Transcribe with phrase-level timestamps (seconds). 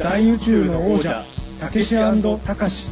[0.00, 1.26] 大宇宙の王者
[1.60, 2.90] たけしたかし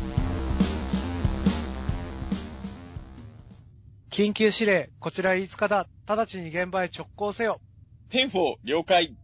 [4.10, 5.88] 緊急指令、こちら5日だ。
[6.06, 7.62] 直ちに現場へ直行せよ。
[8.10, 9.16] ten-four 了解。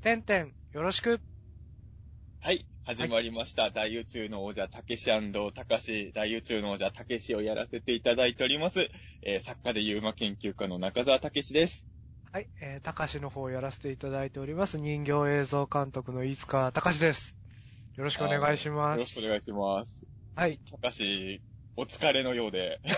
[0.00, 1.20] てんてん、よろしく。
[2.40, 2.64] はい。
[2.86, 3.70] 始まりました。
[3.70, 8.88] 大宇宙の王者、たけしたかし、大宇宙の王者、たけしをやらせていただいております。
[9.22, 11.86] えー作家で UMA 研究家の中澤たけしです。
[12.32, 14.78] はい、えー、たかしの方をやらせていただいております。
[14.78, 17.36] 人形映像監督の飯塚たかしです。
[17.96, 19.20] よろしくお願いしまよろしす。
[19.20, 20.04] くお願いします。
[20.34, 20.60] はい。
[20.70, 21.40] たかし、
[21.76, 22.80] お疲れのようで。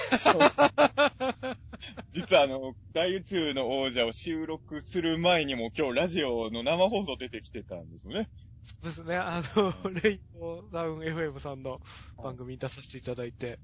[2.12, 8.28] 実はあの、大宇宙の王者を収録する前にも今日ラジオの生放送出てきてたんですよね。
[8.64, 11.80] そうですね、あの、レイトダウン FM さんの
[12.16, 13.60] 番組に出させていただいて。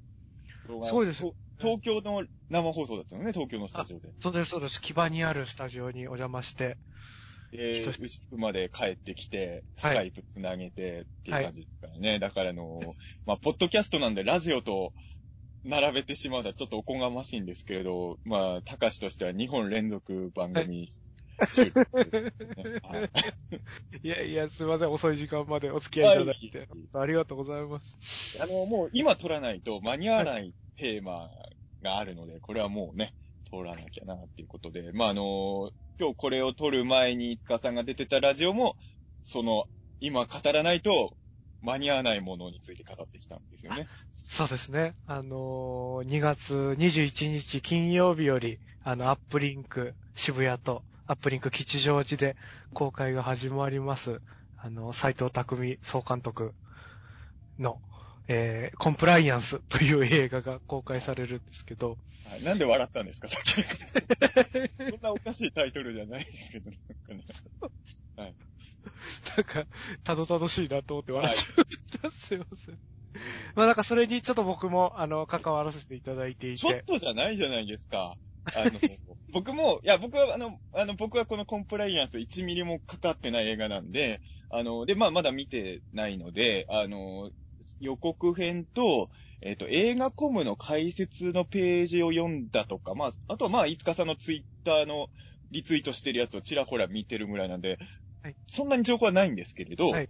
[0.66, 4.10] そうですと東京の生放送だったのね、東京のスタジオで。
[4.18, 4.80] そうです、そうです。
[4.80, 6.76] 木場にあるスタジオにお邪魔して。
[7.52, 12.18] で、一つ牛久まで帰ってきて、スはいカイプつなげてっていう感じですからね。
[12.18, 12.80] だからあの、
[13.26, 14.92] まあ、ポッドキャストなんでラジオと
[15.64, 20.88] 並べてしまうのはちょっとおこがましいんですけれど、まあ、高しとしては2本連続番組
[24.02, 26.68] いいやいや、すいません、遅い時間までお付き合いいただいてはい。
[26.92, 27.98] ありがとうございます。
[28.40, 31.30] あの、もう今撮らないと間に合わないテーマ
[31.82, 33.14] があるので、これはもうね、
[33.50, 38.76] 撮らなきゃなっていうことで、まあ、あの、今日これを撮る前に、いつかさんが出てたラジオも、
[39.22, 39.66] その、
[40.00, 41.16] 今語らないと
[41.62, 43.86] 間に合わないものについて語ってきたんですよね。
[44.16, 44.94] そうですね。
[45.06, 52.36] あのー2月21日金曜日より、あの、アップリンク渋谷と、アップリンク吉祥寺で
[52.72, 54.22] 公開が始まります。
[54.56, 56.54] あの、斎藤匠総監督
[57.58, 57.78] の、
[58.26, 63.62] えー、コンプライアンスという映画が公開されるんですけど、はいなんで笑ったんですか、さっき。
[63.62, 67.24] そんなおかしいタイトルじゃないですけど、なんかね。
[68.16, 69.66] なんか、
[70.04, 72.10] たどたどしいなと思って笑っちゃった。
[72.10, 72.78] すいません。
[73.54, 78.16] まあなんかそれにちょっと僕も、あの、関わらせていただいていちょってとじゃないじゃないですか。
[78.44, 78.70] あの、
[79.32, 87.30] 僕も、いや、僕は、あの、あの、僕はこのコンプライアンス1ミリもかかってない映画なんで、あの、で、まあ、まだ見てないので、あの、
[87.80, 89.10] 予告編と、
[89.40, 95.08] えっ、と、映画コムの解説のページを読んだとか、まあ、あとはまあ、いつかさんのツイッターの
[95.50, 97.78] リツイートしてるやつをちらほら見てるぐらいなんで、
[98.22, 98.36] はい。
[98.46, 100.08] そんなに情報はないんですけれど、はい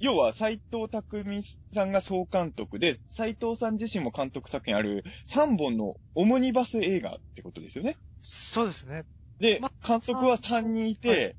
[0.00, 7.96] 要は斎藤匠さんが総監督で、斎藤さん自身も監督作品ある3本のオムニバス映画ってことですよね。
[8.22, 9.04] そうですね。
[9.40, 11.36] でま、監督は3人いて、はい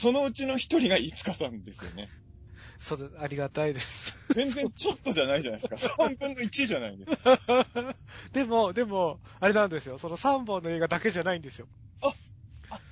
[0.00, 2.06] そのうちの1人が飯塚さんですよね。
[2.78, 3.10] そうです。
[3.18, 4.32] ありがたいです。
[4.32, 5.98] 全然ちょっとじゃないじゃないですか。
[6.06, 7.96] 3分の1じゃないですか。
[8.32, 9.98] でも、でも、あれなんですよ。
[9.98, 11.66] その3本の映画だけじゃないんですよ。
[12.02, 12.14] あ、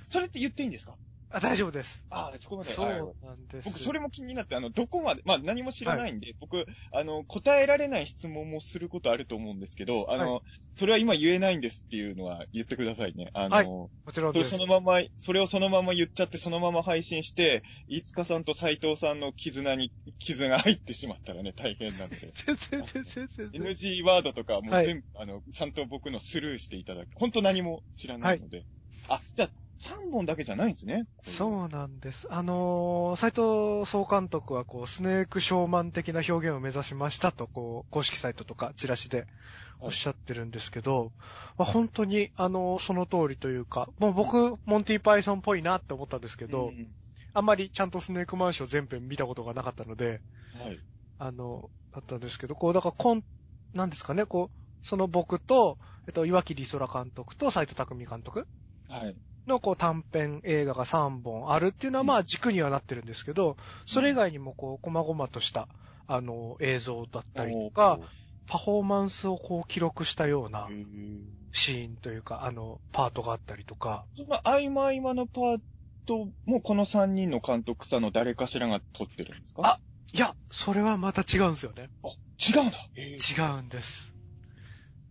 [0.09, 0.97] それって言っていいんですか？
[1.29, 2.05] あ、大丈夫です。
[2.09, 2.69] あ、そこまで。
[2.69, 3.65] そうはいなんです。
[3.65, 10.41] 僕、それも気になって、あの、どこまで、まあ、何も知らないんで、僕、あの、答えられない質問もすることあると思うんですけど、あの、は
[10.77, 13.29] それは今言えないんですっていうのは言ってくださいね。
[13.33, 14.57] あの、はいもちろんそれです。
[14.57, 22.15] そのまま、それをそのまま言っちゃって、そのまま配信して、飯塚さんと斉藤さんの絆に、絆が入ってしまったらね、大変なので。
[22.47, 23.61] 全然、全然、全然。
[23.73, 27.09] NG ワードとかもはい全部、あの、ちゃんと僕のスルーしていただく。
[27.15, 28.65] 本当何も知らないので。
[29.09, 31.05] あ、じゃあ、3本だけじゃないんですね。
[31.21, 32.27] そうなんです。
[32.31, 39.27] あのー、斎藤総監督は、こう、スネークショーマン的な表現を目指しましたと、こう、公式サイトとか、チラシで
[39.79, 41.11] おっしゃってるんですけど、
[41.57, 46.87] まあ、本当に、あのーその通りというか、もう僕、モンティパイソンっぽいなって思ったんですけど、うん
[47.33, 50.21] あんまりちゃんとスネークマンション全編見たことがなかったので、
[50.59, 50.79] はい。
[51.19, 53.23] あの、だったんですけど、こう、だから、こん、
[53.75, 55.77] なんですかね、こう、その僕と、
[56.07, 58.47] えっと、岩切り空監督と斎藤匠監督
[58.89, 59.15] はい。
[59.47, 65.67] の、こう、短編映画が3本あるっていうのは、うんまあ、軸にはなってるんですけど、それ以外にも、こう、細々とした、
[66.05, 67.99] あの、映像だったりとか、
[68.45, 70.69] パフォーマンスをこう、記録したような
[71.51, 75.59] シーンというか、あの、パートがあったりとか、その合間合間のパー
[76.05, 79.67] トもこの3人の監督さんの誰かしらが撮ってるんですか？
[79.67, 79.79] あ
[80.13, 81.89] いや、それはまた違うんですよね。
[82.03, 82.07] あ、
[82.39, 82.77] 違うんだ。
[82.95, 84.16] 違うんです。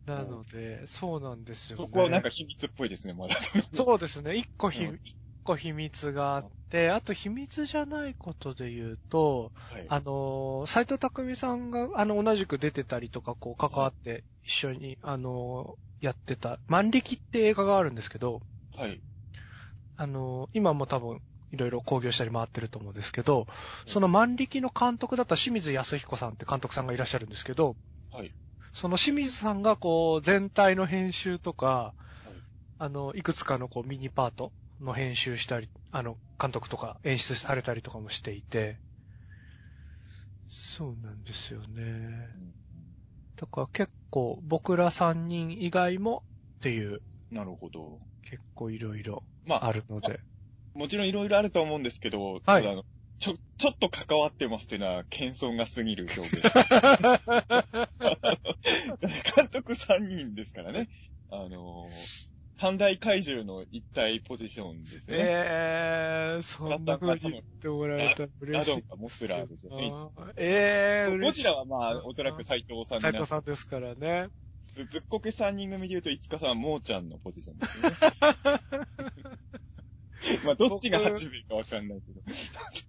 [0.06, 1.84] なので、そうなんですよね。
[1.84, 3.34] そこはなんか秘密っぽいですね、まだ。
[3.74, 4.36] そうですね。
[4.36, 5.16] 一個ひ、うん一
[5.46, 9.86] 個秘密があって、あと秘密じゃないことで言うと、はい。
[9.88, 18.42] あのー、斎藤匠さんが、あの、同じく出てたりとか、こう、関わって、一緒に、あのー、やってた、万力って映画があるんですけど、
[18.76, 19.00] はい。
[19.96, 21.20] あのー、今も多分、
[21.52, 23.46] いろいろ興行したり回ってると思うんですけど、
[23.86, 27.76] その万力の監督だった清水康彦さんって監督さんがいらっしゃるんですけど、
[28.12, 28.32] はい。
[28.76, 31.94] その清水さんがこう、全体の編集とか、
[32.78, 38.76] あの、いくつかのこう、ミニパートの編集したり、あの、監督とか演出されたりとかもしていて、
[40.50, 41.74] そうなんですよね。
[41.74, 42.52] うん
[43.36, 46.22] だから結構僕ら3人以外も
[46.58, 48.00] っていうなるほど。
[48.22, 50.20] 結構いろいろまあ、あるので。
[50.74, 52.84] もちろんいろいろあると思うんですけど、はいただあの、
[53.18, 56.42] ちょ、ちょっと関わってますっていうのは、謙遜が過ぎる表現。
[59.34, 60.88] 監督3人ですからね。
[61.30, 62.28] あのー
[62.58, 65.24] 三大怪獣の一体ポジションですよね。
[65.26, 68.70] えー、そんな風に言ってもらえたらラ嬉しい。
[68.70, 69.92] ドンがモスラーですよね。
[69.94, 71.42] あーえー、ゴ嬉しい。
[71.42, 74.28] ジラはまあ、おそらく斎藤さん斉にな藤さんですからね。
[74.74, 77.96] ずずっこけ3人組で言うと、いつかさんはモーちゃんのポジションですよね。
[80.44, 82.20] まあ、どっちが8名かわかんないけど。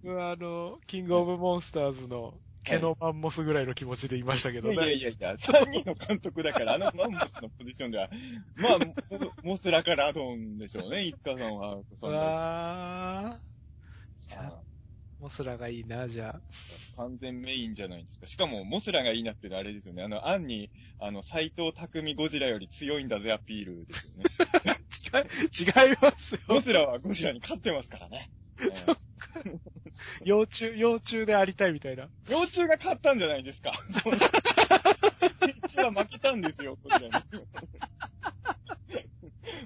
[0.02, 2.34] 僕はあの、キングオブモンスターズの
[2.64, 4.74] 毛のマンモスぐらいの気持ちでいましたけどね。
[4.74, 8.10] いやいやいや、3人の監督だから、あのマンモスのポジションでは、
[8.56, 11.80] まあ、モモスラかラドンでしょうね、一家さんは。
[11.94, 14.28] そんなわー。
[14.28, 14.62] じゃあ、あ
[15.20, 16.40] モスラがいいな、じゃ
[16.96, 18.26] 完全メインじゃないですか。
[18.26, 20.02] しかも、モスラがいいなってのはあれですよね。
[20.04, 20.70] あの、アンに、
[21.00, 24.30] あの、斎藤匠ゴジラより強いんだぜアピールですよね。
[24.66, 24.78] あ。
[25.18, 26.40] 違い、違いますよ。
[26.48, 28.30] モスラはゴジラに勝ってますからね。
[30.24, 32.08] 幼虫、幼虫でありたいみたいな。
[32.28, 33.72] 幼虫が勝ったんじゃないですか。
[34.02, 34.30] そんな
[35.64, 37.10] 一は負けたんですよ、こちらに。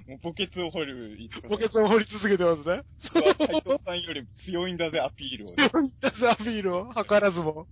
[0.07, 1.17] もう墓穴を掘る
[1.49, 2.83] 墓穴を掘り続けてますね。
[2.99, 7.67] さんは斎藤さんより強いんだぜアピールをね、強いんだぜアピールを図らずも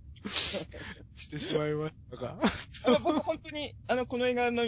[1.16, 2.38] してしまいましたが。
[2.86, 4.64] あの僕本当に、あの、この映画の、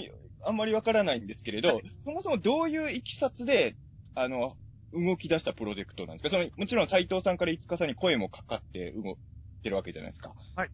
[0.46, 3.76] あんまりわからないんですけれど、そもそもどういういきさつで、
[4.14, 4.56] あの、
[4.94, 6.30] 動き出したプロジェクトなんですか？
[6.30, 9.14] その、もちろん斎藤さんから五日さんに声もかかって動い
[9.62, 10.34] てるわけじゃないですか。
[10.56, 10.70] はい。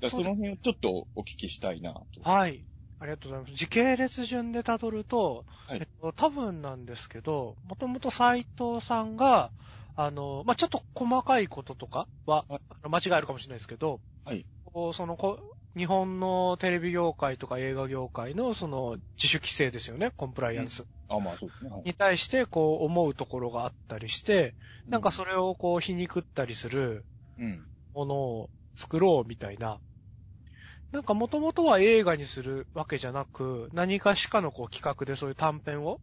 [0.00, 2.28] だその辺をちょっとお聞きしたいなと。
[2.28, 2.64] はい。
[3.00, 3.54] ありがとうございます。
[3.54, 9.50] 時系列順で辿ると、はいえっと、多分なんですけど、もともと斎藤さんが、
[9.96, 14.46] あの、まあ、ちょっと細かいこととかは、はい間違いあるかもしれないですけど、はい。
[14.94, 15.38] そのこ、
[15.76, 20.84] 日本のテレビ業界とか映画業界のその自主規制ですよね、コンプライアンス。
[21.08, 21.70] あ、まあそうですね。
[21.70, 24.54] はいに対してこう思うところがあったりして、
[24.88, 27.04] なんかそれをこう皮肉ったりする
[27.38, 27.66] うん。
[27.92, 29.78] ものを作ろうみたいな。
[30.92, 36.00] なんかもともとは映画にするわけじゃなく、何かしかのこう企画でそういう短編を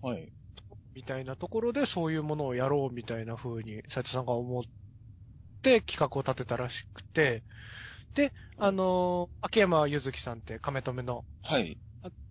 [0.00, 0.32] はい。
[0.94, 4.62] みたいなところでそういうものをやろうみたいな風に斉藤さんが思っ
[5.62, 7.42] て企画を立てたらしくて、
[8.18, 11.78] で、あの、秋山ゆずきさんって亀止めのはい。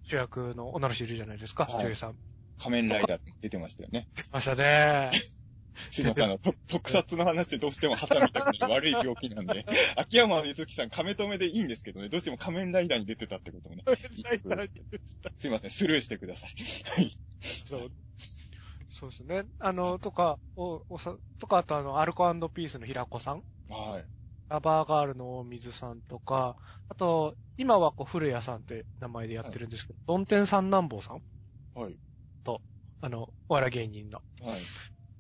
[0.04, 2.18] 主役の女の人いるじゃないですか、はい女優さん。
[2.60, 4.10] 仮面ライダー出てましたよね。
[4.14, 5.12] 出ましたね。
[5.92, 13.84] すいません、あの、と特撮の話でどうしても挟みたくなる悪い病気なんで、 秋山ゆずきさん、亀止めでいいんですけどね、どうしても仮面ライダーに出てたってこともね、
[15.38, 16.50] すいません、スルーしてください。
[17.00, 17.18] はい。
[17.66, 17.92] そう。
[18.90, 19.46] そうですね。
[19.60, 24.17] あの、とか、お、おさ、とか、あとあの、アルコピースの平子さんはい。
[24.50, 26.56] ラバーガールの大水さんとか、
[26.90, 31.22] あと、今はこう、古谷さんって名前でやってるんですけど、ドンテン三男坊さん
[31.74, 31.98] はい。
[33.02, 34.60] あの、お笑い芸人のはい。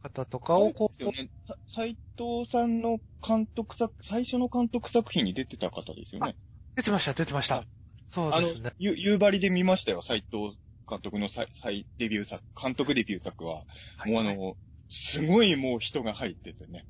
[0.01, 1.29] 方とかをこう、ですよね。
[1.47, 6.35] さ斎藤さんの監督作、最初の監督作品に出てた方ですよね。
[6.75, 7.65] 出てました、出てました
[8.07, 10.57] そうですね。、ゆ、夕張で見ましたよ、斎藤
[10.89, 13.63] 監督の再、再デビュー作、監督デビュー作は。
[13.97, 14.57] はいもうあの、
[14.89, 16.85] すごいもう人が入っててね。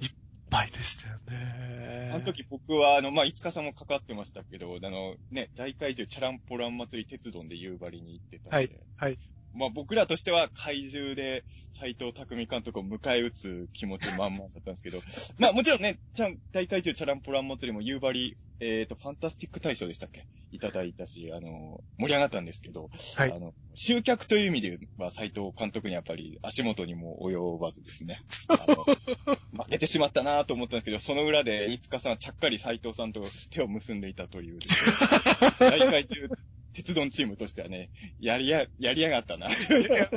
[0.00, 0.10] いっ
[0.50, 2.10] ぱいでしたよね。
[2.12, 8.56] あの時僕は、あの、まあ、五日さんもかかってましたけど、あの、ね、大怪獣チャランポラン祭り鉄道で夕張に行ってたんで。
[8.56, 9.18] はいはい。
[9.54, 15.00] まあ、僕らとしては怪獣で斎藤匠監督を迎え撃つ気持ち満々だったんですけど、
[15.38, 20.26] まあ、もちろんね、ちゃん、大怪獣チャランポラン祭りも夕張、えっ、と、ファンタスティック大賞でしたっけ？
[20.52, 28.20] いただいたし、あの、盛り上がったんですけど、はいあの、集客という意味では斎藤監督にやっぱり足元にも及ばずですね。
[29.56, 34.66] 負けてしまったなと思ったんですけど、その裏で、飯塚さんはちゃっかり斎藤さんと手を結んでいたというね、
[35.60, 36.28] 大会中、
[36.72, 39.48] 鉄道チームとしてはね、やりや、やりやがったな。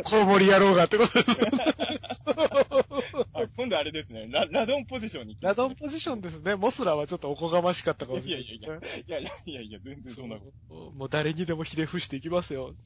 [0.04, 1.32] コウモリ野郎がってことです。
[3.34, 6.56] あ今度あれですね、ララドンポジションに来まラドンポジションですね。
[6.56, 8.46] モスラはちょっとおこがましかったかもしれない。
[8.46, 10.92] いやいいやいやいやいや、全然そんなこと。
[10.92, 12.76] もう誰にでもひれ伏していきますよ。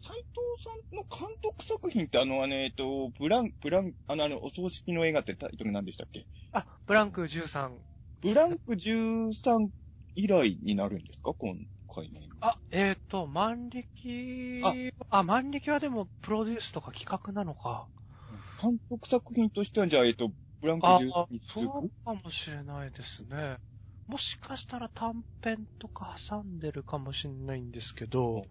[0.00, 6.26] 斎藤さんの監督作品ってあの、あの、えっと、ブラン、ブラン、あの、あの、お葬式の映画ってタイトル何でしたっけ？
[6.52, 7.70] あ、ブランク13。
[8.20, 9.68] ブランク13
[10.14, 11.34] 以来になるんですか？
[11.34, 11.56] 今
[11.94, 12.48] 回の映画。
[12.48, 14.62] あ、えっ、ー、と、万力
[15.10, 17.86] ああ、万力はでもプロデュースとか企画なのか。
[18.60, 20.30] 監督作品としては、じゃあ、えっと、
[20.60, 23.58] ブランクあ、13あにそう続くかもしれないですね。
[24.06, 28.44] もしかしたら短編とか挟んでるかもしれないんですけど、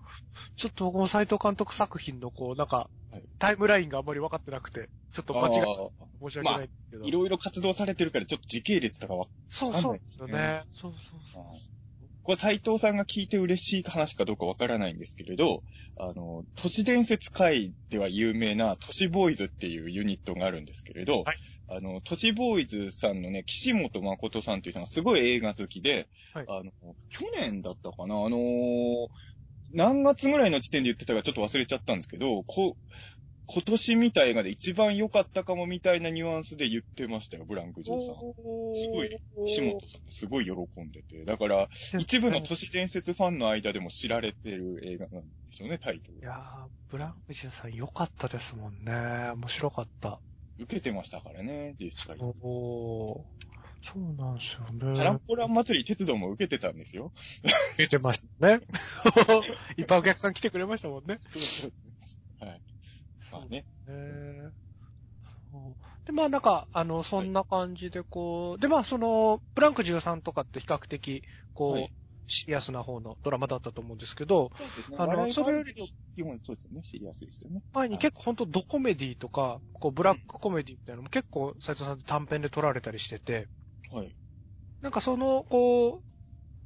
[0.55, 7.03] ちょっと僕も斎藤監督作品のこう、なんかはい、タイムラインがあんまり分かってなくて、ちょっと間違え申し訳ないけど。
[7.03, 10.63] ーいろいろ活動されてるから、ちょっと時系列とかは、そうそうですよね。
[10.71, 11.43] そうそうそう。
[12.24, 15.63] これ斎藤さんが聞いて嬉しい話かどうかわからないんですけれど、
[15.98, 21.36] あの、都市伝説界では有名な都市ボーイズっていうユニットがあるんですけれど、はい。
[21.68, 26.46] あの、都市ボーイズさんのね、岸本誠さんっていう人がすごい映画好きで、はい。
[26.48, 26.72] あの、
[27.10, 29.08] 去年だったかなあのー
[29.74, 32.78] 何月ぐらいの時点で言ってたかちょっと忘れちゃったんですけど、こ
[33.53, 37.86] 今年見た映画で一番良かったかもみたいなニュアンスで言ってましたよ、ブランク13。
[38.74, 41.25] すごい岸本さんすごい喜んでて。
[41.25, 41.67] だから、
[42.00, 46.22] 一部の都市伝説ファンの間でも知られてる映画なんですよね、タイトルい。
[46.22, 49.31] やー、ブランクジュさん良かったですもんね。
[49.36, 50.22] 面白かった。
[50.58, 52.17] 受けてましたからね、実際。
[52.20, 53.41] おー。
[53.84, 54.96] そうなんですよね。
[54.96, 57.12] チャランポラン祭り鉄道も受けてたんですよ。
[57.77, 58.62] 出てましたね。
[59.75, 61.15] いっぱいお客さん来てくれましたもんね。
[61.15, 61.20] は
[61.67, 61.72] い。
[63.31, 63.65] まあね。
[63.88, 64.51] へー
[65.51, 71.23] そうで、まあなんか、あの、そんな感じでこう、で、まあその、ブランク13とかって比較的、
[71.53, 71.91] こう、はい
[72.33, 74.97] シリアスな方のドラマだったと思うんですけど、そうですね。
[74.97, 76.81] あのそれよりり、基本そうですよね。
[76.81, 77.61] シリアスですよね。
[77.73, 83.50] 前に結構本当ドコメディとか、こう、ブラックコメディみたいなのも結構斉藤さんって短編で撮られたりしてて、
[83.91, 84.15] はい。
[84.81, 86.01] なんかその、こう、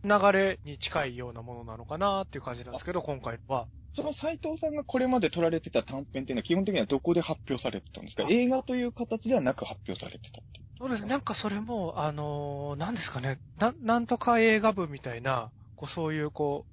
[0.03, 3.67] 流れに近いようなものなのかなっていう感じなんですけど、今回は。
[3.95, 8.23] その斎藤さんがこれまで撮られてた短編っていうのは基本的にはどこで発表されてたんですか？
[8.23, 10.65] あ映画という形ではなく発表されてたっていう。
[10.77, 11.07] そうですね。
[11.07, 13.39] なんかそれも、あのーなんですかね。
[13.57, 16.65] な、なんとか映画部みたいな、こう、そういう、こ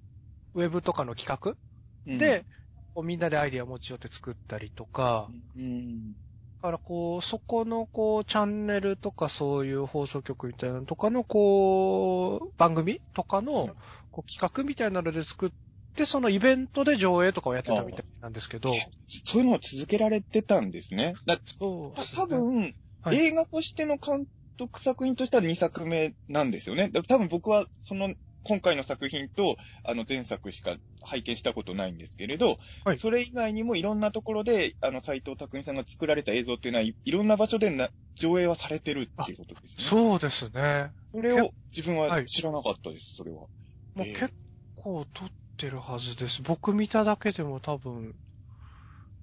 [0.54, 1.56] う、ウェブとかの企画
[2.12, 2.44] うんで、、
[2.94, 6.12] こうみんなでアイディア持ち寄って作ったりとか、うん。
[6.12, 6.16] だ
[6.62, 13.76] からこう、そこのこう、チャンネルとかそういう放送局みたいなのとかのこう、番組とかの
[14.10, 15.52] こう企画みたいなので作っ
[15.92, 18.74] て、そのイベントで上映とかをやってたみたいなんですけど、
[19.24, 21.14] そういうのを続けられてたんですね。
[21.26, 22.56] だそうね多分、
[23.02, 26.88] はい映画としての監督作品としては2作目なんですよね。
[26.88, 39.84] だ多分僕はその今回の作品とあの前作しか拝見したことないんですけれど、はいそれ以外にもいろんなところであの斎藤匠さんが作られた映像っていうのはいいろんな場所でな上映はされてるっていうことですね。
[39.84, 40.92] そうですね。
[41.12, 43.38] それを自分ははい知らなかったです、それは。
[43.38, 44.32] もうええ結
[44.76, 45.28] 構撮っ
[45.62, 46.42] てるはずです。
[46.42, 48.16] 僕見ただけでも多分、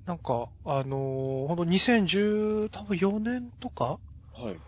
[0.06, 4.00] なんか、あのー、ほんと2010、多分4年とか
[4.34, 4.62] はい。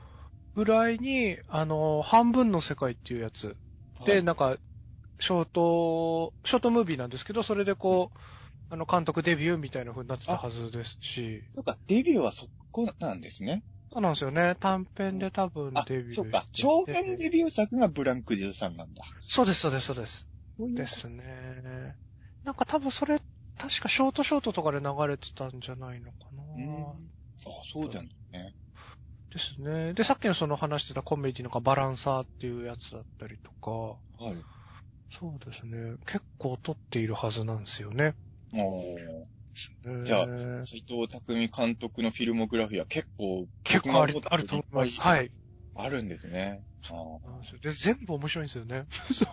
[0.53, 3.55] ぐらいに、あのー、半分の世界っていうやつ
[4.05, 4.57] で、はいなんか、
[5.19, 8.19] ショート、ショートムービーなんですけど、それでこう、
[8.69, 13.63] あの、監督デビューみたいな風になってたはずですし、そうか、デビューはそこなんですね。
[13.93, 14.55] そうなんですよね。
[14.59, 16.45] 短編で多分あデビュー、そうか。
[16.51, 19.05] 長編デビュー作がブランク13なんだ。
[19.25, 20.27] そうです、そうです、そうです。
[20.61, 21.95] そういうですね。
[22.43, 23.19] なんか多分それ、
[23.57, 26.43] 確かショートショートとかで流れてたんじゃないのかな。
[26.43, 27.11] うん
[27.47, 28.55] あ、そうじゃんね。
[29.31, 29.93] ですね。
[29.93, 34.45] で、さっきのその話してたコメディのかバランサーっていうやつだったりとか、はい。
[35.09, 35.95] そうですね。
[36.05, 38.15] 結構撮っているはずなんですよね。
[38.53, 39.25] あー
[40.03, 44.99] じゃあえー斎藤匠監督のフィルモグラフィーは結構、結構ある、あると思います。
[45.01, 45.31] はい。
[45.75, 46.63] あるんですね。
[46.81, 48.85] ですよで、全部面白いんですよね。
[49.13, 49.29] そう。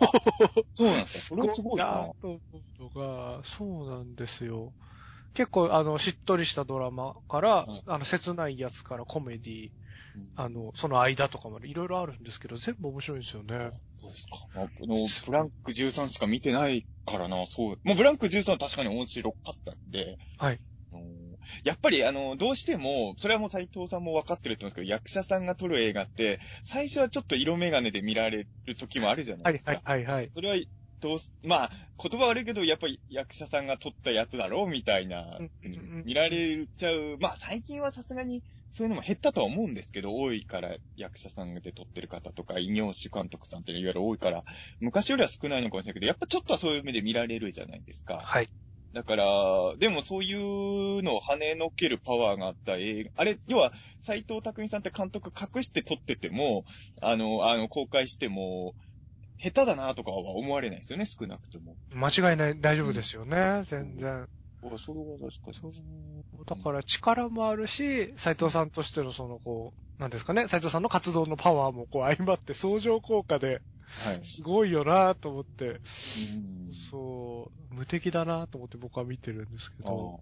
[0.75, 1.35] そうなんですか。
[1.35, 1.85] それすごいな。
[1.85, 4.73] なと思うのが、そうなんですよ。
[5.33, 9.69] 結構、あの、しっとりしたドラマから、はいあの、切ないやつからコメディ、
[10.15, 13.71] うんあの、その間とかまでいろいろあるんですけど、全部面白いんですよね。
[13.95, 14.37] そうですか。
[14.55, 17.79] あの、ブランク13しか見てないからな、そう。
[17.83, 20.17] もうブランク13は確かに面白かったんで。
[20.37, 20.59] はい。
[21.63, 29.81] やっぱり、あの、どうしても、それはもう斎藤さんも分かってると思うんですけど、役者さんが撮る映画って、最初はちょっと色眼鏡で見られる時もあるじゃなはいい、ですか。
[29.83, 30.31] はい、はい、はい。
[30.33, 30.65] それは、
[31.01, 35.39] どうす、まあ、言葉悪いけど、やっぱり役者さんが撮ったやつだろうみたいな
[36.03, 37.17] 見られちゃう。
[37.19, 44.43] まあ、最近はさすがに、そういうのも減ったとは思うんですけど、多いから、役者さんで撮ってる方とか、異業種監督さんっていわゆる多いから、
[44.79, 48.17] 昔よりは少ないのかもしれないけど、やっぱちょっとはそういう目で見られるじゃないですか。
[48.17, 48.49] はい。
[48.93, 49.25] だから、
[49.77, 56.63] でもそういうのを跳ねのけるパワーがあった映画、あれ、要は、斎藤匠さんって監督隠して撮ってても、
[57.01, 58.73] あの、あの、公開しても、
[59.37, 61.75] 下手だなとかは思われないですよね、少なくとも。
[61.91, 64.27] 間違いない、大丈夫ですよね、全然。
[64.61, 66.45] あ、それは確かそう。
[66.45, 73.61] だから力もあるし、斉藤さんとしてのその、こう、なんですかね、斉藤さんの活動のパワーもこう相まって相乗効果で、
[74.05, 74.23] はい。
[74.23, 80.19] すごいよなと思って、うんそう、無敵だなと思って僕は見てるんですけあど、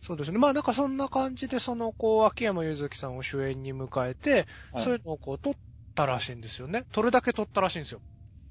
[0.00, 0.38] そうですね。
[0.38, 5.54] まあなんかそんな感じで、その、こう、秋山祐月さんを主演に迎えて、はいそういうのをこう、撮っ
[5.94, 6.84] たらしいんですよね。
[6.92, 8.00] 撮るだけ撮ったらしいんですよ。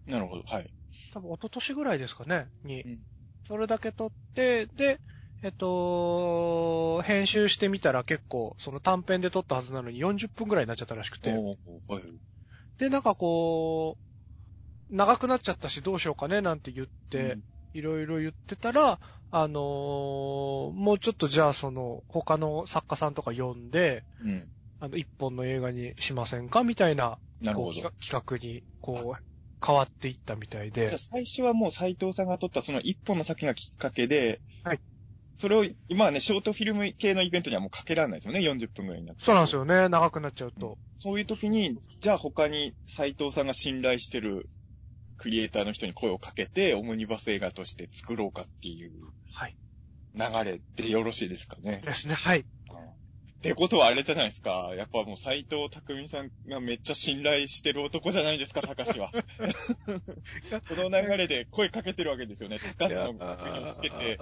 [0.06, 0.44] なるほど。
[0.44, 0.70] はい。
[1.14, 3.00] 多分一昨年ぐらいですかね、にうん。
[3.48, 5.00] それだけ撮って、で、
[5.42, 11.34] えっと、編集してみたら結構、その短編で撮ったはずなのに40分ぐらいになっちゃったらしくて。
[12.78, 13.98] で、なんかこ
[14.92, 17.42] う、長くなっちゃったしどうしようかねなんて言って、うん
[17.74, 19.00] いろいろ言ってたら、
[19.30, 24.50] あのーもうちょっとじゃあその、他の作家さんとか呼んで、うん。
[24.80, 27.92] あの、一本の映画にしませんかみたいな、なるほど。
[28.00, 30.98] 企画に、こう、変わっていったみたいでじゃあ。
[30.98, 34.80] 最初はもう斎藤さんが撮ったその一本の先がきっかけで、はい。
[35.38, 39.24] それを、今はね、ショートフィルム系のイベントにはもうかけられないですよね、40分ぐらいになって。
[39.24, 39.88] そうなんですよね。
[39.88, 40.80] 長くなっちゃうと。
[40.98, 44.50] そういう時に、じゃあ他に斎藤さんが信頼してる
[45.18, 48.92] クリエイターの人に声をかけて、オムニバス映画として作ろうかっていう
[49.32, 49.56] はい。
[50.16, 51.82] 流れでよろしいですかね。
[51.86, 52.16] ですね。
[52.16, 52.46] はい。
[53.38, 54.72] ってことはあれじゃないですか。
[54.76, 59.12] やっぱもう斎藤匠さんがめっちゃ信頼してる男じゃないですか、高志は。
[59.12, 59.20] こ
[60.76, 62.58] の流れで声かけてるわけですよね。
[62.78, 64.18] 高志の作品をつけて。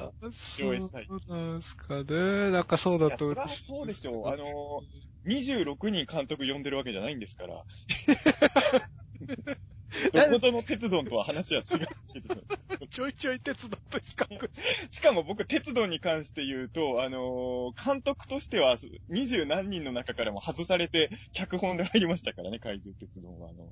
[0.57, 2.51] 上映したいそうなんですかね。
[2.51, 4.23] なんかそうだといやそりゃそうですよ。
[4.25, 4.81] あの
[5.25, 7.63] 26人監督呼んでるわけじゃないんですから。
[10.13, 12.87] どことの鉄道とは話は違うけど。
[12.87, 14.49] ちょいちょい鉄道と比較。
[14.89, 18.77] しかも僕、鉄道に関して言うと、あのー監督としては、
[19.09, 23.49] 二十何人の中からも外されて、脚本で入りましたからね、怪獣鉄道は。
[23.49, 23.67] あの、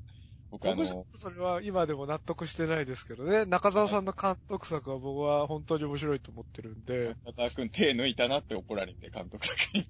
[0.52, 3.46] 僕あ僕ちょっの、とそれは今でも納得してないですけどね。
[3.46, 7.16] 中澤さんの監督作は僕は本当に面白いと思ってるんで。
[7.26, 9.88] 中澤くん手抜いたなって怒られて、監督先に。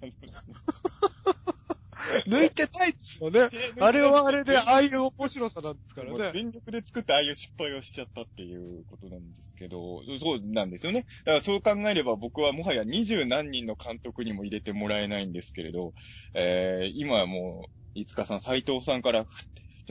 [2.28, 3.50] 抜いてないですよね。
[3.80, 6.32] あれはあれで、ああいう面白さなんですからね。
[6.34, 11.06] 全力で作ってああいう失敗をしちゃったっていうことなんですけど、そうなんですよね。
[11.26, 15.94] だからそう考えれば僕はもはや二十何人の監督にも入れてもらえないんですけれど、
[16.34, 19.26] えー、今はもう、いつかさん、斎藤さんから、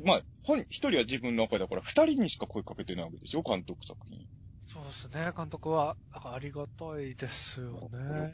[0.04, 4.26] まあ、本、一人は自分の中だから二人にしか声かけてないわけですよ、監督作品。
[4.66, 5.97] そうですね、監督は。
[6.12, 8.33] なんかありがたいですよね。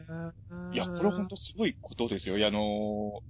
[0.73, 2.39] いや、これは本当すごいことですよ。
[2.39, 3.23] いや、あの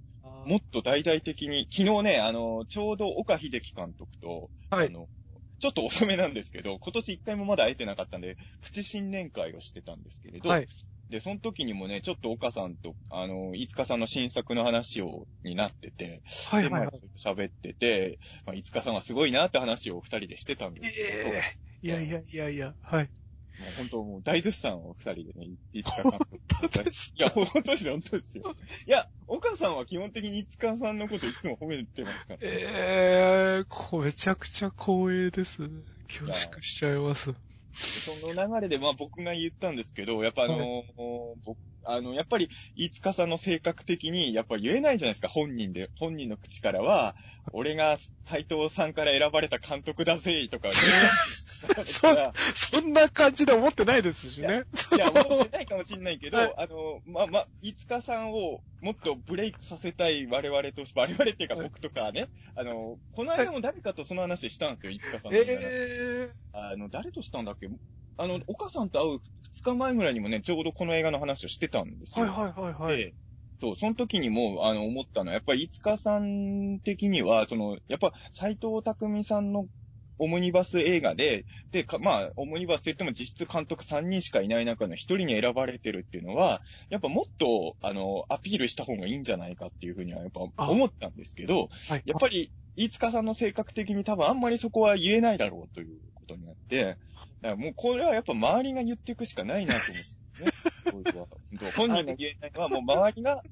[0.44, 5.08] もっと大々的に、昨日ね、あのーちょうど岡秀樹監督と、はいあの、
[5.58, 10.68] ちょっと遅めなんですけど、今年一回もまだ会えてなかったんで、プチ新年会をしてたんですけれど、はい。
[11.10, 17.00] で、その時にもね、ちょっと岡さんと、あの、いつかさんの新作の話を、になってて、はいはいはい。
[17.18, 21.42] 喋ってて、まあ、いつかさんはすごいなって話を二人でしてたんですけど、ええ
[21.80, 23.10] いやいやいやいや、はい。
[23.58, 28.56] もう本当もう大絶賛を二人でね、いつか いや、本当ですよ、本当ですよ。
[28.86, 32.38] いや、岡さんは基本的にいつかさんのこといつも褒めてますから。
[32.42, 35.68] ええこうめちゃくちゃ光栄です。
[36.06, 37.34] 恐縮しちゃいます。
[37.72, 40.82] その流れで、まあ僕が言ったんですけど、やっぱあのー
[41.44, 45.90] 僕、あの、やっぱり、飯塚さんの性格的に、やっぱ言えないじゃないですか、本人で。
[45.98, 47.16] 本人の口からは、
[47.52, 54.64] 俺が斎藤さんから選ばれた監督だぜ、とか言えないそそんな感じで思ってないですしね。
[54.94, 65.44] いや、思ってないかもしれないけど、はいあの、ま、ま、飯塚さんをもっとブレイクさせたい我々として、我々っていうかはい僕とかね、あの、この間も誰かとその話したんですよ、飯塚さんと。
[65.44, 67.68] えあの、誰としたんだっけ？
[68.16, 72.26] あの、岡さんと会う2日前ぐらいにもね、ちょうどこの映画の話をしてたんですよ。
[72.26, 73.04] えはいはいはいはい。
[73.04, 73.14] で、
[73.60, 79.66] そう、その時にも、あの、思ったのは、やっぱり、いつかさん的には、その、やっぱ、斎藤匠さんの
[80.18, 92.02] オムニバス映画で、で、かまあ、オムニバスと言っても実質監督3人しかいない中の1人に選ばれてるっていうのは、やっぱもっと、あの、アピールした方がいいんじゃないかっていうふうには、やっぱ思ったんですけど、はい。
[92.04, 96.98] やっぱり、飯塚さんの性格的に多分あんまりそこは言えないだろうということになって、だか
[97.42, 101.72] らもうこれはやっぱ周りが言っていくしかないなと思うんですね。
[101.76, 103.42] 本人が言えないのはもう周りが、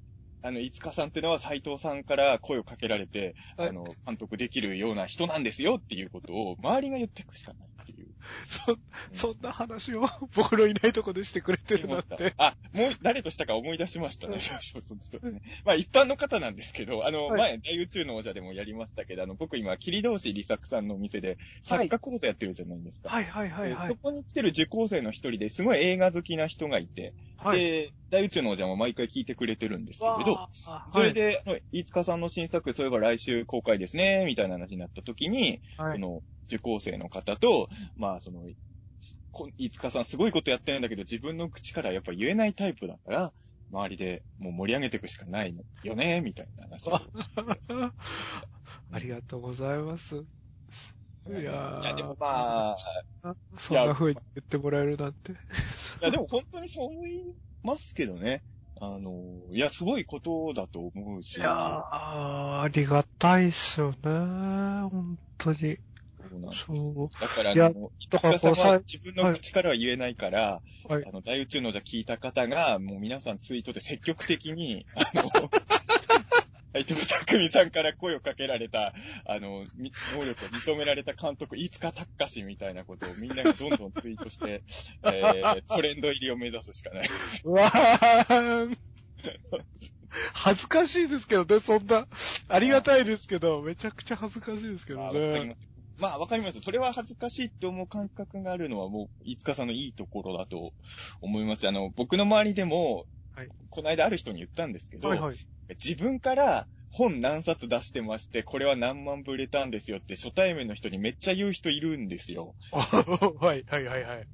[0.43, 7.69] あの、飯塚さんっていうのは斎藤さんから声をかけられて、はいあの、監督できるような人なんですよっていうことを周りが言っていくしかない。
[8.49, 8.79] そ、
[9.13, 12.35] そんな話を 僕のいないとこでしてくれてるなんて。
[12.39, 14.39] あ、もう誰としたか思い出しましたね。
[14.41, 15.21] そうそうそう。
[15.65, 23.09] まあ一般の方なんですけど、あの、はい前、大宇宙の王者でもやりましたけど、あの、僕今、切通し利作さんのお店で、作家講座やってるじゃないですか。
[23.09, 23.99] はいはいはいはでそい。
[24.03, 27.61] こに来てる受講生の一人ですごい映画好きな人がいて、はい。
[27.61, 30.49] で、大宇宙の王者も毎回聞いてくれてるんですけれど、
[30.93, 38.43] それ、で、飯塚さんの新作、そういえば来週公開ですね、みたいな話になった時に、はいその、受講生の方と、まあ、その、
[39.31, 43.33] こ飯塚さんすごいことやってるんだけど、自分の口からやっぱ言えないタイプだから、
[43.71, 46.99] 周りでもう盛り上げていくしかないのよね、みたいな話を。
[48.93, 50.25] ありがとうございます。
[51.29, 52.77] いやいーや、でもまあ、
[53.59, 55.33] そんな風に言ってもらえるなんて。
[55.33, 55.35] い
[56.01, 57.11] や、でも本当にそう思い
[57.63, 58.43] ますけどね。
[58.81, 59.13] あの、
[59.53, 61.39] いや、すごいことだと思うし。
[61.39, 63.97] いやー、ありがたいっすよね。
[64.03, 65.79] 本当に。
[66.53, 67.21] そうなんです。
[67.21, 75.31] だから、あの、だからさんはさ自分の口からは言えないから、はいあの、大宇宙のじゃ聞いた方が、もう皆さんツイートで積極的に、あの、
[76.73, 78.93] 斎藤匠さんから声をかけられた、
[79.25, 84.63] あの、み能力を認められた監督、飯塚隆みたいなことをみんながどんどんツイートして、
[85.03, 87.43] えー、トレンド入りを目指すしかないです。
[87.45, 88.77] うわー
[90.33, 92.07] 恥ずかしいですけどね、そんな。
[92.49, 95.45] ありがたいですけど、めちゃくちゃ恥ずかしいですけどまあ、わかりね。
[95.47, 95.76] ます。
[95.99, 96.61] まあ、わかります。
[96.61, 100.73] それは恥ずかしいって思う感覚があるのはもう、飯塚さんのいいところだと
[101.21, 101.67] 思います。
[101.67, 105.37] あの、僕の周りでも、はいこの間ある人に言ったんですけど、はいはい。
[105.85, 112.55] 自分から本何冊出してまして、これは何万部売れたんですよって初対面の人にめっちゃ言う人いるんですよ。
[112.71, 114.29] はいはいはいはい。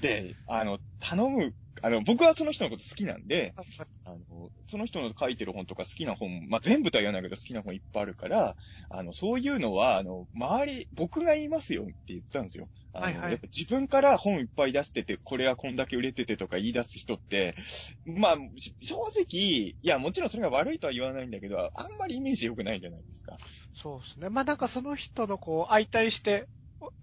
[0.00, 3.54] で、あの、頼む、あの、僕はその人のこと好きなんで、
[4.04, 8.56] あの、その人の書いてる本とか好きな本、まあ、全部とは言わないけど好きな本いっぱいあるから、
[8.90, 12.68] あの、そういうのは、あの、周り、僕が言いますよって言ったんですよ。
[12.94, 17.54] あのはいはいやっぱ自分から本いっぱい出してて、これはこんだけ売れててとか言い出す人って、
[18.04, 23.38] まあ、し正直、いや、もちろんそれが悪いとは言わないんだけど、あんまりイメージ良くないじゃないですか。
[23.74, 24.28] そうですね。
[24.28, 26.48] まあなんかその人のこう、相対して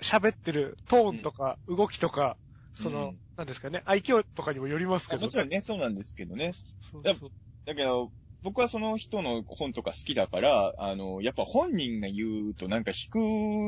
[0.01, 2.37] 喋ってるトーンとか動きとか、
[2.73, 5.23] その、うんなんですかね、愛嬌とかにもよりますけど。
[5.23, 6.53] もちろんね、そうなんですけどね。
[6.81, 7.31] そうそう
[7.65, 13.09] だけど、僕はその人の本とか好きだから、あの、やっぱ本人が言うとなんか引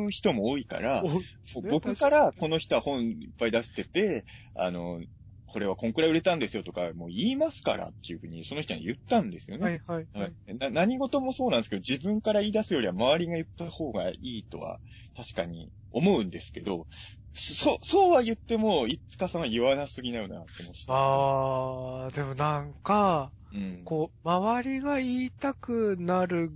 [0.08, 1.08] く人も多いから、
[1.54, 5.02] お僕からこの人は本いっぱい出してて、あの、
[5.46, 9.68] これはこんくらい売れたんですよとか、もう言いますからっていうふうにその人に言ったんですよね。
[9.68, 10.38] はいはいははいい。
[10.60, 14.80] な何事もそうなんですけど、自分から言い出すよりは周りが言った方がいいとは
[15.16, 16.88] 確かに思うんですけど、
[17.34, 20.80] そ、そうは言っても、いつかさんは言わなすぎなよなって思って。
[20.88, 23.82] あー、でもなんか、うん。
[23.86, 26.52] こう、周りが言いたくなる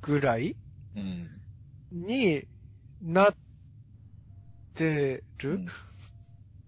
[0.00, 0.56] ぐらい
[0.94, 1.42] うん。
[1.90, 2.46] に
[3.00, 3.36] なっ
[4.74, 5.66] てる、うん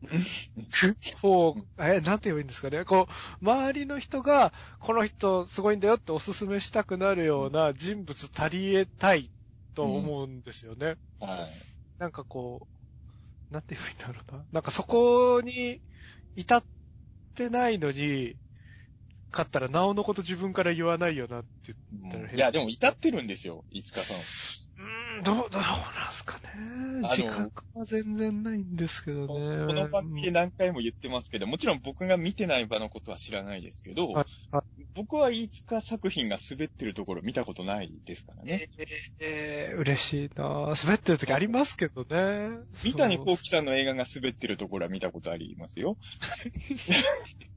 [1.21, 2.85] こう、え、なんて言えばいいんですかね？
[2.85, 9.31] こう、周りの人が、この人すごいんだよっておすすめしたくなるような人物足り得たい
[9.75, 10.97] と思うんですよね。
[11.21, 11.69] はい。
[11.99, 12.78] なんかこう、
[13.51, 14.47] なんて言えばいいんだろうな。
[14.53, 15.81] なんかそこに
[16.37, 16.65] 至っ
[17.35, 18.37] てないのに、
[19.31, 24.17] 勝ったらなおのこと自分から言わないよなって言ったら変いや、でも至ってるんですよ、いつかさん。
[25.25, 27.03] どう、どうなんすかね。
[27.03, 29.67] 自覚は全然ないんですけどこね。
[29.67, 38.69] この番組で何回も言ってますけど、もちろん僕が見てない場のことは知らないですけど、はいは僕はいつか作品が滑ってるところ見たことないですからね。
[38.79, 38.87] えー
[39.21, 42.59] えー嬉しいな滑ってる時ありますけどね。
[42.73, 45.97] 三谷幸喜さんの映画が滑ってるところは見たことありますよ。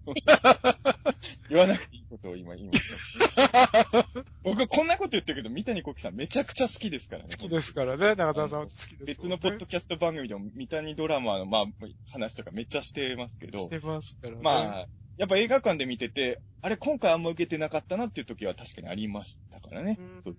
[1.49, 4.07] 言わなくていいことを今言いました。
[4.43, 7.29] 僕こんなこと言ってるけど、三谷幸喜さんめちゃくちゃ好きですからね。
[7.31, 8.15] 好きですからね。
[8.15, 8.97] 中澤さんも好きです、ね。
[9.05, 11.65] 別のポッドキャスト番組でも三谷ドラマの、まあ、
[12.11, 14.41] 話とかめっちゃしてますけどし、てますからね。
[14.41, 14.87] まあ、
[15.17, 19.97] やっぱ映画館で見てて、あれ今回あんま受けてなかったなっていう時は確かにありましたからね。
[19.99, 20.37] うん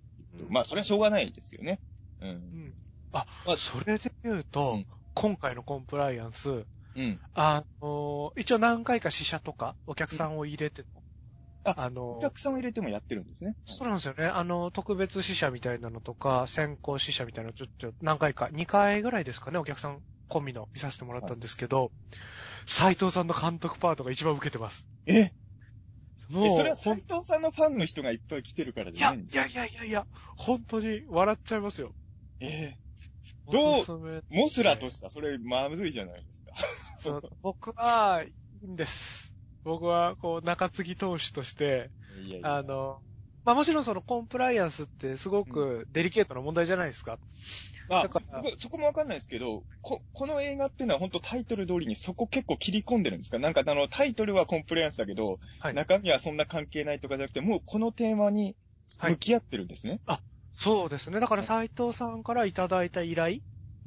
[0.49, 1.81] まあ、それはしょうがないですよね。
[2.21, 2.27] う。
[2.27, 2.75] うんん。
[3.13, 7.21] あ、まあそれで言うと、うん今回のコンプライアンス、うん。
[7.35, 11.02] あの、一応何回か試写とか、お客さんを入れての、
[11.65, 13.55] ああのお、客さんを入れてもやってるんですね。
[13.65, 14.27] そうなんですよね。
[14.27, 21.93] あの、特別試写みたいなのとか、先行試写みたいなのちょっと何回か、2回ぐらいですかね、お客さん込みの見させてもらったんですけど、
[22.67, 24.87] 斉藤さんの監督パートが一番受けてます。
[25.07, 25.15] え？
[25.15, 25.33] え、
[26.35, 31.93] もう、それは斎藤さんのファンの人がいっぱい来てるからいじゃないん、ですやいやいやいやいや、本当に笑っちゃいますよ。
[32.41, 32.75] え
[33.51, 33.93] どうおすす
[34.31, 36.53] モスラとした、それまずいじゃないですか。
[36.99, 38.33] そう僕は、い
[38.67, 39.32] いんです。
[39.65, 43.01] 僕は、こう、中継ぎ投手として、いやいやあの、
[43.45, 47.19] まあもちろんそのコンプライアンスってすごくデリケートな問題じゃないですか。
[47.91, 53.41] あだから僕そこもわかんないですけど、こ、この映画っていうのは本当タイトル通りにそこ結構切り込んでるんですか？
[53.41, 55.75] なんかあの、タイトルはコンプライアンスだけど、はい。
[55.75, 58.55] 中身はそんな関係ないとかじゃなくて、もうこのテーマに
[59.03, 60.01] 向き合ってるんですね。
[60.55, 61.19] そうですね。
[61.19, 63.43] だから斉藤さんからいただいた依頼、うん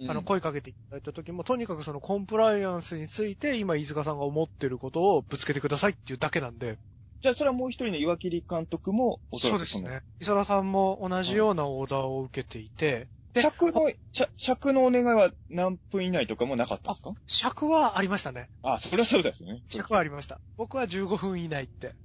[0.10, 6.78] あの、声かけていただいた時も、とにかくそのコンプライアンスについて、今、飯塚さんが思ってることをぶつけてくださいっていうだけなんで。
[7.22, 9.66] じゃあそれはもう一人の岩切監督も、おそらくの？
[9.66, 10.02] そうですね。
[10.20, 17.14] 磯田さんも同じようなオーダーを受けていて、で尺の、尺尺のお願いは何分以内とかもなかったんですか？
[17.28, 18.50] 尺はありましたね。
[18.62, 19.64] あそれはそうですよね。
[19.68, 20.40] 尺はありました。
[20.58, 21.96] 僕は15分以内って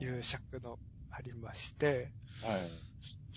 [0.00, 0.78] いう尺の
[1.10, 2.60] ありまして、はい。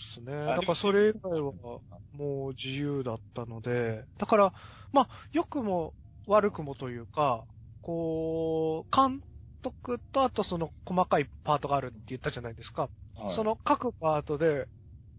[0.09, 0.33] ですね。
[0.45, 4.53] あだからそれ以外はもう自由だったので、だから、
[4.91, 5.95] まあ、良くも
[6.27, 7.45] 悪くもというか、
[7.81, 9.21] こう、監
[9.61, 12.89] 督と、あとその細かいパートがあるって言ったじゃないですか。
[13.15, 14.67] はいその各パートで、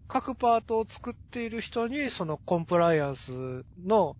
[0.07, 4.17] 各パートを作っている人に、そのコンプライアンスの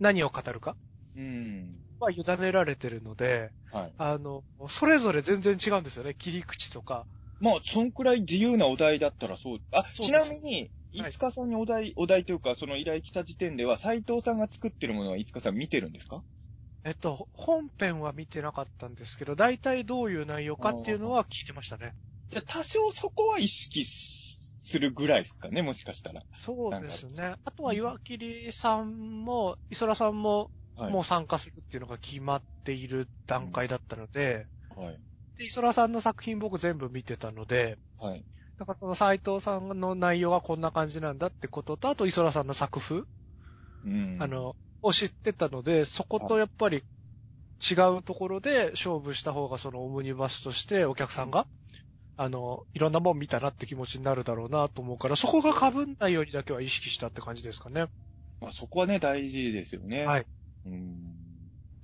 [0.00, 0.76] 何を語るか
[1.14, 1.84] うん。
[1.98, 3.94] は委ねられてるので、はい。
[3.96, 6.14] あの、それぞれ全然違うんですよね。
[6.14, 7.06] 切り口とか。
[7.44, 9.58] まあ、そんくらい自由なお題だったらそう。
[9.72, 16.22] あ、ちなみに、はいいつかさんにお題、お題というか、その依頼来た時点では、斎藤さんが作ってるものはいつかさん見てるんですか？
[16.84, 21.94] えっと、本編は見てなかったんですけど、大体どういう内容かっていうのは聞いてましたね。
[22.30, 26.22] じゃあ、多少そこは意識するぐらいですかね、もしかしたら。
[26.38, 27.34] そうですね。
[27.44, 30.92] あとは岩切さんも、磯田さんも、はい。
[30.92, 35.00] もう参加するっていうのが決まっている段階だったので、はい。
[35.38, 38.24] で、磯田さんの作品僕全部見てたので、はい。
[38.58, 43.02] だからその斎藤さんの内容がこんな感じなんだってことと、あと磯田さんの作風、
[43.84, 44.18] うん。
[44.20, 46.84] あ、の、を知ってたので、そことやっぱり
[47.70, 51.48] 違うところで勝負した方がそのオムニバスとしてお客さんが、
[52.16, 57.88] あの、いろんなもん見たなって気持ちになるだろうなと思うから、そこが被んないようにだけは意識したって感じですかね。
[58.40, 60.06] まあ、そこはね、大事ですよね。
[60.06, 60.26] はい。
[60.66, 61.23] うん。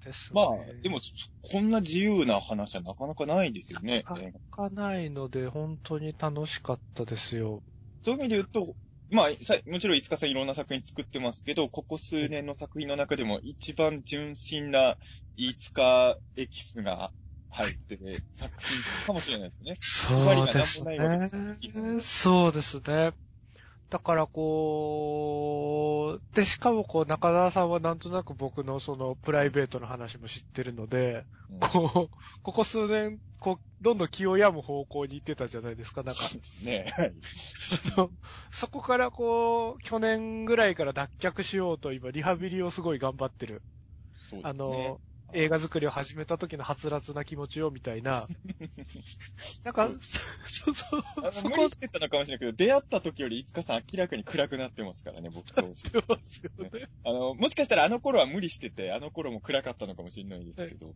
[0.05, 0.43] ですね。
[0.43, 4.05] まあ、でも、そこんな自由な話はなかなかないですよね。
[4.09, 7.63] なかなかないので、本当に楽しかったですよ。
[8.03, 8.75] そういう意味で言うと、
[9.11, 14.97] まあ、さもちろん、いつかさんいろんな作品作ってますけど、ここ数年の作品の中でも一番純真な、
[15.37, 17.13] いつかエキスが
[17.51, 19.75] 入ってる 作品かもしれないですね。
[19.77, 21.29] そうですね
[21.97, 22.01] で。
[22.01, 23.13] そうですね。
[23.91, 36.39] だからこう、で、しかもこう、中澤さんはなんとなく僕のそのプライベートの話も知ってるので、うんこう、ここ数年、こう、どんどん気を病む方向に行ってたじゃないですか、なんかそう。
[36.39, 36.93] ですね。
[36.97, 37.15] はい。
[37.97, 38.11] あの
[38.51, 43.63] そこからこう、去年ぐらいから脱却しようと今、リハビリをすごい頑張ってる。
[44.23, 44.93] そうですね。
[44.93, 45.01] あの、
[45.33, 48.27] 映画作りを始めた時のはつらつな気持ちをみたいな。
[49.65, 55.63] なんか、そそうあのそこ無理してたのかもしれないけど、出会った時よりいつかさん明らかに暗くなってますからね、僕と。
[55.75, 56.89] してますよね。
[57.05, 60.95] あの、もしかしたらあの頃は無理してて、あの頃も暗かったのかもしれないですけど、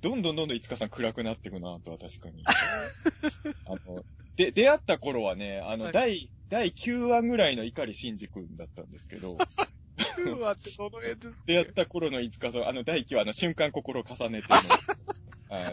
[0.00, 2.44] どんどんどんどんいつかさん暗くなっていくなとは確かに。
[3.66, 4.04] あの、
[4.36, 9.36] で、出会った頃はね、あの、はい第、第9話ぐらいの碇シンジ君だったんですけど、
[10.18, 11.42] うわってどの辺ですか？
[11.46, 14.48] 出会った頃のいつかさん、あの第9話の瞬間心を重ねて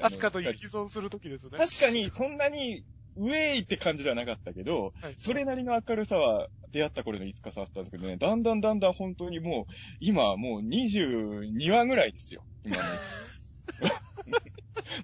[0.02, 1.58] アスカとユキゾンするときですね。
[1.58, 2.84] 確かに、そんなに、
[3.16, 12.44] ウェーイって感じではなかったけど、はいそれなりの明るさは出会った頃のいつかさんあったんですけどね、だんだんだんだん本当にもう、今はもう22話ぐらいですよ。
[12.66, 12.84] 今の。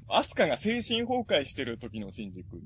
[0.07, 2.61] アスカが精神崩壊してる時のシンジ君。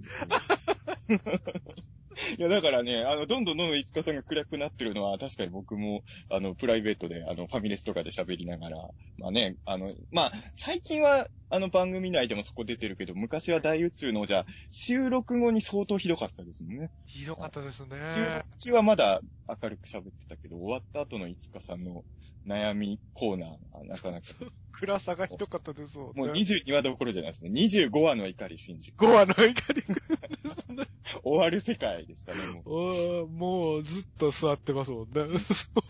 [2.38, 8.78] いや、だからね、あの、どんどんどんどんいつかさんが暗くなってるのは、確かに僕も、あの、プライベートで、あの、ファミレスとかで喋りながら、
[9.18, 16.92] まあね、あの、まあ、最近は、あの、番組内でもそこ出てるけど、昔は大宇宙の、じゃあ収録後に相当ひどかったですもんね。
[17.06, 17.98] ひどかったですね。
[18.14, 22.04] 収録中はまだ明るく喋ってたけど、終わった後のいつかさんの
[22.48, 24.28] 悩みコーナーが、なかなか、
[24.72, 26.14] 暗さがひどかったですもんね。
[26.16, 27.52] もう22話どころじゃないですね。
[27.52, 28.94] 25話の怒り信じ。
[28.98, 30.88] 5話の怒りくんですね。
[31.24, 33.28] 終わる世界でしたね、もう。
[33.28, 35.40] もうずっと座ってますもんね。
[35.40, 35.82] そう。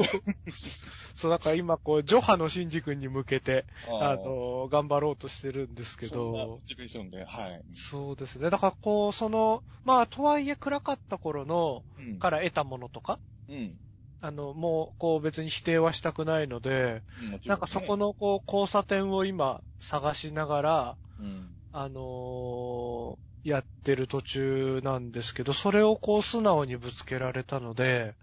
[1.16, 7.64] そう、だから今こう、ジョハのシンジ君に向けて、あーの、頑張ろうとしてるんですけそんなモど、チベーションで、はい。
[7.74, 8.50] そうですね。
[8.50, 12.20] だからこう、その、まあ、とはいえ暗かった頃の、うん。
[12.20, 13.76] から得たものとか、うん。
[14.22, 21.50] あの、もう、こう別に否定はしたくないので、ねなんかそこ、のこう、交差点を今探しながら、うん。
[21.72, 28.16] あのーやってる途中なんですけど、それをこう素直にぶつけられたので、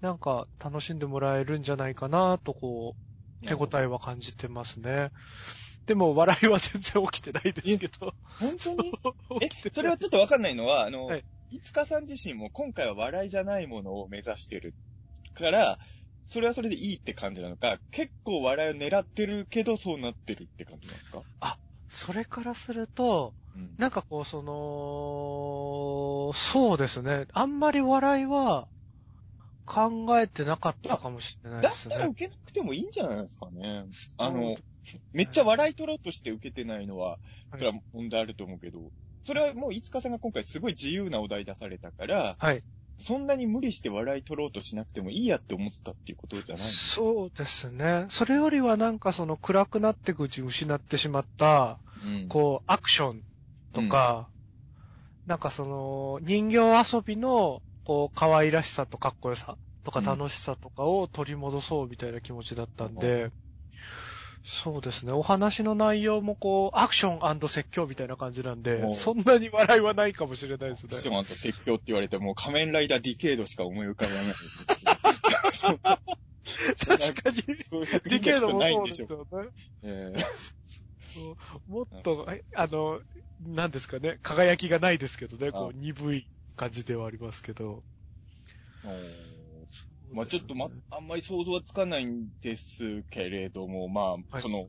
[0.00, 2.96] なんか楽しんでもらえるんじゃないかなとこ
[3.42, 5.12] う、手応えは感じてますね。
[5.86, 8.14] でも笑いは全然起きてないですけど。
[8.40, 8.92] 本当に？
[9.42, 14.74] えそれはちょっとわかんないのは、あの、はいいつかさん自身も今回は笑いじゃないものを目指してる
[15.34, 15.78] から、
[16.24, 21.22] それはそれでいいって感じなのか、結構笑いを狙ってるけどそうなってるって感じなんですか
[21.94, 23.74] それからすると、うん。
[23.78, 27.26] なんかこう、その、そうですね。
[27.32, 28.66] あんまり笑いは
[29.64, 31.94] 考えてなかったかもしれないだですね。
[31.94, 33.86] ったら受けなくてもいいんじゃないですかね。
[34.18, 34.56] あの、
[35.12, 37.18] めっちゃ笑い取ろうとして受けてないのは、は
[37.56, 38.90] いそれは問題あると思うけど、
[39.24, 42.64] それはもういつかさんが今回すごい自由なお題出されたから、はい。
[42.98, 46.70] そんなに無理して笑い取ろうとしなくてもいいやって思ったっていうことじゃないの？
[46.70, 48.06] そうですね。
[48.08, 52.28] それよりはなんかその暗くなっていくうちに失ってしまった、うん。
[52.28, 53.22] こう、アクション
[53.72, 54.28] とか、
[55.26, 63.30] なんかその、人形遊びの、こう、可愛らしさとかっこよさとかうん楽しさとかを取り戻そうみたいな気持ちだったんで、
[64.46, 65.12] そうですね。
[65.12, 70.94] お話の内容もこう、アクション説教みたいな感じなんおで、うそんなに笑いはないかもしれないですね。
[70.94, 74.34] ションと説教って言われても、仮面ライダーディケードしか思い浮かばない。
[76.78, 79.48] 確かに、ディケードもそうですないんでしょよね。
[79.82, 80.12] え
[81.66, 83.00] もっと、えあの、
[83.40, 86.26] なんですかね、輝きがないですけどね、こあう、鈍い
[86.56, 87.82] 感じではありますけど。
[90.14, 94.68] ーまあちょっとま、あんまり想像はつかないんですけれども、まあ、はいその、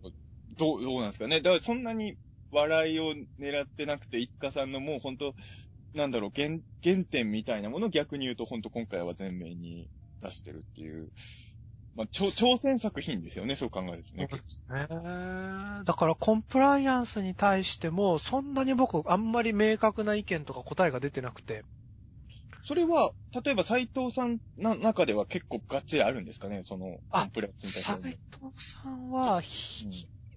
[0.57, 1.41] どう、どうなんですかね。
[1.41, 2.15] だからそんなに
[2.51, 5.35] 笑いを狙ってなくて、いつかさんのもう本当
[5.93, 9.89] なんだろう、原、原点みたいなものを逆に言うと、本当今回は前面に
[10.21, 11.09] 出してるっていう、
[11.95, 14.27] まあ、挑挑戦作品ですよね、そう考えるとね。
[14.69, 14.87] ね。
[15.85, 21.63] だからコンプライアンスに対しても、そんなに僕、あんまり明確な意見とか答えが出てなくて。
[22.65, 29.43] それは、例えば斎藤さんの中では結構がっちりあるんですかね、その、あコンプライアンスに対斉して藤さんは、うん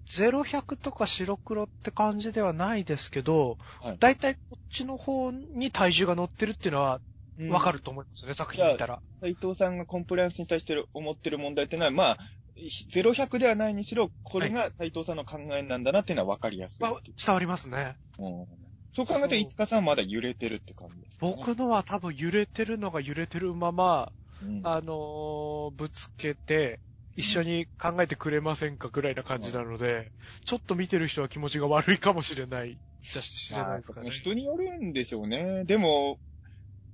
[0.09, 3.97] 0100とか白黒って感じではないですけど、はい。
[3.99, 6.99] だいたいこっちの方に体重が乗ってるっていうのは
[7.37, 7.49] うん。
[7.51, 9.01] わかると思いますね、作品見たら。
[9.21, 12.17] 斉藤さんがコンプライアンスに対してる思ってる問題っていうのは、まあ、
[12.57, 17.95] 0100ではないにしろ、これが斉藤さんの考えなんだなっていうのは分かりやすいまあ伝わりますね。
[18.17, 21.35] うんそう考えると、いつかさんはまだ揺れてるって感じですか、ね。
[21.37, 26.79] 僕のは多分揺れてるのが揺れてるまま、うんあのーぶつけて、
[27.15, 30.11] 一緒に考えてくれませんかぐらいな感じなので、
[30.45, 32.77] ちょっと見てる人は気持ちが悪いかもしれない。
[33.01, 34.09] じゃ、知れないですかね。
[34.09, 35.65] 人によるんでしょうね。
[35.65, 36.19] でも、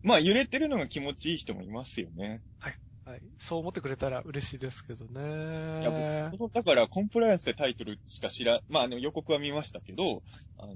[0.01, 2.41] まあ揺れてるのが気持ちいい人もいますよね。
[3.05, 3.21] はい。
[3.37, 5.83] そう思ってくれたら嬉しいですけどいね。
[5.83, 10.23] や僕だから、コンプライアンスってタイトルしか知ら、まあ、あの予告は見ましたけど、
[10.57, 10.73] あの、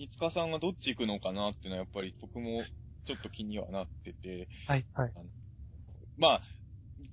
[0.00, 2.64] いつかさんがどっち行くのかなっていうのはやっぱり僕も
[3.04, 5.12] ちょっと気にはなってて、はい、はい。
[6.16, 6.42] まあ、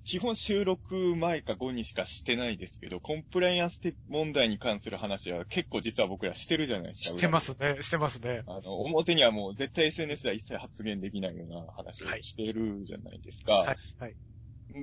[0.06, 7.17] 基本収録前か後にしかしてないですけど、コンプライアンス問題に関する話は結構実は僕らしてるじゃないですか。
[7.17, 8.43] してますね、してますね。
[8.47, 13.54] あの、表にはもう絶対 SNS では一切発言できないような話をしてるじゃないですか。
[13.54, 14.15] はい、はい。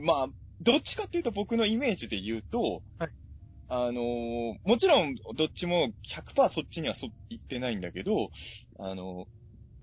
[0.04, 0.28] まあ、
[0.60, 3.10] どっちかっていうと僕のイメージで言うと、はい
[3.68, 8.30] あのーもちろんどっちも100%そっちにはそ言ってないんだけど、
[8.78, 9.26] あの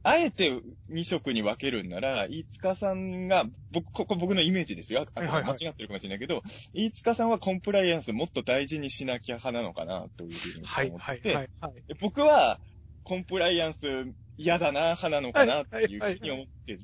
[0.04, 5.06] あえて2色に分けるんなら、飯塚さんが、僕、ここ僕のイメージですよ。
[5.16, 6.42] 間違ってるかもしれないけど、
[6.74, 11.50] 飯塚さんはコンプライアンスもっと大事にしなきゃ派なのかな、というふうにはい、思って、はい、はい。
[11.60, 12.60] はいで僕は、
[13.04, 14.06] コンプライアンス
[14.42, 16.82] 嫌だな、派なのかな、っていうふうに思ってるん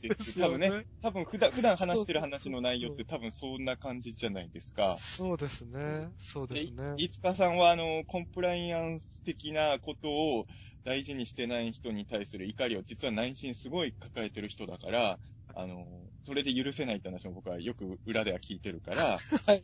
[0.00, 0.38] です。
[0.38, 0.86] 多分ねね。
[1.02, 4.96] 多分普段、普段話してる話の内容って多分そんな感じじゃないですか。
[4.98, 6.12] そうですね。
[6.18, 6.94] そうでですね。
[6.96, 10.46] いつかさんはあの、コンプライアンス的なことを
[10.84, 15.20] 大事にしてない人に対する怒りを実は内心すごい抱えてる人だから、
[15.54, 19.62] あの、それで許せないって話も僕はよく裏では聞いてるから、はい。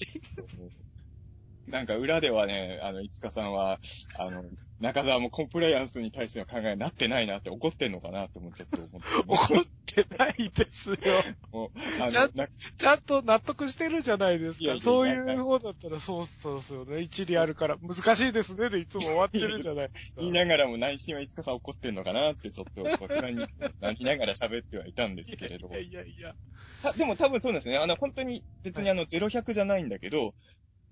[1.68, 3.78] なんか裏ではね、あの、いつかさんは、
[4.18, 4.44] あの、
[4.80, 10.96] 中澤もコンプライアンスに対しての考えになってないなって怒ってんのかなって思っちゃって思って、怒ってないですよ。
[11.52, 11.70] もう、
[12.02, 14.78] あちゃちゃんと納得してるじゃないですか。
[14.80, 17.00] そういう方だったら、そうそうですよね。
[17.00, 20.20] 一理あるから、難しいですねでいつも終わってるじゃないですか。
[20.20, 23.46] 言いながらも内心はいつかさん怒ってんのかなってちょっと不安に
[23.80, 25.72] なりながら喋ってはいたんですけれどい。
[25.72, 26.34] やいやいや。
[26.82, 27.78] たでも多分そうですね。
[27.78, 30.34] あの、本当に別にあの、0100じゃないんだけど、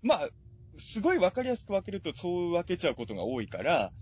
[0.02, 0.30] まあ、
[0.78, 3.92] すごい分かりやすく分けるとそう分けちゃうことが多いから、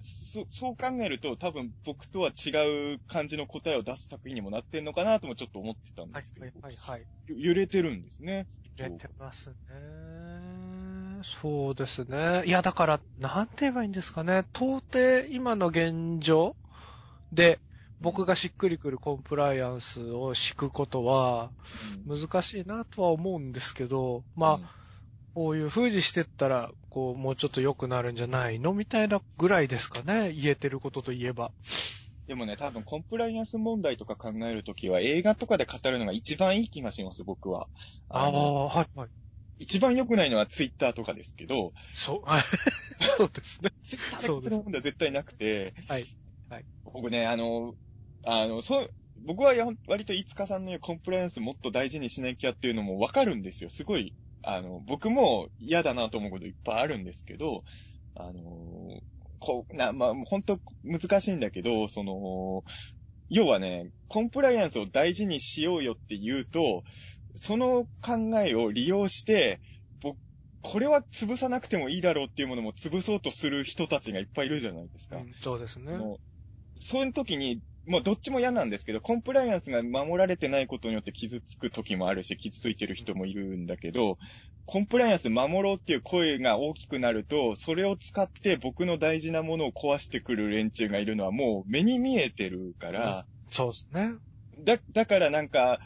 [0.00, 7.06] そそう考えると多分僕とは違う感じの答えを出す作品にもなってんのかなともちょっと思ってたんはいですけど、はいはいはい。
[7.28, 8.46] ゆ揺れてるんですね。
[8.76, 9.56] 出てますね。
[11.24, 12.44] そうですね。
[12.46, 14.44] いや、だから、なんて言えばいいんですかね。
[14.54, 16.54] 到底、今の現状
[17.32, 17.58] で、
[18.00, 21.50] 僕がしっくりくるコンプライアンスを敷くことは、
[22.06, 24.77] うん難しいなとは思うんですけど、まあ、
[25.38, 28.74] こういう風にしてったら、こう、もうちょっと良くなるんじゃないの？
[28.74, 30.32] みたいなぐらいですかね。
[30.32, 31.52] 言えてることといえば。
[32.26, 37.68] でもね、多分コンプライアンス問題とか考えるときは映画とかで語るのが一番いい気がします、僕は。
[38.08, 39.08] あのあ、はいはい。
[39.60, 42.22] 一番良くないのはツイッターとかですけど、そう、
[42.98, 43.70] そうですね。
[43.80, 46.06] ツイッターで語る問題は絶対なくて、はい。
[46.82, 47.74] 僕ね、あの、
[48.24, 48.90] あの、そう、
[49.24, 53.70] 僕はや割といつかさんのコンプライアンスもっと大事にしなきゃっていうのもわかるんですよ。
[53.70, 57.64] すごい、あの、僕も嫌だなと思うこといっぱいあるんですけど、
[58.14, 59.00] あの、
[59.38, 62.64] こう、な、まあ、本当難しいんだけど、その、
[63.30, 66.82] 要はね、コンプライアンスを大事にしようよって言うと、
[67.34, 69.60] その考えを利用して、
[70.00, 70.18] 僕、
[70.62, 75.18] これは潰さなくてもいいだろうっていうものも潰そうとする人たちがいっぱいいるじゃないですか。
[75.18, 75.98] うんそうですね。
[76.80, 84.18] そういう時に、もうどっちも嫌なんですけど、コンプライアンスが守られてないことによって傷つく時もあるし、傷ついてる人もいるんだけど、
[84.66, 94.12] コンプライアンス守ろうっていう声が大きくなると、それを使って僕の大事なものを壊してくる連中がいるのはもう目に見えてるから、そうですね。
[94.58, 95.80] だ、だからなんか、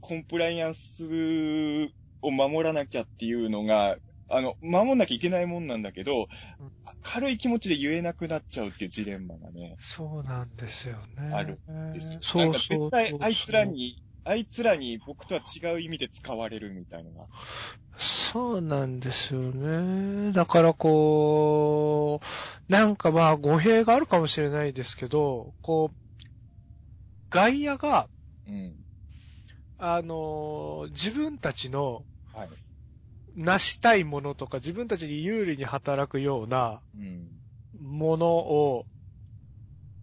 [0.00, 1.90] コンプライアンス
[2.22, 3.98] を守らなきゃっていうのが、
[4.32, 6.26] あの、守んなきゃいけないもんなんだけど、
[6.58, 6.72] うん
[7.02, 11.30] 軽い気持ちで言えなくなっちゃうっていうジレンマがね、そうなんですよね。
[11.32, 11.60] ある
[11.92, 12.18] ですよ。
[12.22, 17.28] そうなんかそう絶対あいつらに、あいつらに僕とは違う意味で使われるみたいなのが。
[17.98, 20.32] そうなんですよね。
[20.32, 22.20] だからこ
[22.68, 25.96] う、なんかまあ語弊があるかもしれないですけど、こう、
[27.30, 28.08] 外野が、
[28.46, 28.76] うん。
[29.78, 32.48] あのー自分たちのはい。
[33.36, 37.28] 成したいものとか自分たちに有利に働くようなうん。
[37.80, 38.84] ものを、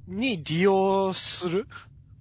[0.08, 1.68] に利用する？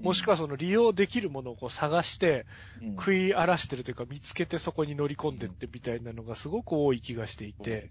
[0.01, 2.47] もしくはその利用できるものをこう探して
[2.81, 7.91] うん、食い荒らしてるというか見つけてそこに乗り込んでってみたいなのがすごく多い気がしていて。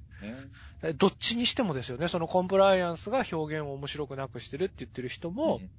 [0.95, 5.69] どっちにしてもですよね、そのコンプライアンスが表現を面白くなくしてるって言ってる人も、うん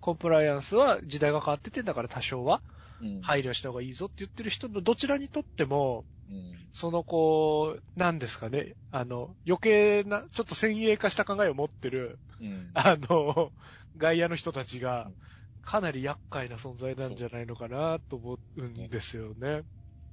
[0.00, 2.81] コンプライアンスは時代が変わってて、だから多少はうん。
[3.20, 6.52] 配慮した方がいいぞって言ってる人のどちらにとっても、うん。
[6.72, 12.70] そのこう、なんですかね、あの、余計な、ちょっと先鋭化した考えを持ってる、うん。
[12.74, 13.52] あの、
[13.96, 15.16] 外野の人たちがうん、
[15.62, 19.62] かなり厄介な存在なんじゃないのかなと思うんですよね。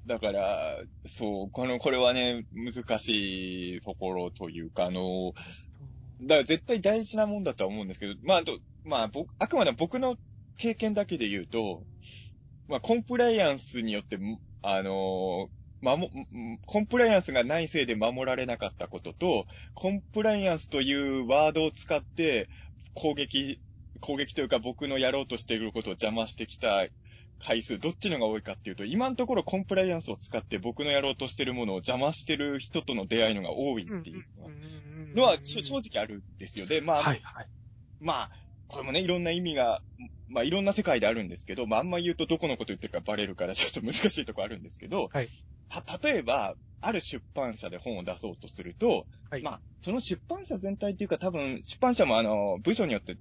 [0.05, 5.33] だから、そう、この、これはね、難しいところというか、あの、
[6.21, 10.15] だから絶対大事なもんだとは思うんですけど、まあ、あと、まあ、僕、あくまで僕の
[10.57, 11.83] 経験だけで言うと、
[12.69, 14.19] まあ、コンプライアンスによって、
[14.61, 15.49] あの、
[15.81, 22.47] 守、んコンプライアンスがないせいで守られなかったことと、コンプライアンスというワードを使って
[22.93, 23.59] 攻撃、
[24.01, 26.87] 攻撃というか僕のやろうとしていることを邪魔してきた
[27.43, 34.51] 回数、どっちのが多いかっていうと、今のところコンプライアンスを使って僕のやろうとしているものを邪魔してる人との出会いのが多いっていうのは
[35.15, 36.67] のは正直あるんですよ。
[36.67, 37.47] で、まあ、はい、はい。
[37.99, 38.31] まあ、
[38.67, 39.81] これもね、いろんな意味が、
[40.29, 45.29] まあ、いろんな世界であるんですけど、まあ、あんま言うとどこのこと言ってるかバレるからちょっと難しいとこあるんですけど、はい
[45.69, 49.43] た、例えば、ある出版社で本を出そうとすると、はい。
[49.43, 53.17] まあ、その出版社全体っていうか多分、出版社もあの、部署によって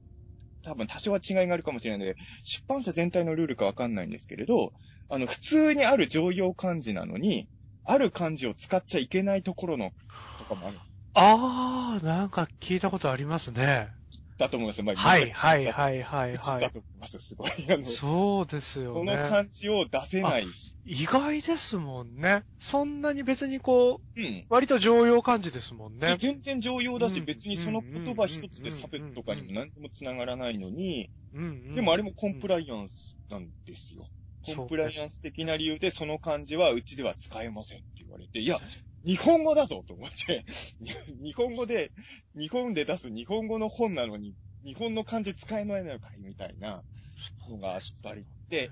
[0.63, 4.73] 多分多少は違いがあるかもしれないので、出版社全体のルールかわかんないんですけれど、
[5.09, 7.49] あの、普通にある常用漢字なのに、
[7.85, 9.93] ある漢字を使っちゃいけないところの、
[10.37, 10.79] とかもある。
[11.15, 13.98] あー、なんか聞いたことありますね。
[14.39, 14.84] だと思いますよ。
[14.84, 15.66] まあはい、はい、い。
[15.66, 16.32] はい、はい。
[16.32, 17.51] だと思います、すごい。
[17.84, 19.28] そうですよこのね。
[19.28, 20.47] 漢字を出せない。
[20.84, 22.45] 意外ですもんね。
[22.61, 24.47] そんなに別にこう、うん。
[24.49, 26.16] 割と常用漢字ですもんね。
[26.20, 31.11] 全然常用だし、うん別にその言葉一つで差別とかにも何にも繋がらないのに、
[31.74, 34.03] でもあれもコンプライアンスなんですよ。
[34.03, 34.07] うん
[34.41, 38.59] コンプライアンス的な理由でその漢字はうちでは使えませんって言われて、いや、
[39.05, 40.45] 日本語だぞと思って、
[41.23, 41.93] 日本語で、
[42.35, 44.35] 日本で出す日本語の本なのに、
[44.65, 46.85] 日本の漢字使えないのかいみたいな
[47.49, 48.71] のがあったりで、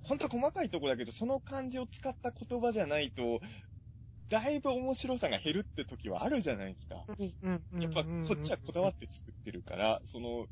[0.00, 3.40] 本当細かいところだけど、その漢字を使った言葉じゃないと、
[4.28, 7.04] だいぶ面白さが減るって時はあるじゃないですか。
[7.80, 10.46] やっぱこっちはこだわって作ってるから、その、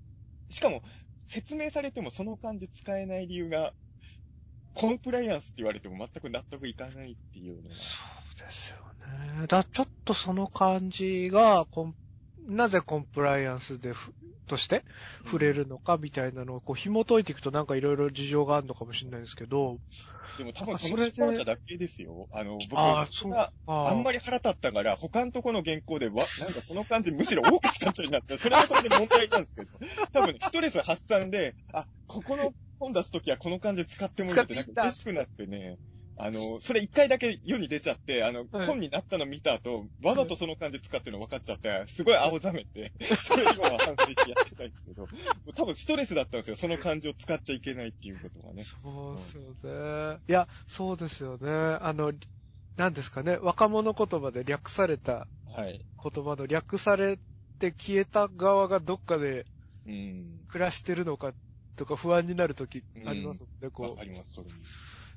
[0.50, 0.82] しかも
[1.18, 3.74] 説明されてもその漢字使えない理由が、
[4.74, 7.74] コンプライアンスって言われても全く納得いかないっていうのが。
[8.38, 8.76] ですよ
[9.40, 9.46] ね。
[9.46, 11.66] だ、ちょっとその感じが、
[12.46, 14.12] なぜコンプライアンスでふ、
[14.46, 14.84] として
[15.24, 19.78] 触れるのかみたいなのをこう紐解いていくとなんかいろいろ事情があるのかもしれないですけど。
[20.38, 22.28] でも多分その出版社だけですよ。
[22.32, 23.06] あの、僕あ
[23.66, 28.36] あ、んまり腹立ったから、他のとこの原稿で、わ、なんかこの漢字むしろ多く使っちゃうなった。
[28.36, 29.70] それはそれで問題なんですけど、
[30.12, 35.78] 多分ね、ストレス発散で、あ、ここの本出すときはこの漢字使ってもらって、なんか嬉しくなってね、
[36.16, 45.08] あの、それ一回だけ世に出ちゃって、あの、はい本になったの見た後、わざとその漢字使ってるの分かっちゃって、すごい青ざめて、 それ今は反省してやってたんですけど、
[45.54, 48.62] 多分ストレスだったんですよ、その漢字を使っちゃいけないっていうことがね。
[48.62, 49.36] そうです
[49.66, 50.18] よね。
[50.28, 51.50] いや、そうですよね。
[51.50, 52.12] あの、
[52.76, 53.36] なんですかね。
[53.38, 55.84] 若者言葉で略されたはい。
[56.02, 57.18] 言葉の略され
[57.58, 59.46] て消えた側がどっかで
[59.86, 60.44] うん。
[60.48, 61.34] 暮らしてるのか
[61.76, 63.96] とか不安になるときありますもんね、わこう。
[63.96, 64.52] かります、それに。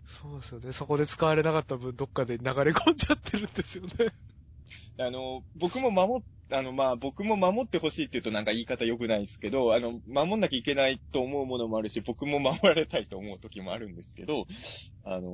[0.07, 0.71] そうですよね。
[0.71, 3.91] そこで使われなかった分、どっかで流れ込んじゃってるんですよね。
[4.97, 14.45] あの、僕も守っ、あの、まあ、僕も守ってほしいって言うとなんか言い方良くないですけど、あの、守んなきゃいけないと思うものもあるし、僕も守られたいと思う時もあるんですけど、
[15.03, 15.31] あの、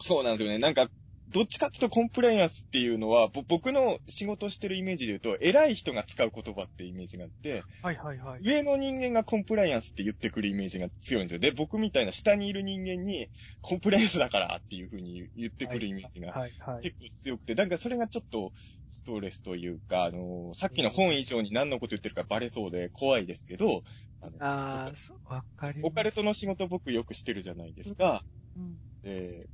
[0.00, 0.58] そうなんですよね。
[0.58, 0.88] なんか、
[1.32, 8.40] どっちかっていうとコンプライアンスっていうのは、ぼ僕の仕事してるイメージで言うと、偉い人が使う言葉ってイメージがあって、はいはいはい。
[8.42, 11.40] 上の人間がコンプライアンスって言ってくるイメージが強いんですよ。
[11.40, 13.28] で、僕みたいな下にいる人間に、
[13.62, 16.34] コンプライアンスだからっていう風に言ってくるイメージが。
[16.82, 18.52] 結構強くて、なんかそれがちょっと
[18.88, 23.82] ストレスというか、あのさっきの本以上に何のこと言ってるかバレそうで怖いですけど、
[24.20, 24.92] あのあ
[25.26, 25.86] わかります。
[25.86, 28.24] オカルトの仕事僕よくしてるじゃないですか。
[28.56, 29.48] うんで、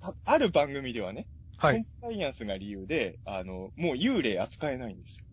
[0.00, 1.26] たある番組ではね、
[1.56, 1.74] はい。
[1.74, 5.24] コンプライアンスが理由で、あの、もう幽霊扱えないんですよ。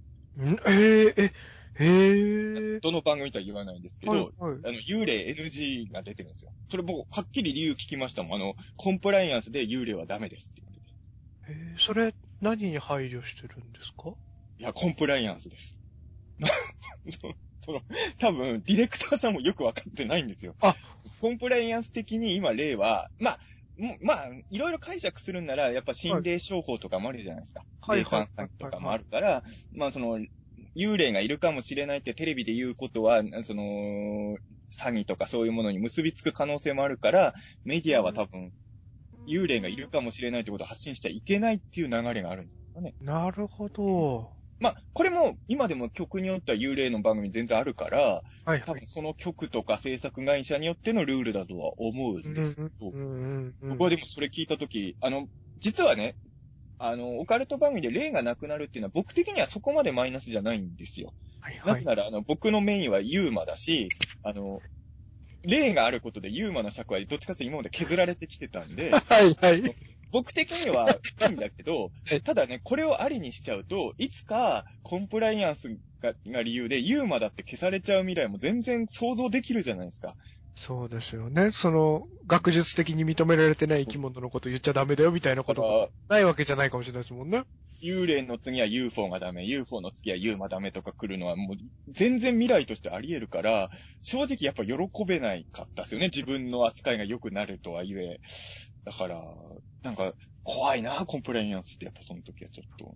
[0.43, 0.57] ん？
[0.67, 1.31] えええ、
[1.79, 6.51] ええどの番組とは言わないんですけど、はいはいあの、幽霊 NG が出てるんですよ。
[6.69, 8.35] それ僕、はっきり理由聞きましたもん。
[8.35, 11.71] あの、コンプライアンスで幽霊はダメですって言われて。
[11.71, 14.13] えーそれ、何に配慮してるんですか？
[14.59, 15.77] いや、コンプライアンスです。
[17.61, 17.81] その、
[18.17, 20.55] 多分、ディレクターさんもよくわかってないんですよ。
[20.61, 20.75] あ
[21.19, 23.39] コンプライアンス的に今、例は、まあ、
[24.01, 27.63] まあ、いろいろ解釈するんなら、やっぱ心霊商法とかもあるじゃないですか。
[27.81, 30.19] はい霊感はいとかもあるから、まあ、その、
[30.75, 33.63] 幽霊がいるかもしれないってテレビで言うことは、その、
[34.75, 38.51] 詐欺とかそういうものに結びつく可能性もあるから、メディアは多分、
[39.27, 42.95] 幽霊がいるかもしれないってことを発信しちゃいけないっていう流れがあるんですかね。
[43.01, 44.36] なるほど。
[44.59, 48.61] まあ、これも、今でも曲によっては幽霊の番組全然あるから、はいはい。
[48.61, 52.69] 多分その曲とか制作会社によってのルールだとは思うんですけど、
[53.69, 55.27] 僕はでもそれ聞いたとき、あの、
[55.59, 56.15] 実はね、
[56.79, 61.13] あの、オカルト番組で霊がなくなるっていうのは僕的にはそこまでマイナスじゃないんですよ。
[61.39, 61.67] はいはい。
[61.67, 63.89] なぜなら、あの、僕のメインはユーマだし、
[64.23, 64.61] あの、
[65.43, 69.63] 霊があることでユーマの尺はどっちかというと今まで削られてきてたんで、 はいはい。
[70.11, 75.69] 僕的にはいいんだけど はい、ただね、これをありにしちゃうと、いつかコンプライアンス
[76.01, 80.15] がが理由でユーマだって消されちゃう未来も全然想像できるじゃないですか。
[80.55, 81.51] そうですよね。
[81.51, 87.43] その、学術的に認められてない生き物のこと言っちゃダメだよみたいなことがだから、ないわけじゃないかもしれないですもんね。
[87.81, 91.57] 幽霊の次は UFO がダメ、UFO の次はユーマダメとか来るのはもう
[91.89, 93.69] 全然未来としてあり得るから、
[94.01, 96.07] 正直やっぱ喜べないかったですよね。
[96.07, 98.19] 自分の扱いが良くなるとはいえ。
[98.87, 99.21] だから、
[99.81, 100.13] なんか、
[100.43, 102.95] 怖いな、コンプライアンスってやっぱその時はちょっと。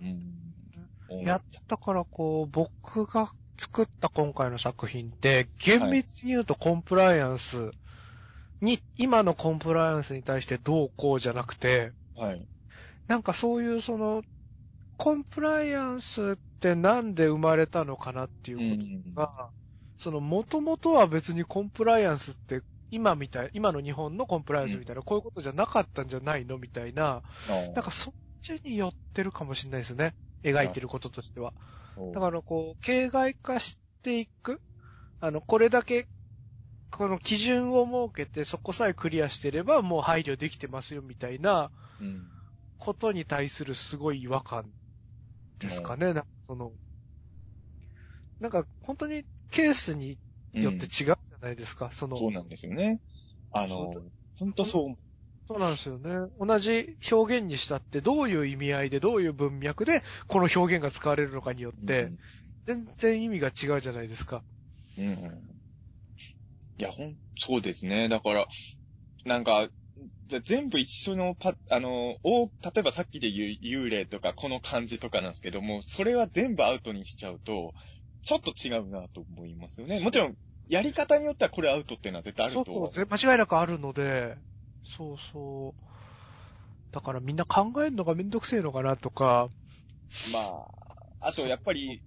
[0.00, 1.26] うん。
[1.26, 7.72] やったからこう、僕が作った今回の作品って、厳密に言うとコンプライアンス
[8.60, 12.48] に、今のコンプライアンスに対してどうこうじゃなくて、はい。
[13.08, 14.22] なんかそういうその、
[14.96, 18.78] コンプライアンスってなんで生まれたのかなっていううん。
[18.78, 18.84] こ
[19.16, 19.50] とが、
[19.98, 26.58] その元々は別にコンプライアンスって今みたい、今の日本のコンプライアンスみたいな、こういうことじゃなかったんじゃないの？
[26.58, 27.22] みたいな、
[27.74, 30.14] なんかそっちに寄ってるかもしれないですね。
[30.42, 31.52] 描いてることとしては。
[32.14, 34.60] だからこう、形骸化していく。
[35.20, 36.08] あの、これだけ、
[36.90, 41.70] この基準を設けてそこさえクリアしてればもう配慮できてますよみたいな
[42.00, 42.26] うん。
[42.78, 44.64] ことに対するすごい違和感
[45.60, 46.06] ですかね。
[46.06, 46.72] なんかその、
[48.40, 49.22] なんか本当に
[49.52, 50.18] ケースに
[50.54, 51.90] よって違うないですか？
[51.90, 53.00] その、そうなんですよね。
[53.50, 54.02] あのそ、
[54.36, 54.96] ほんとそう。
[55.48, 56.30] そうなんですよね。
[56.38, 62.12] 同じ表現にしたってどういう意味合いでどういう文脈でこの表現が使われるのかによって、
[62.66, 64.44] 全然意味が違うじゃないですか。
[64.96, 65.06] うん。
[65.06, 65.60] うん。
[66.76, 68.08] いや、ほん、そうですね。
[68.08, 68.46] だから、
[69.26, 69.70] なんか、
[70.22, 77.74] で全部一緒のパ、あの、お例えばさっきで言う幽霊とかこの感じとかなんですけども、それは全部アウトにしちゃうと、
[78.22, 80.00] ちょっと違うなと思いますよね。
[80.00, 80.36] もちろん、
[80.70, 84.36] やり方によってはこれアウトっていうのは絶対あるとそうそう、ぜ間違いなくあるので、
[84.84, 85.84] そうそう。
[86.92, 89.48] だからみんな考えるのがめんどくせえのかなとか、
[90.32, 92.02] まあ、あとやっぱり、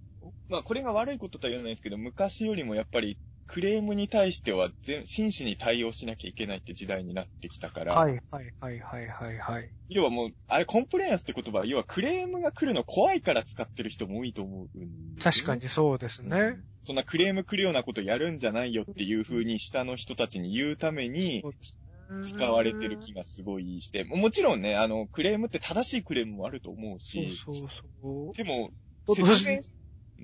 [0.48, 9.70] まあこれが悪いこととは言わないですけど、昔よりもやっぱりクレームに対しては全真摯に対応しなきゃいけないって時代になってきたから、はいはいはいはいはいはい。
[9.88, 14.86] 要はもう、あれコンプライアンスって言葉は、要はクレームが来るの怖いから使ってる人も多いと思うね
[15.22, 16.56] 確かにそうですね。
[16.82, 21.42] そんなクレーム来るようなことやるんじゃないよっていう風に下の人たちに言うために
[22.22, 27.56] 使われてる気がすごいして、もちろんね、あの、クレームって正しいクレームもあると思うそうし、そう
[28.02, 28.36] そう。
[28.36, 28.70] でも、
[29.06, 29.60] 説明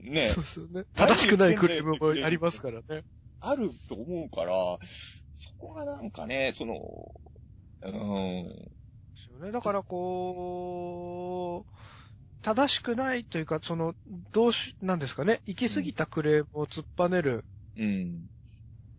[0.02, 0.84] ね、そうですよね。
[0.94, 3.04] 正しくないクレームもありますからね。
[3.40, 4.78] あると思うから、
[5.34, 6.74] そこがなんかね、その、
[7.82, 8.70] うーん、で
[9.16, 9.52] すよね。
[9.52, 11.72] だからこう、
[12.42, 13.94] 正しくないというか、その、
[14.32, 15.40] どうし、なんですかね。
[15.46, 17.44] 行き過ぎたクレームを突っぱねる
[17.76, 18.28] うん、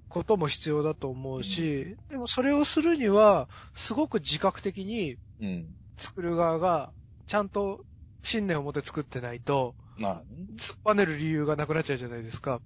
[0.07, 5.75] ことも必要だと思うし、でもそれをするには、すごく自覚的にうん。
[5.97, 6.93] 作る側が、
[7.27, 7.81] ちゃんと
[8.23, 10.25] 信念を持って作ってないと、まあね、
[10.57, 12.61] 突っぱねる理由がなくなっちゃうじゃないですか。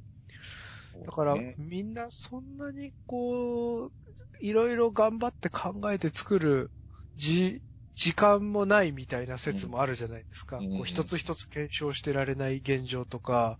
[1.06, 3.92] だから、ねみんなそんなにこう、
[4.42, 6.72] いろいろ頑張って考えて作る
[7.16, 7.62] じ、
[7.96, 10.58] 時間もないみたいな説もあるじゃないですか。
[10.58, 13.58] うんこう一つ一つ検証してられない現状とか、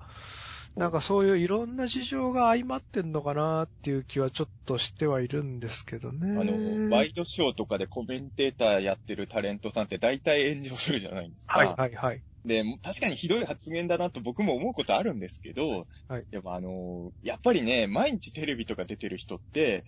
[0.76, 6.32] なんかそういういろんな事情が相まってんのかなっていう気はちょっとしてはいるんですけどね。
[6.38, 11.60] あの、ワイドショーとかでコメンテーターやってるタレントさんって大体炎上するじゃないですか。
[11.60, 12.22] はいはいはい。
[12.46, 16.26] で、確かにひどい発言だなと僕も思うことあるんですけど、はい。
[16.32, 19.86] やっぱあの、やっぱりね、毎日テレビとか出てる人って、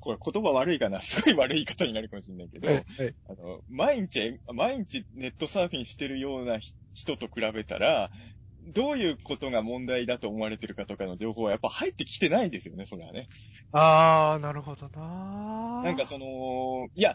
[0.00, 3.14] これ言葉悪いかな、すごい悪い言い方になるかもしれないけど、はいはい。
[3.28, 8.10] あの、毎日、毎日ネットサーフィンしてるようなひ人と比べたら、
[8.74, 13.28] どういうことが問題だと思われてるかとかの情報はやっぱ入ってきてないですよね、それはね。
[13.72, 17.14] あー、なるほどななんかその、いや、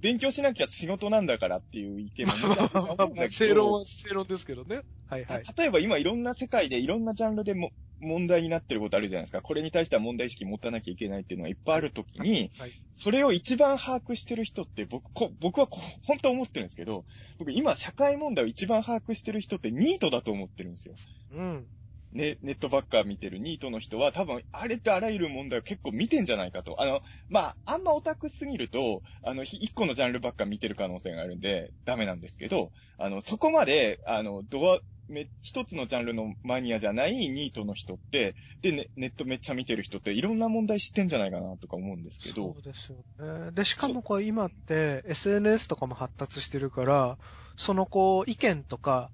[0.00, 2.32] 勉強しなきゃ仕事なんだからっていう意見も
[3.30, 4.82] 正論は正論ですけどね。
[5.06, 5.42] はいはい。
[5.56, 9.42] 例えば今いろんな世界でいろんなジャンルでも問題になってることあるじゃないですか。
[9.42, 12.72] これに対しては問題意識持たなきゃいけないっていうのがいっぱいあるときに、はい。
[12.94, 17.04] それを一番把握してる人って僕、こ僕はこ本当思ってるんですけど、
[17.38, 20.94] 僕今社会問題を一番把握してる人ってニートだと思ってるんですよ。
[21.32, 21.66] うん。
[22.12, 26.80] ね、ネットばっか見てるニートの人は多分あれってあらゆる問題を結構見てんじゃないかと。
[26.80, 43.52] あの、まあ、あんまオタクすぎると、あの、ひ一個のジャンルばっか見てる可能性があるんでダメなんですけど、あの、そこまで、あの、ドア、め、一つのジャンルのマニアじゃないニートの人って、で、ね、ネットめっちゃ見てる人っていろんな問題知ってんじゃないかなとか思うんですけどそ、うですよね。
[43.52, 47.18] で、しかもこう今って SNS とかも発達してるから、
[47.56, 49.10] そのこう意見とか、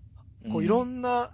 [0.51, 1.33] こういろんんな、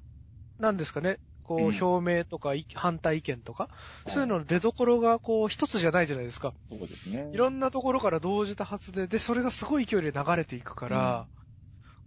[0.58, 1.18] なんですかね、
[1.50, 3.68] こう表明とかい反対意見とか、
[4.06, 6.54] そういうのの出所がこう一つじゃないじゃないですか。
[6.70, 7.28] そうですね。
[7.32, 11.26] いろんなところから同時多発で、で、それがすごい勢いで流れていくから、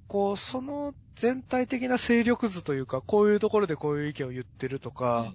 [0.07, 5.33] こう、その全体的な勢力図というか、こういうところでこういう意見を言ってるとか、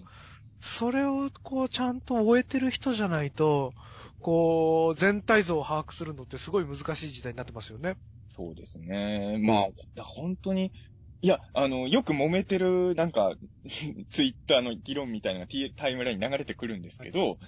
[0.58, 3.74] それをこうちゃんと終えてる人じゃないと、
[4.20, 7.98] こう、全体像を把握するのってすごい難しい時代になってますよね。
[8.34, 9.36] そうですね。
[9.40, 10.72] まあ、だ本当に、
[11.20, 13.36] いや、あの、よく揉めてる、なんか、
[14.10, 17.38] ツイッターの議論みたいなのが T- タイムラインに流れてくるんですけど、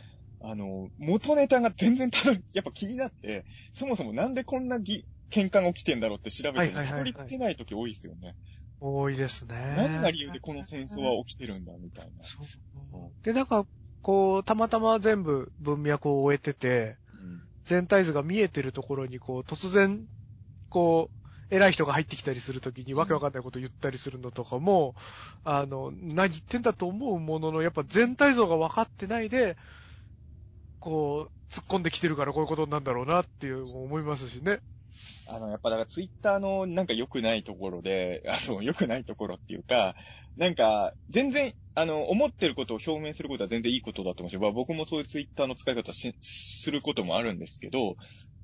[0.41, 8.35] あの、元ネタが全然たどり、やっぱ気になって、そもそもなんでこんなぎ喧嘩が起きてんだろうって調べても、はいはいはいはいたどり着けない時多いですよね。
[8.81, 9.55] 多いですね。
[9.77, 12.25] 何が理由でこの戦争は起きてるんだ、みたいな。
[12.25, 13.67] そううんで、なんか、
[14.03, 20.07] こう、たまたま全部文脈を終えてて、うん全体図が見えてるところに、こう、突然、
[20.71, 21.20] こう、
[21.51, 24.95] 偉い人が入ってきたりするときにわけわかんないこと言ったりするのとかも、
[25.45, 29.57] あの、何言ってんだと思うものの、やっぱ全体像が分かってないで、
[30.79, 34.61] こう、突っ込んできてるからこういうことなんだろうなっていう思いますしね。
[35.27, 39.97] あの、やっぱだからツイッターのなんか良くないところで、 あの、良くないところっていうか、
[40.37, 47.97] なんか、全然、あの、思ってることを表明することは全然いいことだと思うし、まあ僕もそういうツイッターの使い方し、することもあるんですけど、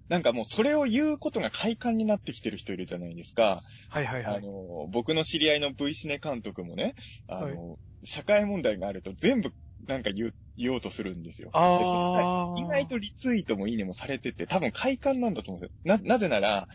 [0.09, 3.61] なんかもうそれを言うことが快感になってきてる人いるじゃないですか。
[3.91, 4.37] はいはいはい。
[4.39, 6.95] あの、僕の知り合いの V シネ監督もね、
[7.29, 9.51] あの、社会問題があると全部
[9.87, 11.51] なんか言う言おうとするんですよ。
[11.53, 15.97] であー意外とリツイートもいいねもされてて、多分快感なんだと思うんですよ。
[15.99, 16.67] な、なぜなら、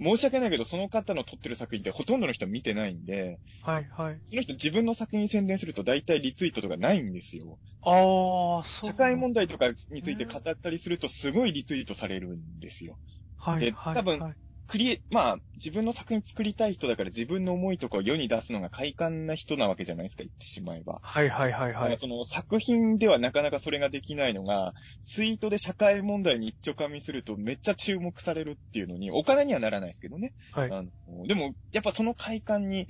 [0.00, 4.22] 申し訳ないけど、その方の撮ってる作品ってほとんどの人見てないんで、はいはい。
[4.26, 7.60] その人自分の作品宣伝すると大体リツイートとかないんですよ。
[7.82, 8.90] ああ、そう。
[8.90, 12.98] 社会問題とかについて語ったりするとすごいリツイートされるんですよ。
[12.98, 12.98] で
[13.36, 13.94] はいはい。
[13.94, 14.36] 多分はい
[14.70, 21.00] クリエ、まあ、自分の作品作りたい人だから自分の思いとかを世に出すのが快感な人なわけじゃないですか、言ってしまえば。
[21.02, 21.96] はいはいはいはい。
[21.96, 30.34] その作品ではなかなかそれができないのが、ツイートで社会問題に一丁噛みするとめっちゃ注目されるっていうのに、お金にはならないですけどね。
[30.52, 30.70] はい。
[30.70, 32.86] あのでも、やっぱその快感に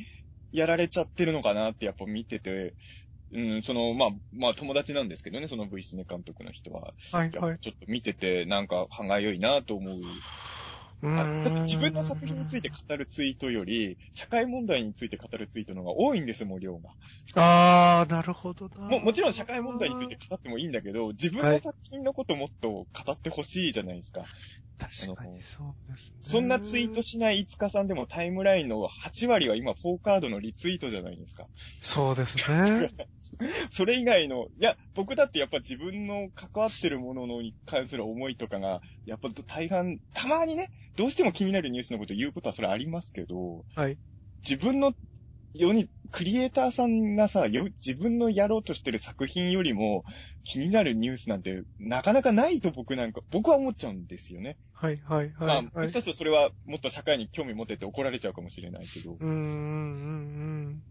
[0.52, 2.74] やられちゃってるのかなってやっぱ見てて、
[3.32, 6.92] うん、その、まあ、まあ友達なんですけどね、その V シネ監督の人は。
[7.12, 7.58] はいはい。
[7.58, 9.96] ちょっと見てて、なんか歯がゆいなと思う。
[11.66, 16.90] 自分の作品について語るツイートより、社会問題について語るツイートの方が多いんですもん、量が。
[17.34, 18.96] ああ、なるほどな。
[18.98, 24.28] も、もちろん社会問題について語ってもいいんだけど、自分の作品のこともっと語ってほしいじゃないですか。
[24.80, 26.14] 確かにそうですね。
[26.22, 31.46] そんなツイートしない5日さんでもタイムラインの8割は今4カードのリツイートじゃないですか。
[31.82, 32.90] そうですね。
[33.70, 43.98] それ以外の、いや、僕だってやっぱ自分の関わってるもののに関する思いとかが、やっぱ大半、たまにね、どうしても気になるニュースのことを言うことはそれありますけど、はい。
[44.42, 44.94] 自分の
[45.52, 50.04] 世に、クリエイターさんがさ、よ自分のやろうとしてる作品よりも
[50.44, 54.56] 気になるニュースなんてなかなかないと僕なんか、僕は思っちゃうんですよね。
[54.72, 55.64] はいはいまあ、はい。
[55.74, 60.84] もしかするとそれはもっと社会に興味持ってて怒られちゃうかもしれないけど、うーん、うん、うん。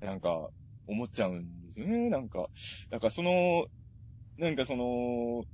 [0.00, 0.50] なんか、
[0.86, 2.48] 思っちゃうんですよね、なんか。
[2.90, 3.66] だからその、
[4.36, 5.44] なんかその、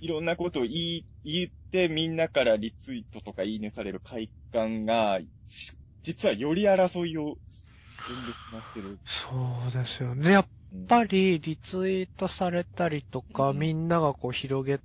[0.00, 5.72] いろんなことを言い、言ってみんなからリツイートとかいいねされる快感が、し
[6.02, 7.36] 実はより争いを。
[9.04, 9.30] そ
[9.68, 10.32] うですよね。
[10.32, 14.80] やっうんぱりリツイートされたりとか、うんみんながこう広げ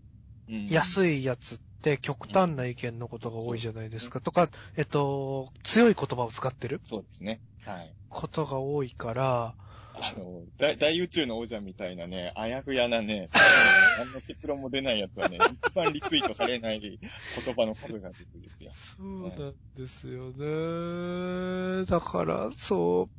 [0.48, 4.22] うんやすいやつって極端な意見のことが多いじゃないですか。
[4.22, 7.42] とか、えっと、強い言葉を使ってるそうですね。
[7.62, 7.96] はい。
[8.10, 9.56] ことが多いから、
[9.94, 13.28] あの、大大宇宙の王者みたいなね、あやふやなね、
[13.98, 15.38] 何の結論も出ないやつはね、
[15.68, 18.72] 一番リツイートされない言葉の数が出てですよ。
[18.74, 21.86] そうなんですよね。
[21.86, 23.10] だから、そう、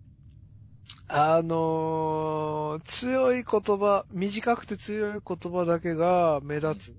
[1.08, 6.96] あのー強い言葉、短くて強い言葉だけが目立つ。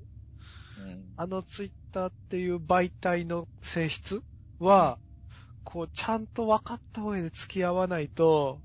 [0.77, 1.13] うん。
[1.15, 4.21] あのツイッターっていう媒体の性質
[4.59, 4.99] は、
[5.63, 8.61] こう、ちゃんと分かった上で付き合わないと、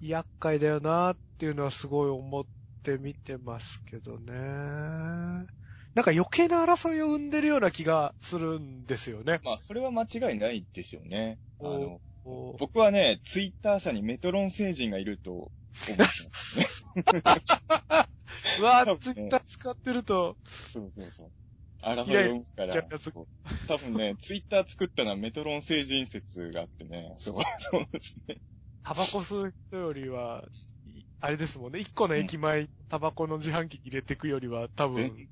[0.00, 2.44] 厄介だよなっていうのはすごい思っ
[2.82, 4.32] て見てますけどね。
[4.32, 9.40] なんか余計な争いを生んでるような気がするんですよね。
[9.44, 11.38] まあ、それは間違いないでしょうね。
[11.60, 12.00] あおの、
[12.58, 15.50] 僕はね、ツイッター社にメトロン星人がいると思
[15.82, 16.66] ってますね。
[18.60, 21.30] うわ多分ねツイッター使ってると、そうそうそう。
[21.82, 22.82] 争いを生むから
[23.66, 28.36] 多分ね、ツイッター作ったのはメトロン星人説があってね、そう、そうですね。
[28.82, 30.44] タバコ吸うよりは、
[31.20, 31.80] あれですもんね。
[31.80, 35.30] 一個の駅前、タバコの自販機入れてくよりは、多分、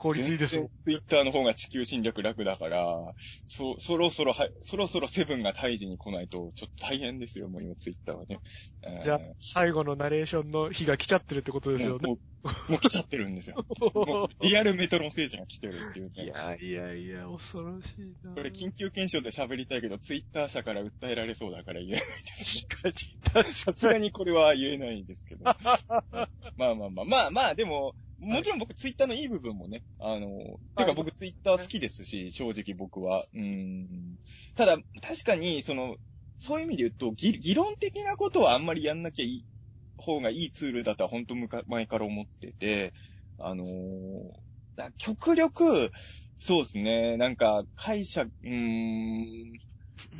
[0.00, 0.66] 効率いいですもん。
[0.86, 3.12] ツイッターの方が地球侵略楽だから、
[3.44, 8.40] そ、そろそろは、そろそろセブンが退治に来ないと、ちょっと大変ですよ、もう今ツイッターはね。
[8.82, 12.08] うんじゃあ、最後のナレーションの日が来ちゃってるってことですよね。
[12.08, 13.62] もう、もう来ちゃってるんですよ。
[14.40, 16.24] リアルメトロン星人が来てるっていうね。
[16.24, 18.32] いやいやいや、恐ろしいな。
[18.32, 22.06] これ緊急検証で喋りたいけど、ツイッター社から訴えられそうだから言えないで
[22.42, 22.66] す。
[22.66, 22.94] 確かに、
[23.34, 25.44] 確さすがにこれは言えないんですけど。
[25.44, 25.78] まあ
[26.56, 30.28] まあまあ、まあまあ、でも、もちろん僕ツイッターのいい部分もね、あの、
[30.76, 33.24] てか僕ツイッター好きですし、正直僕は。
[33.34, 34.16] うん。
[34.56, 35.96] ただ、確かに、その、
[36.38, 39.46] そういう意味で言うと、議議論的なことはあんまりやんなきゃいい、
[39.96, 41.34] 方がいいツールだとは本当
[41.66, 42.92] 前から思ってて、
[43.38, 43.66] あのー
[44.76, 45.90] だ極力、
[46.38, 49.58] そうですね、なんか、解釈、うーん、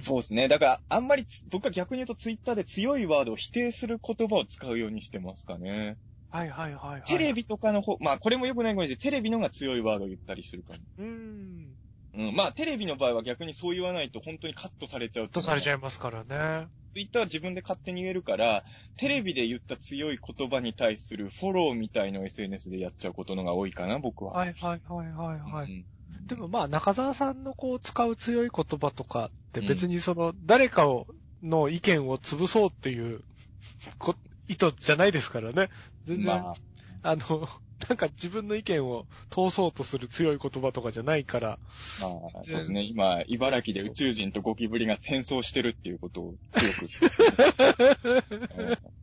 [0.01, 0.49] そうですね。
[0.49, 5.97] だから、あんまりつ、僕は逆に言うとツイッターで強いワードを否定する言葉を使うようにしてますかね。
[6.31, 7.03] はいはいはいはい。
[7.03, 10.79] テレビとかの方、まあこれも良くないかもしれないテレビのが強いワードを言ったりするかも。
[10.99, 11.77] うーん。
[12.15, 12.37] うん。
[12.37, 15.79] まあテレビの場合は逆にそう言わないと本当にカットされちゃうとされちゃう。
[15.79, 16.69] いますからね。
[16.95, 18.65] ツイッターは自分で勝手に言えるから、
[18.97, 24.33] テレビで言った強い言葉に対するフォローみたいのを SNS でやっちゃうことのが多いかな、僕は。
[24.33, 25.71] はいはいはいはいはい。
[25.71, 25.87] うん
[26.27, 31.07] でもまあ、中澤さんのこう使う強い言葉とかって別にその、誰かを、
[31.43, 33.25] の意見を潰そうっていう、
[33.99, 34.17] こ、
[34.51, 35.69] 意図じゃないですからね。
[36.05, 36.55] 全然、ま
[37.05, 37.49] あ、あの、
[37.89, 41.59] なんか自分の意見を通そうとする強い言葉とかじゃないから。
[42.01, 42.83] まあ、そうですね。
[42.83, 46.71] 今、茨城で宇宙人とゴキブリが転送してるっていうことを強
[48.01, 48.79] く。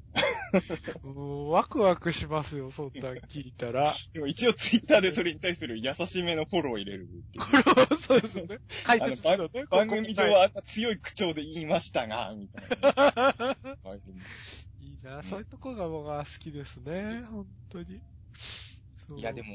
[1.50, 3.96] ワクワクしますよ、そんなん聞いたら。
[4.14, 7.98] でも一応ツイッターでそれに対する優しめのフォローを入れるっていう。
[7.98, 8.60] そうですよね。
[8.84, 9.66] 解説ですよね。
[9.70, 13.58] 番組上ここは強い口調で言いましたが、みたいな。
[14.88, 18.02] いいな、そういうとこが僕は好きですね、本当に。
[19.18, 19.50] いや、でも、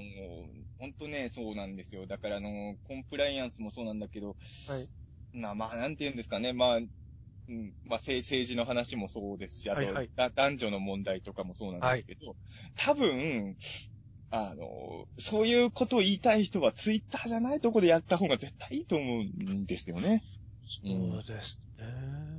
[0.78, 2.06] 本当ね、そうなんですよ。
[2.06, 4.36] だから、あの、コンプライアンスもそうなんだけど、
[4.68, 4.88] はい。
[5.32, 6.52] まあ、まあ、なんて言うんですかね。
[6.52, 12.36] まあ、うん、まあ、政政治の話もそうですし、あと、はいはいだ男女の問題とかもそうなんですけど、
[12.76, 13.56] 多分、
[14.30, 20.22] あの、そういうことを言いたい人はツイッターじゃないとこでやった方が絶対いいと思うんですよね。
[20.64, 22.31] そうですね。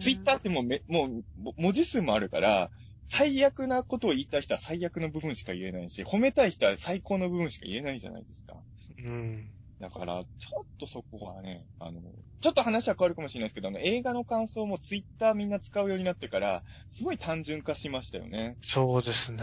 [0.00, 2.70] ツイッターってもうめ、もう、も文字数もあるから、
[3.08, 8.56] 最悪なことを言いたい人は最悪の部分しか言えないし、褒めたい人は最高の部分しか言えないじゃないですか。
[8.98, 9.50] うん。
[9.80, 12.00] だから、ちょっとそこはね、あの、
[12.40, 18.56] ちょっと話は変わるかもしれないですけど、あの、映画の感想もツイッターみんな使うようになってから、すごい単純化しましたよね。
[18.62, 19.38] そうですね。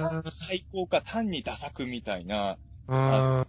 [0.00, 2.58] 単に最高か単にダ作みたいな。
[2.88, 3.46] うん。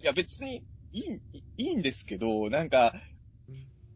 [0.00, 0.62] いや別に
[0.92, 1.20] いい、
[1.58, 2.94] いいんですけど、なんか、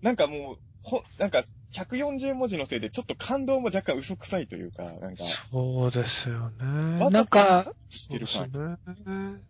[0.02, 7.10] なんかもう、ほ、なんか、140文字のせいでちょっと感動も若干嘘くさいというか、なんか、そうですよね。
[7.10, 8.78] なんか、してるね。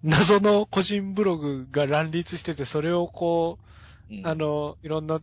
[0.02, 3.58] 謎の個人ブログが乱立してて、それをこ
[4.10, 5.20] う、うんあの、いろんな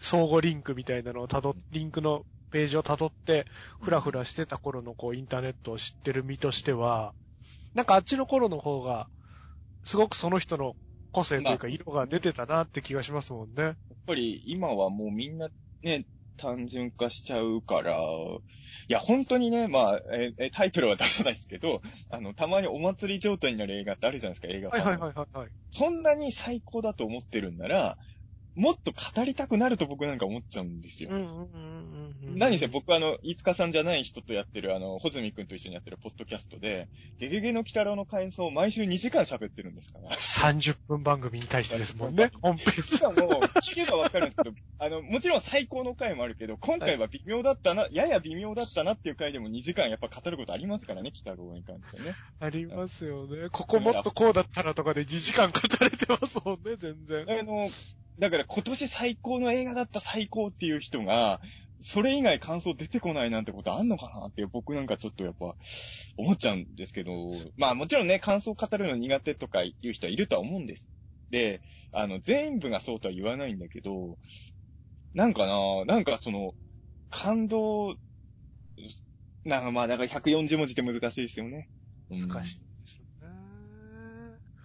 [0.00, 3.46] 相互リンクみたいなのをたどっ、リンクのページを辿って、
[3.80, 7.14] ふらふらしてた頃のこう、インターネットを知ってる身としては、
[7.74, 9.06] なんかあっちの頃の方が、
[9.84, 10.74] すごくその人の
[11.14, 13.62] 個性というか色が出てたなって気がしますもんね。
[13.62, 13.74] やっ
[14.06, 15.48] ぱり今はもうみんな
[15.82, 16.06] ね、
[16.36, 17.96] 単純化しちゃうから、
[18.88, 20.00] いや、本当にね、まあ、
[20.38, 25.50] えタイトルは出さないですけど、あの、たまにお祭り状態になる映画ってあるじゃないですか、映画館はいはいはいはいはい。
[25.70, 27.96] そんなに最高だと思ってるんなら、
[28.54, 31.10] もっと語りたくなると僕なんか思っちゃうんですよ。
[32.36, 36.88] 何せ僕あの、飯塚さんじゃない人とやってるあの、穂積くんと一緒にやってるポッドキャストで、
[37.18, 40.10] ゲゲゲの鬼太郎の感想を毎週2時間喋ってるんですから。
[40.10, 42.72] 30分番組に対してですもんね、 本編。
[42.74, 43.14] しかも、
[43.62, 52.14] 聞けばわかるんですけど、あの、もちろん最高の回もあるけど、今回は微妙だったな、やや微妙だったなっていう回でも2時間やっぱ語ることありますからね、鬼太郎に関してね。
[52.40, 53.48] ありますよね。
[53.50, 57.26] ここもっとこうだったらとかで2時間語れてますもんね、全然。
[57.28, 57.70] あの、
[58.18, 61.40] だから今年最高の映画だった最高っていう人が、
[61.80, 65.56] それ以外感想出てこないなんてことあんのかなって僕なんかちょっとやっぱ
[66.16, 67.12] 思っちゃうんですけど、
[67.56, 70.88] まあもちろんね、感想語るの苦手とかいう人はいるとは思うんです。
[71.30, 71.62] で、
[71.92, 74.18] あの、全部がそうとは言わないんだけど、
[75.14, 76.54] なんかな、なんかその、
[77.10, 77.96] 感動、
[79.44, 81.68] なんかまあ、だから140文字って難しいですよね。
[82.10, 83.28] うん難しいですよね。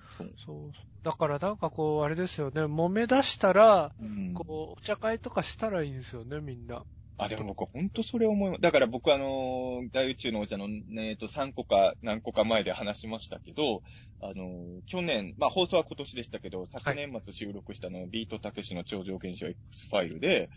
[0.09, 0.88] そうそう。
[1.03, 6.83] だからなんかこう、あれですよね、揉め出したら、うんこう、お茶会とかしたらいいんですよね、みんな。
[7.17, 8.61] あ、でも僕は本当それ思います。
[8.61, 13.83] だから僕あのー大宇宙のお茶のね、えっと、3個か何個か前で話しましたけど、
[14.21, 20.49] あのー去年、まあ放送は今年でしたけど、昨年末収録したの、ビートたけしの超常現象 X ファイルで、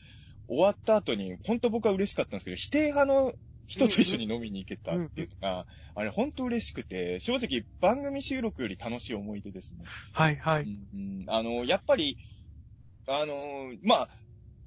[0.49, 3.33] 終わった後に、本当僕は嬉しかったんですけど、否定派の
[3.73, 9.85] 人と一緒に飲みに行けたっていうのが、あれ本当嬉しくて、正直番組収録より楽しい思い出ですね。
[10.13, 10.65] はいはい。
[10.65, 12.19] うんあの、やっぱり、
[13.07, 14.09] あの、まあ、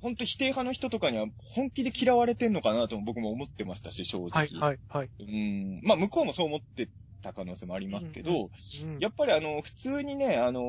[0.01, 4.30] 本当否定派の人とかには本気で嫌われてんのかなとも僕も思ってましたし、正直。
[4.32, 5.10] はいはいはい。
[5.20, 5.82] うん。
[5.84, 6.89] まあ、向こうもそう思って
[7.22, 10.62] た可能性もありますけど、うんうんやっぱりあの、普通にね、あの、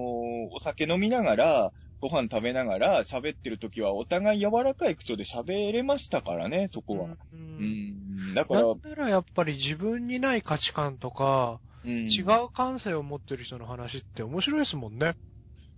[0.53, 7.05] お酒飲みながら、ご飯食べながら喋ってる時はお互い柔らかい口調で喋れましたからね、そこは。
[7.07, 8.06] ううんん。
[8.37, 15.17] だから、なんならやっぱり自分にない価値観とか、うん、違う感性を持ってる人の話って面白いですもんね。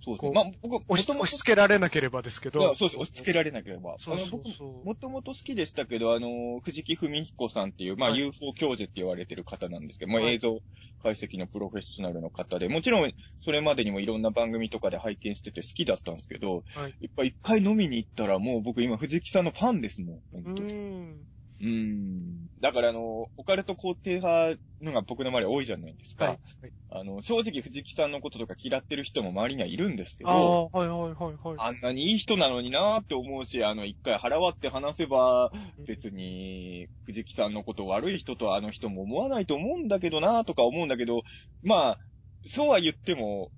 [0.00, 0.32] そうですね。
[0.34, 2.74] まあ、僕、押し押し付けられなければですけいやど。
[2.74, 2.96] そうです。
[2.96, 3.96] 押し付けられなければ。
[3.98, 4.86] そうそうそう。
[4.86, 10.60] もともと好きでしたけど、あの、藤木文彦さんっていう、まあ、はい UFO 教授って言われてる方なんですけど、まあ、はい映像
[11.02, 20.16] 解析のプロフェッショナルの方で、もちろん、それまでにもいろんな番組とかで拝見してて好きだったんですけど、はいやっぱ一回飲みに行ったら、もう僕今藤木さんのファンですもん。
[20.16, 21.28] う本当ん。
[21.60, 22.46] うん。
[22.60, 26.24] だからあの、オカルト肯定派のが僕の周り多いじゃないですか。
[26.26, 26.38] はい。
[26.62, 31.56] はいあの、正直藤木さんのこととか嫌ってる人も周りにはいるんですけど、ああ、はいはいはいはい。
[31.58, 35.52] あんなにいい人なのになーって思うし、あの、一回腹割って話せば、
[35.86, 41.24] 別に、藤木さんのこと悪い人とあの人も思わないと思うんだけどなーとか思うんだけど、
[41.62, 41.98] まあ、
[42.46, 43.50] そうは言っても、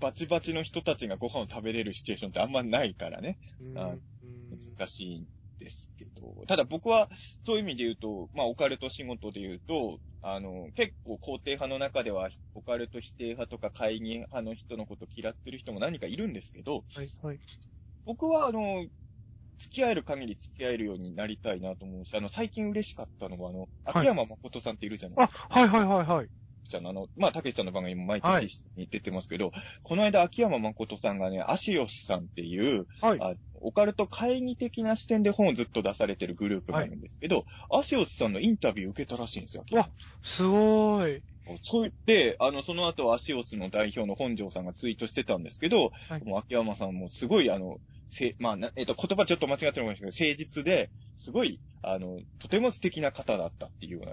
[0.00, 3.38] バチバチの人たちがご飯を食べれるシチュエーションってあんまないからね。
[3.60, 5.26] うん、難しいん
[5.58, 6.44] ですけど。
[6.46, 7.08] ただ僕は、
[7.44, 17.40] そういう意味で言うと、まあ、オカルト仕事で言うと、あの、結構肯定派の中では、オカルト否定派とか会議派の人のこと嫌ってる人も何かいるんですけど、はいはい。
[18.04, 18.86] 僕は、あの、
[19.58, 26.28] 付き合える限り付き合えるようになりたいなと思うし、あの、最近嬉しかったのは、あの、はい秋山誠さんっているじゃないあ、はいはいはいはい。
[26.68, 29.52] じゃあ、あの、まあ、たけしさんの番組も毎はい年に出てますけど、
[29.82, 33.18] この間秋山誠さんがね、アシオスさんっていう、はい。
[33.20, 39.64] あオカルト会議的な視点で本をずっと出されてるグループがあるんですけど、アシオスさんのインタビュー受けたらしいんですよ。
[39.72, 39.90] わ
[40.22, 41.22] すごーい。
[41.62, 54.12] そう言って、あの、その後アシオスの代表の本庄さんがツイートしてたんですけど、はいもう秋山さんもすごい、あの、せ、まあ、なえっ、と、言葉ちょっと間違ってるかもしれないけど、誠実で、すごい、あの、とても素敵な方だったっていうような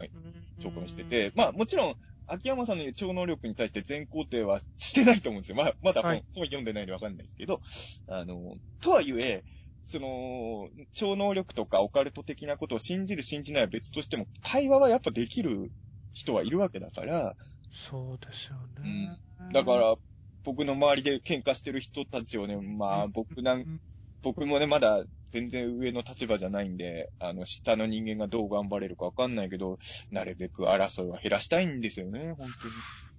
[0.60, 1.96] 証拠にしてて、まあ、もちろん、
[2.28, 5.56] 秋山さんの言う超能力に対して全肯定はしてないと思うんですよ。
[5.58, 7.62] まあ、まだ本,、はい本読んでないんでわかんないですけど、
[8.08, 9.44] あの、とはいえ、
[9.86, 15.72] その、超能力とかオカルト的なことを信じる信じないは別としても、対話はやっぱできる
[16.14, 17.36] 人はいるわけだから、
[17.72, 19.18] そうですよね。
[19.54, 19.96] だか、ら、
[20.44, 23.80] 僕の周りで喧嘩してる人たちをね、まあ僕なん、
[24.24, 25.04] 僕もね、まだ
[25.36, 29.78] 全然上の立場じゃないんで、あの、下の人間がどう頑張れるかわかんないけど、
[30.10, 32.74] なるべく争いは減らしたいんですよね、本当に。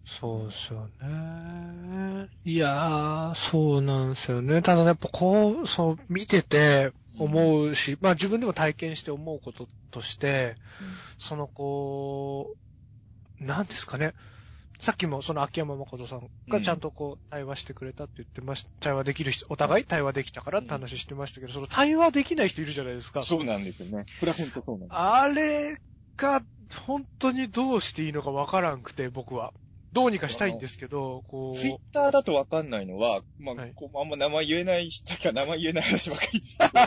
[0.07, 2.29] そうですよね。
[2.45, 4.63] いやー、そうなんですよね。
[4.63, 10.57] ただやっぱこう、そう、見てて思うし、まあ自分でも体験して思うこととして、
[11.19, 12.57] そのこ
[13.41, 14.15] う、なんですかね。
[14.79, 18.71] さっきもその秋山誠さんがちゃんとこう対話してくれたって言ってました。
[18.81, 23.25] 対話できる人、お互い対話できたからって話してましたけど、その対話できない人いるじゃないですか。
[23.25, 24.05] そうなんですよね。
[24.21, 24.99] これは本当そうなんです。
[24.99, 25.77] あれ
[26.17, 26.43] が
[26.87, 29.53] 本当にどうしていいのかわからんくて、僕は。
[29.97, 36.79] どうにかしたいんですけど、こツイッう、ターだとわかんないのは、まあ、はいこうあんま名前言えない人か 名前言えない話ばっかりですけど、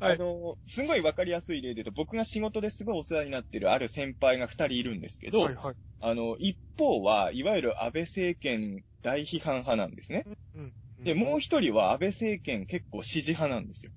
[0.00, 5.74] はいあの、すごいわかりやすい例で言うと、僕が仕事ですごいお世話になってるある先輩が二人いるんですけど、はいはい。
[6.00, 10.24] あの、一方は、いわゆる安倍政権大批判派なんですね。
[10.54, 10.72] うん。
[11.04, 13.92] で、もう一人は安倍政権結構支持派なんですよ。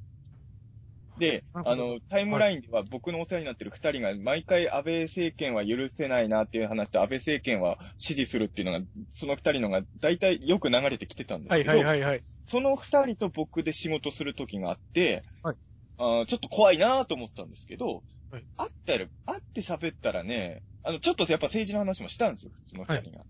[1.21, 12.21] で、あの、タイムラインでは僕のお世話になってる二人が毎回安倍政権は許せないなっていう話と安倍政権は支持するっていうのが、その二人のが大体よく流れてきてたんですはいけど、はいはいはい。
[12.47, 15.55] その二人と僕で仕事する時があって、はい。
[15.97, 18.45] あーちょっと怖いなと思ったんですけど、はい。
[18.57, 23.23] 会ったら、会って喋ったらね、あの、ちょっとやっぱ政治の話もしたんですよ、その二人が。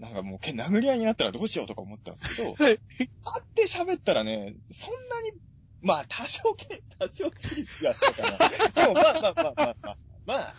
[0.00, 2.56] なんかもう、け殴り合いになったらどうしようとか思ったんですけど、はい。
[2.58, 5.32] 会って喋ったらね、そんなに、
[5.84, 8.48] まあ、多少け、多少キリスがあったかな。
[8.70, 10.54] でも、まあまあまあまあまあ、まあ、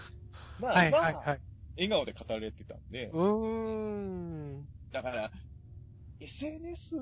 [0.60, 1.42] まあ、はいまあ、はいはい。
[1.78, 4.70] 笑顔で語られてたんで、うーん。
[4.92, 5.32] だから、
[6.20, 7.00] SNS っ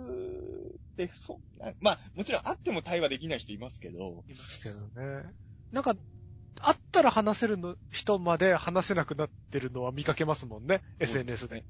[0.95, 5.33] て、そう、なまあ、もちろん会っても対話できない人いますけど、いますけどね。
[5.71, 5.95] なんか、
[6.61, 11.65] 会ったら話せるの人まで話せなくなってるのは見かけますもんね、SNS で。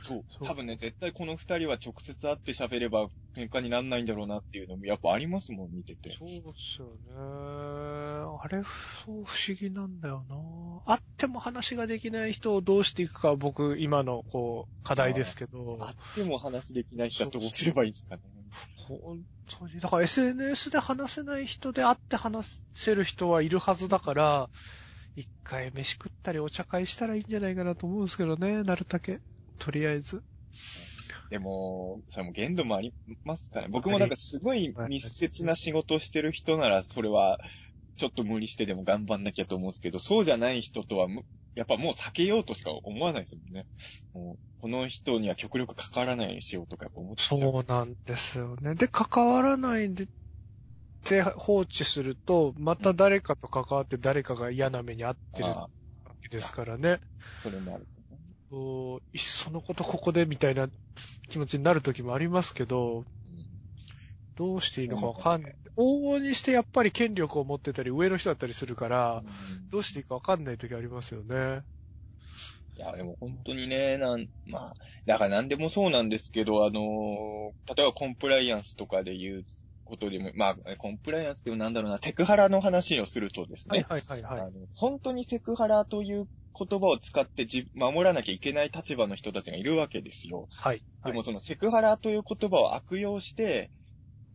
[0.00, 6.12] そう多分ね、絶対この二人は直接会って喋れば喧嘩になんないんだろうなっていうのもやっぱありますもん、見てて。
[6.12, 8.38] そうですよね。
[8.40, 8.62] あれ、
[9.04, 10.94] そう不思議なんだよな。
[10.94, 15.76] 会っても話ができない人をどうしていくかは僕、今の、こう、課題ですけど。
[15.76, 18.22] 会っても話できない人はどうすればいいんですかね。
[18.76, 19.80] 本当に。
[19.80, 24.48] だから SNS で話せない人で会って話せる人はいるはずだから、
[25.16, 29.20] 一回飯食ったりお茶会したらいいんじゃないかなと思うんですけどね、なるだけ。
[29.58, 30.22] とりあえず。
[31.30, 32.94] でも、それも限度もあり
[33.24, 33.72] ますからね。
[33.72, 37.38] 僕もなんかすごい密接な仕事をしてる人なら、それは、
[37.96, 41.22] ちょっと無理してでも頑張んなきゃと思うんですけど、そうじゃない人とはむ、
[41.54, 43.66] やっぱもう避けようとしか思わないですもんね。
[44.14, 47.38] もうこの人には極力関わらないようにしようとかやっぱ思っちゃう。
[47.38, 48.76] そうなんですよね。
[48.76, 50.06] で、関わらないで、
[51.08, 55.68] で放置すると、また誰かと関わって誰かが嫌な目に遭ってるわ
[56.22, 57.00] けですからね。
[57.42, 57.86] それもある
[58.50, 60.68] といっそのことここでみたいな
[61.28, 63.04] 気持ちになる時もありますけど、
[64.36, 65.54] どうしていいのかわかんない。
[65.76, 71.62] 往々にしてやっぱり権力を持ってたり上の人だったりするから、うんどうしていいかわかんない時ありますよね。
[72.76, 74.74] いや、でも本当にね、なん、まあ、
[75.04, 79.44] だから何でもそうなんですけど、あのー例えばコンプライアンスとかで言う
[79.84, 84.52] ことでも、まあ、コンプライアンスでもなんだろうな、セクハラの話をするとですね、はいはいはいはい。
[84.74, 86.28] 本当にセクハラという
[86.58, 90.48] 言葉を使ってじ守らなきゃいけない立場の人たちがいるわけですよ。
[90.50, 90.82] はい。
[91.04, 93.70] でもそのセクハラという言葉を悪用して、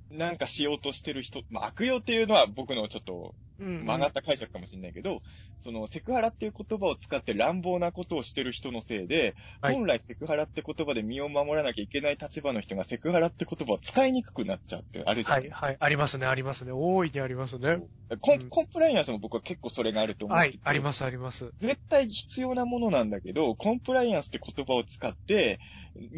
[0.09, 5.21] なんかしようとしてる人、まあ悪用っていうのは僕のちょっとうん曲がった解釈かもしれないけど、
[5.59, 15.65] そのセクハラっていう言葉を使って乱暴なことをしてる人のせいで、はい本来セクハラって言葉で身を守らなきゃいけない立場の人がセクハラって言葉を使いにくくなっちゃうってあるじゃないですか。
[15.65, 15.77] はいはい。
[15.79, 16.71] ありますね、ありますね。
[16.73, 17.79] 大いにありますね。
[18.21, 20.61] コンうんコンプライアンスも僕は結構それがあると思ってて、はい。
[20.65, 21.51] ありますあります。
[21.59, 25.59] 絶対必要なものなんだけど、コンプライアンスって言葉を使って、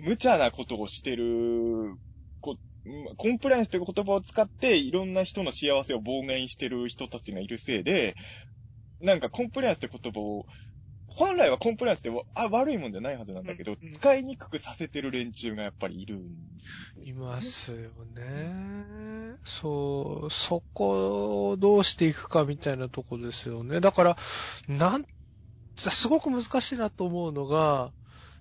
[0.03, 1.97] 無茶なことをしてる、こ
[3.17, 8.15] コンプライアンスって言葉を使って、いろんな人の幸せを妨害してる人たちがいるせいで、
[9.01, 10.45] なんかコンプライアンスって言葉を、
[11.07, 16.19] 本来はコンプライアンスってわあ悪いもんじゃないはずなんだけど、うんうん使いにくくさせてる連中がやっぱりいる。
[17.03, 19.35] いますよね。
[19.45, 23.79] そう、そこをどうしていくかみたいなとこですよね。
[23.79, 24.17] だから、
[24.67, 25.05] なん、
[25.77, 27.91] すごく難しいなと思うのが、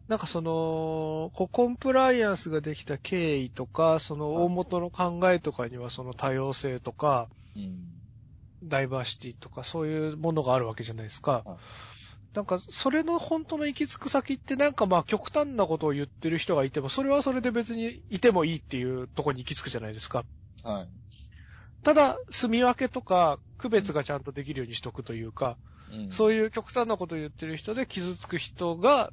[0.08, 7.94] なんかその、コンプライアンスができた経緯とか、その大元の考えとかにはその多様性とか、うん。
[8.62, 11.58] ダイバーシティとかそういうものがあるわけじゃないですかはい。
[12.34, 20.24] なんか、それの本当の行き着く先ってなんかまあ極端なことを言ってる人がいても、それはそれで別にいてもいいっていうところに行き着くじゃないですか。
[20.64, 20.88] はい。
[21.84, 29.12] ただ、住み分けとか、区別がちゃんとできるようにしとくというか、うんそういう極端なことを言ってる人で傷つく人が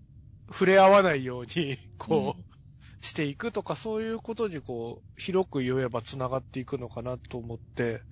[0.51, 8.03] 触れ合わないように、 こう、していくとか、そういうことにこう、広く言えば繋がっていくのかなと思って、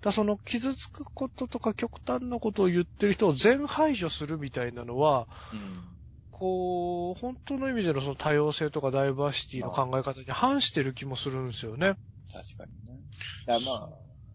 [0.00, 5.98] だその傷つくこととか極端なことを言ってる人を全排除するみたいなのは、うん
[6.38, 11.96] こう、本当の意味でのその多様性とかダイバーシティの考え方に反してる気もするんですよね。
[12.32, 13.00] 確かにね。
[13.44, 13.88] だからまあ、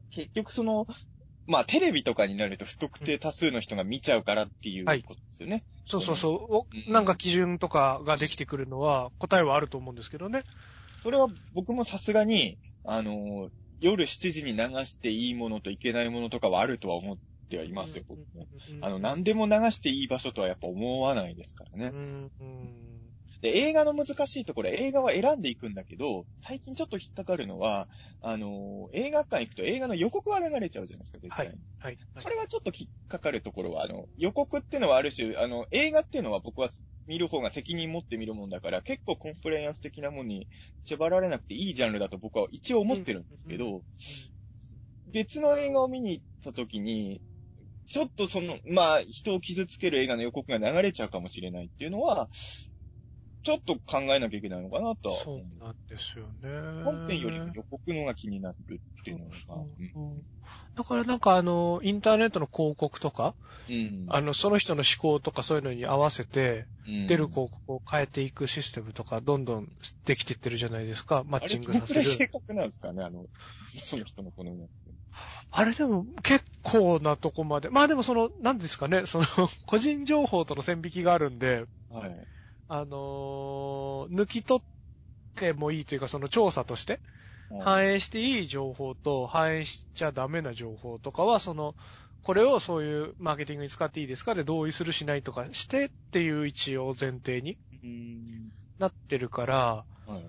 [0.10, 0.86] 結局その、
[1.46, 5.64] まあテレビとかになると不特定多数の人が見ちゃうからっていうはいことですよね。
[5.86, 6.56] そうそうそう。
[6.56, 10.44] おうんなんか基準とかができてくるのは答えはあると思うんですけどね。
[11.02, 13.50] それは僕もさすがに、あの、
[13.82, 17.18] 夜7時に流していいものといけないものとかはあるとは思っ
[17.50, 18.48] てはいますよ、僕も。
[18.82, 21.92] あの、何でも流していい場所とはやっぱ思わないですからね。
[21.94, 23.03] うんうん
[23.44, 27.90] で、映画の難しいところ、映画は選んでいくんだけど、最近ちょっと引っかかるのは、
[28.22, 31.54] あのー映画館行くと映画の予告は流れちゃうじゃないですか、絶対に。
[31.78, 31.98] はい。
[32.20, 36.70] それはちょっと引っかかるところは、あの、予告っていうのはある種、あの、映画っていうのは僕は
[37.06, 40.48] 見る方が責任持って見るもんだから、結構コンプライアンス的なものに
[40.84, 43.82] 縛られなくていいジャンルだと僕は一応思ってるんですけど、
[45.12, 47.22] 別の映画を見に行った時に、
[47.88, 52.30] ちょっとその、まあ、人を傷つける映画の予告が流れちゃうかもしれないっていうのは、
[53.44, 55.64] ちょっと考えなきゃいけないのかなとはそう。
[55.64, 56.84] なんですよね。
[56.84, 59.36] 本編よりも予告のが気になるっていうのが、
[59.96, 60.24] うん
[60.76, 63.36] だからなんかあの、インターネットの広告とか、
[63.70, 64.06] うん。
[64.10, 69.68] あの、その人の思考とかそういうのに合わせて、うん出る広告を変えていくシステムとか、どんどん
[70.06, 72.30] できていってるじゃないですか、マッチングさせあれ、どのくらい正る。
[72.34, 73.26] 確なんですかね、あの、
[73.76, 74.72] その人の好みやつ。
[75.52, 77.70] あれでも結構なとこまで。
[77.70, 79.26] まあでもその、なんですかね、その、
[79.66, 82.28] 個人情報との線引きがあるんで、はい。
[82.68, 84.64] あのー抜き取っ
[85.36, 87.02] てもいいというか、その調査として、
[87.50, 91.76] はい反映していい情報と反映しちゃダメな情報とかは、その、
[92.24, 98.50] これをそういうマーケティングに使っていいですかで同意するしないとかしてっていう一応前提にうん。
[98.78, 100.24] なってるから、はい。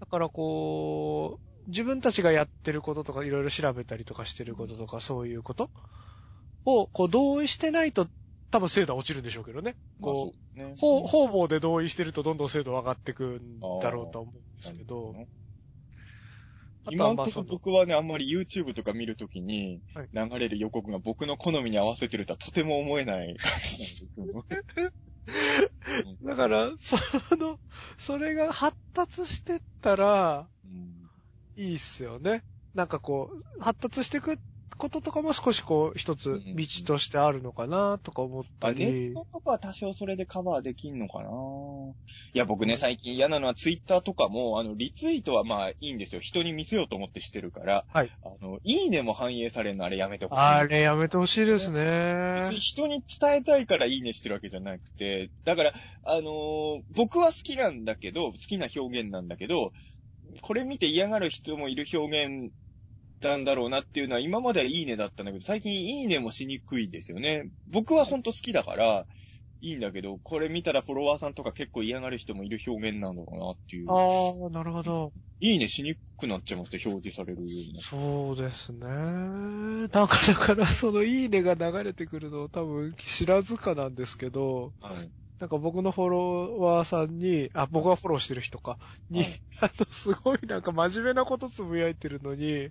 [0.00, 5.70] だからこう、自分たちがやってることとかいろいろ調べたりとかしてることとかそういうこと
[6.64, 8.08] を、こう同意してないと
[8.50, 9.76] 多分精度は落ちるんでしょうけどね。
[10.00, 15.14] こう、まあ、そう方方々で同意してるとどんどん精度上がってくんだろうとは思うんですけど、
[16.84, 24.44] あと今のとこ僕はね、あんまり YouTube とか見るときにはい流れる予告が僕の好みに合わせてるとはとても思えない感じなんですけど。
[26.22, 26.96] だから、そ
[27.36, 27.58] の、
[27.98, 30.96] それが発達してったら、うん
[31.56, 32.44] いいっすよね。
[32.74, 34.38] なんかこう、発達していく
[34.78, 39.14] こととかも少しこう、一つうん道としてあるのかなとか思ったりッ。
[39.14, 41.28] トとかは多少それでカバーできんのかな
[42.34, 46.20] いや、僕ね、最近嫌なのはツイッターとかも、あの、リツイートはまあいいんですよ。
[46.20, 47.86] 人に見せようと思ってしてるから。
[47.92, 48.10] はい。
[48.22, 50.42] あの、いいねも反映されるのあれやめてほしい。
[50.42, 52.60] あれやめてほしいです別ねに。
[52.60, 55.72] 人に伝えたいからいいねしてるわけじゃなくて、だから、
[56.04, 59.72] あのー僕は好きなんだけど、好きな表現なんだけど、
[60.42, 62.52] これ見て嫌がる人もいる表現
[63.20, 67.50] なんだろうなっていうのは今まではいいねだったんだけど、最近いいねもしにくいですよね。
[67.66, 69.06] 僕はほんと好きだから、
[69.60, 73.90] いいんだけど、これ見たらフォロワーさんとか結構嫌がる人もいる表現なんだろうなっていう。
[73.90, 75.12] ああ、なるほど。
[75.40, 77.88] いいねしにくくなっちゃいました、表示されるようになって。
[77.90, 78.86] そうですね。
[78.86, 85.10] なんかだから、そのいいねが流れてくるの多分知らずかなんですけど、はい。
[85.38, 88.78] なんか僕のフォロワーさんに、あ、僕がフォローしてる人か、
[89.10, 92.70] に、はい あの、すごいなんか真面目なことつぶやいてるのに、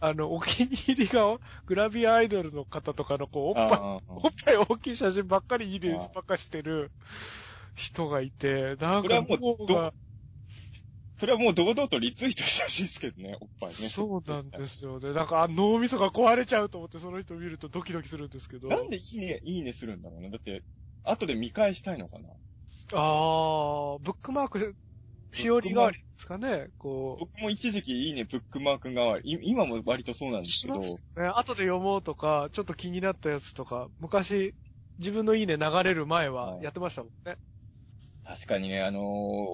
[0.00, 3.78] あの、お気に入りがグラビアアイドルの方とかのこう、おっぱい、
[4.08, 6.92] おっぱい大きい写真ばっかりいいねばっかしてる
[7.74, 9.92] 人がいて、なんかもう脳が、
[11.18, 13.74] それはもう堂々とリツイートしてほしいですけどね、おっぱいね。
[13.74, 15.12] そうなんですよね。
[15.12, 18.68] なんかあ脳みそが壊れちゃうと思ってその人見るとドキドキするんですけど。
[18.68, 20.30] なんでいいね、いいねするんだろうね。
[20.30, 20.62] だって、
[21.10, 22.28] 後で見返したいのかな？
[22.94, 24.76] ああ、ブックマーク、
[25.32, 27.20] しおり代わりですかね、こう。
[27.20, 29.32] 僕も一時期いいね、ブックマーク代わり。
[29.32, 30.86] い今も割とそうなんですけど、ね、
[31.34, 34.54] 後で読もうとか、ちょっと気になったやつとか、昔、
[34.98, 37.36] 自分のいいね流れる前ははいやってましたもんね。
[38.24, 39.02] 確かにね、あのー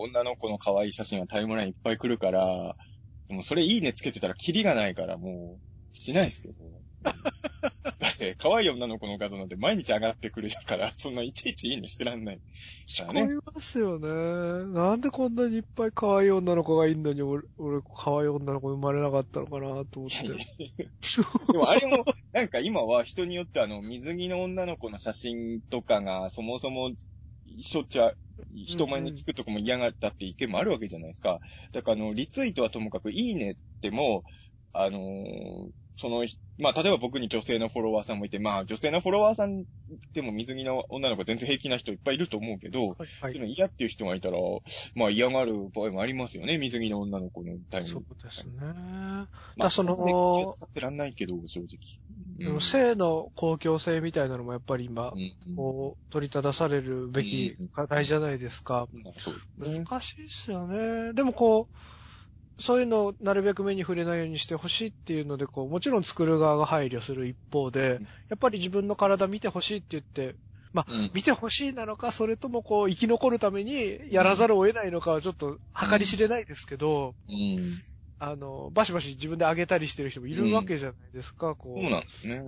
[0.08, 2.76] 女の子の可愛い写真がタイムラインいっぱい来るから、
[3.28, 6.54] でもそれいいねつけてたらキリがないからもう、しないですけど。
[7.04, 12.36] だって、可愛い女の子の画像なんて毎日上がってくるから、そんないちいちいいねしてらんない。
[12.36, 12.42] ね。
[13.06, 14.08] こえますよね。
[14.72, 20.26] なんでこんなにいっぱい可愛い女の子がいんのに、俺、俺可愛い女の子生まれなかったのかなと思って。
[21.52, 26.92] でもあれも、なんか今は人によってあの、水着の女の子の写真とかが、そもそも、
[27.60, 28.16] しょっちゅう、
[28.66, 31.40] 人前につくとかも嫌がったって意見もあるわけじゃないですか。
[31.72, 34.24] だからあの、リツイートはともかく、いいねっても、
[34.72, 36.24] あのーその、
[36.58, 39.64] まあ、例えば僕に女性のフォロワーさんもいて、まあ、女性のフォロワーさん
[40.12, 43.40] でも水着の女の子全然平気な人いっぱいいると思うけど、はい、はそういうい。
[43.40, 44.38] の嫌っていう人がいたら、
[44.94, 48.52] まあ嫌がる場合もありますよね、水着の女の子のタイムそうですね。
[48.60, 49.28] ま
[49.58, 51.78] だその使ってらんないけど、正直。
[52.38, 58.88] でも性の公共性みたいなのもやっぱり今、うんこう、取り正されるべき課題じゃないですか。
[58.92, 59.84] うん。
[59.84, 61.12] 難しいっすよね。
[61.12, 61.76] でもこう、
[62.58, 70.36] そういうのをなるべく目に触れないようにしてほしいっていうので、こう、もちろん作る側が配慮する一方でうん、やっぱり自分の体見てほしいって言って、
[70.88, 77.78] うん見てほしいなのか、それともこう、生き残るためにやらざるを得ないのかはちょっと計り知れないですけど、うん。
[78.18, 82.42] あの、バシバシ自分で上げたりしてる人もいるわけじゃないですか、こそうなんですね。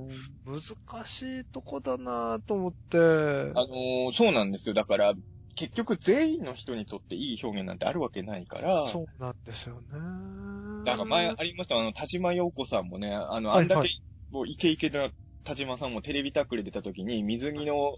[0.45, 2.99] 難しいとこだなと思って。
[2.99, 4.75] あのーそうなんですよ。
[4.75, 5.15] だから、
[5.57, 9.89] 結局全員の人にとっていい表現なんてあるわけないから、そうなんですよね。
[10.85, 15.09] だから前ありました、あの、田島陽子さんもね、あの、はいあんだけ、はいもうイケイケな
[15.45, 17.97] 田島さんもテレビタックル出た時に、水着の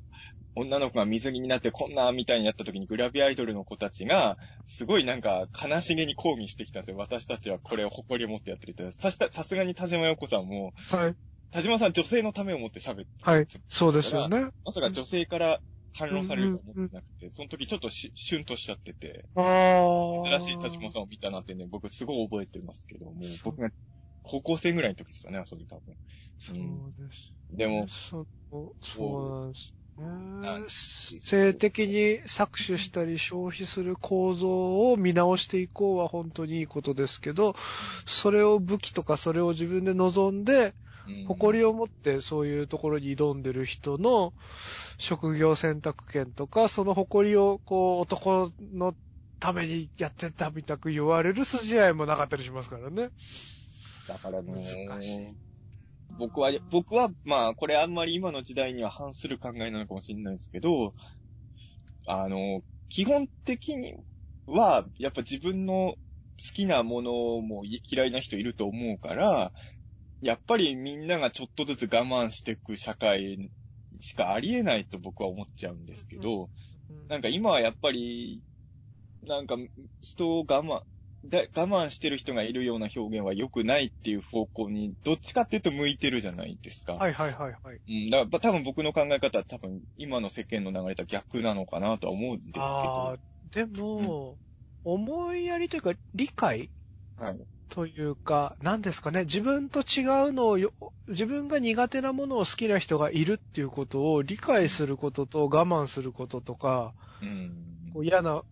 [0.55, 4.37] 女の子が水着になってこんなみたいになった時にグラビアアイドルの子たちが、
[4.67, 6.99] すごいなんか悲しげに抗議してきたんですよ。
[6.99, 8.93] 私たちはこれを誇りを持ってやってるって。
[8.93, 11.15] さした、さすがに田島陽子さんも、はい。
[11.51, 13.47] 田島さん女性のためを思って喋ってはい。
[13.71, 14.51] そうですよね。
[14.65, 15.61] まさか女性から
[15.95, 19.25] 反論されると思ってなくて、その時ちょっとし、シュンとしちゃってて。
[19.35, 23.71] 珍しい田島さんを見たなってね、僕すごい覚えてますけど、もう僕が
[24.23, 25.97] 高校生ぐらいの時ですかね、それ多分。
[26.39, 26.57] そう
[27.03, 27.33] です。
[27.51, 28.27] でも、そう、
[28.81, 29.53] そ
[29.99, 30.03] う
[30.41, 31.19] なんです。
[31.21, 37.57] 性的に搾取したり消費する構造を見直していこうは本当にいいことですけど、
[38.07, 40.75] それを武器とかそれを自分で望んで、うん
[41.27, 44.33] 誇りを持ってそういうところに挑んでる人の
[44.99, 48.95] 職業選択権とか、その誇りをこう男の
[49.41, 53.11] ためにやってたみたく言われる筋合いもなかったりしますからね。
[54.09, 54.53] だからね
[54.87, 55.37] 難しい、
[56.19, 60.95] 僕は、僕は、まあ、これあんまり今の時代には反する考えなのかもしれないですけど、
[62.07, 63.95] あの、基本的に
[64.47, 65.99] は、やっぱ自分の好
[66.55, 69.53] きなものも嫌いな人いると思うから、
[70.21, 73.51] やっぱりみんながちょっとずつ我慢していく社会
[74.01, 76.51] しかありえないと僕は思っちゃうんですけど、
[77.09, 78.43] なんか今はやっぱり、
[79.23, 79.57] なんか
[80.03, 80.81] 人を我慢、
[81.25, 86.95] だ我慢してる人がいるような表現は良くないっていう方向に、どっちかっていうと向いてるじゃないですか。
[86.95, 87.81] はいはいはいはい。
[87.89, 92.63] うん、だから多分僕の考え方は多分今の世間の流れとは逆なのかなとは思うんですけど。
[92.63, 93.17] ああ、
[93.51, 94.39] でも、
[94.85, 96.71] 思いやりというか理解
[97.17, 97.39] はい。
[97.69, 100.73] というか、何ですかね、自分と違うのをよ、
[101.07, 107.91] 自分が苦手なものを好きな人がいるっていうことを理解することと我慢することとか、うん。
[107.93, 108.43] こう嫌な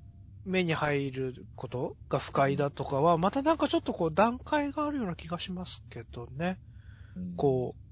[0.45, 6.59] 目に入ることが不快だとかは、またなんかちょっとこう段階があるような気がしますけどね。
[7.37, 7.83] こう、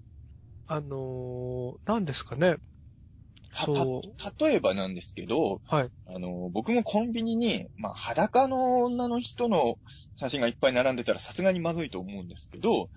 [0.66, 2.56] あのー、何ですかね。
[3.54, 5.90] たそた例えばなんですけど、はい。
[6.06, 9.76] あの、僕もコンビニに、まあ、裸の女の人の
[10.16, 12.90] 写真がいっぱい並んでたらさすがにまずいと思うんですけど、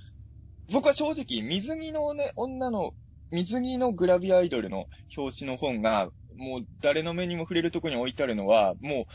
[0.72, 2.92] 僕は正直、水着のね、女の、
[3.32, 9.06] 水着のグラビアアイドルの表紙の本が、もう誰の目にも触れるところに置いてあるのは、も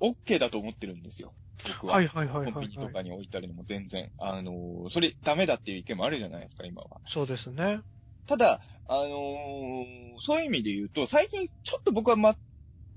[0.00, 1.34] う、OK だと思ってるんですよ。
[1.68, 1.94] 僕は。
[1.94, 2.94] はいはいはいコンビニとはい、はい。
[2.94, 4.10] かに置いてあるのも全然。
[4.18, 7.00] あの、それダメだっていう意見もあるじゃないですか、今は。
[7.06, 7.80] そうですね。
[8.26, 9.86] ただ、あのー
[10.18, 12.36] そういう意味で言うと、最近ちょっと僕はま、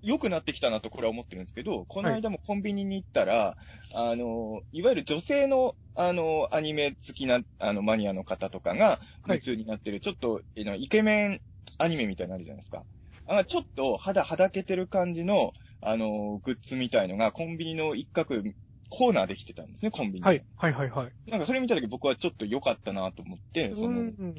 [0.02, 3.58] 良くなってきたなとこれは思ってるんですけど、この間もコンビニに行ったら、
[3.94, 11.42] あのーいわゆる女性の、あのーアニメ好きな、あの、マニアの方とかが、はい夢中になってる、ちょっと、えのイケメン
[11.78, 12.84] アニメみたいなのあるじゃないですか。
[13.28, 18.42] あちょっと肌、肌けてる感じの、あのーグッズみたいのが、コンビニの一角、
[18.90, 20.26] コーナーできてたんですね、コンビニ。
[20.26, 20.44] はい。
[20.56, 21.30] はいはいはい。
[21.30, 24.36] なんかそれ見たとき僕はちょっと良かったなと思って、その、うん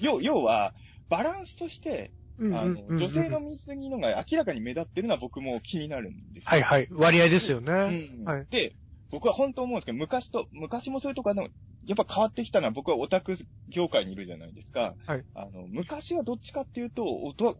[0.00, 0.74] 要要は、
[1.08, 6.50] バランスとして、うんあの、女性の水着のが明らかに目立ってるのは僕も気になるんですよ。
[6.50, 6.88] はいはい。
[6.90, 7.72] 割合ですよね。
[7.72, 8.76] うんはいで、
[9.10, 11.48] 僕は本当思うんですけど、昔と、昔もそういうとこあの、
[11.86, 13.36] やっぱ変わってきたのは僕はオタク
[13.68, 14.94] 業界にいるじゃないですか。
[15.06, 15.24] はい。
[15.34, 17.04] あの、昔はどっちかっていうと、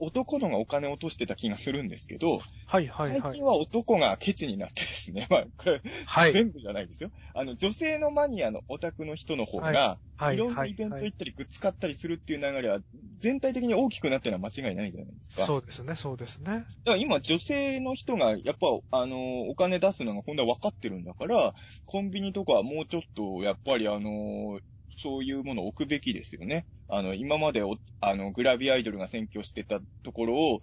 [0.01, 3.45] 男のがお金を落としてた気がするんですけど、はいはいはい最近。
[3.45, 6.33] は男がケチになってですね、まあ、これ、はい。
[6.33, 7.11] 全部じゃないですよ。
[7.35, 12.81] あの、女性のマニアのオタクの人の方が、はいいろんなイベント行ったり、グッズ買ったりするっていう流れは、
[13.19, 15.43] 全体的に大きくなってるのは間違いないじゃないですか。
[15.47, 16.45] そうですね、そうですね。
[16.47, 18.67] だから今、女性の人が、やっぱ、
[18.99, 21.55] あの、お金出すのが今度は分かってるんだから、
[21.87, 24.61] コンビニとかはもうちょっと、やっぱりあの、
[24.97, 26.67] そういうものを置くべきですよね。
[26.89, 30.61] あの、今までお、あの、グラビアアイドルが占拠してたところを、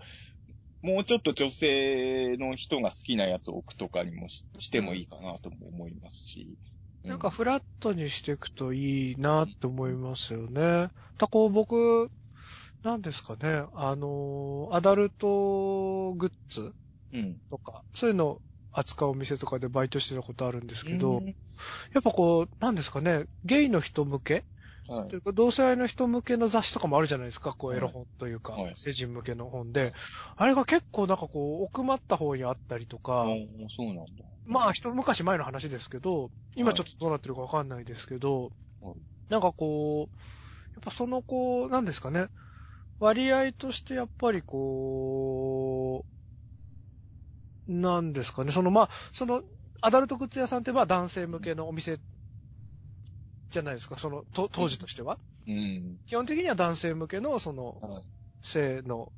[0.81, 6.57] もうちょっと女性の人が好きなやつを置くとかにもししてもいいかなとも思いますし。
[6.59, 6.70] う
[7.03, 10.89] なんかフラットにしていくといいなって思いますよね。
[11.17, 12.09] だこう僕、
[12.83, 16.73] なんですかね、あの、アダルトグッズ
[17.13, 17.37] うん。
[17.49, 18.41] とか、そういうのを
[18.71, 21.35] 扱うお店とかでバイトしてたことあるんですけど、うん
[21.93, 24.45] やっぱこう、なんですかね、ゲイの人向け
[24.87, 25.33] はい。
[25.33, 27.77] 同性愛の人向けの雑誌とかもあるじゃないですか、こう、はい。
[27.77, 28.73] エロ本というか、はい。
[28.75, 29.93] 成人向けの本で、
[30.35, 33.25] あれが結構なんかこう、奥まった方にあったりとか、
[33.69, 34.25] そうなんだ。
[34.45, 38.51] まあ、一昔前の話ですけど、はい今ちょっとどうなってるかわかんないですけど、
[38.81, 38.95] はい。
[39.29, 40.15] なんかこう、
[40.75, 42.27] やっぱそのこう、なんですかね、
[42.99, 46.05] 割合としてやっぱりこ
[47.67, 49.43] う、なんですかね、そのまあ、その、
[49.81, 51.99] アダルトグッズ屋さんってまあ男性向けのお店
[53.51, 55.19] じゃないですか、その、と当時としては。
[55.47, 55.97] うん。
[56.07, 58.03] 基本的には男性向けの、その、はい
[58.43, 59.11] 性の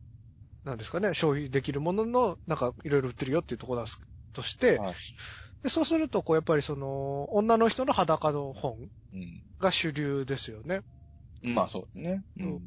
[0.65, 3.91] なんですかね、消費できるものの、なんかいろいろ売ってるよっていうところだ
[4.33, 4.93] として、はい
[5.63, 9.41] でそうすると、こう、やっぱりその、女の人の裸の本うん。
[9.59, 10.81] が主流ですよね。
[11.41, 12.21] まあそうですね。
[12.37, 12.61] ううんん。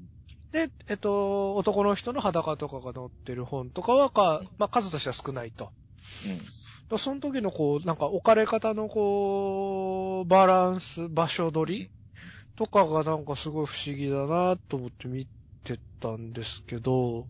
[0.50, 5.70] で、えっと、男の人の裸とかが載ってる本とかはか、まあ数としては少ないと。
[6.88, 11.92] だその時のこう、なんか置かれ方のこう、バランス、場所取り
[12.56, 15.28] とかがなんかすごい不思議だなと思って見
[15.64, 17.28] てたんですけど、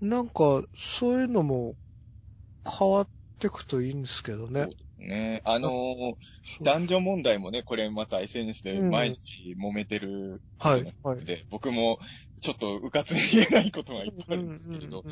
[0.00, 1.76] なんかそういうのも
[2.68, 4.68] 変わってくといいんですけどね。
[4.98, 5.42] ね。
[5.44, 6.14] あのー
[6.62, 11.24] 男女問題もね、これまた SNS で毎日揉めてるはい、はい。
[11.24, 11.98] で、僕も
[12.42, 15.04] ちょっとうかつに言えないことがいっぱいあるんですけれど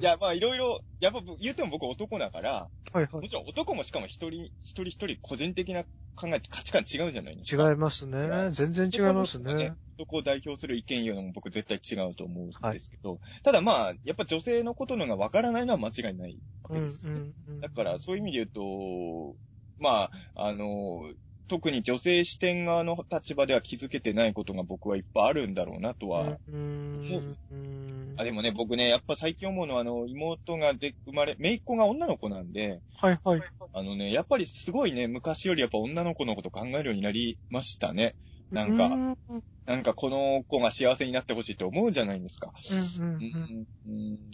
[0.00, 5.84] い、や、まあいろいろ、やっぱ言っても僕男だから、はいはもちろん男もしかも一人、一人一人個人的な
[6.16, 7.58] 考え、価値観違うじゃないですい。
[7.58, 7.70] か。
[7.70, 8.50] 違いますね。
[8.50, 9.74] 全然違いますね。。
[9.98, 17.20] 男を代表する意見言うのも僕絶対違うと思うんですけど、ただまあ、やっぱ女性のことのがわからないのは間違いないわうんけですよね。
[17.48, 19.36] うんだから、そういう意味で言うと、
[19.78, 21.12] まあ、あの、
[21.48, 26.38] 特に女性視点側の立場では気づけてないことが僕はいっぱいあるんだろうなとは。
[26.46, 33.40] うんうんあでもね、僕ね、やっぱ最近思うのは、あの、妹がで生まれ、姪っ子が女の子なんで、はいはい。
[33.72, 38.16] あのね、やっぱりすごいね、昔よりやっぱ女の子のこと考えるようになりましたね。
[38.50, 38.98] なんか、う
[39.36, 42.54] んなんかこの子が幸せになってほしいと思うじゃないですか。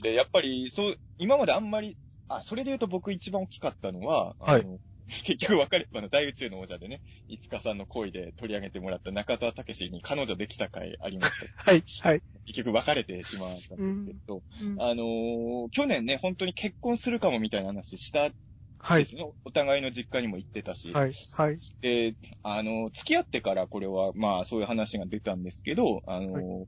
[0.01, 11.47] で、やっぱり、そう、今まであんまり、あ、それで言うと僕一番大きかったのは、あの、はい結局別れ、あの、大宇宙の王者でね、いつかさんの恋で取り上げてもらった中澤武史に彼女できた回ありました。
[11.71, 12.23] はいはい。
[12.47, 18.31] 結局別れてしまったんですけど、うんあのー去年ね、本当に結婚するかもみたいな話した
[18.79, 19.05] はい。
[19.05, 19.25] ですね。
[19.45, 20.93] お互いの実家にも行ってたし。
[20.93, 21.13] はい。
[21.37, 21.59] はい。
[21.81, 26.67] で、あの、付き合ってからこれは、まあそういう話が出たんですけど、あの、は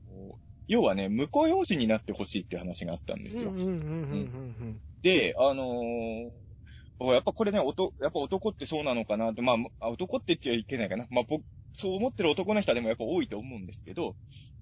[0.67, 3.51] 要はね、婿養子になってほしいっていう話があったんですよ。
[3.51, 3.75] うんうんうんう
[4.15, 6.31] んで、あのー
[6.99, 11.05] やっぱこれね、おと、やっぱ男ってそうなのかなって、まあ、あ男って言っちゃいけないかな。
[11.09, 11.43] まあ、僕、
[11.73, 14.15] そう思ってる男の人はでもやっぱ多いと思うんですけど、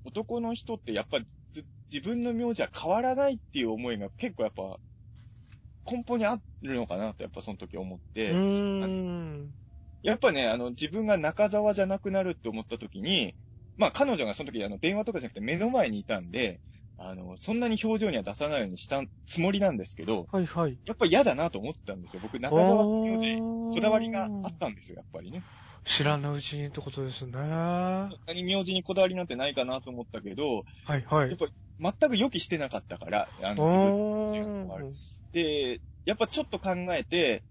[0.03, 1.19] 男の人ってやっぱ
[1.53, 4.79] ず自分の名字は変わらないっていう思いが結構やっぱ
[5.89, 8.31] 根本にあるのかなってやっぱその時思って。
[10.03, 13.33] やっぱね、あの、自分が中沢じゃなくなるって思った時に、
[13.77, 16.61] まあ彼女がその時あの電話とかじゃなくて目の前にいたんで、
[16.97, 20.77] あの、そんなに表情には出さないようにしたつもりなんですけど、はいはい。
[20.85, 22.21] やっぱ嫌だなと思ったんですよ。
[22.21, 25.43] 僕、中沢の名字、ここだわりがあったんですよ、やっぱりね。
[25.83, 27.37] 知らぬうちにってことですね。
[27.37, 30.63] は何名字にこだわりなんてないかなと思ったけど、
[30.97, 31.37] いはい。
[31.77, 34.91] 全く予期してなかったから、あの、自分の名字が変わる。
[35.33, 37.43] で、やっぱちょっと考えて、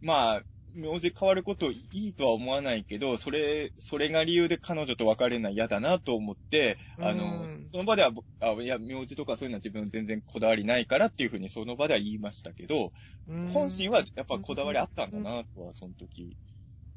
[0.00, 0.42] まあ、
[0.78, 12.92] 名字変わることいいとは思わないけど、それ、それが理由で彼女と別れるのは嫌だなと思って、あのうん、その場では僕、あ、いや、名字とかそういうのは自分全然こだわりないからっていうふうにその場では言いましたけど、
[13.26, 16.36] うん本心はやっぱこだわりあったんだなとは、その時。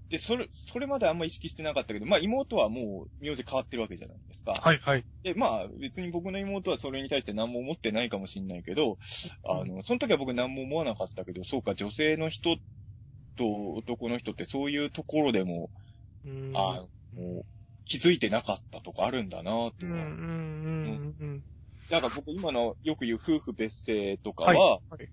[0.09, 4.53] で、それ、それまであんま意識してなかったけど、まあ妹はもう名字変わってるわけじゃないですか。
[4.53, 5.05] はいはい。
[5.23, 8.97] で、まあ別に僕の妹はそれに対して何も思ってないかもしれないけど、
[9.47, 12.57] あの、その時は僕何も思わなかったけど、そうか、女性の人
[13.41, 15.69] と男の人ってそういうところでも、
[16.25, 16.85] うんあ
[17.15, 17.45] もう
[17.85, 19.71] 気づいてなかったとかあるんだなとは。
[19.81, 21.43] うんうんうんうん
[21.89, 25.09] だから僕今のよく言う夫婦別姓とかはいは、はい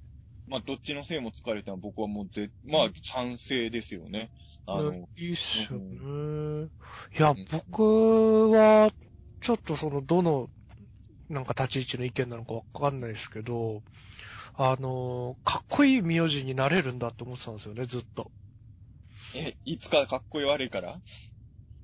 [0.47, 4.31] まあどっちの姓も使われたのは僕はもうぜ、まあ賛成ですよね。
[4.65, 5.99] あの、いいっすよね。
[5.99, 6.71] う
[7.19, 8.91] いやうん、僕は、
[9.41, 10.49] ちょっとその、どの、
[11.29, 13.83] なんか立ち位置の意見なのかわかんないですけど、
[14.61, 18.33] あの、かっこいい名字になれるんだって思ってたんですよね、ずっと。
[19.35, 21.01] え、いつかかっこいい悪いから？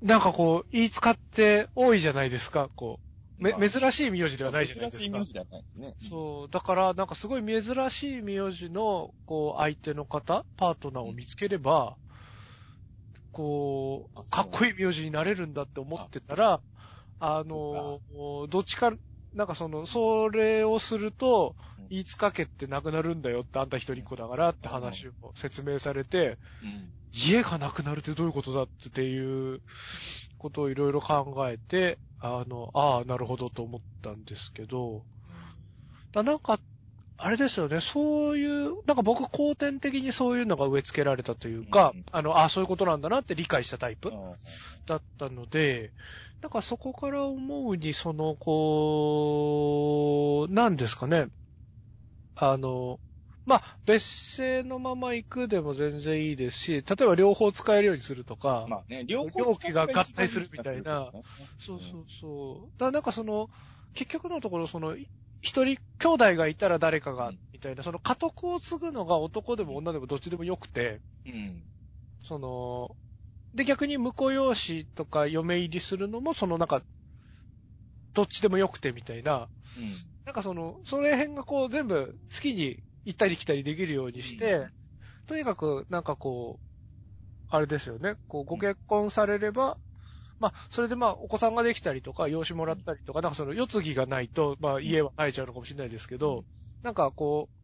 [0.02, 3.00] なんかこう、言い使って多いじゃないですか、こ
[3.38, 3.42] う。
[3.42, 5.24] め、まあ珍しい名字ではないじゃないですか珍しい名。
[5.24, 5.94] 字ではないですね。
[5.98, 6.48] そう。
[6.50, 11.96] だから、なんかすごい珍しい名字の、こう、相手の方、パートナーを見つければ、
[13.32, 16.62] こあそうう、かっこいい名字になれるんだって思ってたら、
[17.18, 18.00] あの、
[18.48, 18.92] どっちか、
[19.34, 26.92] なんかその、それをするとうん、言いつかけってなくなるんだよって、あんた一人っ子だからって話を説明されて、うん。
[27.12, 29.60] 家がなくなるってどういうことだっていう
[30.38, 35.04] ことをいろいろ考えて、あの、ああ、なるほどと思ったんですけど、
[36.12, 36.58] だなんか、
[37.16, 42.04] あれですよね、そういう、なんか僕後天的にそういうのが植え付けられたというか、うん。
[42.10, 44.36] あの、ああ、そういうことなんだなって理解したタイプあ
[44.86, 45.92] だったので、
[46.42, 49.66] なんかそこから思うに、その、こ
[50.48, 51.28] う、なんですかね、
[52.36, 53.00] あの、
[53.46, 61.10] まあ、別姓のまま行くでも全然いいですし、例えば両方使えるようにするとか、まあね、両方が合体するみたいな。
[61.12, 61.22] うん
[61.58, 62.70] そうそうそう。
[62.78, 63.48] だからなんかその、
[63.94, 65.08] 結局のところ、その、い
[65.44, 71.62] 一人兄弟がいたら誰かがうん、みたいな、その家督を継ぐのが男でも女でもどっちでもよくて、うん。
[72.18, 72.96] その、
[73.54, 76.82] で、逆に婿養子とか嫁入りするのも、そのなんか、
[78.14, 79.48] どっちでもよくてみたいな、
[80.24, 84.70] なんかその、それ辺がこう全部好きに行ったり来たりできるようにして、うん。
[85.26, 86.64] とにかくなんかこう、
[87.50, 89.76] あれですよね、こうご結婚されれば、
[90.44, 96.44] まあ、それでまあ、お子さんができたりとか、養子もらったりとか、なんかその、世継ぎがないと、まあ、家は耐えちゃうのかもしれないですけど、
[96.82, 97.54] なんかこう、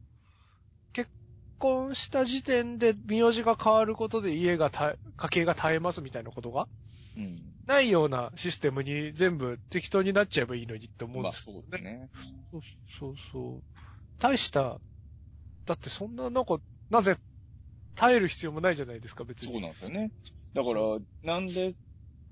[0.95, 1.11] 結
[1.59, 6.69] 婚した時点で名字が変わることで家がた、家計が耐えますみたいなことが
[7.17, 7.39] うん。
[7.67, 12.09] ないようなシステムに全部適当になっちゃえばいいのにって思うんまあですそうだね。
[12.51, 12.61] そう
[12.99, 13.63] そうそう。
[14.19, 14.81] 大した、
[15.67, 16.59] だってそんな、なんか、
[16.89, 17.17] なぜ、
[17.95, 19.53] 耐える必要もないじゃないですか、別に。
[19.53, 20.11] そうなんですよね。
[20.55, 20.83] だから、
[21.23, 21.75] なんで、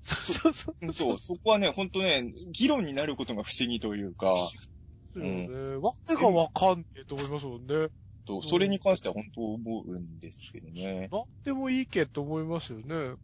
[0.01, 1.19] そうそうそう。
[1.19, 4.35] そこはね、ほんとね、議論になることが不思議というか、
[5.13, 5.75] そうよね。
[5.77, 7.89] わけがわかんねえと思いますもんね。
[8.25, 11.09] と、それに関しては本当思うんですけどね。
[11.11, 13.15] なんでもいいけと思いますよね。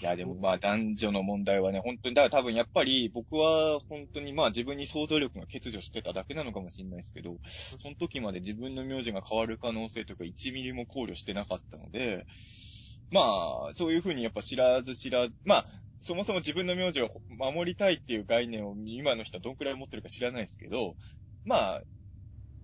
[0.00, 12.26] いや、でもまあ男女の問題はね、本当に、だから多分やっぱり僕は本当にまあ自分に想像力が欠如してただけなのかもしれないですけど、その時まで自分の名字が変わる可能性とか1ミリも考慮してなかったので、
[13.10, 13.20] ま
[13.70, 15.66] あ、そういうふうにやっぱ知らず知らず、まあ、
[16.02, 20.96] そもそも自分の名字を守りたいっていう概念を今の人はどんくらい持ってるか知らないですけど、
[21.44, 21.82] まあ、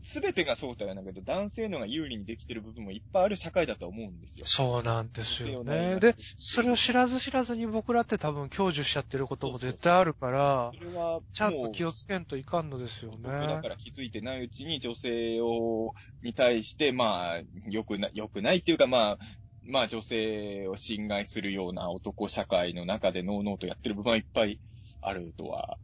[0.06, 4.44] すべてがそうとは言わないけど、男性のが有利にできてる部分もいっぱいある社会だと思うんですよ。
[4.46, 5.98] そうなんですよね。
[5.98, 13.18] で、それを知らず知らずに僕らって多分享受しちゃってることも絶対あるからそ、れは、ちゃんと気をつけんといかんのですよね。
[13.22, 17.40] 僕だから気づいてないうちに女性を、に対して、まあ、
[17.70, 19.18] 良くな、良くないっていうか、まあ、
[19.66, 24.61] まあ女性を侵害するような男社会の中でノーノーとやってる部分はいっぱい
[25.01, 25.78] あるとは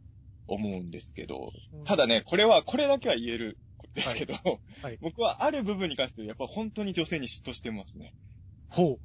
[0.47, 1.51] 思うんですけど、
[1.85, 3.57] ただね、これは、 これだけは言える
[3.91, 4.33] んですけど、
[4.81, 8.13] はい僕はある部分に関してやっぱ本当に女性に嫉妬してますね。
[8.69, 8.99] ほ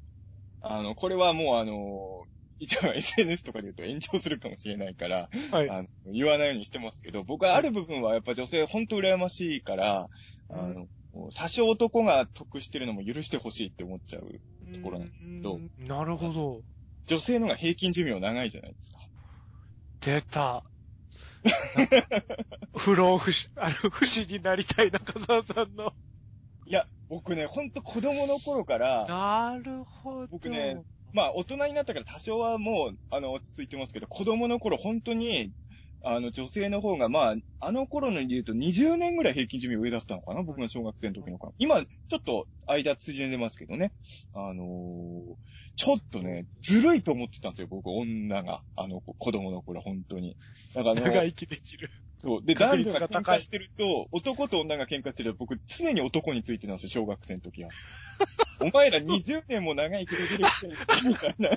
[0.61, 2.25] あの、これはもうあの、
[2.59, 5.55] 一応 SNS とかで言うと炎上するかもしれないから、う。
[5.55, 5.69] はい。
[5.69, 10.09] あの言わないようにしてますけど、僕はある部分はやっぱ女性本当羨ましいから、
[10.49, 10.87] あの、
[11.35, 14.41] 多少男が得してるのも許してほしいって思っちゃう。
[14.73, 16.61] ところなんですけどうんなるほど。
[17.07, 18.99] 女性のが平均寿命長いじゃないですか。
[20.01, 20.63] 出た。
[22.75, 25.93] 不老不死、あの、不死になりたい中澤さんの。
[26.65, 30.27] いや、僕ね、ほんと子供の頃から、なるほど。
[30.27, 30.83] 僕ね
[31.13, 35.51] まあ大人になったから多少はもう、あの、落ち着いてますけど、子供の頃本当に、
[36.03, 40.43] あの、女性の方が、まあ、あの頃ので言うと20年ぐらい平均寿命上だったのかな？
[40.43, 41.51] 僕の小学生の時のか。
[41.57, 43.91] 今、ちょっと間縮んでますけどね。
[44.33, 44.67] あのー
[45.75, 48.63] ちょっとね、ずるいと思ってたんですよ、僕、女が。
[48.75, 50.35] あの、子供の頃、本当に。
[50.73, 51.91] だからあの、長生きできる。
[52.19, 52.41] そう。
[52.43, 57.69] で、確男女が喧嘩してると、男と女が喧嘩してると、僕、常に男についてたんですよ、小学生の時は。
[58.59, 60.73] お前ら20年も長生きできるくせに、
[61.07, 61.49] みたいな。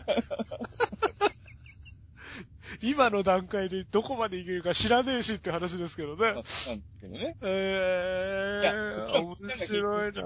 [2.82, 6.22] 今の段階でどこまでいけるか知らねえしって話ですけどね。
[6.22, 6.66] まあなんです
[7.00, 7.36] けどね。
[7.42, 10.22] えいや、もー、面白いな通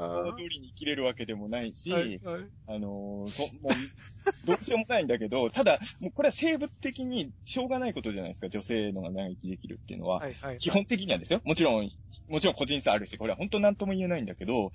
[0.48, 2.42] りに生きれるわけでもないし、はい、はい。
[2.66, 10.20] あのーそもう、どうしようもないんだけど、 ただ、もうこれは生物的にしょうがないことじゃないですか、女性のが長生きできるっていうのは。
[10.20, 10.58] はい、はい。
[10.58, 11.40] 基本的にはですよ。
[11.44, 11.90] もちろん、
[12.28, 14.72] もちろん個人差あるし、これは本当なんとも言えないんだけど、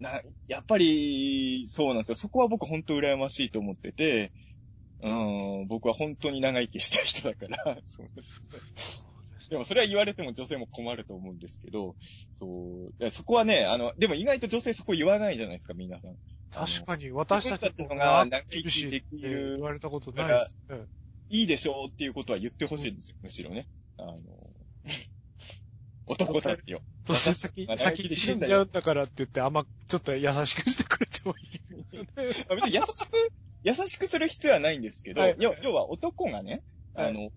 [0.00, 2.14] な、やっぱり、そうなんですよ。
[2.16, 4.32] そこは僕本当羨ましいと思ってて、
[5.04, 9.06] うん、僕は本当に長生きしたい人だから、 そうです
[9.50, 11.94] でもそれは言われても女性も困ると思うんですけど、
[12.38, 16.16] そう、いやそこはね、あの、でも意外と女性そこ言わないじゃないですか、皆さん。
[16.50, 20.86] 確かに、私たちのが長生きできる言われたことないですね。
[21.28, 23.68] いいでしょうっていうことは言ってほしいんですよ、むしろね。
[23.98, 24.18] あの、
[26.06, 26.80] 男たちよ。
[27.06, 33.32] どうせ先、先に死んじゃうんだからって言って、あんま、ちょっと優しくしてくれてもいい 別に優しく、
[33.64, 35.36] 優しくする必要はないんですけど、はい。
[35.38, 36.62] 要要は男がね、
[36.94, 37.08] はい。
[37.08, 37.30] あの、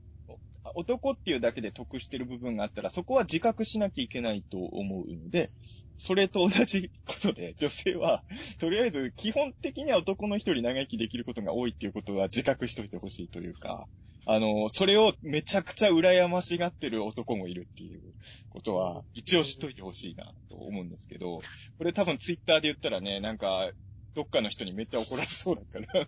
[0.76, 5.52] 男っていうだけで得してる部分があったら、そこは自覚しなきゃいけないと思うので、
[5.98, 8.24] それと同じことで、 女性は、
[8.60, 13.88] とりあえず基本的には男の人より長生きできることが多いっていうことは自覚しといてほしいというか、
[14.26, 18.14] あの、それをめちゃくちゃ羨ましがってる男もいるっていう
[18.50, 21.40] ことは、一応知っといてほしいなと思うんですけど、
[21.78, 23.72] これ多分ツイッターで言ったらね、なんか、
[24.18, 26.04] どっかの人にめっちゃ怒られそうだから、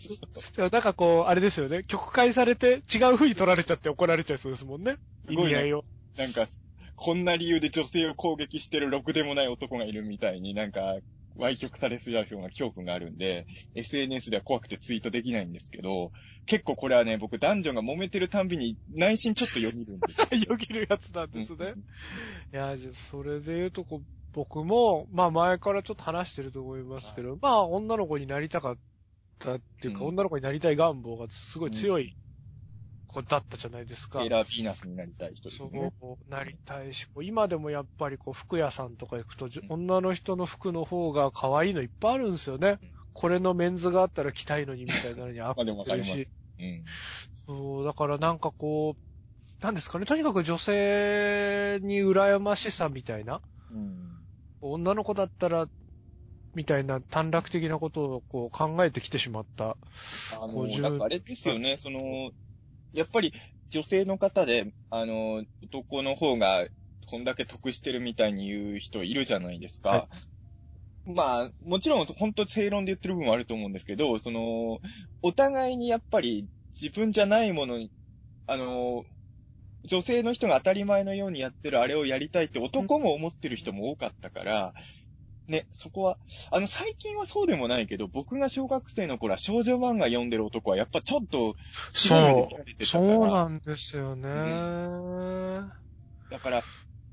[0.55, 1.83] でもなんかこう、あれですよね。
[1.83, 4.97] 曲解されて違う風に取られちゃって怒られちゃいそうですもんね。
[5.29, 5.85] 意味合いを。
[6.17, 6.47] なんか、
[6.95, 10.97] こんな理由で女性を攻撃してるろくでもない男がいるみたいになんか、
[11.35, 13.45] 歪曲されすぎるような恐怖があるんで、
[13.75, 16.11] SNS では怖くてツイートできないんですけど、
[16.47, 20.27] 結構これはね、僕男女が揉めてるたんびに内心ちょっとよぎるんですよ。
[20.49, 21.73] よぎるやつなんですね。
[21.75, 24.01] うんいや、じゃあそれで言うとこ、
[24.33, 28.77] 僕も、まあ前からちょっと話してると思いますけど、まあ女の子になりたかっ
[29.39, 32.15] たっていうか、うん女の子になりたい願望がすごい強い
[33.07, 34.19] 子だったじゃないですか。
[34.19, 35.91] セーラーヴィーナスになりたい人ですそね。
[36.01, 42.91] う、なりたいし、今でもやっぱりこう服屋さんとか行くと、じ女の人の服の方が可愛いのいっぱいあるんですよねうん。
[43.13, 46.29] これのメンズがあったら着たいのにみたいなのにあ まあでもわかりますし。
[46.59, 46.83] うん。
[47.47, 53.41] そう、だからなんかこう、なんですかね、とにかく女性に羨ましさみたいな、
[53.71, 54.08] うん。
[54.61, 55.67] 女の子だったら、
[56.55, 59.77] みたいな短絡的なことをこう考えてきてしまった。
[60.41, 62.31] あの、50だからあれですよね、その、
[62.93, 63.33] やっぱり
[63.69, 66.67] 女性の方で、あの、男の方が
[67.07, 69.89] こんだけ得してるみたいに言う人いるじゃないですか。
[69.89, 70.09] は
[71.05, 74.79] まあ、もちろん本当正論で言ってる部分はあると思うんですけど、その、
[75.21, 76.47] お互いにやっぱり
[76.79, 77.91] 自分じゃないものに、
[78.45, 79.03] あの、
[79.85, 84.73] 女性の人が当たり前のようにやってるあれをやりたいって男も思ってる人も多かったから、
[85.47, 86.17] ね、そこは、
[86.51, 91.55] あの、最近はそうでもないけど、僕が小学生の頃は少女漫画読んでる男はやっぱちょっと、
[91.91, 92.49] そ
[92.79, 94.29] う、そうななんですよね。
[96.29, 96.63] だから、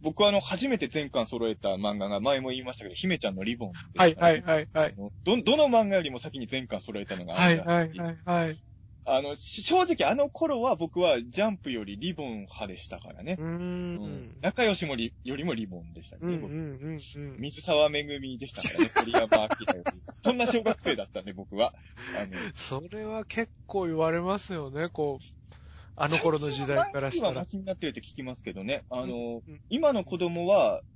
[0.03, 4.95] 僕はあの、初めて全巻揃えた漫画が前も言いましたけど、姫ちゃんのリボンです、はい、はい、はい、はい。
[5.25, 8.66] ど、どの漫画よりも先に全巻揃えたのがあはい、はい、はい、はい。
[9.07, 13.43] あの、し正直あの頃は僕はジャンプよりリボン派でしたからねう。
[13.43, 14.37] ーん。
[14.41, 16.35] 仲良しもりよりもリボンでしたうん、ね。
[16.35, 17.41] うん、僕うん、うん。
[17.41, 20.03] 水沢めぐみでしたからね、鳥山明より。
[20.25, 21.73] そんな小学生だったんで、僕は。
[22.21, 25.55] あの、それは結構言われますよね、こう。
[25.99, 27.45] あの頃の時代からしたら最近はマ。
[27.45, 28.85] シになってるって聞きますけどね。
[28.91, 30.87] あの、うん今の子供は、そ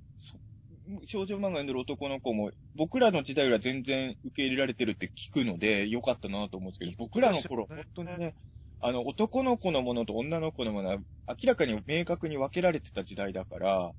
[1.04, 8.34] 少女漫画読んでる男の子も、僕らの時代よりは全然受け入れられてるって聞くので、よかったなと思うんですけど、僕らの頃、本当にね、
[8.80, 10.98] あの、男の子のものと女の子のものは
[11.28, 13.92] 明らかに明確に分けられてた時代だから、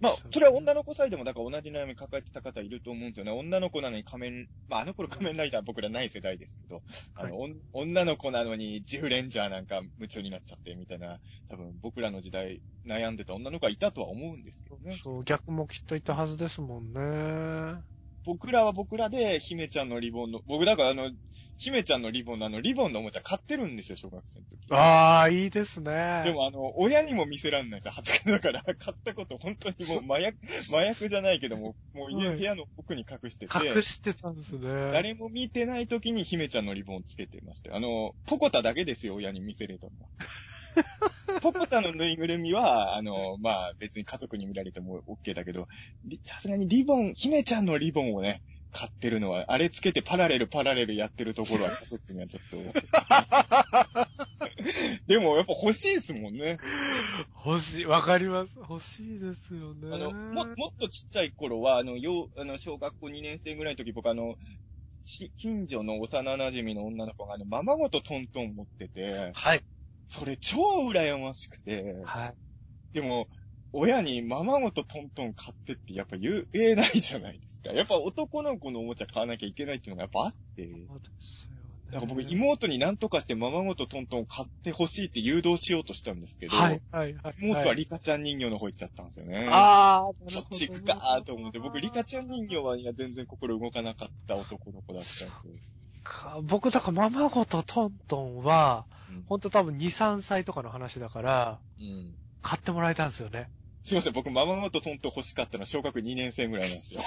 [0.00, 3.32] まあそれは女の子サイドもだから同じ悩み抱えてた方いると思うんですよね。
[3.32, 6.82] 女の子なのに仮面、まああの頃仮面ライダー僕らない世代ですけど、
[7.14, 7.36] あの、
[7.72, 11.18] 女の子なのにジフレンジャーなんか夢中になっちゃってみたいな、
[11.48, 14.96] 多分僕らの時代悩んでた女の子はいたとは思うんですけどね。
[15.02, 17.82] そう、逆もきっといたはずですもんね。
[18.28, 21.10] 僕らは僕らで姫ちゃんのリボンの、僕だからあの、
[21.56, 24.70] 姫ちゃんのリボンのあの、リボンのおもちゃ買ってるんですよ、小学生の時。
[24.70, 26.24] ああ、いいですね。
[26.26, 34.92] でもあの、親にも見せらんないですよ、恥ずかだから、 買ったこと本当にもう麻薬、麻薬じゃないけども、もう家、はい部屋の奥に隠してて、隠してたんですね。
[34.92, 37.76] 誰も見てない時に姫ちゃんのリボンをつけてましたよ。
[37.76, 40.08] あの、ポコタだけですよ、親に見せれたのは。
[41.42, 45.68] ポコタのぬいぐるみは、あの、まあ、別に家族に見られても OK だけど、
[46.04, 52.58] りさすがにリボン、姫ちゃんのリボンをね、買ってるのは、あれつけてパラレルパラレルやってるところは家族にはちょっと。
[55.06, 56.58] でもやっぱ欲しいですもんね。
[57.44, 58.58] 欲しい、わかります。
[58.58, 59.94] 欲しいですよね。
[59.94, 64.36] あの、も、もっとちっちゃい頃は、あの、よう、あの、小学校2年生ぐらいの時、僕あの、
[65.04, 69.64] し近所の幼馴染の女の子が、あの、ままごとトントン持ってて、はい。
[70.08, 72.34] それ超羨ましくて、はい。
[72.92, 73.28] でも、
[73.72, 77.72] 親にままごとトントン買ってってやっぱ言えないじゃないですか。
[77.72, 81.68] やっぱ男の子のおもちゃ買わなきゃいけないっていうのがやっぱあって、そうですよね。
[81.92, 87.34] なんか僕妹に何とかしてままごとトントン買ってほしいって誘導しようとしたんですけど、はい、はい、はい。
[87.40, 89.48] 妹はリカちゃん人形の方行っちゃったんですよね。
[89.50, 95.60] ああ、そっち行くかーと思って、僕、リカちゃん人形は全然心動かなかった男の子だったんで。
[96.08, 102.14] か僕、だから、ままごとトントンは、うんほんと多分2、3歳とかの話だから、うん。
[102.42, 103.50] 買ってもらえたんですよね。
[103.84, 107.00] すいません、僕、ママごとトントン欲しかったのは小学2年生ぐらいなんですよ。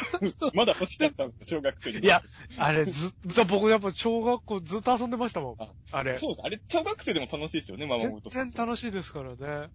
[0.54, 1.98] まだ欲しかったんですよ、小学生に。
[2.00, 2.22] いや、
[2.58, 5.68] あれ、ずっと、僕やっぱ小学校ずっと遊んでましたもんあ。
[5.92, 6.16] あれ。
[6.18, 6.42] そうです。
[6.44, 8.30] あれ、小学生でも楽しいですよね、ママ全ごと。
[8.30, 9.70] 然楽しいですからね。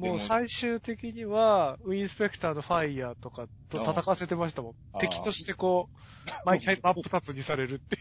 [0.00, 5.90] でももう最終的には、ウィンスペクターのファイヤーとかと戦わせてましたもん敵としてこ
[6.26, 7.98] う、 毎回真っ二つにされるってい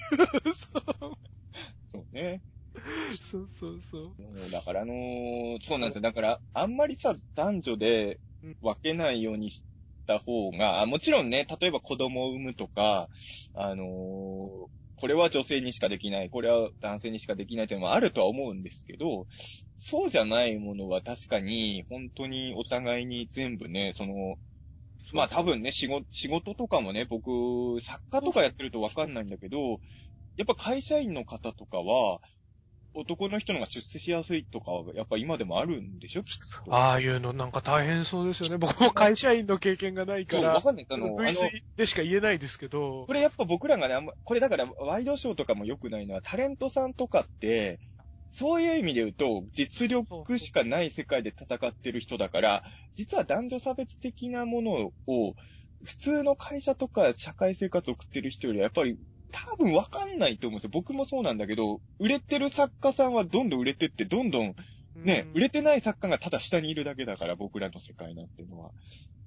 [0.52, 0.54] う。
[1.88, 2.42] そうね。
[3.22, 4.16] そうそうそう。
[4.18, 6.02] うんだから、あのーそうなんですよ。
[6.02, 8.20] だから、あんまりさ、男女で
[8.62, 9.64] 分けないようにし
[10.06, 13.10] た方が、あもちろんね、例えば子供を産むとか、
[13.54, 19.28] あのーこれは女性にしかできない、これは男性にしかできないというのもあるとは思うんですけど、
[19.78, 24.36] そうじゃないものは確かに、本当にお互いに全部ね、その、
[25.14, 29.80] まあ多分ね、仕事、仕事とかもね、僕、作家とかやってるとわかんないんだけど、
[30.36, 32.20] やっぱ会社員の方とかは、
[32.94, 36.24] 男の人の方が出世しやすいとかは、やっぱ今でもあるんでしょ？
[36.24, 36.74] きっと。
[36.74, 38.57] ああいうのなんか大変そうですよね。
[38.57, 40.88] 僕も会社員の経験がないからわ、かんない。
[40.90, 47.80] あの、あの、類推でしか言えないですけどこ、れやっぱ僕らがね、あんま、これだからワイドショーとかも良くないのは、タレントさんとかって、
[48.32, 52.64] そういう意味で言うと、実力しかない世界で戦ってる人だから、
[52.95, 54.72] 実は男女差別的なもの
[55.07, 55.36] を、
[55.84, 58.98] 普通の会社とか社会生活を送ってる人よりはやっぱり
[59.32, 60.70] 多分わかんないと思うんですよ。
[60.74, 64.56] 僕もそうなんだけど、売れてる作家さんはどんどん売れてって、どんどん
[64.96, 68.72] ね、うん売れてない作家がただ下にいるだけだから、僕らの世界なんていうのは。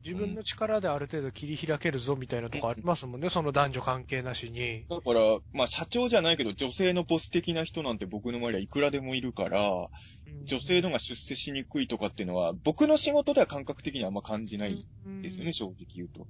[0.05, 4.85] 自分の力である程度切り開けるぞみたいなとこありますもんね、その男女関係なしに。
[4.91, 9.89] だから、まあ社長じゃないけど、女性のボス的な人なんて僕の周りはいくらでもいるから、
[10.45, 16.27] 女性のが出世しにくいとかっていうのは、僕の仕事では感覚的にはあんま感じないんですよね、正直言うと。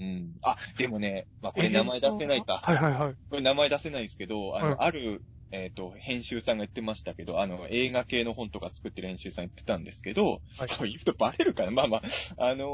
[0.00, 0.32] うん。
[0.42, 2.60] あ、でもね、まあこれ名前出せないか。
[2.62, 3.14] はいはいはい。
[3.28, 5.22] これ名前出せないですけど、あの、はいある、
[5.52, 12.02] えっ、と、編集さんが言ってましたけど、あの、映画系の本とか作ってる編集さん言ってたんですけど、はいこれ言うとバレるかなまあまあ、
[12.38, 12.68] あのー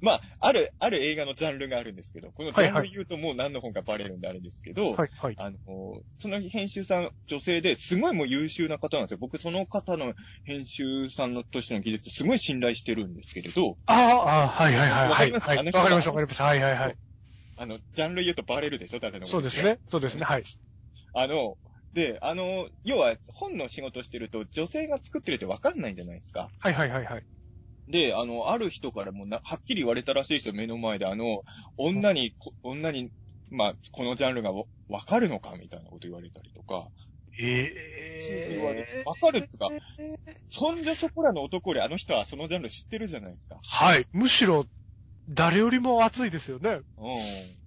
[0.00, 5.34] まあ、ある、ある映画のジャンルがあるんですけど、このジャンル言うともう何の本かバレるんであれですけど、はいはい。
[5.38, 5.56] あの、
[6.18, 9.18] その編集さん、女性ですごいもう優秀な方なんですよ。
[9.20, 10.14] 僕その方の
[10.44, 15.08] 編集さんのとしての技術すごい信頼してるんですけれど、ああ、あはいはいはい。
[15.08, 16.42] わかりますはいかりますわかります。
[16.42, 16.96] はいはいはい。
[17.56, 18.98] あの、ジャンル言うとバレるでしょ？
[18.98, 19.78] 誰のそうですね。
[19.86, 20.24] そうですね。
[20.24, 20.42] はい。
[21.14, 21.56] あの、
[21.92, 26.50] で、あの、要は本の仕事してると女性が作ってるってわかんないんじゃないですか。
[26.58, 27.24] はいはいはいはい。
[27.88, 31.06] で、あの、ある人からもな、はっきり言われたらしいですよ、目の前で。
[31.06, 31.42] あの、
[31.76, 33.10] 女に、こ女に、
[33.50, 36.88] まあ、このジャンルがわわかるのかみたいなこと言われたりとか。
[37.38, 37.74] え
[38.08, 39.70] えわかるってか
[40.50, 43.58] そんじょそこらの男よりあの人はそのジャンル知ってるじゃないですか。
[43.64, 44.06] はい。
[44.12, 44.66] むしろ、
[45.28, 46.80] 誰よりも熱いですよね。
[46.98, 47.58] うん。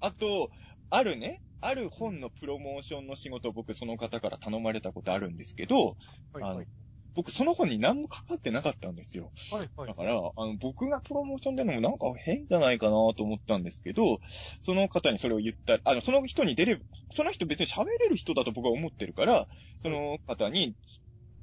[0.00, 0.50] あと、
[0.90, 5.96] あるね、ある本のプロモーションの仕事を僕その方から頼まれたことあるんですけど、
[6.34, 6.66] あのはいはい。
[7.14, 9.32] 僕その本に何もかかってなかったんですよ。
[9.50, 9.94] はいはいだ。
[9.94, 14.18] から、あの、僕がプロモーションでのもなんか変じゃないかなと思ったんですけど、
[14.62, 16.80] その方にそれを言った、あの、その人に出れ、
[17.12, 19.46] その人別に喋れる人だと僕は思ってるから、
[19.78, 20.74] その方に、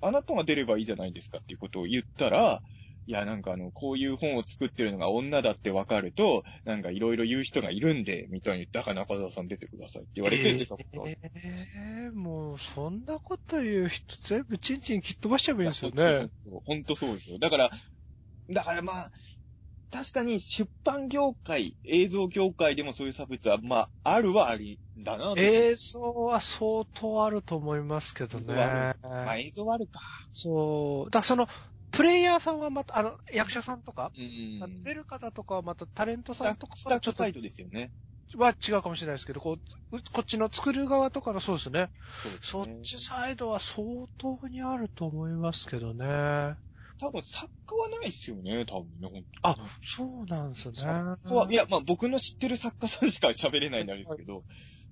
[0.01, 2.61] あなたが出ればいいじゃないですかっていうことを言ったら、
[3.11, 11.19] いや、なんかあの、こういう本を作ってるのが女だってわかると、なんかいろいろ言う人がいるんで、みたいに、だから中澤さん出てくださいって言われて出たことある。
[11.21, 11.67] え
[12.05, 16.29] えもう、そんなこと言う人全部チンチン切っ飛ばしちゃえばいいんですよね。
[16.65, 17.37] ほんとそうですよ。
[17.37, 17.69] だから、
[18.49, 19.11] だからまあ、
[19.91, 25.35] 確かに出版業界、映像業界でもそういう差別は、まあ、あるはありだなと。
[25.37, 28.95] 映像は相当あると思いますけどね。
[29.03, 29.99] まあ、映像はあるか。
[30.31, 31.11] そう。
[31.11, 31.47] だからその、
[32.01, 34.83] プレイヤーさんはまた、あの、役者さんとか、うん。
[34.83, 37.91] 出る方とかはまたタレントさんとかスはちょっとサイドですよね。
[38.37, 39.59] は違うかもしれないですけど、こ
[39.91, 41.91] う、うこっちの作る側とかのそうですね。
[42.41, 43.83] そねそっちサイドは相
[44.17, 46.55] 当にあると思いますけどね。
[46.99, 50.75] 多分作家はないですよね、多分ね、ほんとあ、そうなんですね。
[50.77, 54.43] 作家は、いや、まあ僕の知ってる作家さんしか喋れないんですけど、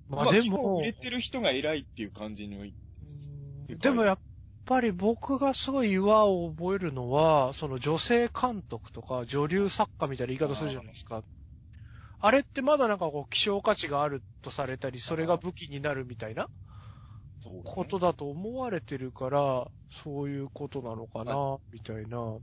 [0.08, 2.72] まあ、まあでも売、れてる人が偉いっていう感じの、うん
[3.78, 4.18] でもやっ
[4.70, 11.22] ぱり僕がすごい岩を覚えるのは、その女性監督とか女流作家みたいな言い方するじゃないですか。
[12.20, 16.46] あれってまだなんかこう希少価値があるとされたり、それが武器になるみたいな
[17.64, 21.34] ことだと思われてるから、そういうことなのかな、
[21.72, 22.38] みたいな。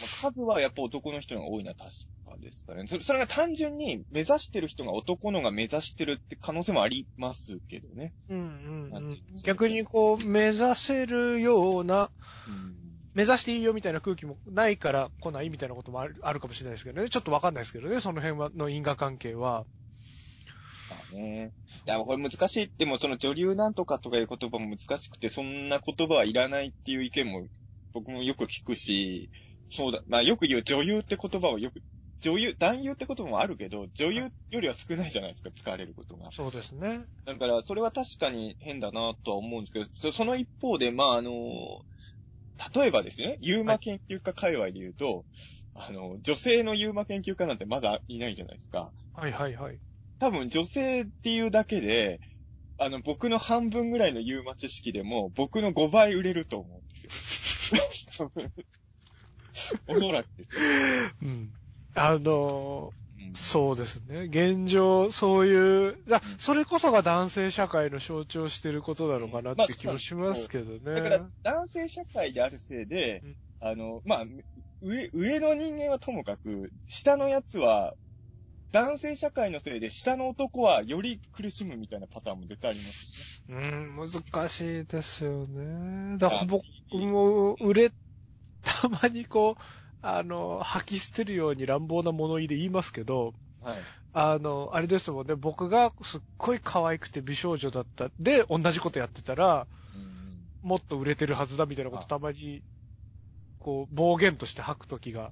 [0.00, 1.90] まあ、数はやっぱ男の人が多いのは確
[2.26, 2.88] かですからね。
[2.88, 8.12] それそれが単純に目指してる人が男のが目指してるって可能性もありますけどね。
[8.28, 12.10] うんうんうん逆にこう、目指せるような、
[12.48, 12.84] うん。
[13.14, 17.08] 目指していいよみたいな空気もないから来ないみたいなこともあるあるかもしれないですけどね。
[17.08, 19.64] ちょっとわかんないですけどね、その辺はの因果関係は。
[20.90, 21.52] まあね。
[21.86, 22.72] いや、これ難しい。
[22.76, 27.46] でもその女流なんとかとかいう言葉も難しくて、そんな言葉はいらないっていう意見も
[27.92, 29.30] 僕もよく聞くし、
[29.70, 31.82] そうだ、まあよく言う女優って言葉をよく、
[32.20, 36.30] 女優、男優って言葉もあるけど、女優よりは少ないじゃないですか、使われることが。
[36.32, 37.04] そうですね。
[37.26, 41.30] だから、それは確かに変だなとは思うんですけど、そその一方で、まあ、あの、
[42.74, 45.24] 例えばですね、ユーマ研究家界隈で言うと、
[45.74, 48.92] あの、女性のユーマ研究家なんてまだいないじゃないですか。
[49.12, 49.78] はいはいはい。
[50.18, 52.20] 多分女性っていうだけで、
[52.78, 58.30] あの、僕の半分ぐらいのユーマ知識でも、僕の5倍売れると思うんですよ。
[58.32, 58.52] 多分
[59.88, 60.62] おそらくですよ。
[61.22, 61.52] うん。
[61.94, 64.22] あのうんそうですね。
[64.22, 70.94] 現状、そういう、あそれこそが男性社会の象徴してることなのかなっまあて気もしますけどね。
[70.94, 74.24] だから、男性社会であるせいでうん、あの、まあ、
[74.82, 77.94] 上、上の人間はともかく、下のやつは、
[78.72, 86.18] 男性社会のせいで、下の男はより苦しむみたいなパターンも絶対ありますうん、難しいですよね。
[86.18, 87.92] だから僕も売れ、
[88.64, 89.62] たまにこう、
[90.02, 93.76] あの、吐き捨てるように乱暴な物言いで言いますけど、はい。
[94.12, 98.10] あの、あれですもんね、僕がすっごい可愛くて美少女だった。
[98.18, 100.24] で、同じことやってたら、うん
[100.64, 102.62] もっと売れてるはずだみたいなことあたまに、
[103.58, 105.30] こう、暴言として吐くときが。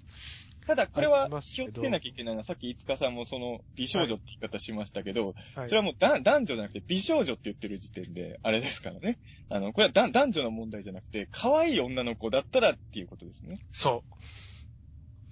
[0.67, 9.19] ただ、これあは気をつけなきゃいけないのは、さっき五日さんもその美少女って言い方しましたけど、はいそれはもうだ男女じゃなくて美少女って言ってる時点で、あれですからね。
[9.49, 13.59] あの、これはだ男女の問題じゃなくて、可愛い女の子だったらっていうことですね。
[13.73, 14.15] そう。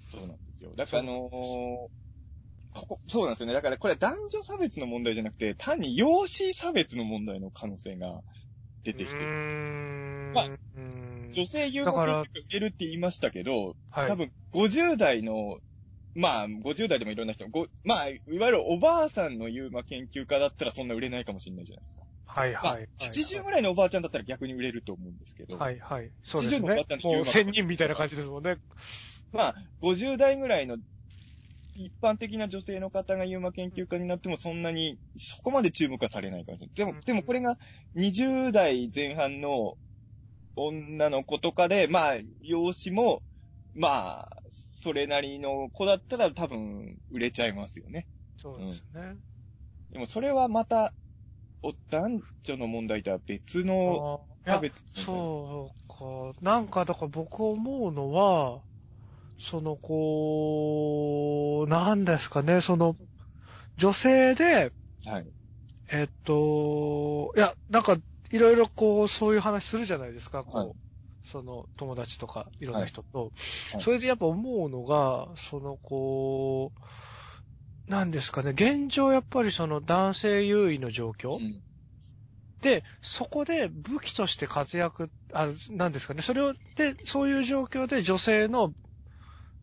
[0.09, 0.73] そうなんですよ。
[0.75, 2.01] だからあのー
[2.73, 3.53] ここ、そうなんですよね。
[3.53, 8.21] だからこれは男女差別の問題じゃなくて、単に容姿差別の問題の可能性が
[8.83, 9.25] 出てきてる。
[10.31, 10.45] んまあ
[10.75, 14.07] うん女性有望だから教育受けるって言いましたけど、はい。
[14.07, 15.59] 多分50代の、
[16.15, 22.01] まあ、50代でもいろんな人、ごまあ、いわゆるおばあさんのユーマ研究家だったらそんな売れないかもしれないじゃないですか。
[22.33, 26.11] まあはいはい。、80ぐらいのおばあちゃんだったら逆に売れると思うんですけど、はいはい。
[26.23, 28.57] そうです80のねもう1000人みたいな感じですもんね。
[29.31, 30.77] まあ、50代ぐらいの
[31.73, 36.93] 一般的な女性の方がユーマ研究家になってもそんなに、そこまで注目はされないかもしれない。
[36.93, 37.57] でも、でもこれが
[37.95, 39.75] 20代前半の
[40.67, 43.21] 女の子とかで、まあ、容姿も、
[43.73, 48.05] まあ、それなりの子だったら多分売れちゃいますよね。
[48.37, 49.15] そうですね。
[49.91, 50.93] でもそれはまた、
[51.63, 54.81] お男女の問題とは別の差別。
[54.87, 56.41] そうか。
[56.41, 58.61] なんか、だから僕思うのは、
[59.37, 62.95] その、こう、なんですかね、その、
[63.77, 64.71] 女性で、
[65.05, 65.27] はい。
[65.91, 67.97] えっと、いや、なんか、
[68.31, 70.71] いろいろこう、そういう話するじゃないですか、こう、はい。
[71.23, 73.31] その、友達とか、いろんな人と。
[73.73, 73.81] はい。
[73.81, 81.61] それでやっぱ思うのが、その、こう、なんですかね、現状やっぱりその男性優位の状況、うん。
[82.61, 88.73] で、そこで武器として活躍、あなんですかね、それを、で、そういう状況で女性の、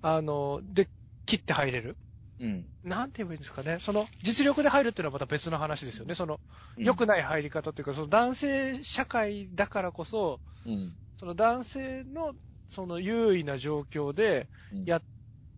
[0.02, 0.88] あの、で、
[1.26, 1.96] 切って入れる
[2.40, 2.70] うん。
[2.82, 3.78] なんて言えばいいんですかね。
[3.80, 6.14] その、実力で入るっていうのはまた別の話ですよね。
[6.14, 6.40] その、
[6.76, 10.98] 良くない入り方っていうか、その男性社会だからこそ、うん。
[11.18, 12.34] その男性の、
[12.68, 15.04] その優位な状況でうんやっ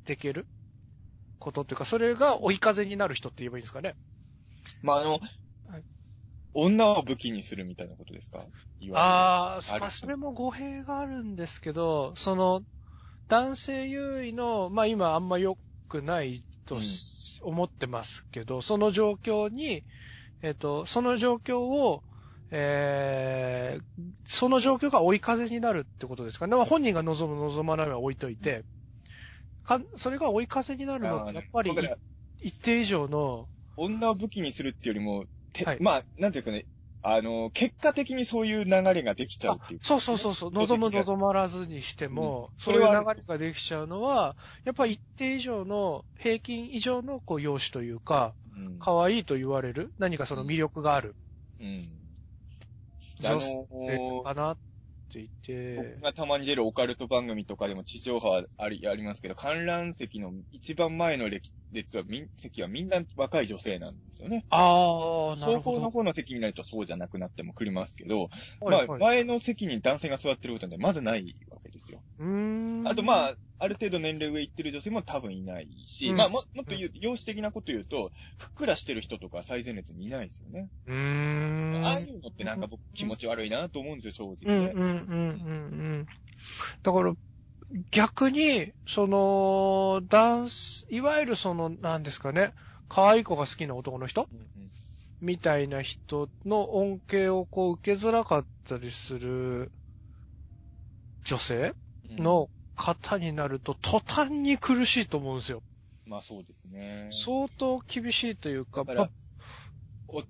[0.05, 0.49] ていける
[1.39, 3.97] ことっていうか、それが追い風になる人って言えばいいんですかね。
[4.83, 5.21] まあ、あの、
[5.67, 5.85] はい
[6.53, 8.47] 女を武器にするみたいなことですか？
[8.81, 12.63] いわああ、まあ、それも語弊があるんですけど、その、
[13.29, 15.59] 男性優位の、まあ今あんま良
[15.89, 19.83] くないとし思ってますけど、その状況に、
[20.43, 22.03] えっ、と、その状況を、
[22.53, 26.57] えー、その状況が追い風になるってことですかね。
[26.57, 28.65] まあ本人が望む望まないは置いといて、
[29.65, 31.73] かそれが追い風になるのって、やっぱり
[32.41, 35.79] 一定以上の、女を武器にするっていうよりも、てはい。
[35.81, 36.67] まあ、なんていうかね、
[37.03, 39.81] あの、結果的にそういう流れができちゃうっていう。
[39.83, 48.79] そうそうそうそう、望む望まらずにしても、そういううんそれは流れができちゃうのは、やっぱり一定以上の、平均以上のこう容姿というか、うん。
[48.79, 51.17] 可愛いと言われる、何かその魅力がある
[51.59, 52.01] うん。
[53.25, 54.59] あ女の性かなっ
[55.11, 55.29] て言っ
[55.75, 64.45] て僕、がたまに出るオカルト番組とかでも地上波はあり、ありますけど、観覧席の一番前の列列は、みん、席はみんな若い女性なんですよね。
[64.51, 65.77] ああ、なるほど。
[65.77, 68.29] 双方の方の席になるとそうじゃなくなってもくりますけど、
[68.61, 72.03] はいはいまあ、前の席に男性が座ってることなんてまずないわけですよ。
[72.19, 72.89] うーん。
[72.89, 80.71] あとまあ、ある程度年齢上行ってる女性も多分いないし、うんまあも、もっと言う、容姿的なこと言うと、ふっくらしてる人とか最前列にいないですよね。
[80.87, 81.83] うーん。
[81.85, 84.73] ああいうのってなんか僕気持ち悪いなと思うんですよ、正直ね。
[84.75, 86.07] うんうんうんうんうん。
[86.83, 87.13] だから、
[87.91, 92.55] 逆に、その、ダンス、いわゆるその、なんですかね、
[92.89, 94.27] 可愛い子が好きな男の人？
[94.33, 94.71] うん
[95.23, 99.71] みたいな人の恩恵をこう受けづらかったりする
[101.27, 101.75] 女性
[102.09, 102.49] うんの
[102.81, 105.63] 方になると途端に苦しいと思うんですよ。
[106.07, 107.09] まあそうですね。
[107.13, 109.11] 相当厳しいというか、だか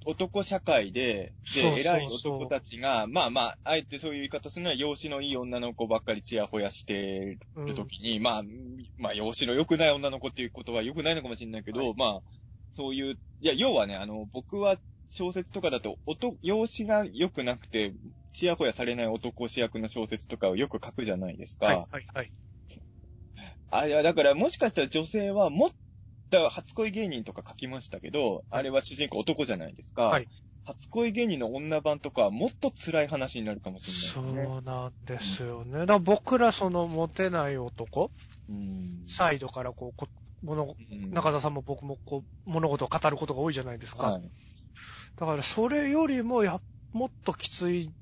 [0.04, 8.42] 男社会で、で、偉い男たちが、まあまあ、あえてそういう言い方するのは、容姿のいい女の子ばっかりチヤホヤしてうんるときに、まあ、
[8.98, 12.20] まあ、容姿の良くない女の子っていうことは良くないのかもしれないけど、はいまあ、
[12.76, 14.76] そういう、いや、要はね、あの、僕は
[15.08, 17.94] 小説とかだと、男、容姿が良くなくて、
[18.32, 21.66] チヤホヤされない男主役の小説とかをよく書くじゃないですか。
[21.66, 22.32] はい、はい、はい。
[23.70, 25.70] あ、いや、だからもしかしたら女性はもっ
[26.30, 30.04] と、初恋芸人とか書きましたけど、あれは主人公男じゃないですか。
[30.04, 30.28] はい
[30.62, 34.44] 初恋芸人の女版とかはもっと辛い話になるかもしれないですね。
[34.44, 35.80] そうなんですよね。
[35.80, 38.12] だから僕らそのモテない男、
[38.48, 39.04] うん。
[39.06, 40.06] サイドからこうこ、
[40.42, 44.12] 物、うん中澤さんも僕もこう、物事を語ることが多いじゃないですか。
[44.12, 44.30] はい。
[45.16, 46.62] だからそれよりもやっ
[46.92, 47.94] もっときついん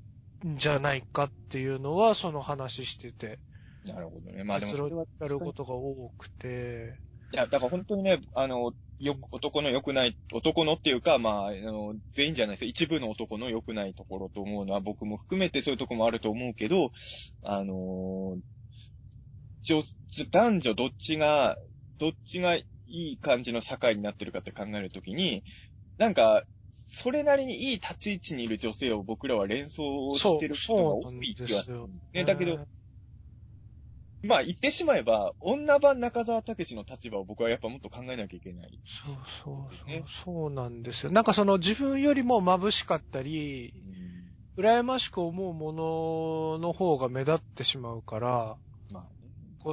[0.45, 3.39] じゃないかっていうのは、その話してて。
[3.85, 4.45] なるほどね。
[4.45, 6.99] まあでも結論それはやることが多くて。
[7.33, 12.71] いや、だから本当にね、あの、よく、男の良くない、男のっていうか、まあ、あの、全員じゃないですよ。
[12.71, 16.91] 一部の男の良くないところと思うのは、僕も含めてそういうところもあると思うけど、
[17.45, 18.39] あの
[19.63, 19.83] 女、
[20.31, 21.57] 男女どっちが、
[21.99, 25.45] どっちがいい感じの社会になってるかって考えるときに、
[25.99, 26.45] なんか、
[26.87, 31.87] それなりにいい立ち位置にいる女性を僕らは連想してる人が多い気がする。
[32.13, 32.59] ね、だけど、
[34.23, 38.81] まあ言ってしまえば、女版中沢武の立場を僕はやっぱもっと考えなきゃいけない。
[38.85, 41.13] そうそうそう、ねそうなんですよ。
[41.13, 43.73] なんかその自分よりも眩しかったり、
[44.57, 48.59] 羨ましく思うものの方が目立ってしまうから、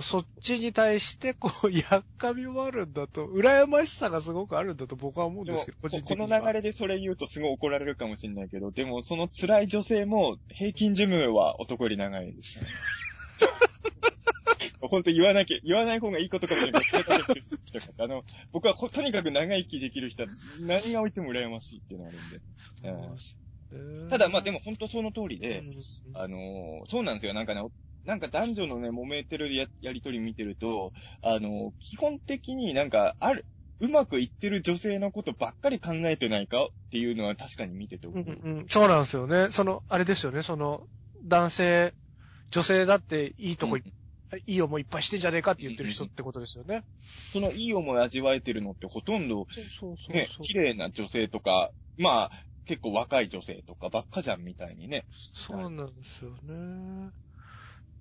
[0.02, 6.40] そっちに対して、こう、 やっかみもあるんだと、羨ましさがすごくあるんだと僕は思うんですけど、個人こ的には。
[6.40, 12.66] の流れでそれ言うとすごい怒られるかもしれないけど、でもその辛い女性も平均寿命は男より長いですね。
[14.88, 24.10] 本当言わなきゃ、言わない方がいいことかもしれないけど、あの、僕はほとにかく長生きできる人は何が置いても羨ましいっていうのがあるんで。
[24.10, 25.74] ただまあでも、本当その通りで、うん
[26.14, 27.34] あのーそうなんですよ。
[27.34, 27.62] なんかね、
[28.06, 33.46] なんか男女のね、揉めてるややりとり見てると、あのー基本的になんか、ある、
[33.80, 38.24] うまくいってる女性のことばっかり考えてないかっていうのは確かに見てて思う。
[38.24, 39.48] うんうん、そうなんですよね。
[39.52, 40.84] その、あれですよね、その、
[41.26, 41.94] 男性、
[42.52, 43.84] 女性だっていいとこい、
[44.46, 46.84] いい思いいっぱいしてんじゃねえかって言ってる人ってことですよね。
[47.34, 50.28] そのいい思い味わえてるのってほとんど、そうそうそうね。
[50.44, 52.32] 綺麗な女性とか、まあ、
[52.66, 55.06] 結構若い女性とかばっかじゃんみたいにね。
[55.12, 57.12] そうなんですよね。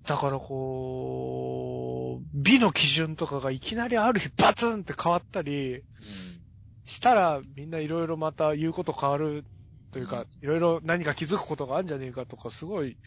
[0.05, 5.83] だからこう、美の基準とかがいきなりある日バツンって変わったり
[6.85, 9.45] したらみんないろいろまた言うこと変わる
[9.91, 12.97] というか、いろいろ何か気づくことがあるんじゃねえかとかすごい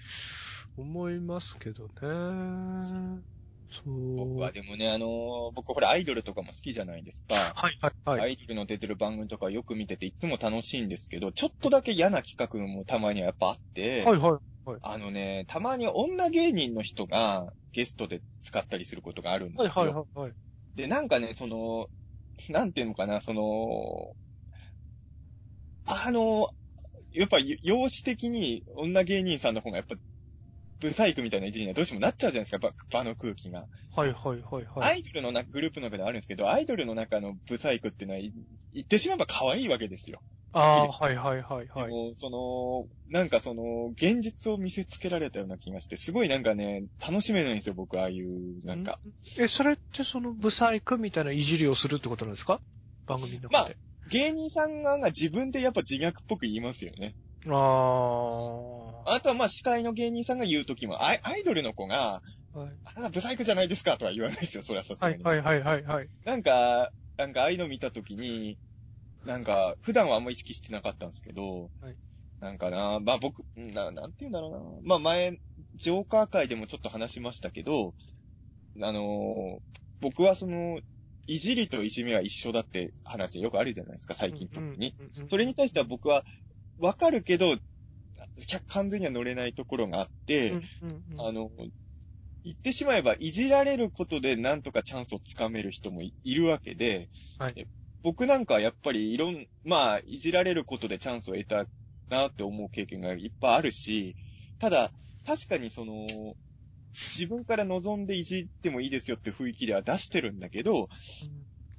[0.76, 3.22] 思いますけどね。
[3.70, 4.16] そう。
[4.16, 7.35] 僕はでもね、あのー僕ほらアイドルとかも好きじゃないですか。
[7.35, 8.20] はいはいはい。
[8.20, 14.78] アイドルの出てる番組とかよく見てていつも楽しいんですけど、ちょっとだけ嫌な企画もたまにはやっぱあって、はいはい。
[14.81, 19.70] あのね、たまに女芸人の人がゲストで使ったりすることがあるんですよ。
[19.74, 20.32] はいはいはいはい。
[20.77, 21.89] で、なんかね、その、
[22.49, 24.15] なんていうのかな、その、
[25.86, 26.49] あの、
[27.12, 29.97] やっぱ容姿的に女芸人さんの方がやっぱ、
[30.80, 33.66] ブサイクみたいないじりにはどうしてもなっちゃうじゃないですか、場の空気が。
[33.94, 35.00] はいはいはいアはい。
[35.00, 38.32] イドルの中、グループの中ではあるんですけど、アイドルの中のブサイクっていうのは、い
[38.72, 40.22] 言ってしまえば可愛いわけですよ。
[40.52, 41.88] ああ、はいはいはいはい。
[41.88, 49.00] でも、その、なんかその、現実を見せつけられたような気がして、すごいなんかね、楽しめないんですよ、僕、ああいう、なんか。
[49.38, 52.60] え、それってその、ブサイクみたいないじりをするってことなんですか？
[53.06, 53.76] 番組の中で。
[54.10, 57.14] 芸人さんが自分でやっぱ自虐っぽく言いますよね。
[57.47, 59.15] ああ。
[59.15, 65.23] あとはまあ司会の芸人さんが言うときも、アイアイドルの子が、はいあなたブサイクじゃないですかとは言わないですよ、それはさすがに。
[65.23, 66.09] はいはいはいはいはい。
[66.24, 68.59] なんか、なんかああいうの見たときに、
[69.24, 71.97] なんか、普段はあんま意識してなかったんですけど、はい
[72.40, 74.60] なんかな、まあ僕、な、なんて言うんだろうな。
[74.85, 75.40] まあ前、
[75.74, 77.94] ジョーカー会でもちょっと話しましたけど、
[78.81, 79.59] あのー
[80.01, 80.78] 僕はその、
[81.27, 84.94] いじりといじめは一緒だって話よくあるじゃないですか、最近特に。
[85.28, 86.24] それに対しては僕は、
[86.78, 87.59] わかるけど、
[88.46, 91.20] 客完全には乗れないところがあって、うんうんうん。
[91.20, 91.50] あの、
[92.44, 97.55] 言ってしまえば、いじられることでなんとかチャンスをつかめる人もいいるわけで、はい。
[97.56, 97.66] え
[98.02, 101.66] 僕なんかはやっぱりいろん、まあ、いじられることでチャンスを得た
[102.09, 104.16] なって思う経験がいっぱいあるし、
[104.59, 104.92] ただ、
[105.26, 106.34] 確かにその、
[107.09, 110.88] 自分から望んでいじってもいいですよって雰囲気では出してるんだけど、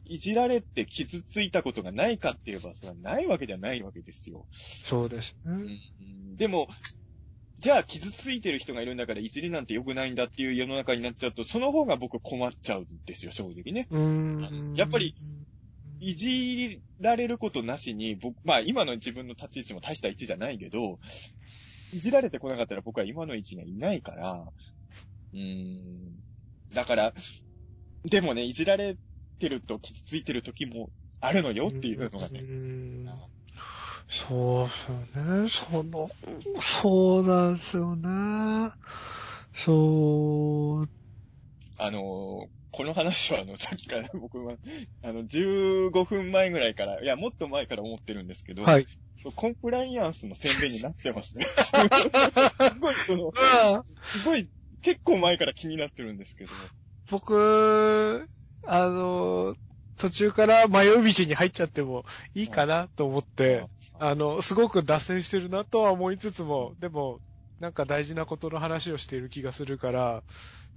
[0.10, 4.48] いじられて傷ついたことがないかって言えば、それはないわけではないわけですよ。
[4.52, 5.80] そうですね。
[6.02, 6.68] うんでも、
[7.60, 13.88] じゃあ傷ついてる人がいるんだからいじりなんて良くないんだっていう世の中になっちゃうと、その方が僕困っちゃうんですよ、正直ね。
[13.91, 14.76] うーん。
[14.76, 15.14] やっぱり、
[15.99, 20.99] いじられることなしに、僕、まあ今の自分の立ち位置も大した位置じゃないけど、
[21.94, 24.48] いじられてこなかったら僕は今の位置にはいないから、
[25.34, 26.19] うーん。
[26.73, 27.14] だから、
[28.06, 28.95] でもね、いじられ
[29.40, 30.90] てると傷ついてる時も
[31.22, 32.40] あるのよっていうのがうね。
[32.41, 33.06] ん
[34.07, 34.98] そうっすよ
[35.44, 35.49] ね。
[35.49, 36.10] その、
[36.61, 38.72] そうなんですよね。
[39.53, 40.90] そう、
[41.78, 44.56] あのーこの話はあの、さっきから僕は、
[45.02, 48.86] あの、15分前ぐらいから、いや、もっと前から思ってるんですけど、はい。
[49.36, 51.48] コンプライアンスの宣伝になってますね。
[51.57, 53.34] すごい、その、
[54.03, 54.49] すごい、
[54.84, 56.52] 結構前から気になってるんですけど、
[57.10, 58.30] 僕、
[58.65, 59.56] あの、
[59.98, 63.68] 途中から迷い道に入っちゃってもいいかなと思って、
[63.99, 67.19] あの、すごく脱線してるなとは思いつつも、でも、
[67.60, 70.23] なんか大事なことの話をしている気がするから、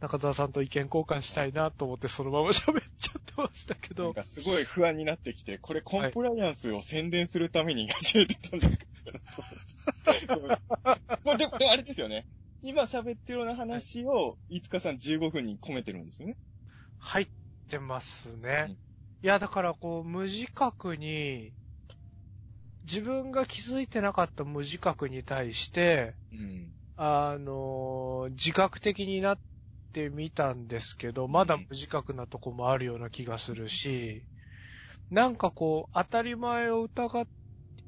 [0.01, 8.77] 中澤さんと意見交換したいなと思ってそのまま喋っちゃってましたけど、なんかすごい不安になってきて、これコンプライアンスを宣伝するために始めてたんだけ
[10.27, 10.41] ど。
[11.25, 12.27] もうでも、でもあれですよね。
[12.63, 16.37] 今喋ってるような話を、いつかさん15分に込めてるんですよね。
[16.99, 17.29] 入っ
[17.73, 18.77] てますうんね。
[19.23, 21.53] いや、だからこう、無自覚に、
[22.85, 26.73] 自分が気づいてなかった無自覚に対して、うん。
[26.97, 29.39] あの、自覚的になっ
[29.93, 34.25] てみたんですけど、まだ無自覚なとこもあるような気がするし、
[35.11, 37.25] なんかこう、当たり前を疑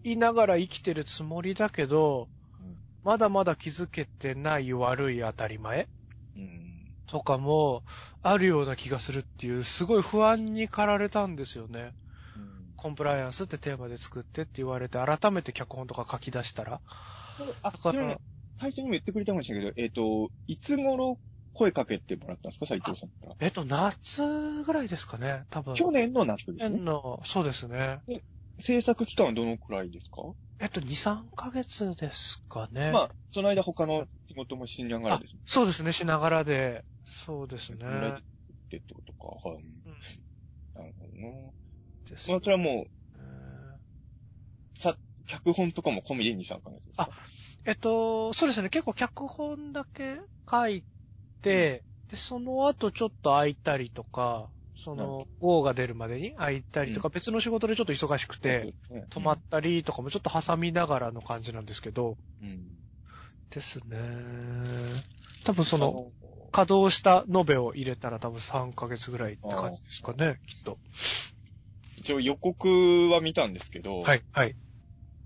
[0.05, 2.29] いながら生きてるつもりだけど、
[2.61, 5.89] うんまだまだ気づけてない悪い当たり前
[6.37, 6.74] うん。
[7.07, 7.83] とかも
[8.23, 11.95] あるような気がするっていう、すごい不安に駆られたんですよね。
[12.77, 16.81] コンプライアンスってテーマで作ってって言われて、改めて脚本とか書き出したら。
[17.63, 18.19] あ、だから
[18.59, 21.19] 最初にも言ってくれてましたけど、えっ、と、いつ頃
[21.53, 22.67] 声かけてもらったんですか？
[22.67, 23.35] 斉藤さんから。
[23.41, 25.75] えっと、夏ぐらいですかね、多分。
[25.75, 26.71] 去年の夏です去ね。
[26.71, 28.01] 年の、そうですね。
[28.61, 30.23] 制作期間はどのくらいですか、
[30.61, 32.91] えっと、2、3ヶ月ですかね。
[32.93, 35.41] まあ、その間他の仕事もしながらあですね。
[35.47, 36.85] そうですね、しながらで。
[37.05, 37.77] そうですね。
[37.77, 38.13] っ
[38.69, 39.49] てってことか。
[39.49, 39.63] はい。
[39.63, 39.99] うん
[40.75, 41.53] なるほどね。
[42.11, 42.85] ですまあ、それはもう、
[43.17, 43.75] えー
[44.77, 47.09] さ、脚本とかも込みで2、3ヶ月ですか？
[47.65, 50.17] えっと、そうですね、結構脚本だけ
[50.51, 50.85] 書い
[51.43, 62.67] て、で、その後ちょっと空いたりとか、その、号が出るまでに空いたりとか、う別の仕事でちょっと忙しくて、、ね止まったりとかもちょっと挟みながらの感じなんですけど、うん。
[63.51, 63.97] ですね。
[65.45, 66.11] 多分その、
[66.55, 70.79] 稼働した延べを入れたら多分3ヶ月ぐらいって感じですかね、きっと。
[71.97, 74.55] 一応予告は見たんですけど、はい、はい。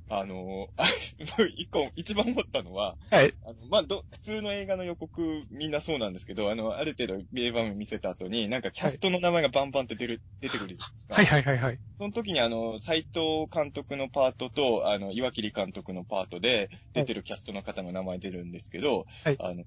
[0.09, 0.87] あの、あ
[1.55, 3.35] 一個、一番思ったのは、はい。
[3.45, 11.15] あの、まあ、ど、普通の映画の予告みんなそうなんですけど、あの、ある程度名場面見せた後に、なんかキャストの名前がバンバンって出る、出てくるじゃないですか。
[11.15, 11.81] はい、はい、はい、はい。
[11.99, 19.65] その時にあの、斎藤監督のパートと、あの、岩切監督のパートで出てるキャストの方の名前出るんですけど、はいあの、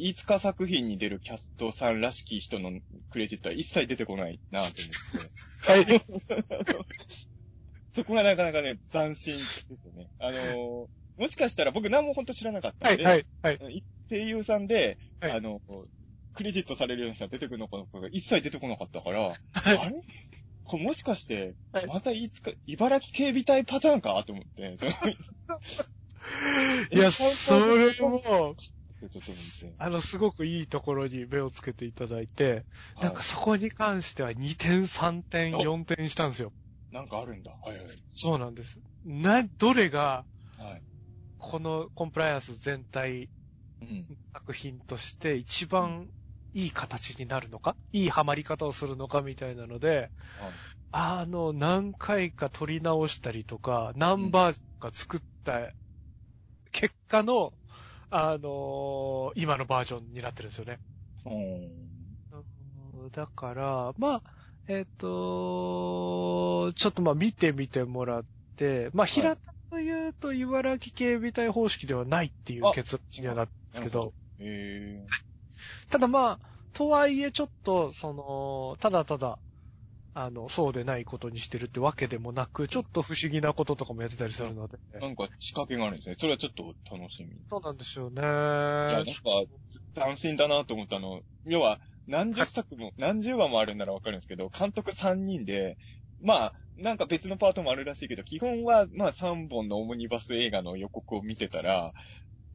[0.00, 5.92] 飯塚作品に出るキャストさんらしき人のクレジットは一切出てこないなと思って。
[5.92, 6.02] はい。
[7.92, 10.08] そこがなかなかね、斬新ですよね。
[10.18, 13.56] あの、もしかしたら僕何も本当知らなかったはい、んで、はい、はい。
[13.78, 15.60] い声優さんで、はいあの、
[16.34, 20.02] クレジットされるような人が出てくるのかが一切出てこなかったから、はいあれ？
[20.64, 24.22] これもしかしてはい、またいつか、茨城警備隊パターンか？
[24.24, 24.76] と思って、
[26.92, 28.54] いや、 それも。
[29.78, 32.66] あの、すごくいいところに目をつけていただいて、
[33.00, 36.52] なんかそこに関しては2点、3点、お4点したんですよ。
[36.90, 37.56] なんかあるんだ。
[37.62, 38.02] はいはい。
[38.10, 38.80] そうなんです。
[39.04, 40.84] な、どれが、はい。
[41.38, 43.30] このコンプライアンス全体
[43.80, 44.06] うん。
[44.32, 46.10] 作品として一番
[46.52, 47.76] いい形になるのか？
[47.92, 50.10] いいハマり方をするのかみたいなので、
[50.92, 55.72] あの、何回か撮り直したりとか、何バージョンか作った
[56.72, 57.52] 結果の、
[58.10, 60.78] あの今のバージョンになってるんですよね。
[63.12, 64.22] だから、まあ、
[64.68, 68.24] えっ、と、ちょっとまあ見てみてもらっ
[68.56, 75.04] て、まあ平たく言うと茨城警備隊方式ではないっていうあ結論にはなったんですけど、へ
[75.90, 79.38] ただまあ、とはいえちょっと、その、ただただ、
[80.12, 84.78] あの、そうでないことにしてるってわけでもなく、ちょっと不思議なこととかもやってたりするので。
[84.94, 84.98] え。
[84.98, 86.14] なんか仕掛けがあるんですね。
[86.16, 87.30] それはちょっと楽しみ。
[87.30, 88.22] いそうなんですよね。
[88.22, 89.12] や、なんか、
[89.94, 91.20] 斬新だなと思ったの。
[91.46, 95.78] 要は、何十作も、何十話もあるんならわかるんですけど、監督3人で、
[96.20, 101.92] まあ、なんか別のパートもあるらしいけど、基本は、まあ3本のオムニバス映画の予告を見てたら、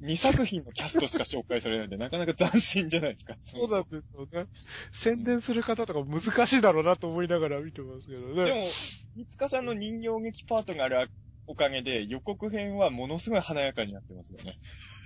[0.01, 3.35] 2作品のキャストしか紹介されないんで、なかなか斬新じゃないですか。
[3.41, 4.47] そうなんですよね。
[4.91, 8.43] 宣伝する方とか難しいだろうなと思いながら見てますけどね。
[8.43, 8.67] でも、
[9.15, 11.09] いつかさんの人形劇パートがある
[11.47, 14.55] おかげで、予告編はものすごい華やかになってますよね。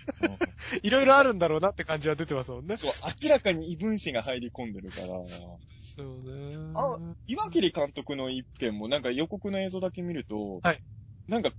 [0.81, 2.75] いろいろあるんだろうなって感じは出てますもんね。
[2.77, 2.91] そう、
[3.21, 5.23] 明らかに異分子が入り込んでるから。
[5.23, 5.59] そ
[5.97, 6.71] うね。
[6.75, 6.97] あ
[7.27, 10.81] 岩切監督の一件もなんか予告の映像だけ見ると、はい
[11.29, 11.51] なんか、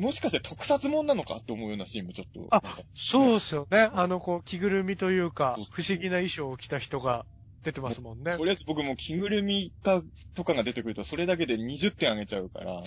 [0.00, 2.46] もしかして特撮もんなのかって思うようなシーンもちょっと。
[2.50, 2.62] あ
[2.94, 3.90] そうですよね。
[3.92, 7.26] あの、こう、着ぐるみというか不思議な衣装を着た人が
[7.62, 8.44] 出てますもんねと。
[8.44, 10.02] りあえず僕も着ぐるみか、
[10.34, 12.82] とかが出てくると、それだけで20点あげちゃうから、 あ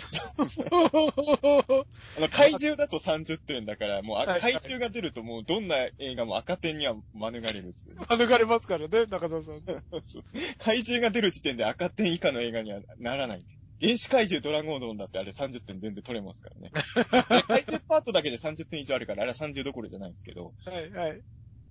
[2.20, 7.96] の、怪獣だと30点だから、もう怪獣が出るともうどんな映画も赤点には免れるんですよ。
[8.18, 9.62] 免れますからね、中澤さん。
[10.58, 13.46] 怪獣が出る時点で赤点以下の映画にはならない。
[13.84, 16.72] 原始怪獣ドラゴンドンだってあれ30点全然取れますからね。
[16.72, 21.22] で怪獣パートだけで30点以上あるから、あれは30どころじゃないんですけど、はい、はい。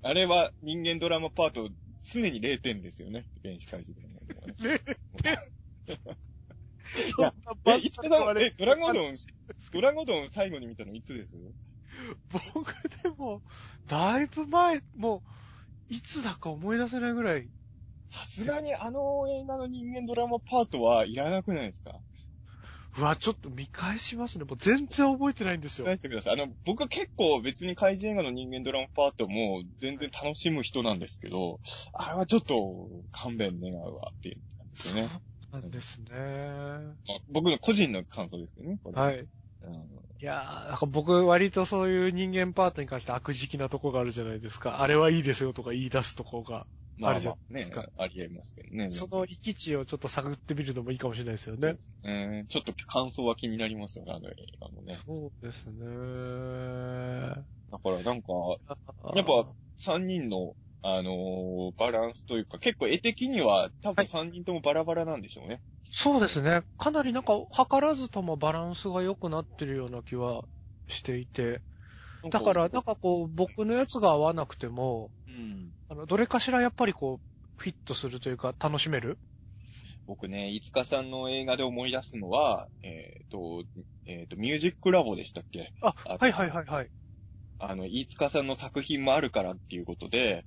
[0.03, 1.71] あれは人間ドラマパート
[2.03, 3.25] 常に0点ですよね。
[3.43, 4.81] 原始怪獣ドラゴンドンはね。
[7.19, 7.33] いや
[7.65, 9.15] え、いつかさん、え、ドラゴンドン、
[9.73, 11.37] ドラゴンドン最後に見たのいつです？
[12.55, 13.43] 僕でも、
[13.87, 15.23] だいぶ前、も
[15.91, 17.49] う、いつだか思い出せないぐらい。
[18.13, 21.93] さすがにあの映画の人間ドラマパートはいらなくないですか？
[22.99, 24.45] うわ、ちょっと見返しますね。
[24.45, 25.87] もう全然覚えてないんですよ。
[25.87, 26.35] 返してください。
[26.35, 31.59] あの、僕は結構別に怪獣映画の人間ドラマパートも全然楽しむ人なんですけど、
[31.95, 35.23] あれはちょっと勘弁願うわっていう感じですよね。
[35.51, 36.11] なんですね。
[37.09, 38.79] まあ僕の個人の感想ですけどね。
[38.85, 39.21] これはい。
[39.21, 39.27] うん
[40.21, 44.81] いやー、なんか僕割とそういう人間パートに関して悪時期なとこがあるじゃないですか。
[44.83, 46.67] あれはいいですよとか言い出すとこが。
[47.03, 48.91] まああるじゃまあねないですか、ありえますけどね。
[48.91, 51.77] その域地をちょっと探ってみるのもいいかもしれないですよね。
[52.05, 55.03] えーちょっと感想は気になりますよね、あの映画のね。
[55.05, 55.85] そうですね。
[57.71, 58.33] だからなんか、
[59.13, 65.63] やっぱ3人の、あのーバランスというか、結構絵的には多分3人ともバラバラなんでしょうね。
[65.93, 66.63] そうですね。
[66.79, 70.49] かなりなんか、図らずともバランスが良くなってるような気は
[70.89, 71.63] していて。
[72.31, 75.22] だから、なんかこう、僕のやつが合わなくても、うん。
[75.89, 79.19] あの、どれかしらやっぱりこう、フィットするというか、楽しめる？
[80.07, 83.65] 僕ね、いつかさんの映画で思い出すのは、えっ、と、
[84.07, 85.73] えっ、と、ミュージックラボでしたっけ？
[85.81, 86.91] あ、あはいはいはいはい。
[87.59, 90.45] あの、飯塚さんの作品もあるからっていうことで、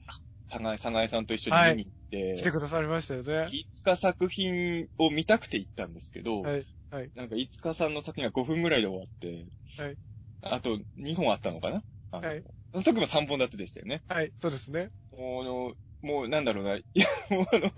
[0.49, 3.53] さがえ、さがえさんと一緒に見に行って、来てくださりましたよね。
[3.53, 6.68] 飯塚作品を見たくて行ったんですけど、はい。
[6.90, 7.12] はい。
[7.16, 9.48] なんか飯塚さんの作品が5分ぐらいで終わって、
[9.78, 9.98] はい
[10.41, 11.84] あと2本あったのかな？
[12.12, 12.45] はい。
[12.82, 14.04] その時も3本立てでしたよね。
[14.08, 14.90] はい、そうですね。
[15.12, 17.72] もう、あの、もうなんだろうな、いや、もうあの、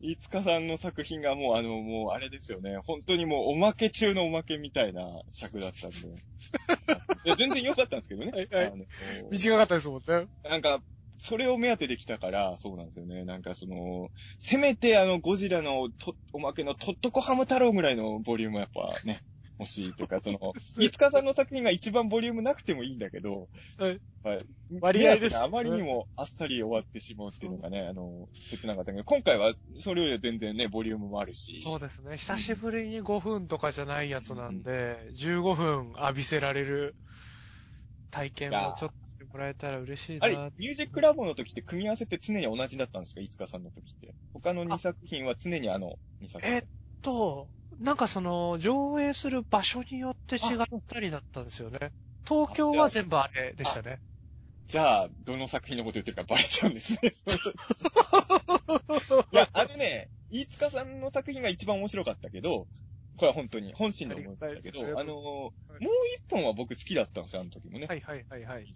[0.00, 2.78] 飯塚さんの作品がもうあの、もうあれですよね。
[2.84, 5.98] 本当にもうおまけ中のおまけみたいな尺だったんで。
[7.24, 8.30] いや、全然良かったんですけどね。
[8.32, 8.86] はいはい
[9.30, 10.26] 短かったですもんね。
[10.42, 10.82] なんか、
[11.18, 13.24] それを目当てできたから、そうなんですよね。
[13.24, 19.20] なんかその、せめてあの、ゴジラのと、おまけのとっとこハム太郎ぐらいのボリュームやっぱね、
[19.62, 20.38] 欲しいとか、その、
[20.78, 23.48] 飯塚さんの作品が一番ボリュームなくてもいいんだけど、
[23.78, 24.00] はい。
[24.22, 24.46] はい。
[24.80, 31.60] 割合です目当てがあまりにもあっさり終わってしまうっていうのがね、あの、切なかったけど、今回はそれより全然ね、ボリュームもあるし。
[31.62, 32.16] そうですね。
[32.16, 36.96] 久しぶりに5分とかじゃないやつなんで、15分浴びせられる
[38.10, 43.20] 体験もちょっとしてもらえたら嬉しいあれな。、ミュージックラボの時って組み合わせって常に同じだったんですか？
[43.20, 44.14] 飯塚さんの時って。
[44.32, 46.54] 他の2作品は常にあの2作品。
[46.54, 46.62] えっ
[47.00, 47.50] と、
[47.82, 51.90] なんかその、上映する場所によって違ったりだったんですよね。
[52.26, 53.98] 東京は全部あれでしたね。
[54.68, 57.12] じゃあ、どの作品のこと言ってるかバレちゃうんですね。
[59.32, 62.68] いや、あのね、飯塚さんの作品が一番面白かったけど、
[63.16, 65.52] これは本当に本心で思いましたけど、あのー、もう
[66.16, 67.86] 一本は僕好きだったんですよ、あの時もね。
[67.86, 68.66] はいはいはいはい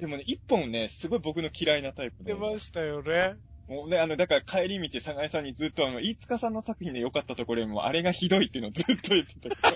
[0.00, 2.34] でもね、一本ね、すごい僕の嫌いなタイプで。
[2.34, 3.36] 出ましたよね。
[3.68, 9.56] もうね、あの、だから帰り道、佐賀さんにずっとあの、飯塚さんの作品で良かったところよりも、あれがひどいっていうのをずっと言ってたけど。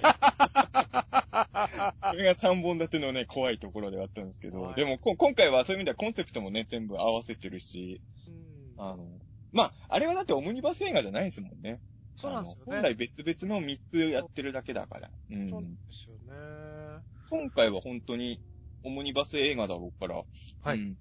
[2.11, 9.07] それが3本立てのね、怖いところではあったんですけど、はいでもこ、今回はそういう意味ではコンセプトもね、全部合わせてるし、うんあの、
[9.53, 11.81] まあ、あれはだってオムニバス映画じゃないですもんね。
[12.17, 12.65] そうなんですよね。
[12.67, 15.09] 本来別々の3つやってるだけだから。
[15.09, 15.11] う。
[15.33, 17.03] そうなんんですよね。
[17.31, 18.41] 今回は本当に
[18.85, 20.23] オムニバス映画だろうから、
[20.63, 20.97] はいうん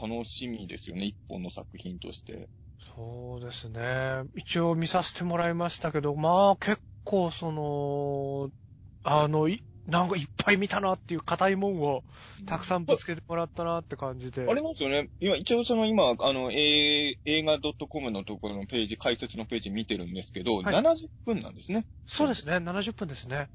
[0.00, 2.48] 楽しみですよね、一本の作品として。
[2.96, 4.24] そうですね。
[4.34, 8.50] 一応見させてもらいましたけど、まあ結構その、
[9.02, 12.04] あの、いなんかいっぱい見たなっていう硬いもんを
[12.46, 14.46] たくさんぶつけてもらったなって感じで。
[14.48, 15.10] あれなんですよね。
[15.20, 21.86] 今、一応その今、あの、え映画 .com のところのページ、解説のページ見てるんですけど、はい70分なんですね。
[22.06, 22.58] そうですね。
[22.60, 23.50] 70分ですね。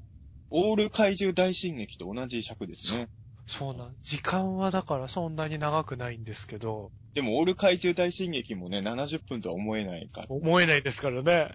[0.50, 3.08] オール怪獣大進撃と同じ尺ですね。
[3.50, 3.96] そうなん。
[4.04, 10.28] 時間はだからそんなに長くないんですけど、でも、オール怪獣大進撃もね、70分とは思えないから。
[10.28, 11.50] 思えないですからね。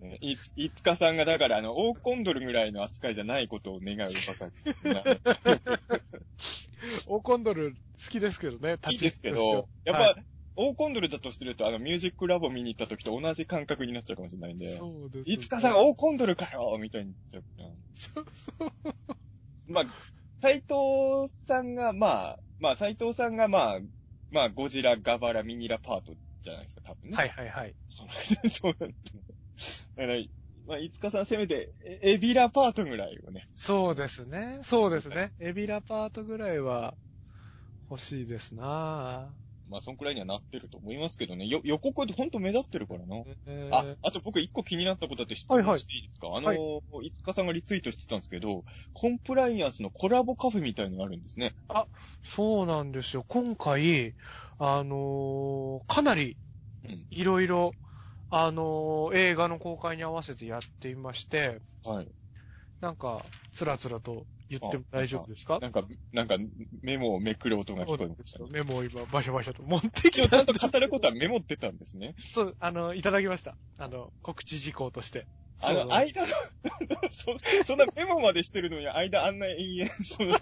[0.00, 4.50] ねい、いつかさんが、だから、あの、オーコンドルぐらいの扱いじゃないことを願うばか
[4.84, 5.04] りな。
[7.06, 10.16] オーコンドル好きですけどね、いいですけどやっぱ、
[10.60, 14.76] オーコンドルだとすると、あの、ミュージックラボ見に行った時と同じ感覚になっちゃうかもしれないんで。
[14.76, 15.34] そうですね。
[15.34, 17.68] いつかさんがオーコンドルかよみたいになっちゃうから。
[17.94, 19.86] そうそうまあ、
[20.40, 23.80] 斎藤さんが、まあ、まあ、斎藤さんがまあ、
[24.32, 26.12] まあ、ゴジラ、ガバラ、ミニラパート
[26.42, 27.16] じゃないですか、多分ね。
[27.16, 27.74] はいはいはい。
[27.88, 28.88] そうそうな。
[28.88, 30.18] だから、
[30.66, 33.46] まあ、いつかさんせめて、えエビラパートぐらいをね。
[33.54, 34.58] そうですね。
[34.62, 35.32] そうですね。
[35.38, 36.94] エビラパートぐらいは
[37.90, 39.32] 欲しいですな
[39.68, 41.46] まあ、そんくらいにはなってると思いますけどね。
[41.46, 43.16] よ、予告でほんと目立ってるからな。
[43.46, 48.64] えあ、あと僕一個気になったことあって質はいはい問していいですか、あの、いつかさんがリツイートしてたんですけど、
[48.94, 51.54] コンプライアンスのコラボカフェみたいのがあるんですね。
[52.22, 53.24] そうなんですよ。
[53.28, 54.14] 今回、
[54.58, 56.38] あのーかなり
[56.82, 57.06] うん。
[57.10, 57.72] いろいろ、
[58.30, 62.14] あのー映画の公開に合わせてやっていまして、はい。
[62.80, 65.58] なんか、つらつらと言っても大丈夫ですか？
[65.60, 66.36] なんか、なんか、
[66.82, 68.44] メモをめくる音が聞こえました。
[68.50, 72.14] メモを今、バシャバシャと持ってき今日ちゃたんと語ることはメモってたんですね。
[72.18, 73.56] そう、あの、いただきました。
[73.78, 75.26] あの、告知事項として。
[75.60, 76.28] あの、間の
[77.10, 80.38] そ、そんなメモまでしてるのに、間あんな延々、その、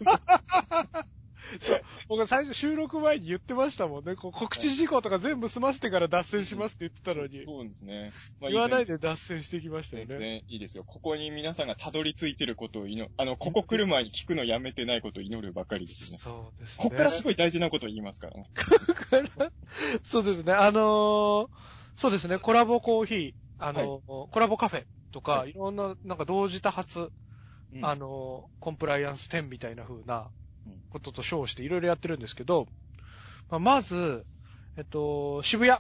[2.09, 4.17] 僕は最初収録前に言ってましたもんね。
[4.17, 8.13] こう告知事項とか全部済ませてから脱線しますって言ってたのに、そうですね。
[8.41, 10.19] まあ言わないでで脱線してきましたよね。
[10.19, 10.85] ね、いいですよ。
[10.85, 16.19] ここに皆さんがたどり着いてることを祈る、あの、ここ来る前に聞くのやめてないことを祈るばかりですね。
[16.19, 16.85] そうですね。
[16.85, 18.51] こっからすごい大事なことを言いますからね。
[18.55, 19.51] から
[20.05, 20.53] そうですね。
[20.53, 21.49] あのー
[21.97, 22.39] そうですね。
[22.39, 27.11] コラボコーヒー、あのーコラボカフェとか、、はいろんな、なんか同時多発、
[27.75, 30.46] うんあのーコンプライアンス10みたいな風なうん
[30.91, 32.67] ことと称していろいろやってるんですけど、
[33.51, 34.25] まあ、まず、
[34.77, 35.79] えっと、渋谷。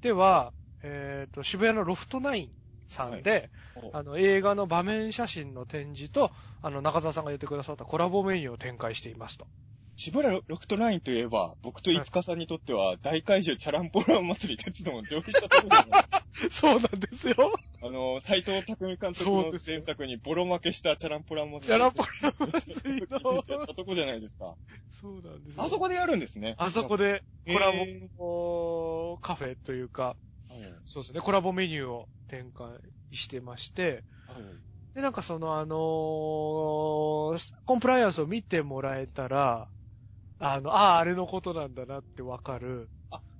[0.00, 2.50] では、えっと、渋谷のロフトナイン
[2.86, 3.96] さんで、お。
[3.96, 6.30] あの、映画の場面写真の展示と、
[6.62, 9.46] あの、中澤さんが言ってくださったコラボメニューを展開していますと。
[9.96, 16.04] 渋谷ロフトナインといえば、僕と五日さんにとっては、大怪獣チャランポラン祭り鉄道を上映したところじゃない
[16.52, 17.34] そうなんですよ。
[17.82, 21.60] あの、斎藤匠監督のそうですよ前作にボロ負けしたチャランポラン祭り。
[21.66, 24.56] チャランポラン祭りのやったとこじゃないですか。
[24.90, 25.62] そうなんですよ。
[25.62, 26.54] あそこでやるんですね。
[26.58, 30.16] あそこでコラへボカフェというか、
[30.48, 32.68] はいそうですね、コラボメニューを展開
[33.12, 34.42] してまして、はい
[34.94, 39.68] で、なんかそのあのーコンプライアンスを見てもらえたら、
[40.38, 42.88] あの、ああ、あれのことなんだなってわかる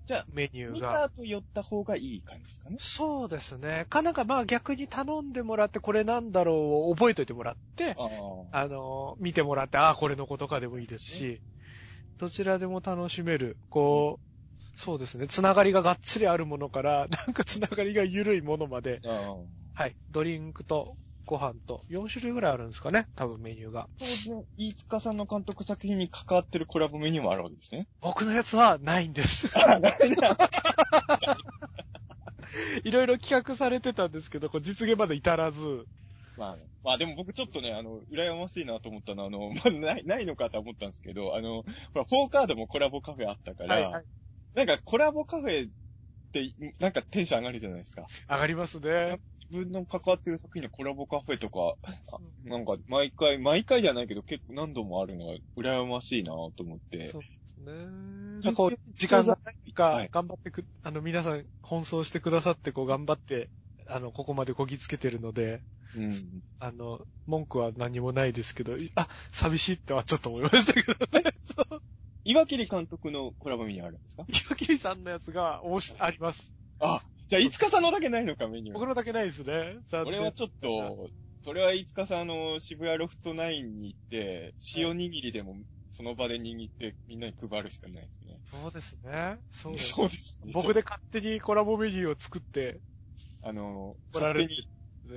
[0.06, 0.92] じゃあ、メニュー見が。
[0.92, 2.76] た後寄った方がいい感じですかね。
[2.80, 3.86] そうですね。
[3.90, 8.04] かなんかまあ逆に頼んでもらってこれなんだろうを覚えといてもらって、あ
[8.52, 8.60] あ。
[8.60, 11.40] あのー見てもらって、ああ、これのことかでもいいですし、
[12.18, 19.00] どちらでも楽しめる、こう、そうですね、つながりががっつりあるものから、なんかつながりが緩いものまで。
[19.74, 20.96] はい、ドリンクと
[21.26, 23.88] ご飯と4種類ぐらいあるんですかね、多分メニューが。
[23.98, 27.88] 当然、飯塚さんの監督作品に関わってるコラボメニューもあるわけですね。
[28.00, 29.48] 僕のやつはないんです。
[32.84, 35.86] いろいろ企画されてたんですけど、こう実現まで至らず、
[36.36, 44.04] まあ、まあでも僕ちょっとね、あの、羨ましいなと思ったのは、あの、 まあ、ない、ないのかと思ったんですけど、あの、ほら、フォーカードもコラボカフェあったから、はいはい
[44.54, 45.70] なんかコラボカフェっ
[46.32, 48.06] て、なんかテンション上がるじゃないですか。
[48.26, 49.20] 上がりますね。
[49.50, 51.76] 自分の関わってる作品のコラボカフェとか、
[52.44, 57.08] なんか毎回、毎回じゃないけど結構何度もあるのが羨ましいなと思って。
[57.08, 57.72] そうですね。
[58.42, 63.50] 実こう、時間がないかはい、頑張ってく、あの、皆さん、奔走してくださって、こう、頑張って、
[63.86, 65.62] あの、ここまでこぎつけてるので、
[65.94, 66.42] うん。
[66.58, 71.24] あの、文句は何もないですけど、いあ、寂しいってはちょっと思いましたけどね。
[71.44, 71.82] そう。
[72.24, 74.24] 岩切監督のコラボメニューあるんですか？
[74.28, 76.52] 岩切さんのやつが、おもし、あります。
[76.80, 78.74] あ、じゃあ、いつかさんのだけないのか、メニュー。
[78.74, 79.78] 僕のだけないですね。
[80.04, 81.10] 俺はちょっと、
[81.42, 85.56] それはいつかさん、あの、渋谷ロフトナインに行って、塩握りでも
[85.96, 88.38] その場で握ってみんなに配るしかないですね。
[88.50, 89.38] そうですね。
[89.50, 89.78] そうで
[90.18, 90.38] す。
[90.44, 90.52] ね。
[90.52, 92.80] 僕で勝手にコラボメニューを作って、
[93.42, 94.68] あの、勝手に、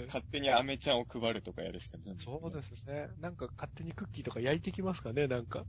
[0.08, 2.16] 勝手にアメちゃんを配るとかやるしかない。
[2.18, 3.10] そうですね。
[3.20, 5.66] なんか勝手にクッキーとか焼いてきますかね、なんか。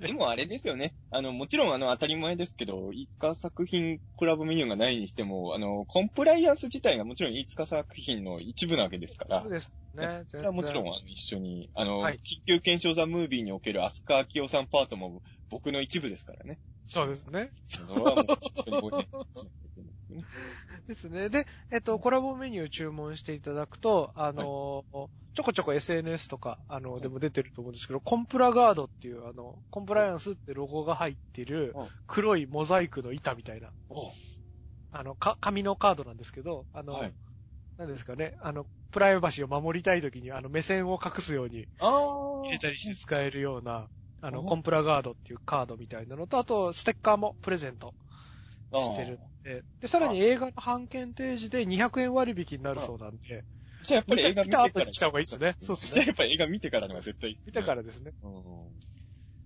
[0.00, 0.94] でもあれですよね。
[1.10, 10.24] あの、もちろんあの、当たり前ですけど、いつか作品コラボメニューがないにしても、あの、コンプライアンス自体がもちろんいつか作品の一部なわけですからそう、ですね。
[10.28, 16.58] それはもちろん全あの一緒に、あの、はい緊急検証ザムービーにおけるアスカ明夫さんパートも僕の一部ですからね。
[16.86, 17.50] そうですね。
[17.66, 18.24] それは
[18.80, 19.08] もう
[20.22, 20.28] て
[20.86, 21.28] ですね。
[21.30, 24.84] で、えっと、コラボメニュー注文していただくと、あの、
[25.34, 34.14] ちょこちょこ SNS とか、あの、でも出てると思うんですけど、コンプラガードっていう、あの、コンプライアンスってロゴが入ってるはい、黒いモザイクの板みたいな、お
[34.90, 37.14] あの、か、紙のカードなんですけど、あの、はい。
[37.76, 41.86] なんですかね、あの、プライバシーを守りたいときに、あの、目線を隠すようにあ
[42.42, 48.03] 入れたりして使えるような、あの、おコンプラガードっていうカードみたいなのと、あと、ステッカーもプレゼントあ
[48.80, 49.18] してる。
[49.42, 53.44] で、でさらに映画の半券提示で200円割引になるそうなんで、
[53.86, 54.86] じゃあやっぱり映画見てから。
[54.86, 57.44] 見た方がいいですねそうですねじゃあやっぱり映画見てからのが絶対いいっすね。
[57.46, 58.12] 見たからですね。
[58.22, 58.32] うん。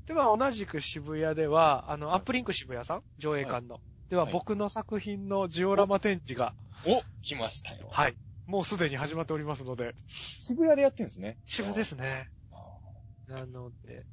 [0.07, 3.03] では、同じく渋谷では、あの、はいアップリンク渋谷さん？
[3.19, 3.81] 上映館の。
[4.09, 6.55] では、はい僕の作品のジオラマ展示が、
[6.87, 7.89] お来ましたよ。
[7.91, 8.17] はい。
[8.47, 11.37] もうすでに始まっておりますので、渋谷でやってるんですね。
[11.45, 12.29] 渋谷ですね。
[13.27, 14.07] なので、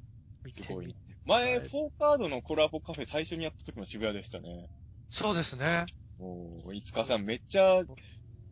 [0.44, 0.98] 見てすごいみて。
[1.24, 4.68] 前、はいフォーカードのコラボカフェ最初にやった時も渋谷でしたね。
[5.10, 5.86] そうですね。
[6.18, 7.82] おー、いつかさんめっちゃ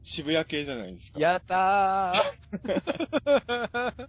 [0.02, 1.20] 渋谷系じゃないですか。
[1.20, 4.09] やったー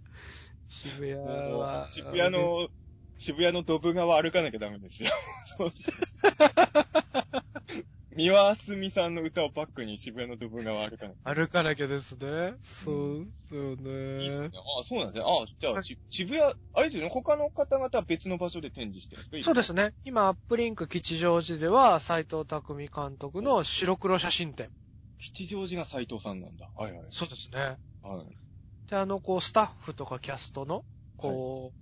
[0.68, 2.68] 渋谷は、渋谷の、
[3.16, 5.10] 渋谷のドブ川歩かなきゃダメですよ。
[8.16, 11.34] 三輪あすみさんの歌をバックに渋谷のドブ川歩かなきゃ。
[11.34, 12.54] 歩かなきゃですね。
[12.62, 13.76] そう、そう
[14.18, 14.50] いいっすねね。。
[14.80, 15.24] あそうなんですね。
[15.26, 19.44] あじゃあ、し渋谷、あれですよね、他の方々は別の場所で展示してるんですか？
[19.44, 19.92] そうですね。
[20.04, 24.70] 今、アップリンク吉祥寺では、斎藤匠監督の白黒写真展。
[25.18, 26.70] 吉祥寺が斎藤さんなんだ。
[26.74, 27.06] はいはい。
[27.10, 27.76] そうですね。
[28.02, 28.36] はい。
[28.88, 30.86] で、あの、こう、スタッフとかキャストの、
[31.18, 31.74] こ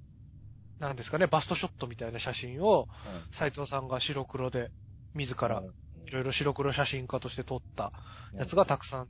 [0.80, 2.88] う、なんですかね、バストショットみたいな写真を、
[3.30, 4.72] 斎藤さんが白黒で、
[5.14, 5.70] 自ら、い
[6.10, 7.92] ろいろ白黒写真家として撮った
[8.32, 9.08] やつがたくさん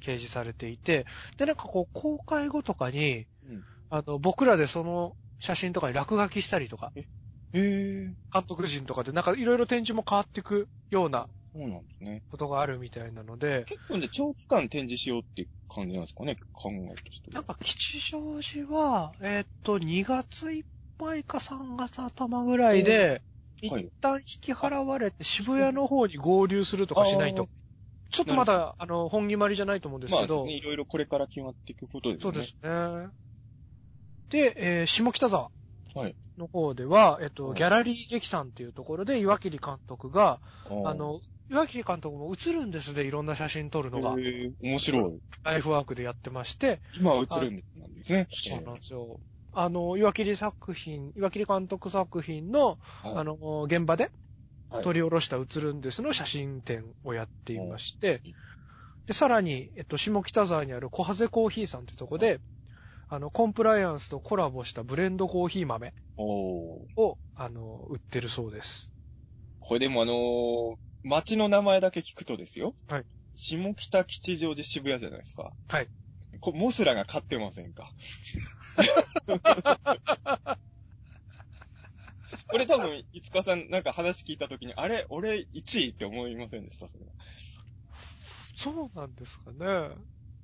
[0.00, 1.06] 掲示されていて、
[1.36, 7.04] で、なんかこう、公開後とかに、うんあの、僕らでその写真とかに落書きしたりとか、へ
[7.54, 8.14] え。
[8.32, 12.22] 監督陣とかで、なんかいろいろ展示も変わっていくようなそうなんですね。
[12.30, 17.34] ことがあるみたいなので、結構ね、長期間展示しようっていう感じなんですかね、考えとしては。
[17.34, 20.64] なんか吉祥寺は、えーっと、2月いっ
[20.98, 23.22] ぱいか3月頭ぐらいで、はい
[23.62, 27.46] 一旦引き払われて渋谷の方に合流するとかしないと。
[28.10, 32.22] ちょっとまだ、あの、本決まりじゃないと思うんですけど、まあね、いろいろこれから決まっていくことですね。
[32.22, 33.08] そうですね。
[34.30, 35.50] で、えー下北沢
[35.94, 36.16] はい。
[36.36, 40.40] の方では、えっと、はいギャラリー劇団っていうところで岩切監督が、
[40.84, 41.20] ああ、の、
[41.50, 44.14] 岩切監督も映るんですで、いろんな写真撮るのが、
[44.60, 45.18] 面白い。
[45.44, 48.26] ライフワークでやってまして、今は映るんですなんですね。
[48.30, 49.20] そうなんですよ。
[49.58, 54.12] あの、岩切作品、岩切監督作品の、はいあの、現場で
[54.68, 58.32] はい撮り下ろした映るんですの写真展をやっていましてうん、
[59.06, 62.40] で、さらに、えっと、下北沢にある小ハゼコーヒーさんってとこで、
[63.08, 65.94] あの、コンプライアンスとコラボしたブレンドコーヒー豆
[66.96, 68.92] を、あの、売ってるそうです。
[69.60, 70.76] これでもあのー
[71.08, 72.74] 街の名前だけ聞くとですよ。
[72.88, 73.04] はい。
[73.36, 75.52] 下北吉祥寺渋谷じゃないですか。
[75.68, 75.88] はい。
[76.38, 77.90] こモスラが勝ってませんか？
[82.48, 85.06] これ多分、いつかさんなんか話聞いたときに、あれ？
[85.08, 86.86] 俺1位って思いませんでした？
[86.88, 87.10] それは
[88.56, 89.56] そうなんですかね。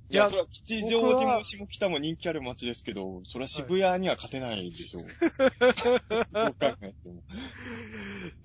[0.09, 5.03] いや、いやそれは吉祥寺も下北も人気ある街ですけど、それは渋谷には勝てないでしょう。
[6.33, 7.23] どう考えても。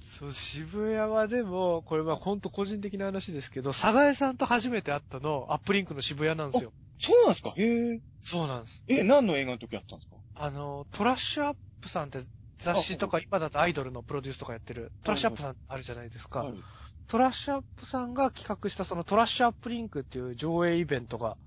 [0.03, 6.73] そう、渋谷はでも、これは本当個人的な話ですけど、佐賀江さんと初めて会ったの、アップリンクの渋谷なんですよ。
[6.99, 7.55] そうなんですか？
[7.57, 8.01] へえ。
[8.23, 8.83] そうなんです。
[8.89, 10.17] え、何の映画の時やったんですか？
[10.35, 12.21] あの、トラッシュアップさんって
[12.59, 16.41] 雑誌とか、今だとアイドルのプロデュースとかやってる、トラッシュアップさんあるじゃないですか。
[16.41, 16.65] はい
[17.11, 21.39] トラッシュアップさんが企画したそのトラッシュアップリンクっていう上映イベントが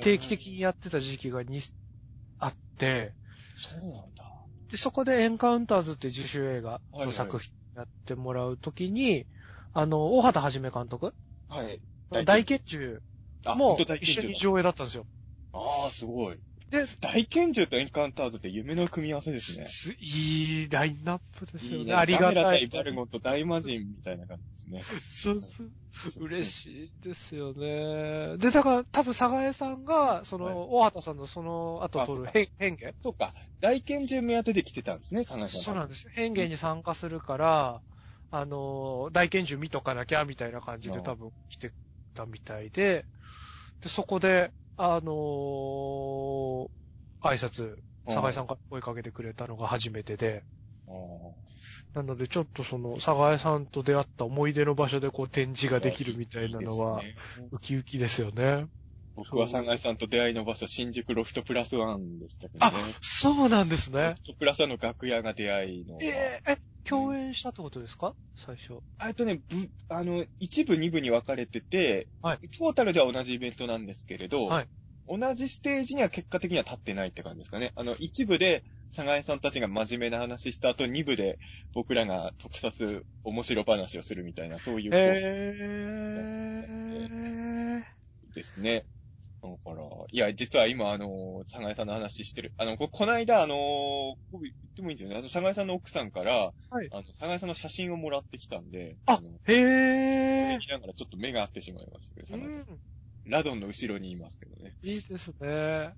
[0.00, 1.60] 定期的にやってた時期がに
[2.38, 3.16] あって、
[3.56, 4.24] そうなんだ。
[4.70, 9.26] で、そこでエンカウンターズっていう自主映画はいはいの作品やってもらうときに、
[9.72, 11.12] あの、大畑はじめ監督？
[11.48, 11.82] はい。
[12.24, 13.00] 大拳銃あ、
[13.44, 15.06] も本当大拳銃だ一緒に上映だったんですよ。
[15.52, 16.36] ああ、すごい。
[16.70, 19.66] で、大拳銃とエンカウンターズって夢の組み合わせですね。
[19.66, 21.78] すいいラインナップですよね。
[21.78, 21.94] いいね。
[21.94, 22.68] ありがたい。
[22.68, 25.00] バルゴンと大魔人みたいな感じですね。
[25.08, 25.70] そうそう。
[26.24, 28.36] 嬉しいですよね。
[28.38, 32.92] で、だから多分、佐賀江さんが、その、はい大畑さんのその後撮る変変化？
[33.02, 33.34] そうか。
[33.60, 35.60] 大拳銃目当てで来てたんですね、佐賀さん。
[35.60, 36.08] そうなんです。
[36.14, 37.82] 変化に参加するから、
[38.30, 41.72] あの、大拳銃見とかなきゃ、みたいな感じで多分来て
[42.14, 43.06] たみたいで、
[43.82, 45.12] で、そこで、あの
[47.22, 47.76] 挨拶、
[48.06, 50.44] 佐賀江さんが声かけてくれたのが初めてで、
[51.94, 57.02] なので、ちょっとその、佐賀江さんと出会った思い出の場所でこう展示ができるみたいなのは、
[57.50, 58.66] ウキウキですよね。
[59.16, 64.14] 僕は佐賀さんと出会いの場所、新宿ロフトプラスワンでしたけどあね。、そうなんですロね。
[64.14, 65.98] フトプラスワンの楽屋が出会いの。
[66.00, 68.14] えーえ、共演したってことですか？
[68.36, 68.78] 最初。
[69.04, 74.68] えっとね、ぶ、あの、一部二部に分かれてて、はいトータルでは同じイベントなんですけれど、はい
[75.12, 77.72] 同じステージには結果的には立ってないって感じですかね。
[77.74, 78.62] あの、一部で、
[78.94, 81.40] 佐賀江さんたちが真面目な話した後、二部で
[81.74, 85.16] 僕らが特撮面白話をするみたいな、そういうえ
[88.30, 88.84] スですね。
[89.42, 92.52] だから、いや、実は今、あの、佐賀江さんの話してる。
[92.58, 95.16] あの、ここの間、あの、僕言ってもいいんですよね。
[95.16, 100.58] あの、佐賀江さんの奥さんから、はいあの、佐賀江さんの写真をもらってきたんで、あのー、へえ。
[100.58, 102.74] 見ながらちょっと目が合ってしまいましたけど、う佐賀江さん。
[102.74, 102.78] ん。
[103.26, 104.74] ラドンの後ろにいますけどね。
[104.82, 105.94] いいですね。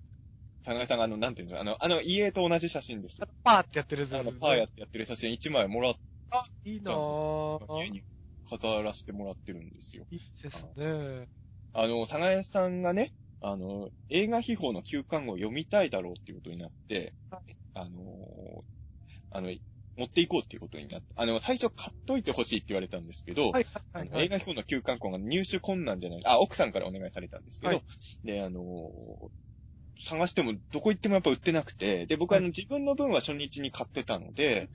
[0.64, 3.20] 田中さんがあの、なんていうんですか、あの、あの、家と同じ写真です。
[3.42, 5.94] パーってやってるやつですねあの、パーやってやってる写真1枚もらっ
[6.30, 7.82] あ、いいなぁ。
[7.82, 8.02] 家に
[8.48, 10.06] 飾らせてもらってるんですよ。
[10.10, 11.28] いいですね。
[11.74, 13.12] あの、佐賀江さんがね、
[13.42, 17.42] あの、映画秘宝の休刊号を読みたいだろうっていうことになっては、
[17.74, 18.64] あの、
[19.30, 19.52] あの、
[19.96, 24.08] 持っていこうっていうことになって、あの、最初買っといてほしいって言われたんですけど、はい、はい、はい。
[24.08, 27.84] あの映画秘宝の休刊号が入手困難じゃない、あ、奥さんからお願いされたんですけど、はい。
[28.24, 28.62] で、あの、
[29.98, 34.70] 探してもどこ行ってもやっぱ売ってなくて、で、僕はあの自分の分は初日に買ってたので、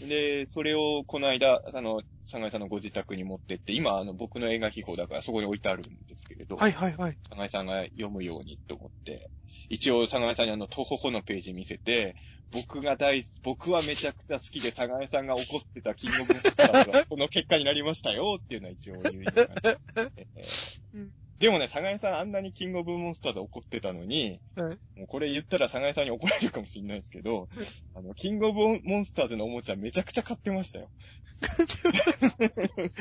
[0.00, 7.18] で、それをこの間、あの、佐賀さんのご自宅に持ってって、今、あの、僕の映画秘宝だからそこに置いてあるんですけれど、はい、はい、はい。
[7.28, 9.30] 佐賀さんが読むようにと思って、
[9.68, 12.16] 一応佐賀さんにあの、東方のページ見せて、
[12.50, 19.20] 僕が大好き、僕はめちゃくちゃ好きで佐賀さんが怒ってたキングオブスターズがこの結果になりましたよっていうのは一応言
[20.94, 27.48] うんでもね、佐賀さんあんなにキングオブモンスターズ怒ってたのに、はいもうこれ言ったら佐賀さんに怒られるかもしれないですけど、
[27.94, 30.90] あの、キングオブモンスターズのおもちゃめちゃくちゃ買ってましたよ。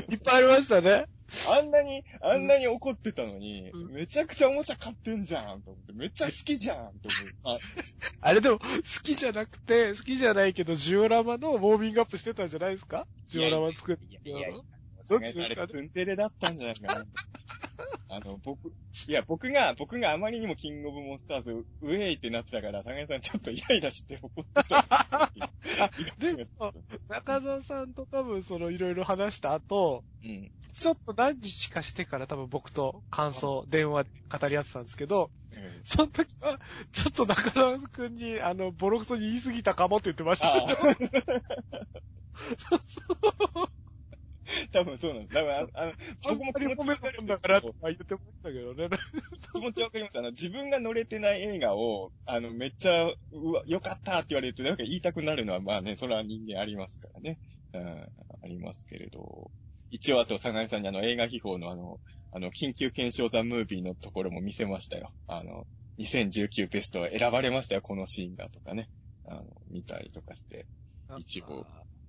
[0.09, 1.07] いっぱいありましたね。
[1.51, 7.09] あんなに、あんなに怒ってたのに、うんめちゃくちゃおもちゃ買ってんじゃんと思って、めっちゃ好きじゃんと
[7.43, 7.55] 思う。
[7.55, 7.57] あ、
[8.22, 8.65] あれでも、好
[9.01, 13.07] きじゃなくて、好きじゃないけど、ジオラマのウォーミングアップしてたんじゃないですか？
[13.27, 13.99] ジオラマ作る。
[14.07, 14.57] いやいやいや、
[15.09, 17.05] どっちですかツンデレだったんじゃないかな。
[18.10, 18.74] あの、僕、
[19.08, 25.32] いや、僕が、僕があまりにもキングオブモンスターズ、ウェイってなってたから、坂井さんちょっとイライラして怒ってた。
[26.18, 26.46] でも、
[27.10, 30.52] 中澤さんと多分そのいろいろ話した後、うん。
[30.74, 34.10] ちょっと何日かしてから多分僕と感想、電話で
[34.40, 36.60] 語り合ってたんですけど、うんその時は、
[36.92, 40.54] ちょっと中澤くんに、あの、ボロクソに言い過ぎたかもって言ってました。
[44.72, 45.34] 多分そうなんです。
[45.34, 45.94] だから、ああの、
[46.24, 48.90] 僕も気持ちわかるんですけどんだからって、言ってましたけどね。
[49.53, 50.18] 気持ちわかります。
[50.18, 53.15] あの、自分が乗れてない映画を、あの、めっちゃ、う
[53.52, 57.40] わ、よかったって言われると、なんか言いたくなるのは、まあね、それは人間ありますからね。
[57.74, 58.07] うん、あ
[58.48, 59.52] りますけれど。
[59.90, 61.99] 一応、あと、佐賀さんにあの、映画秘宝のあの、
[62.32, 65.10] あの、緊急検証ザ・ムービーのところも見せましたよ。
[65.28, 65.65] あの、
[65.98, 68.90] 2019ベスト選ばれましたよ、このシーンがとかね。
[69.26, 70.68] あの、見たりとかして、
[71.18, 71.65] 一応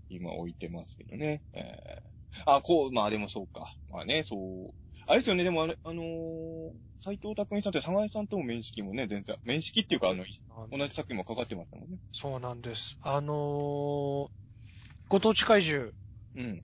[0.08, 1.42] 今置いてますけどね。
[1.52, 3.74] えーあ、こう、まあでもそうか。
[3.90, 4.74] まあね、そう。
[5.06, 10.24] あれですよね、でもあれ、あのー、斎藤匠さんって佐賀さんとも面識もね、全然、面識っていうか、あの、
[10.70, 11.98] 同じ作品もかかってましたもんね。
[12.12, 12.98] そうなんです。
[13.00, 14.28] あのー、
[15.08, 15.92] ご当地怪獣
[16.36, 16.62] うん。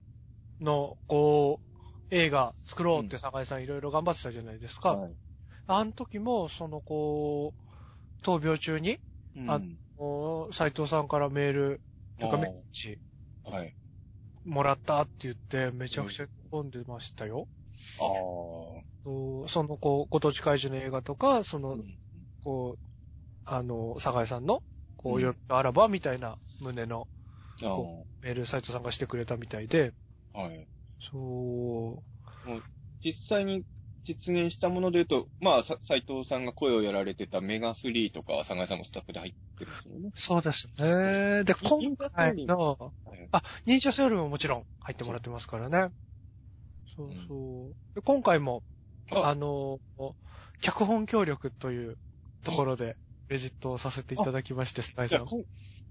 [0.61, 4.95] の、こう、映画作ろうって酒井さんいろいろ頑張ってたじゃないですか。
[4.95, 5.15] はい。
[5.67, 7.65] あの時も、その、こう、
[8.25, 8.99] 闘病中に、
[9.35, 9.61] うん、あ
[9.97, 11.81] こう斎藤さんからメール、
[12.19, 12.99] とかメッセージ
[13.43, 13.75] はい。
[14.45, 17.47] もらったって言って、めちゃくちゃ喜んでましたよ。
[17.99, 19.47] ああ。
[19.47, 21.83] その、こう、ご当地怪獣の映画とか、その、うん
[22.43, 22.79] こう、
[23.45, 24.61] あの、酒井さんの、
[24.97, 27.07] こうよあらば、みたいな胸の
[27.63, 27.77] ああ。
[28.21, 29.93] メール、斎藤さんがしてくれたみたいで、
[30.33, 30.67] はい。
[30.99, 32.03] そ
[32.45, 32.61] う、
[33.03, 33.63] 実際に
[34.03, 40.09] 実現したもので言うと、まあ、さ斎藤さんが声をやられてたメガ3とかは佐賀さんもスタッフで入ってるんですよね。
[40.13, 41.43] そうですね。
[41.43, 45.89] で、今回の、はいあ、忍者セールももちろん入ってもらってますからね。
[46.95, 47.75] そうそう。
[47.95, 48.63] で今回も、
[49.11, 49.79] ああの、
[50.61, 51.97] 脚本協力という
[52.43, 55.25] ところで、レジットをさせていただきまして、スパイさん。
[55.25, 55.43] 今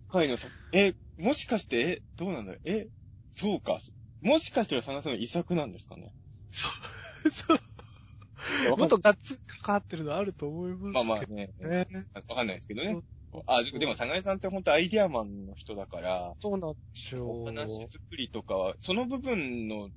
[0.08, 2.60] 回のさ、え、もしかして、え、どうなんだろう？
[2.64, 2.88] え、
[3.32, 3.78] そうか。
[4.20, 6.12] もしかしたら佐賀さんの遺作なんですかね？
[6.50, 6.68] そ
[7.26, 7.58] う、そう。
[8.76, 10.92] もっとガッツリ関わってるのあると思いますけど。
[10.92, 11.50] まあまあね。
[11.58, 11.86] ね。
[12.28, 13.00] わかんないですけどね。
[13.46, 17.26] あ、でも、でも、佐賀さんって本当アイデアマンの人だから、そうなんですよ。
[17.26, 19.90] お話作りとかは、その部分の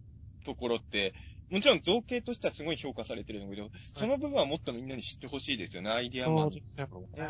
[0.45, 1.13] ところって、
[1.49, 7.27] もちろん造形としてはすごい評価されてるんだけど、その部分はもっとみんなに知ってほしいですよね、アイデアマンそうですよね。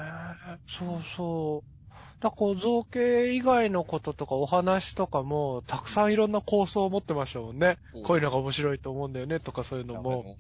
[0.66, 1.78] そうそう。
[2.20, 7.78] だこう、造形以外のこととかお話とかも、たくさんいろんな構想を持ってましたもんね。
[8.04, 10.24] こういうのが面白いと思うんだよね、とかそういうのも。
[10.24, 10.38] も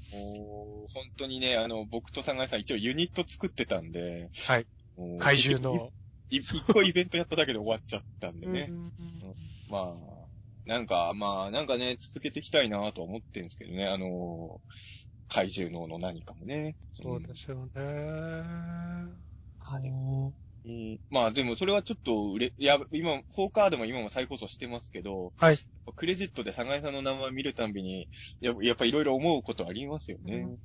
[0.85, 4.65] う本当にね、あの、僕と佐賀さん一応ユニット作ってたんで、はい。
[5.19, 5.91] 怪獣の。
[6.30, 8.68] い 一個イベントやっただけで終わっちゃったんでね。
[8.69, 8.91] うん
[9.69, 10.18] まあ、
[10.65, 14.60] なんか、まあ、なんかね、続けていきたいなとは思ってるんですけどね、あの、
[15.30, 16.76] 怪獣のの何かもね。
[17.02, 17.82] そうですよね。
[19.60, 20.34] はいも
[20.65, 25.57] うんまあでもそれはちょっと売れ、いや、今、フォーカーでも今も再放送してますけど、はい。
[25.95, 28.10] クレジットで佐賀さんの名前見るたんびに、
[28.41, 30.57] ややっぱいろいろ思うことありますようね。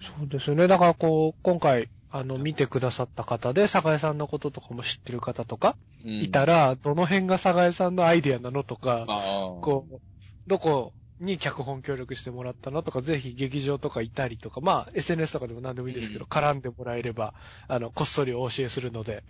[0.00, 0.68] そうですよね。
[0.68, 6.10] だからこう、今回、あの、見てくださった方で、酒井さんのこととかも知ってる方とか、うん。
[6.22, 9.20] いたら、どの辺が酒井さんのアイディアなのとか、まあ、
[9.60, 10.00] こう、
[10.46, 16.38] どこに脚本協力してもらったのとか、ぜひ劇場とかいたりとか、まあ SNS とかでも何でもいいですけど、うん。
[16.38, 17.34] 絡んでもらえれば、
[17.66, 19.24] あの、こっそりお教えするので、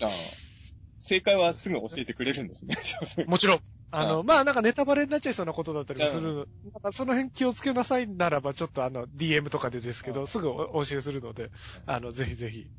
[1.00, 2.76] 正解はすぐ教えてくれるんですね。
[3.26, 3.60] もちろん、
[3.90, 6.46] あの、あまあなんかネタバレになっちゃいそうなことだったりもすうる、なん
[6.82, 11.50] かその辺気をつけなさいならば、ちょっとあの、DM とかでですけど、うんすぐおお教えするので、
[11.86, 12.70] あの、ぜひぜひ、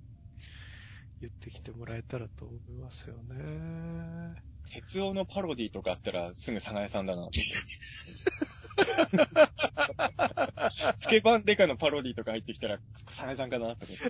[1.22, 4.36] 言ってきてもらえたらと思いますよね。
[4.72, 7.28] 鉄夫のパロディとかあったらすぐサガヤさんだな。
[10.98, 12.80] スケバンデカのパロディとか入ってきたら、
[13.10, 14.10] サガヤさんかなって思って。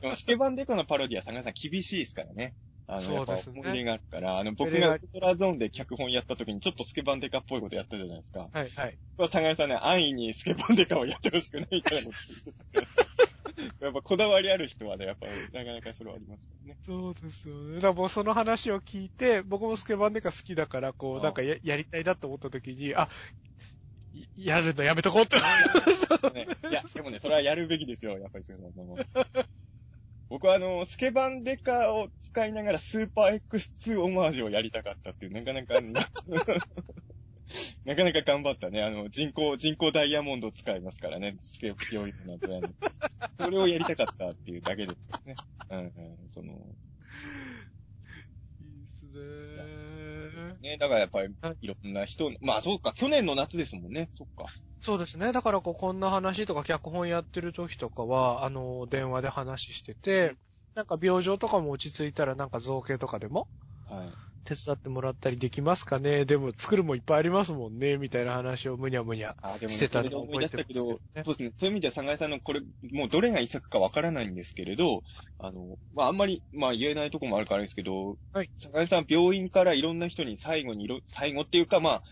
[0.00, 2.54] でもスケバンデカのパロディはサガヤさん厳しいですからね。
[2.86, 8.48] あの、そうですねやっぱ思い入れがあるから、あの、僕ががウルトラゾーンで脚本やった時にちょっとスケバンデカっぽいことやったじゃないですか。
[8.50, 8.98] はい、はい。
[9.28, 12.10] サガヤさんね、安易にスケバンデカをやってほしくないからの。
[13.80, 15.26] やっぱこだわりある人はね、やっぱ
[15.56, 16.78] なかなかそれはありますからね。
[16.84, 17.76] そうですよね。
[17.76, 23.08] だからもうその話を聞いて、僕もスケバンデカ好きだから、こう、なんかややりたいなと思った時に、あ、
[24.12, 25.36] いやるのやめとこうって。
[26.34, 28.44] ね、いや、でもね、それはやるべきですよ、やっぱり。
[30.28, 35.80] 僕はあの、スケバンデカを使いながらスーパー X2 オマージュをやりたかったっていう、なかなか、
[37.84, 38.82] なかなか頑張ったね。
[38.82, 42.68] あの、人工、人工ダイヤモンドを使いますからね、スケピオイなんてあの
[43.40, 45.34] それをやりたかったっていうだけですね。
[45.70, 46.52] うん、うん、その、
[48.60, 50.58] いいですね。
[50.60, 54.46] ね、だからやっぱりはい、いろんな人、まあそうか、去年の夏ですもんね、そっか。
[54.80, 55.32] そうですね。
[55.32, 60.34] だからこう、こんな話とか脚本やってる時とかは、あの、電話で話してて、
[60.74, 63.48] なんか病状とかも落ち着いたらなんか造形とかでも
[63.88, 64.27] はい。
[64.44, 69.36] 手伝ってもらったりできますかねでも作るもんいっぱいありますもんねみたいな話をむにゃむにゃ。
[69.42, 71.52] あ、でもね、してたのそれで思い出したけど、覚えてますけどねそうですね。
[71.58, 72.60] そういう意味では、サガさんのこれ、
[72.92, 75.02] もうどれが遺作かわからないんですけれど、
[75.38, 78.50] あの、まあ、あんまり、まあ、言えないとこもあるからですけど、はい。
[78.56, 82.02] サガさん病院からいろんな人に最後にいろ、最後っていうか、まあ、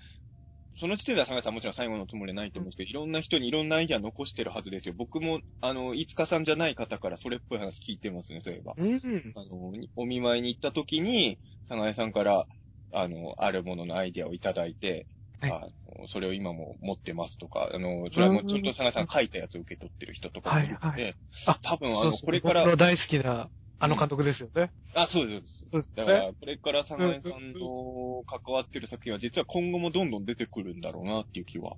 [0.78, 4.94] その時点ではサガさんもちろん最後のつもりはないと思うんですけど、いろんな人にいろんなアイデア残してるはずですよ。
[4.96, 8.74] 僕も、あの、いつかさんじゃない方からそれっぽい話聞いてますね、そういえば。
[8.76, 9.00] うん。
[9.34, 12.46] あの、お見舞いに行った時に、サガさんから、
[12.92, 15.06] あの、あるもののアイデアをいただいて、
[15.40, 15.68] はいあ
[16.00, 21.16] のそれを今も持ってますとか、あの、それはもうちょっとサガさん書いたやつを受け取ってる人とかもいるので、はい
[21.46, 24.72] あ、多分あの、これから僕の、大好きな、あの監督ですよね。
[24.94, 25.66] あ、そうです。
[25.70, 31.76] そうですねだから、これからサガさんの関わってる作品は、実は今後もどんどん出てくるんだろうなっていう気は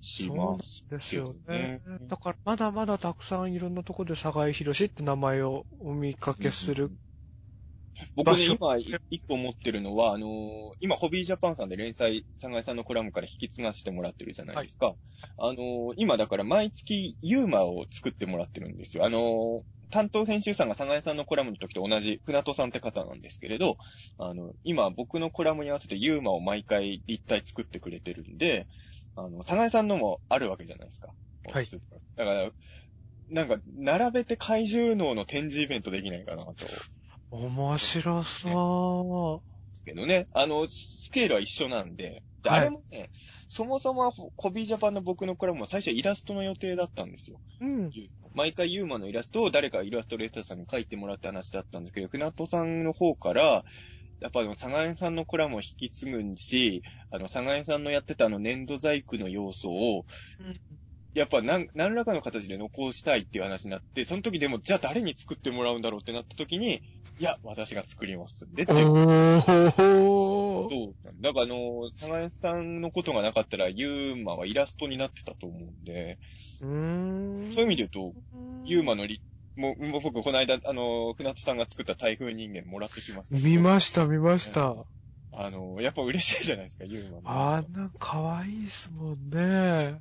[0.00, 0.84] します。
[0.90, 1.80] ですよけね。
[2.08, 6.90] だから、まだまだたくさんいろんなところで坂井博士って名前をお見かけする。
[8.14, 14.94] 僕ね、場所今、い一個持ってるのは、あのー今、ホビージャパンさんで連載、サガイさんのコラムから引き継がせてもらってるじゃないですか。
[15.36, 19.04] あのー今だから毎月ユーマを作ってもらってるんですよ。
[19.04, 23.76] あのー担当編集さんがサガイさんのコラムの時と同じ、船戸さんって方なんですけれど、
[24.18, 28.66] あの、今僕のコラムに合わせてユーマを毎回立体作ってくれてるんで、
[29.16, 31.14] あの、サガイさんのもあるわけじゃないですか。
[31.52, 31.68] はい
[32.16, 32.50] だから、
[33.30, 36.54] なんか、並べて怪獣能の展示イベントできないかなと。
[37.30, 40.28] 面白そですけどね。
[40.32, 42.22] あの、スケールは一緒なんで。
[42.42, 43.10] ではいあれもね、
[43.48, 47.40] そもそもはコビージャパンの僕のコラムも最初はイラストの予定だったんですよ。
[47.60, 47.64] う。
[47.64, 47.90] うん。
[48.34, 53.64] 毎回ユーマのイラストを誰かイラストレーターさんに描いてもらった話だったんですけど、船戸さんの方から、
[54.20, 60.04] やっぱあの、サガエさんのコラムを引き継ぐし、あの、サガエさんのやってたあの、粘土細工の要素を、
[61.14, 66.82] やっぱ何、何らかの形で残したいっていう話になって、その時でも、じゃあ誰に作ってもらうんだろうってなった時に、
[67.20, 71.22] いや、私が作りますんでっておーそう。
[71.22, 76.18] だからあの、サガヤさんのことがなかったら、ユーマはイラストになってたと思うんで、
[76.60, 77.52] うーん。
[77.52, 78.18] そういう意味で言うと、
[78.64, 79.22] ユーマのリ、
[79.56, 83.36] もう、もう僕、この間、あの、船戸さんが作った台風人間もらってきました。
[83.36, 84.86] 見ました、見ました。
[85.32, 87.22] あの、やっぱ嬉しいじゃないですか、ユーマの。
[87.24, 90.00] あんなん可愛いですもんね。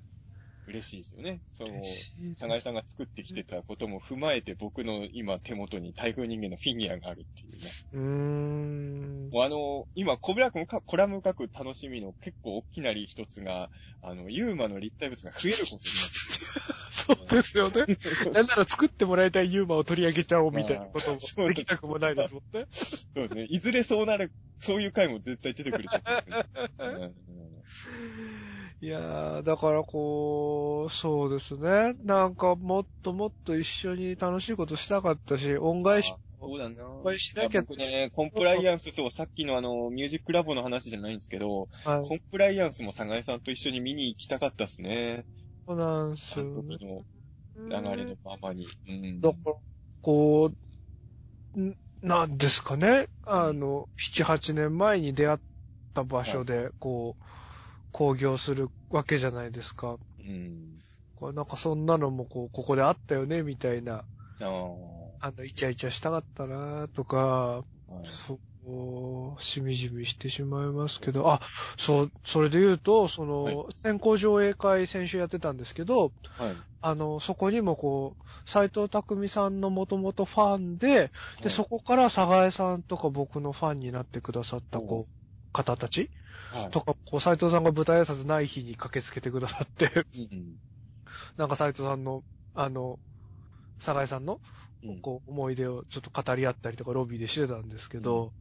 [0.68, 1.42] 嬉しいですよね。
[1.50, 7.72] その、嬉しいですサガヤさんが作ってきてたことも踏まえて、僕の今手元に台風人間のフィギュアがあるっていうね。
[7.94, 9.30] うーん。
[9.32, 13.70] もうあの、今、コブラ君かコラム書く楽しみの結構大きなり一つが、
[14.02, 17.86] あの、ユーマの立体物が増えることになって そうですよね。
[18.34, 22.66] なんなら作ってもらいたいユーマを取り上げちゃおうみたいなこともそうできたくもないですもんね。
[22.72, 23.46] そうですね。
[23.50, 26.40] いずれそうなる、そういう回も絶対出てくると思うんで
[26.84, 27.14] すね。
[28.80, 31.94] いやー、だからこう、そうですね。
[32.04, 36.84] なんかもっともっと一緒に楽しいことしたかったし、恩返しあそうだな。
[37.04, 45.26] ぱいしなきゃ僕ね、コンプライアンス、そう、さっきのあの、ミュージックラボの話じゃないんですけど、はいコンプライアンスもサガエさんと一緒に見に行きたかったですね。
[45.66, 46.86] そうなんですよね時。
[46.86, 47.04] の
[47.96, 48.68] 流れのままに。
[48.88, 49.22] うん。
[49.22, 49.54] だから、
[50.02, 50.52] こ
[51.56, 53.08] う、んなんですかね。
[53.24, 55.38] あの、7、8年前に出会っ
[55.94, 57.24] た場所で、こう、
[57.92, 59.98] 興行するわけじゃないですか。
[60.20, 60.80] うん。
[61.16, 63.94] これなんかそんなのもこう、ここであったよね、みたいな。
[63.96, 64.06] あ
[64.42, 65.28] あ。
[65.28, 67.18] あの、イチャイチャしたかったなとか、
[67.58, 67.64] はい
[68.04, 68.40] そ
[69.38, 71.42] う、しみじみしてしまいますけど、あ、
[71.78, 76.56] そう、それで言うと、その、先行上映会先週やってたんですけど、はい。
[76.82, 81.12] あの、そこにもこう、斎藤匠さんのもともとファンで、
[81.42, 86.12] で、そこから佐賀江さんとか僕のファンになってくださった、こう、方たち
[86.62, 86.72] はい。
[86.72, 90.58] とか、こう、斎藤さんが舞台挨拶ない日に駆けつけてくださって、うん。
[91.38, 92.24] なんか斎藤さんの、
[92.54, 93.00] あの、
[93.80, 94.42] 佐賀江さんの、
[94.84, 95.02] うん。
[95.02, 98.34] こう、思い出をちょっと語り合ったりとかロビーでしてたんですけど、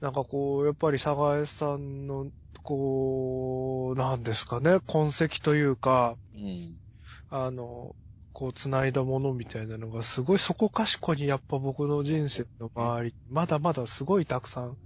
[0.00, 2.30] なんかこう、やっぱり佐賀江さんの、
[2.62, 6.80] こう、なんですかね、痕跡というか、うん。
[7.28, 7.96] あの、
[8.32, 14.78] こう、繋いだものみたいなのが、すごいそこかしこにやっぱ僕の人生の周り、まだまだすごいたくさん。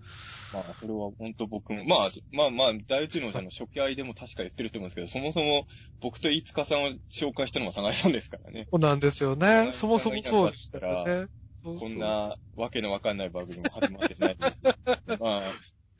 [0.52, 5.66] まあ、それは本当僕も、まあ、まあまあ、大宇宙のさんの初期愛でも確か言ってると思うんですけど、そもそも
[6.00, 8.68] 僕と飯塚さんを紹介したのは佐賀さんですからね。
[8.70, 9.70] そうなんですよね。
[9.72, 11.26] そもそもそうでしたよね。
[11.62, 11.98] こん。
[11.98, 14.36] なわけのわかんない番組も始まってない。
[15.18, 15.42] まあ、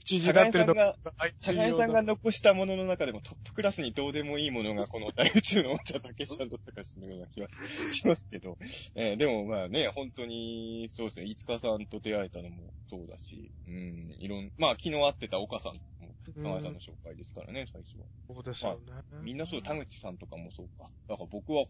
[0.07, 0.97] 口になってるの佐賀が、
[1.41, 7.49] 佐賀さんが残したものの中でもトップクラスにどうでもいいものがこの大宇宙のお茶 竹さんと高しのような気は
[7.93, 8.57] しますけど、
[8.95, 18.07] えーでもまあね、本当に、そうですね、飯塚さんと出会えたのもそうだし、うん、いろん、まあ昨日会ってた岡さんも、うん佐賀さんの紹介ですからね、最初は。
[18.27, 18.81] そうですよね。
[19.23, 20.91] みんなそう、田口さんとかもそうか。
[21.09, 21.65] だから僕は、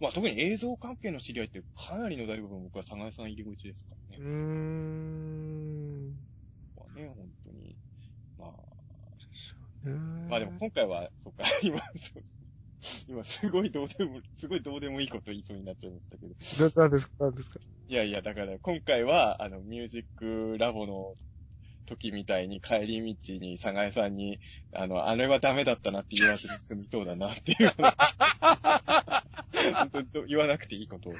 [0.00, 4.24] まあ特に映像関係の知り合いってかなりの大部分僕は佐賀さん入り口ですからね。
[4.24, 6.16] うーん。
[6.74, 7.76] ここはね、本当に。
[8.38, 8.54] まあ、ね
[10.28, 12.48] まあでも今回は、そうか、 今、そうですね。
[13.08, 16.34] 今すごいどうでも、すごいどうでもいいこと言いそうになっちゃいましたけど。
[16.76, 17.58] ななんですかなんですか？
[17.88, 21.14] いやいや、だから今回は、あの、ミュージックラボの
[21.86, 24.38] 時みたいに帰り道に佐賀江さんに、
[24.72, 27.70] あの、あれはダメだったなって言わずに済みそうだなっていう。
[29.92, 31.12] 本当言わなくていいことを。
[31.14, 31.16] い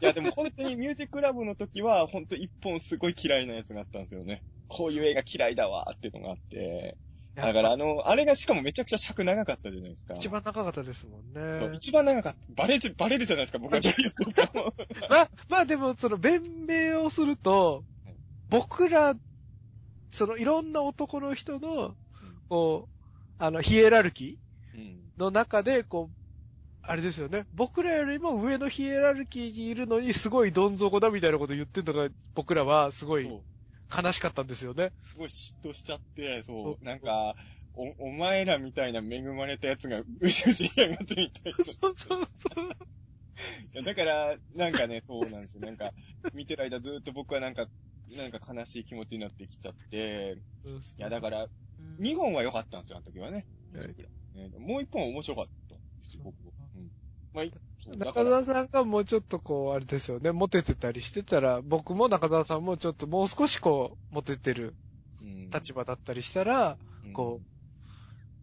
[0.00, 4.42] や、でも本当にミュージックラボの時は、本当一本すごい嫌いなやつがあったんですよね。
[4.68, 6.98] こういう映画嫌いだわっていうのがあって。
[7.40, 10.14] だからあの、あれがしかもめちゃくちゃ尺長かったじゃないですか。
[10.14, 11.58] 一番長かったですもんね。
[11.58, 12.38] そう、一番長かった。
[12.54, 13.80] バレる、バレるじゃないですか、僕は。
[15.08, 18.16] まあ、 まあでも、その、弁明をするとはい、
[18.48, 19.14] 僕ら、
[20.10, 21.96] その、いろんな男の人の、
[22.48, 23.04] こう、
[23.38, 24.38] あの、ヒエラルキ
[24.74, 24.80] うん。
[24.80, 26.16] ーの中で、こう、
[26.82, 27.46] あれですよね。
[27.52, 33.28] 僕らよりも上のヒエラルキーにいるのに、すごいどん底だみたいなこと言ってんのが、僕らはすごい。
[33.94, 34.92] 悲しかったんですよね。
[35.12, 37.34] すごい嫉妬しちゃって、そそうう、なんか、
[37.74, 41.64] お、お前らみたいな恵まれたやつが、うしうしやがってみたいな。
[41.64, 42.68] そうそうそう。
[43.72, 45.62] いやだから、なんかね、そうなんですよ。
[45.62, 45.92] なんか、
[46.34, 47.66] 見てる間ずっと僕はなんか、
[48.10, 50.42] なんか悲しい気持ちになってきちゃって、
[50.98, 51.48] いや、だから、
[51.98, 53.46] 2本は良かったんですよ、あの時はね。
[53.74, 53.86] はい
[54.32, 56.52] ねもう1本は面白かったんですよ、僕は。
[56.74, 56.90] うん。
[57.32, 57.44] まあ、
[57.86, 64.74] 中ら、澤さんがもうちょっとこう、あれですよね、モテてたりしてたら、僕も中澤さんもちょっともう少しこう、モテてる
[65.20, 65.50] うん。
[65.50, 67.12] 立場だったりしたら、うん。
[67.12, 67.40] こ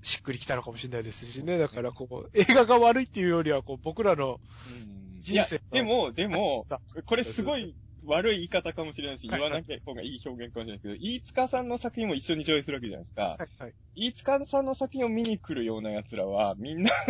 [0.01, 1.57] しっくりきたのかもしれないですしね。
[1.57, 5.22] だからこう、映画が悪いっていうよりは、こう、僕らのうん。
[5.22, 7.76] 人生いやでも、でも、さこれすごい
[8.07, 13.35] 悪い言い方かもしれないし、はい言わなきゃ方がいい表現かもしれないですけど、飯塚さんの作品も一緒に上映するわけじゃないですか。
[13.38, 13.73] はいはい。
[13.95, 16.91] 飯塚さんの作品を見に来るような奴らは、みんな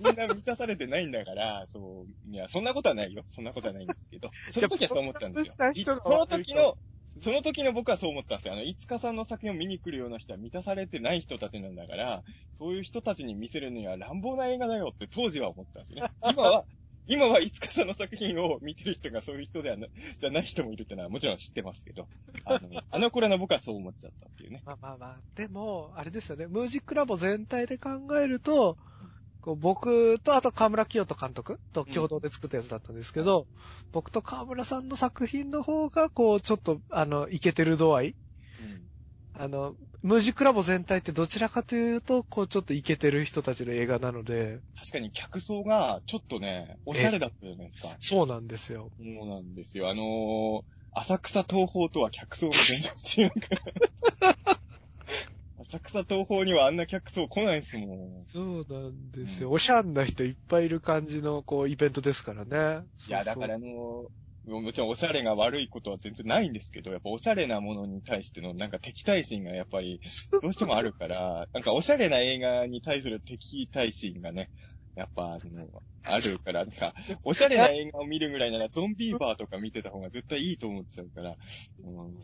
[0.00, 3.24] みんな満たされてないんだから、そう、いや、そんなことはないよ。
[3.28, 5.54] そんなことはないんですけど、その時はそう思ったんですよ
[6.04, 6.76] その時の、
[7.22, 8.54] その時の僕はそう思ったんですよ。
[8.54, 12.22] あの、いつかさんの作品を見に来るような人は満たされてない人たちなんだから、
[12.58, 16.10] そういう人たちに見せるには乱暴な映画だよって当時は思ったんですよね。
[16.32, 16.66] 今は、
[17.08, 19.86] 今はいつかさんの作品を見てる人がそういう人ではな、
[20.18, 22.08] じゃない人もいるってのはもちろん知ってますけど、
[22.44, 24.62] あの、 あの頃の僕はそう思っちゃったっていうね。
[24.64, 25.20] まあまあまあ。
[25.36, 26.46] でも、あれですよね。
[26.46, 28.76] ムージックラボ全体で考えると、
[29.40, 33.46] こう僕と、あと河村清人監督と共同で作ったやつだったんですけど、
[33.92, 38.16] 僕と河村さんの作品の方が、こう、ちょっと、あの、イケてる度合い
[39.38, 47.96] あの、ムージックラボ全体ってどちらかというと、こう、ちょっとイケてる人たちの映画なので、確かに客層がちょっとね、おしゃれだったじゃないですか。
[47.98, 48.90] そうなんですよ。
[48.96, 49.90] そうなんですよ。
[49.90, 53.46] あのー、浅草東宝とは客層が全然違うか
[54.24, 54.58] ら。
[55.60, 58.24] 浅草東宝にはあんな客層来ないですもん。
[58.24, 59.48] そうなんですよ。
[59.48, 62.86] うんおしゃんな人いっぱいいる感じの、こう、イベントですからね。
[63.08, 64.06] いや、だからあのー、
[64.46, 70.00] もちろんおしゃれが悪いことは全然ないんですけど、やっぱおしゃれなものに対してのなんか敵対心がやっぱり
[70.40, 74.50] どうしてもあるから、なんかおしゃれな映画に対する敵対心がね、
[74.94, 81.36] やっぱあの、あるから、なんか、おしゃれな映画を見るぐらいならゾンビーバーとか見てた方が絶対いいと思っちゃうから、
[81.84, 82.16] うん、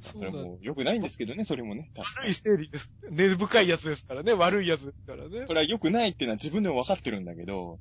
[0.00, 1.90] それも良くないんですけどね、それもね。
[1.96, 2.90] 悪い整理です。
[3.08, 4.32] 根深いやつですからね。
[4.32, 5.54] 悪いやつですからねそ。
[5.54, 7.78] れは良くないっていうのは自分でも分かってるんだけど、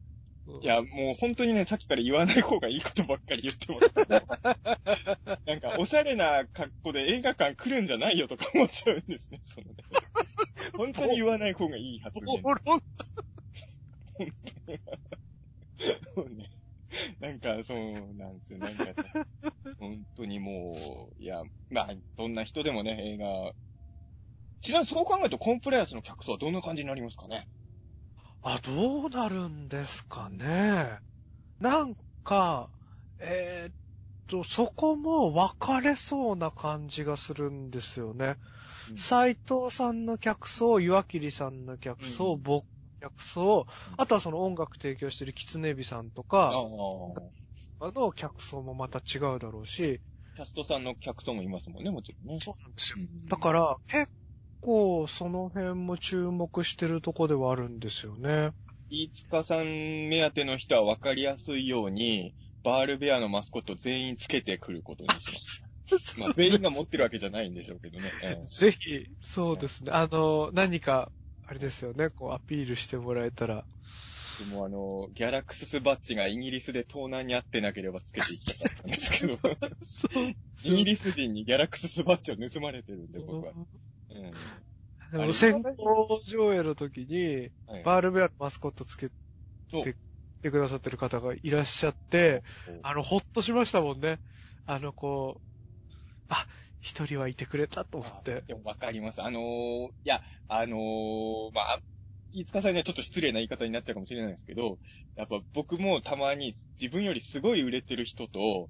[0.61, 3.91] いや、もう本当にね、さっきから言わない方がいいことばっかり言ってます。
[5.45, 9.73] なんか、おしゃれな格好で映画館来るんじゃないよとか思っちゃうんですね、そのね。
[10.75, 12.41] 本当に言わない方がいい発言。
[12.41, 12.61] ボロ
[16.15, 16.49] そうね
[17.19, 18.59] なんか、そうなんですよ。
[18.59, 18.93] なんかね、
[19.79, 23.53] 本当にもう、いや、まあ、どんな人でもね、映画、
[24.59, 27.47] ちなみにそう考えると、コンプライアンスの客層はどんな感じになりますかね？
[28.43, 30.99] あ、どうなるんですかね。
[31.59, 32.71] なんか、
[33.19, 33.75] えーっ
[34.27, 38.37] と、そこも分かれそうな感じがするんですよね。
[38.89, 42.43] うん斎藤さんの客層、岩切さんの客層、うん
[43.01, 46.61] 客層、あとはその音楽提供してる狐火さんとあか、あ。
[47.79, 50.01] あの客層もまた違うだろうし、
[50.35, 52.39] キャストさんの客層もいますもんね、もちろんね。
[52.39, 52.97] そうなんですよ。
[52.99, 54.09] うんだから、結
[54.61, 58.51] 構その辺も注目してるとこではあるんですよね。
[58.89, 59.65] 飯塚さん
[60.09, 66.17] 目当ての人は分かりやすいように、バールベアのマスコット全員つけてくることにします。
[66.19, 68.09] まあ、全員が持ってるわけじゃないんでしょうけどね。
[68.23, 69.91] ええぜひ、そうですね。
[69.91, 71.11] あの、何か、
[71.45, 73.65] あれですよね、こうアピールしてもらえたら。
[74.39, 79.37] でもあの、ギャラクススバッジがイギリスで盗難にあってなければつけていきたかったんですけど、
[79.83, 80.33] そう。
[80.63, 83.53] イギリス人にギャラクススバッジを盗まれてるんで、僕は。
[84.21, 84.33] うん
[85.11, 89.95] でも、先行上映の時に、はいバールベアのマスコットつけて、
[90.41, 92.43] てくださってる方がいらっしゃって、
[92.83, 94.19] あの、ほっとしましたもんね。
[94.65, 95.41] あの、こう、
[96.29, 96.47] あ、
[96.79, 98.43] 一人はいてくれたと思って。
[98.47, 99.21] でもわかります。
[99.21, 101.79] あのーいや、あのーまあ、
[102.31, 104.77] 飯塚さんにはちょっと失礼な言い方になっちゃうかもしれないですけど、
[105.15, 108.69] やっぱ僕もたまに自分よりすごい売れてる人と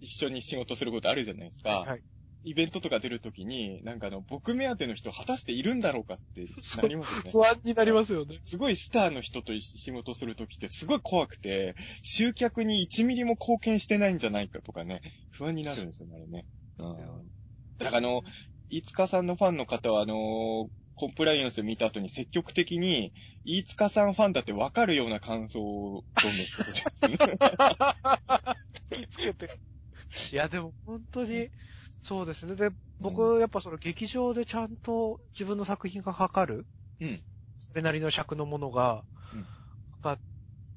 [0.00, 1.84] 一緒に仕事することあるじゃないですか。
[1.86, 2.02] はい。
[2.42, 6.44] イベントとか出るときに、なんかあの、僕目当ての人果たしているんだろうかって
[6.80, 7.30] なりますよね。
[7.30, 8.40] 不安になりますよね。
[8.44, 16.46] すごいスターの人と仕事するときってすごい怖くて、集客に1ミリも貢献してないんじゃないかとかね、不安になるんですよね、あれね。
[16.78, 16.96] うん。
[17.78, 18.22] だからあの、
[18.70, 23.12] 飯塚さんのファンの方は、あのコンプライアンス見た後に積極的に、
[23.44, 26.04] 飯塚さんファンだって分かるような感想を
[27.02, 27.38] どんどん
[29.08, 29.48] つけて。
[30.32, 31.48] いや、でも本当に、
[32.02, 32.56] そうですね。
[32.56, 36.66] で、僕、やっぱその劇場でちゃんと自分の作品がかかる、
[37.00, 37.22] うん。
[37.58, 39.44] それなりの尺のものがうん、
[40.02, 40.20] かか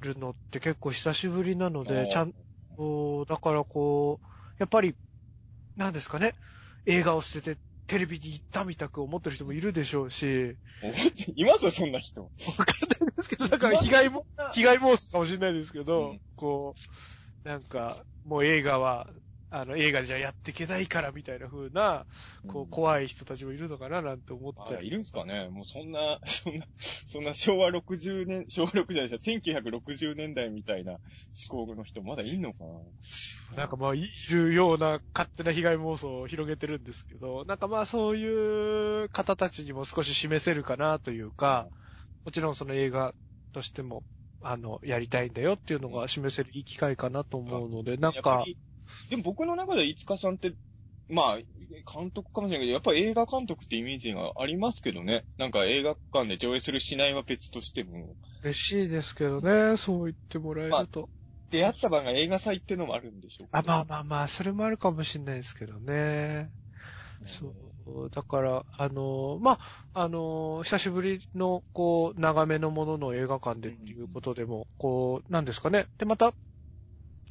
[0.02, 2.34] るのって結構久しぶりなので、ちゃん
[2.78, 4.28] と、だからこう、
[4.60, 4.96] やっぱり、
[5.76, 6.36] なんですかね、
[6.86, 11.72] 映画を捨ててテレビに行ったみたく思ってる人もいるでしょうし、思っています？
[11.72, 12.24] そんな人。
[12.24, 16.22] わかんないですけど、だから被害も、被害妄想かもしれないですけど、うん。
[16.36, 16.76] こ
[17.46, 19.08] う、なんか、もう映画は、
[19.56, 22.08] あの、映画じゃやっていけないからみたいな風な、
[22.48, 24.78] こう、怖い人たちもいるのかななんて思って。
[24.78, 25.48] あいるんすかね。
[25.50, 33.58] もうそんな、 そんな、そんな昭和60年、昭和60年じゃない1960年代みたいな思考の人まだいんのかな。
[33.58, 41.68] なんかまあ、いるような勝手な被害妄想を広げてるんですけど、なんかまあそういう方たちにも少し示せるかなというか、
[42.26, 43.14] もちろんその映画
[43.52, 44.04] としても、
[44.42, 48.58] あの、やりたいんだよっていうのが示せるいい機会かなと思うので、なんか、やっぱり
[49.10, 50.54] でも僕の中で飯塚さんって、
[51.10, 51.36] まあ、
[51.92, 55.26] 監督かもしれないけど、やっぱり映画監督ってイメージがありますけどね。
[55.38, 61.10] なんか映画館で上映するしないは別としても、嬉しいですけどね、そう言ってもらえると。
[61.50, 63.86] 出会った場が映画祭ってのもあるんでしょうあ、まああ。
[63.88, 66.50] まあまあ、それもあるかもしれないですけどね。
[67.26, 67.48] そ
[67.86, 68.10] う。
[68.10, 69.60] だから、あの、まあ、
[69.94, 75.88] あの、久しぶりの、こう、長めのものの映画館でっていうことでも、こう、なんですかね。
[75.98, 76.34] で、また、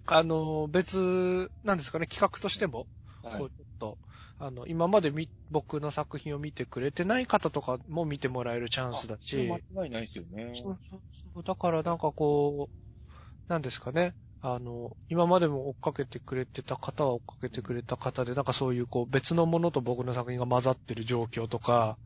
[0.07, 2.89] あの、別、なんですかね、企画としても、
[3.23, 3.99] はいこう、ちょっと、
[4.39, 10.53] あの、今までみ、僕の作品を見てくれてない方とかも見てもらえるチャンスだし、間違いないですよね。
[10.55, 11.01] そうそう
[11.35, 11.43] そう。
[11.45, 14.15] だからなんかこう、なんですかね。
[14.41, 21.99] あの、今までも追っかけてくれてた方は追っかけてくれた方で、なんかそういうこう別のものと僕の作品が混ざってる状況とか、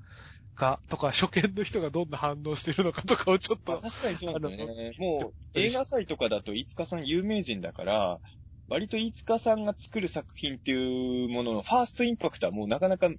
[0.57, 4.94] が、とか初見の人がどんな反応してるのかとかをちょっと、まあ確かにそうですよね。
[4.99, 8.20] もう、映画祭とかだと飯塚さん有名人だから、
[8.68, 13.10] 割と飯塚さんが作る作品っていうもののファーストインパクトはもうなかなか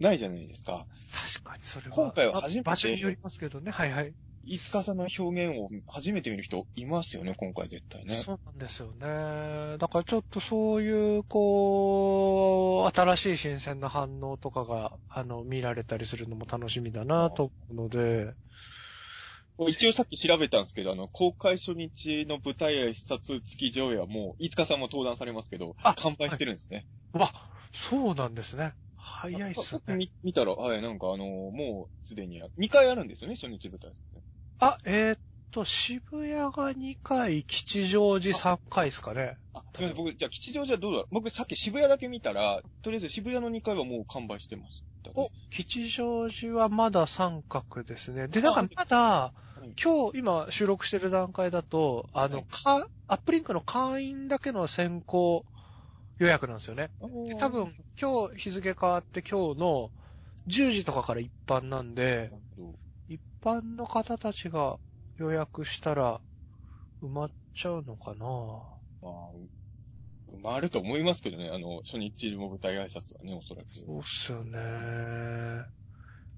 [0.00, 0.86] ないじゃないですか。
[1.12, 3.70] 確かにそれは、今回は初めてあ場所によりますけどね。
[3.70, 4.14] はいはい。
[4.46, 8.14] 飯塚さんの表現を初めて見る人いますよね、今回絶対ね。
[8.14, 9.78] そうなんですよね。
[9.78, 18.34] だからちょっとそういう、こう、新しい新鮮な反応とかが、あの、見られたりするのも楽しみだなと思うので、
[19.68, 26.86] 一応さっき調べたんですけど、あの、公開初日の舞台挨拶付き上映はもう、飯塚さんも登壇されますけど、あ完売してるんですね。
[27.12, 27.32] わ、
[27.72, 28.74] そうなんですね。
[28.96, 29.96] 早いっす僕ね。
[29.96, 34.22] 見見たら、はい、なんかあの、もうすでに、2回あるんですよね、初日舞台挨拶ね。
[34.58, 35.18] あ、えーっ
[35.50, 39.36] と、渋谷が2回、吉祥寺3回ですかね。
[39.52, 44.84] あ、すみません、僕、じゃあ吉祥寺はどうだろう僕さっき渋谷だけ見たら、とりあえず渋谷の2回はもう完売してます。
[45.14, 48.28] お、吉祥寺はまだ三角ですね。
[48.28, 55.44] で、なんかまだ、はい今日、今収録してる段階だと、あの、はいか、アップリンクの会員だけの先行
[56.18, 56.90] 予約なんですよね。
[57.28, 59.90] で多分、今日日付変わって今日の
[60.48, 62.30] 10時とかから一般なんで。
[63.08, 64.78] 一般の方たちが
[65.16, 66.20] 予約したら
[67.02, 68.26] 埋まっちゃうのかな？
[69.02, 69.30] まあ、
[70.32, 73.66] 埋まると思いますけどね、あの、初日の舞台挨拶はね、おそらく。
[73.72, 74.58] そうっすよね。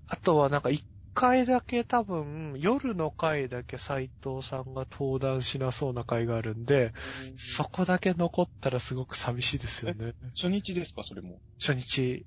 [0.08, 6.92] あとはなんか一回だけ多分、夜の回だけ斎藤さんが登壇しなそうな回があるんで、
[7.38, 10.14] そこだけ残ったらすごく寂しいですよね。
[10.34, 11.40] 初日ですか、それも？
[11.58, 12.26] 初日。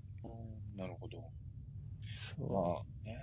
[0.75, 1.29] なるほど。
[2.15, 3.17] そうまあ、ね。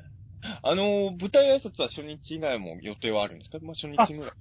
[0.63, 3.59] あの、舞台挨拶は初日以外も予定はあるんですか？
[3.63, 4.33] まあ初日ぐらい。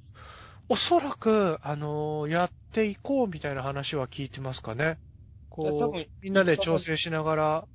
[0.67, 4.98] おそらく、あのーやっていこうみたいな話は聞いてますかね。
[5.50, 7.67] こうみんなで調整しながら、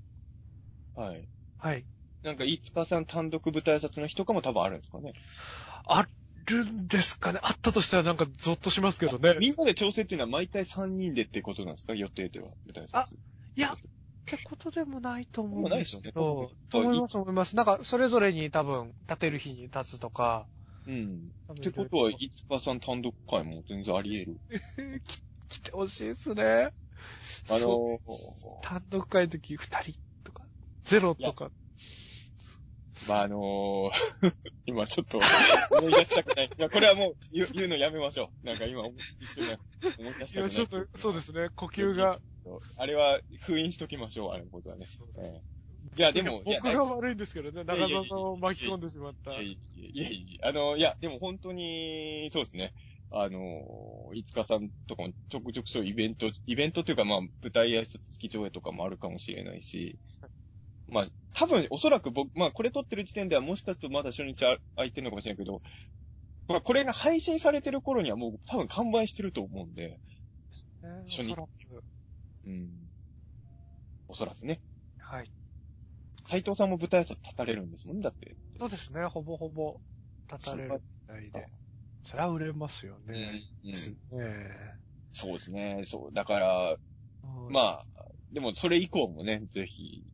[0.97, 1.29] はい。
[1.59, 1.85] はい。
[2.23, 5.13] なんか、飯塚さん単独舞台挨拶の日とかも多分あるんですかね？
[5.87, 6.07] あ
[6.47, 9.37] るんですかねあったとしたらなんかゾッとしますけどね。
[9.39, 11.95] みんなで調整っていうのは毎回3人でってことなんですか？
[11.95, 12.99] 予定では、舞台挨拶。
[12.99, 13.07] あ
[13.57, 13.77] いや
[14.37, 17.57] ってことでもないと思うんですけどですよね、思います思います。
[17.57, 20.47] なんか、それぞれに多分、立てる日に立つとか。
[20.87, 21.33] うん。
[21.53, 24.39] ってことは、飯塚さん単独会も全然あり得
[24.79, 25.03] る。
[25.07, 26.73] き来てほしいですね。
[27.49, 27.99] あのー、
[28.63, 30.45] 単独会の時二人とか、
[30.85, 31.51] ゼロとか。
[33.09, 33.91] まあ、あのー、
[34.67, 35.21] 今ちょっと
[35.71, 36.47] 思い出したくない。
[36.47, 38.47] いや、これはもう言うのやめましょう。
[38.47, 38.87] なんか今
[39.19, 39.59] 一瞬ね
[39.99, 40.51] 思い出しいや、たくない。
[40.51, 41.49] ちょっと、そうですね。
[41.57, 42.19] 呼吸が。
[42.77, 44.87] あれは封印しときましょう、あれのことはね。
[45.97, 47.65] いや、でも、いや僕が悪いんですけどね。
[47.65, 49.33] 中澤さんを巻き込んでしまった。
[49.33, 49.59] いやい
[49.95, 52.73] やいやあの、いや、でも本当に、そうですね。
[53.11, 59.99] あの、いつかさんとかもちょくちょくそうイベント、イベントというかまあ、舞台挨拶付き上映とかもあるかもしれないし、
[60.89, 65.61] まあ、多分、おそらく僕、まあ、これ撮ってる時点ではもしかするとまだ初日あ空いてるのかもしれないけど、
[66.49, 69.99] まあ、これが配信されてる頃にはもう多分完売してると思うんで、
[70.83, 71.37] ね初日
[72.47, 72.69] うん。
[74.09, 74.61] おそらくね。
[74.99, 75.31] はい。
[76.27, 78.37] 斎藤さんも舞台挨拶立たれるんですもんね、だって。
[78.59, 79.05] そうですね。
[79.07, 79.81] ほぼほぼ
[80.31, 81.47] 立たれるみたいで。
[82.05, 83.43] それは売れますよね。
[83.65, 83.75] うん。
[85.13, 85.83] そうですね。
[85.85, 86.15] そう。
[86.15, 86.77] だから、
[87.23, 87.85] うんまあ、
[88.33, 90.05] でもそれ以降もね、ぜひ、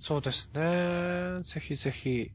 [0.00, 1.42] そうですね。
[1.44, 2.32] ぜひぜひ。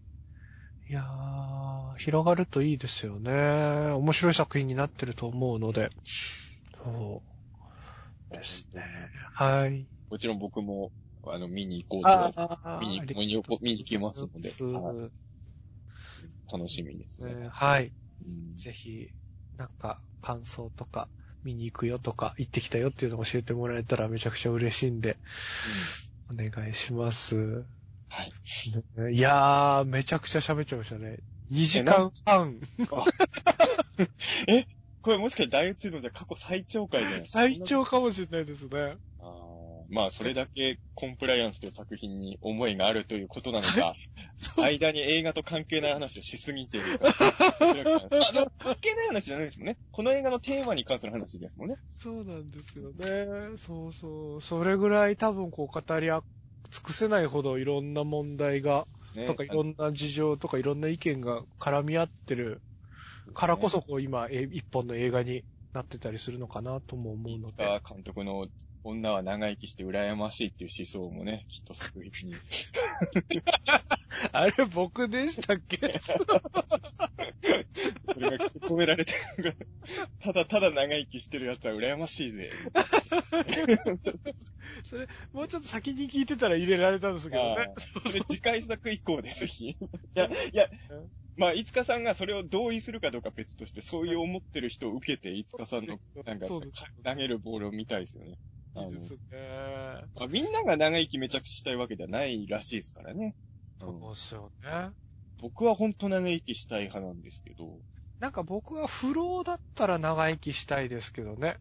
[0.87, 3.31] いやー、広がるといいですよね。
[3.31, 5.89] 面白い作品になってると思うので。
[6.83, 7.34] そう
[8.31, 9.09] ですね。
[9.33, 9.87] はい。
[10.09, 10.91] もちろん僕も、
[11.23, 15.09] あの、見に行こうあと、あ見に行こう見に行きますので、はいね
[16.51, 17.49] 楽しみですね。
[17.51, 17.91] はい。
[18.25, 19.09] うんぜひ、
[19.57, 21.09] なんか、感想とか、
[21.43, 25.17] 見に行くよとか、行ってきたよっていうのを教えてもらえたらめちゃくちゃ嬉しいんで、
[26.31, 27.65] お願いします。
[28.09, 28.31] はい。
[29.13, 31.19] いやー、めちゃくちゃ喋っちゃいましたね。
[31.49, 32.59] 2時間半。
[35.05, 37.39] これもしかして第一のじゃ過去最長回じゃないですか。
[37.41, 38.97] 最長かもしれないですね。
[39.19, 43.93] あーまあ、それだけコンプライアンスという作品に思いがあるということなのか、
[44.57, 47.13] 間に映画と関係ない話をしすぎているか。
[47.59, 49.77] あ、でも関係ない話じゃないですもんね。
[49.91, 51.75] この映画のテーマに関する話ですもんね。
[51.91, 53.57] そうなんですよね。
[53.57, 54.41] そうそう。
[54.41, 56.21] それぐらい多分こう語り尽
[56.81, 62.61] くせないほどいろんな問題が、ねとかいろんな事情とかいろんな意見が絡み合ってる
[63.35, 67.63] からこそこう今、え一本の映画になってたりするのかなとも思うので。
[67.63, 68.47] 川監督の
[68.83, 72.35] 女は長生きして羨ましいっていう思想もね、きっと作品に。
[74.31, 75.77] あれ僕でしたっけ？
[75.77, 75.83] そ
[78.19, 79.55] れが込められてるのが、
[80.19, 82.51] ただただ長生きしてる奴は羨ましいぜ。
[84.85, 87.73] それ、もうちょっと先に聞いてたら入れられたんですけどね。
[87.77, 89.69] それ次回作以降でぜひ。
[89.71, 89.77] い
[90.13, 90.69] や、いや、
[91.37, 98.37] まあ、いつかさんがそれを同意するかどうか別として、そういう思ってる人を受けて、いつかさんの、なんか、投げるボールを見たいですよね。
[98.77, 100.05] いいですね。
[100.15, 103.35] まあみんなが長生きめちゃくちゃしたいわけではないらしいですからね。
[103.81, 104.91] うんそうですよね。
[105.41, 107.79] 僕は本当長生きしたい派なんですけど、
[108.19, 111.57] なんか僕は不老だったら長生きしたいですけどね。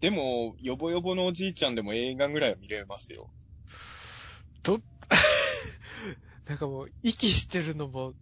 [0.00, 3.30] でも、ヨボヨボのおじいちゃんでも映画ぐらいは見れますよ。
[4.62, 4.80] ど、
[6.48, 8.16] なんかもう、息してるのもうん、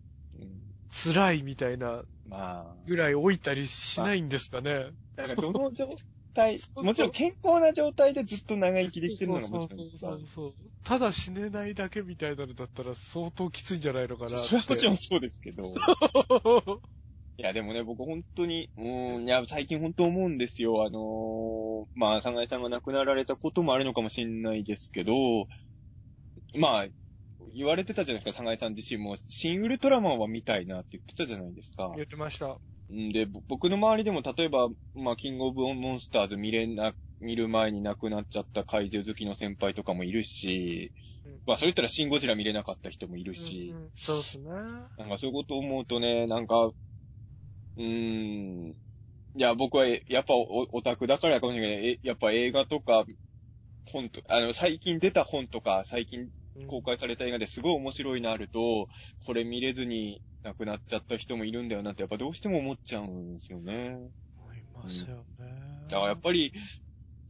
[0.91, 4.91] 辛いみたいなまあ、ぐらい老いたりしないんですかね。
[5.17, 5.89] だからどの状
[6.35, 10.55] 態そうそ、うもちろん健康な状態でずっと長生きできてるのがもちろんそうそうそう。
[10.85, 14.31] ただ死ねないだけみたいなのだったら相当きついんじゃないのかな。
[14.39, 15.63] それはもちろんそうですけど。
[17.39, 20.83] いや、でもね、僕本当に、うーん、いや、最近本当思うんですよ。
[20.83, 25.15] あのーまあ、サ井さんが亡くなられたこともあるのかもしれないですけど、
[26.59, 26.87] まあ、
[27.55, 31.93] 言われてたじゃないですか、サ井さん自身も、新ウルトラマンは見たいなって言ってたじゃないですか。
[31.95, 32.59] 言ってました。
[32.93, 40.93] んで、ぼ僕の周りでも、例えば、まあ、キングオブモンスターズ見れな、見る前に亡くなっちゃった怪獣好きの先輩とかもいるし、
[41.25, 44.51] うんまあ、それ言ったらシンゴジラ見れなかった人もいるし、うんうんそうですね。
[44.97, 48.75] なんかそういうことを思うとね、なんか、うーん、い
[49.37, 53.05] や、僕はえやっぱオオタクだからかもしれないけど、えやっぱ映画とか、
[53.93, 56.31] 本と、あの、最近出た本とか、最近うん
[56.67, 58.89] 公開された映画ですごい面白いのあると、
[59.25, 63.99] これ見れずに亡くなっちゃった人もいるんだよなって、やっぱどうしても思っちゃうんですよね。
[64.37, 65.47] 思いますよね。
[65.89, 66.53] だからやっぱり、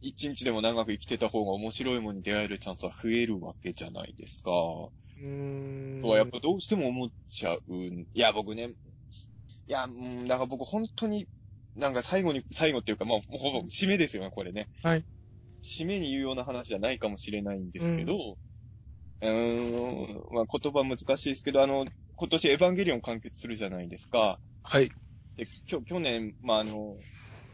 [0.01, 4.51] 一日でも長く生きてた方が面白いものに出会えるチャンスは増えるわけじゃないですか。
[4.51, 6.01] うーん。
[6.01, 8.07] とはやっぱどうしても思っちゃうん。
[8.13, 8.69] いや、僕ね、
[9.67, 11.27] いや、うん、なんか僕本当に、
[11.75, 14.69] なんか最後に、最後っていうか、まあ、ほぼ締めですよね、これね。
[14.83, 15.05] はい。
[15.63, 21.85] 締めに言うような話じゃないかもしれないんですけど、うーん、まあ言葉難しいですけど、あの、
[22.15, 24.39] 今年エヴァンゲリオン完結するじゃないですか。
[24.63, 24.89] はい。
[25.37, 26.97] で、きょ去年、まああの、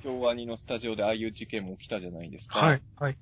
[0.02, 2.60] 京アニのスタジオでああいう事件も起きたじゃないですか。
[2.60, 2.84] はい。
[2.98, 3.18] はい。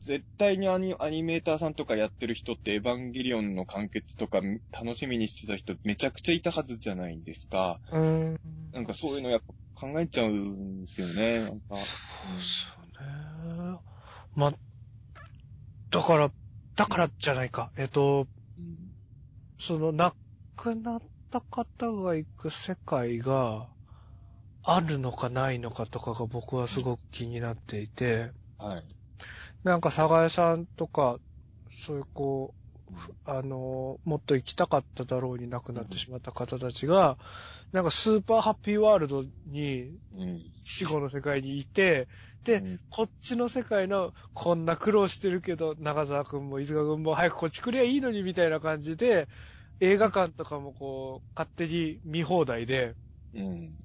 [0.00, 4.40] 絶対にアニアニメーターさんとかやってる人ってエヴァンゲリオンの完結とか
[4.72, 7.80] 楽しみにしてた人めちゃくちゃいたはずじゃないですか。
[7.90, 8.36] うーん。
[8.72, 11.40] なんかそういうのやっぱ考えちゃうんですよね。
[11.40, 11.76] なんか。
[11.76, 12.84] そうですよ
[13.74, 13.80] ね。
[14.34, 14.54] まあ、
[15.90, 16.32] だから、
[16.78, 17.72] だからじゃないか。
[17.76, 18.76] えっと、うん
[19.58, 20.14] その亡
[20.54, 23.66] くなった方が行く世界が
[24.62, 28.82] あるのかないのかとかが僕はすごく気になっていて、はい。
[29.64, 31.18] なんか、佐賀江さんとか、
[31.72, 32.54] そういうこ
[32.88, 37.18] う、ふあの、もっと行きたかっただろうに亡くなってしまった方たちが、
[37.72, 40.42] なんかスーパーハッピーワールドに、うん。
[40.64, 42.08] 死後の世界にいて、
[42.44, 49.28] で、うんこっちの世界の、こんな苦労してるけど、長澤くんも飯塚くんも早くこっち来りゃいいのにみたいな感じで、
[49.80, 52.96] 映画館とかもこう、勝手に見放題で、
[53.34, 53.76] うん。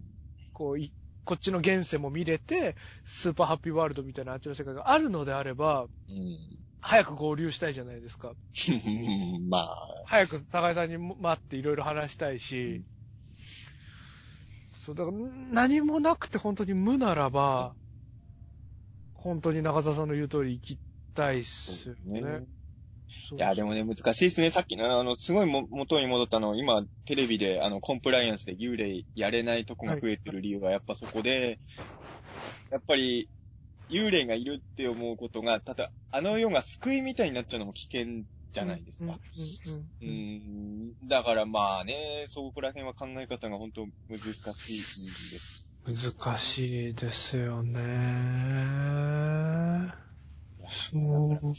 [0.53, 0.93] こうい、
[1.25, 2.75] こっちの現世も見れて、
[3.06, 6.64] スーパーハッピーワールドみたいなあっちの世界があるのであれば、うん。
[6.82, 8.33] 早く合流したいじゃないですか。
[9.49, 12.83] まあ、早く坂井さんに待っていろいろ話したいし、
[14.67, 15.17] そう、だから
[15.51, 17.75] 何もなくて本当に無ならば、
[19.24, 20.77] 本当に中澤さんの言う通り行き
[21.14, 22.43] たいっすよね。
[23.32, 24.50] いや、でもね、難しいですね。
[24.50, 31.61] さっきの、あの、すごいも元に戻ったの、今、テレビで、あの、コンプライアンスで幽霊やれないとこが増えてる理由は、やっぱそこで、
[32.69, 33.30] やっぱり、
[33.90, 39.18] 幽霊がいるって思うことが、ただ、あの世が救いみたいになっちゃうのも危険じゃないですか。
[40.02, 45.62] うんだからまあね、そこら辺は考え方が本当難しいです。
[45.86, 47.80] 難しいですよね。
[50.70, 51.53] そう。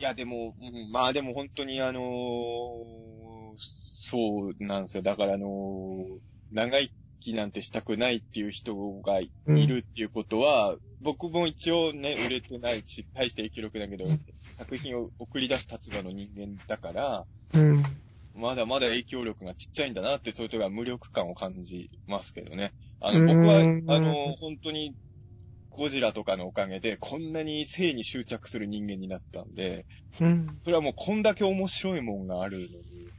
[0.00, 5.02] いや、でも、うんまあでも本当にあのーそうなんですよ。
[5.02, 6.18] だからあのー
[6.50, 14.04] 長生きなんてしたくないっていう人がいるっていうことは、僕も一応ね、売れてないし、大して影響力だけど、
[14.58, 17.82] 作品を送り出す立場の人間だから、うん。
[18.34, 22.72] まだまだ影響力がちっちゃいんだなって、そういうとこは無力感を感じますけどね。
[23.00, 24.94] あの、僕は、あうんの、本当に、
[25.70, 29.86] ゴジラとかのおかげで、こんなに性に執着する人間になったんで、
[30.20, 30.60] うん。
[30.64, 33.14] それはもうこんだけ面白いもんがあるのに、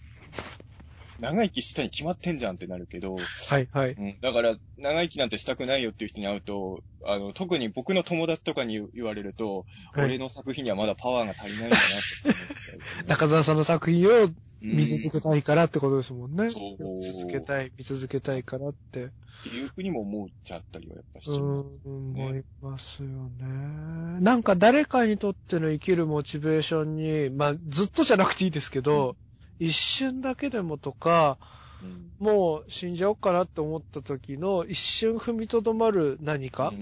[1.19, 3.91] 長生きしたに決まってんじゃんってなるけど、はいはい。
[3.91, 16.49] うん、だから、長生きなんてしたくないよっていう人に会うと、あの、特に僕の友達とかに言言われると、はい俺の作品にはまだパワーが足りないんだなって中澤さんの作品をうん見続けたいからってことですもんね。
[16.49, 19.05] そう見続けたい、見続けたいからって。
[19.05, 19.09] っ
[19.43, 21.89] ていうふうにも思っちゃったりはやっぱしうます。
[21.89, 24.21] ん、ね思いますよね。
[24.21, 29.17] なんか誰かにとっての生きるモチベーションに、まあずっとじゃなくていいですけど、
[29.59, 36.73] 一瞬だけでもとか、うんもう死んじゃおうかなって思った時の一瞬踏みとどまる何か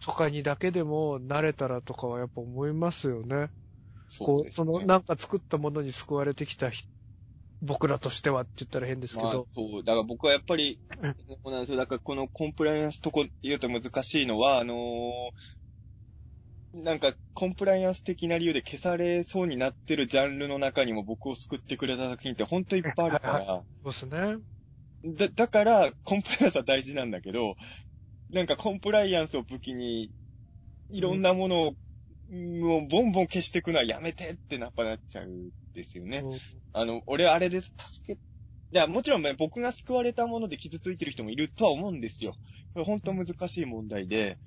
[0.00, 3.50] とかにだけでも慣れたらとかはやっぱ思いますよね。
[4.08, 6.88] そうねそのなんか作ったものに救われてきた人
[7.62, 9.84] 僕らとしてはって言ったら変ですけまあど。、そう。
[9.84, 11.78] だから僕はやっぱりうん、 そうなんですよ。
[11.78, 14.78] だからこのコンプライアンスとこ言うと難しいのは、あのー
[16.72, 24.36] なんか、コンプライアンス的な理由で消されそうになってるジャンルの中にも僕を救ってくれた作品って本当いっぱいあるかはいら、そうですね。
[25.04, 27.56] だ、だから、コンプライアンスは大事なんだけど、
[28.30, 30.12] なんかコンプライアンスを武器に
[30.90, 31.72] いろんなものを、
[32.30, 36.24] もうボンボン消していくのはやめてってやっぱなっちゃうんですよね。
[36.72, 37.72] あの、俺あれです。
[37.76, 42.34] 助け、いや、もちろんね、僕が救われたもので傷ついてる人もいるとは思うんですよ。
[42.72, 44.38] これ本当難しい問題で、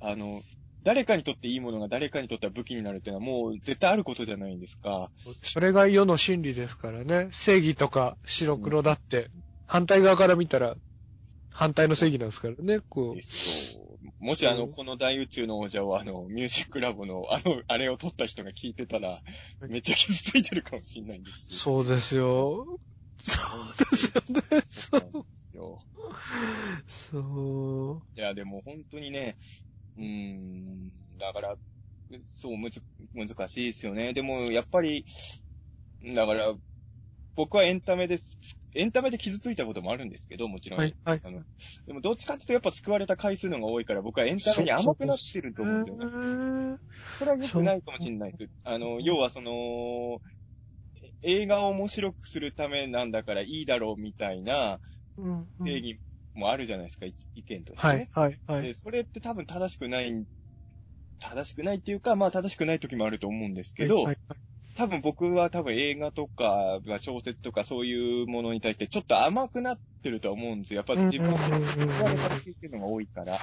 [0.00, 0.42] あの、
[0.82, 5.10] 誰かにとっていいものが誰かにとっては武器になるっていうのはもう絶対あることじゃないんですか。
[5.42, 7.28] それが世の真理ですからね。
[7.32, 9.30] 正義とか白黒だって、
[9.66, 10.74] 反対側から見たら
[11.50, 12.80] 反対の正義なんですからね。
[12.88, 13.98] こですよ。
[14.18, 19.22] もしあの、うんこの大宇宙の王者をあの、ミュージックラボのあの、あれを撮った人が聞いてたら、
[19.68, 21.54] めっちゃ傷ついてるかもしれないんですう。
[21.54, 21.58] よ。
[21.58, 22.66] そうですよ。
[23.18, 24.42] そうですよね。
[24.70, 25.56] そう。
[25.56, 25.82] よ。
[26.86, 28.18] そう。
[28.18, 29.36] いや、でも本当にね、
[29.96, 31.56] うーん、だから、
[32.28, 32.82] そう、むず、
[33.14, 34.12] 難しいですよね。
[34.12, 35.04] でも、やっぱり、
[36.14, 36.54] だから、
[37.36, 38.38] 僕はエンタメです。
[38.74, 40.80] エンタメで傷ついたこともあるんですけど、もちろん。
[40.80, 41.22] はい、はい。
[41.22, 41.44] あの
[41.86, 46.06] でも、どっちかっていうと、やっぱ救われた回数の方が多いから、僕はエンタメに甘くなってると思うんですよね。
[46.06, 46.78] ね。
[47.18, 48.52] これは良くないかもしれないです。
[48.64, 50.20] あの、要はその、
[51.22, 54.80] 映画を面白くするためなんだからいいだろうみたいな
[55.64, 56.00] 定義
[56.34, 58.08] もあるじゃないですか、い意見としてね。
[58.12, 58.74] はい、はい、はで、い。
[58.74, 60.26] それって多分正しくない、
[61.18, 64.16] 正しくないっていうか、まあ正しくない時もあると思うんですけど、はいはい
[64.76, 70.78] 多分僕は多分映画とか、まあ小説とかそういうものに対してちょっと甘くなってると思うんですよ。
[70.78, 71.38] やっぱり自分で
[71.76, 73.38] 言われたっていうのが多いから。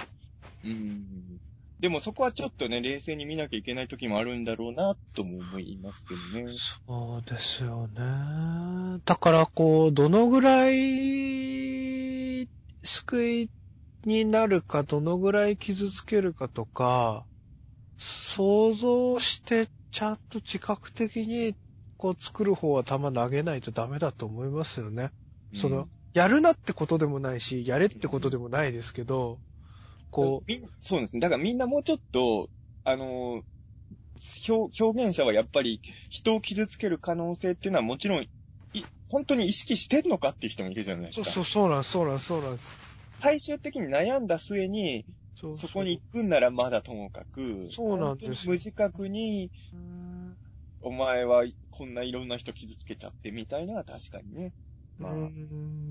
[0.64, 1.38] うん。
[1.80, 6.53] でもそこはちょっとね、冷静に見なきゃいけない時もあるんだろうな、とも思いますけどね。
[6.88, 8.99] そうですよね。
[9.06, 12.07] だから、こう、どのぐらい
[12.88, 13.51] 救い
[14.06, 17.27] になるか、どのぐらい傷つけるかとか、
[17.98, 21.56] 想像して、ちゃんと自覚的に、
[21.98, 25.11] こう、作る方は球投げないとダメだと思いますよね。
[25.53, 29.40] その、やるなってことでもないし、やれってことでもないですけど、
[30.09, 31.19] こみんそうですね。
[31.19, 32.49] だからみんなもうちょっと、
[32.83, 33.43] あのー
[34.48, 38.30] 表、表現者はやっぱり人を傷つける可能性っていうのはもちろん、い
[39.10, 41.26] 本当に意識してんのかっていう人もいるじゃないでう、すか。
[41.30, 43.00] そうそう、そうなんそうなんそうなんです。
[43.19, 45.06] 最終的に悩んだ末に、
[45.36, 49.52] そうそこに行くんならまだともかく、そうなんですよ本当に無自覚に、
[50.82, 54.53] お前はこんないろんな人傷つけちゃってみたいなのは確かにね、
[54.98, 55.88] まあうーん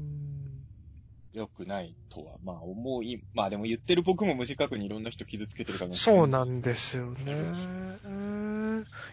[1.33, 6.23] 良くないとは、まあ思い、まあでも言ってる僕も無自覚にいろんな人傷つけてるかもしれない。
[6.23, 7.53] そうなんですよね。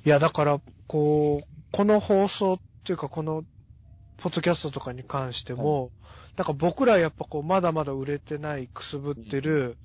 [0.06, 3.43] いや、だから、こう、この放送っていうか、この、
[4.23, 5.91] ポッドキャストとかに関しても、
[6.37, 9.75] なんか僕らやっぱこう、まだまだ売れてない、くすぶってる、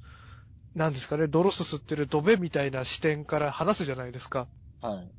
[0.76, 4.46] なんですかね、泥すすってるドベみたいな視点から話すじゃないですか。
[4.80, 5.10] はい。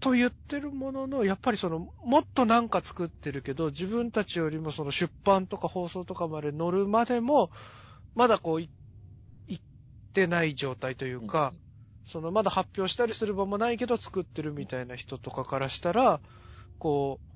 [0.00, 7.50] と言ってるものの、やっぱりその、もっとなんか作ってるけど、自分たちよりもその出版とか放送とかまで乗るまでも、
[8.14, 8.70] まだこうい、
[9.48, 9.60] いっ
[10.14, 11.52] てない状態というか、
[12.06, 16.22] そのまだ発表したりする場もないけど作ってるみたいな人とかからしたら、
[16.78, 17.29] こう、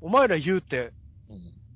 [0.00, 0.92] お前ら言うて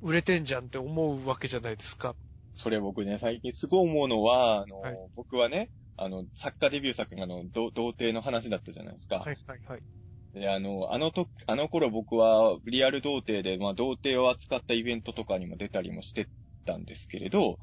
[0.01, 2.15] 売れてんじゃんって思うわけじゃないですか。
[2.55, 9.21] それ僕ね、最近すごい思うのは、あの、はい僕はね、あの、作家デビュー作があの、ど童貞の話だったじゃないですか。
[9.21, 9.83] はいはいはい。
[10.35, 16.29] で、あの、あのと、あの頃僕はリアル童貞で、まあ童貞を扱ったイベントとかにも出たりもして
[16.65, 17.59] たんですけれど、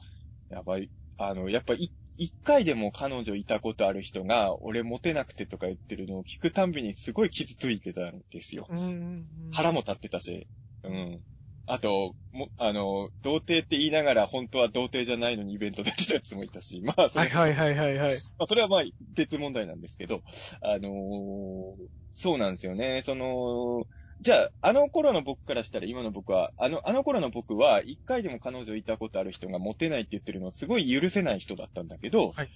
[0.50, 8.66] やっぱり、あの、やっぱり、一回でも彼女いたことある人が、俺モテなくてとか言ってるのを聞くたんびにすごい傷ついてたんですよ。
[8.70, 10.48] うんうんうん腹も立ってたし、
[10.84, 11.22] うん。
[11.66, 18.14] あと、も、あの、童貞って言いながら本当は童貞じゃないのにイベント出てたやつもいたし、まあ、それはいはいはいはいはい。
[18.38, 18.84] まあ、それはまあ
[19.14, 20.22] 別問題なんですけど、
[20.62, 23.02] あのーそうなんですよね。
[23.04, 23.86] その、
[24.22, 32.50] じゃあ、あの頃の僕からしたら今の僕は、あの、あの頃の僕は、一回でも彼女いたことある人がモテないって言ってるのをすごい許せない人だったんだけど、はい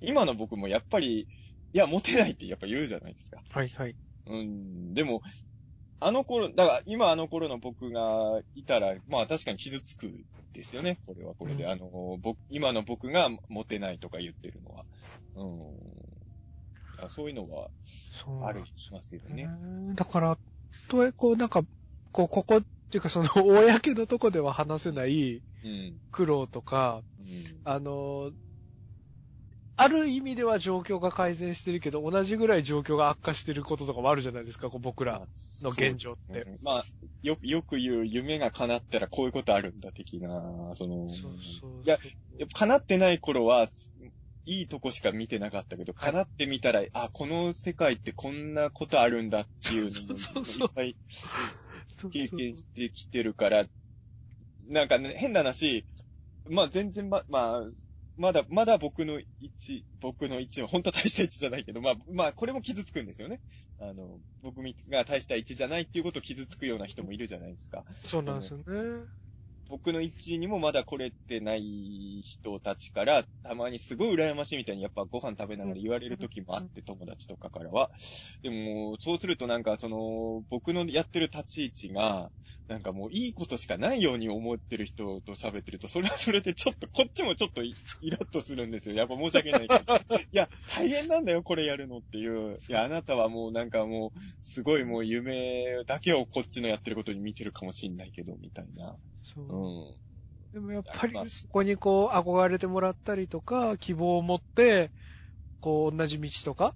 [0.00, 1.28] 今の僕もやっぱり、
[1.72, 3.42] いや、モテないってやっぱ言うじゃないですか。
[3.50, 3.96] はいはい。
[4.26, 5.22] うん、でも、
[6.00, 10.12] あの頃、だから今あの頃の僕がいたら、まあ確かに傷つく
[10.52, 10.98] ですよね。
[11.06, 11.64] これはこれで。
[11.64, 14.84] うんあの、僕、今の僕がモテないとか言ってるのは。
[15.36, 17.04] うん。
[17.04, 17.70] あそういうのは
[18.46, 19.46] ある、しますよね。
[19.46, 20.38] ねだから、
[20.88, 21.62] とはいえこう、なんか、
[22.12, 25.98] こう、ここっていうか、その、公のとこでは話せないうん。
[26.10, 27.60] 苦労とか、うん。
[27.64, 28.32] あの、
[29.76, 35.26] ある意味では状況が改善してるけど、同じぐらい状況が悪化してることとかもあるじゃないですか、こう僕ら
[35.62, 36.42] の現状って。
[36.42, 36.84] うんまあ、
[37.22, 41.82] よく、よく言う夢が叶ったらこういうことあるんだ、的な、その、そうそう。
[41.84, 41.98] いや、
[42.52, 43.66] 叶ってない頃は、
[44.46, 50.96] いいとこしか見てなかったけど、叶ってみたら、あ、この世界ってこんなことあるんだっていうそうのそうそうをいっぱい
[52.12, 53.66] 経験してきてるから、
[54.68, 55.86] なんかね、変な話、
[56.48, 57.62] まあ全然ま、まあ、
[58.16, 59.26] まだ、まだ僕の位
[59.58, 63.40] 置、僕の位置は本当は大した位置じゃないけど、まあ、まあ、これも傷つくんですよね。
[63.80, 67.84] あの、僕が大した位置じゃないっていうことを傷つくような人もいるじゃないですか。
[68.04, 68.64] そうなんですよね。
[69.74, 77.90] 僕の位置にもまだ来れてない人たちから、たまにすごい羨ましいみたいにやっぱご飯食べながら言われる時もあって、友達とかからは。
[78.44, 82.30] でも、そうするとなんかその、僕のやってる立ち位置が、
[82.68, 88.94] なんかもういいことしかないように思ってる人と喋ってると、それはそれでちょっと、こっちもちょっとイイラッとするんですよ。
[88.94, 89.96] やっぱ申し訳ないけど。
[89.96, 89.98] い
[90.30, 92.60] や、大変なんだよ、これやるのっていう。
[92.68, 98.96] いや、あなたはもうなんかもう、すごいもう夢だけをこっちのやってることに見てるかもしんないけど、みたいな。
[99.34, 99.44] そう。
[99.54, 99.98] うん。
[100.52, 104.92] でもやっぱまありそこにこう憧れてもらったりとか、希望を持って、
[105.60, 106.74] こう同じ道とか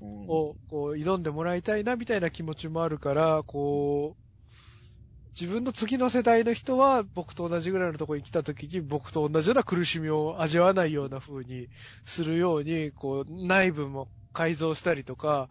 [0.00, 0.28] うん。
[0.28, 4.26] をこう挑んでもらいたいなみたいな気持ちもあるから、こう、
[5.38, 11.68] 自分の次の世代の人は僕と同じぐらいのところに来た時に僕と同じような苦しみを味わわないような風に
[12.04, 15.50] するように、こう内部も改造したりとか、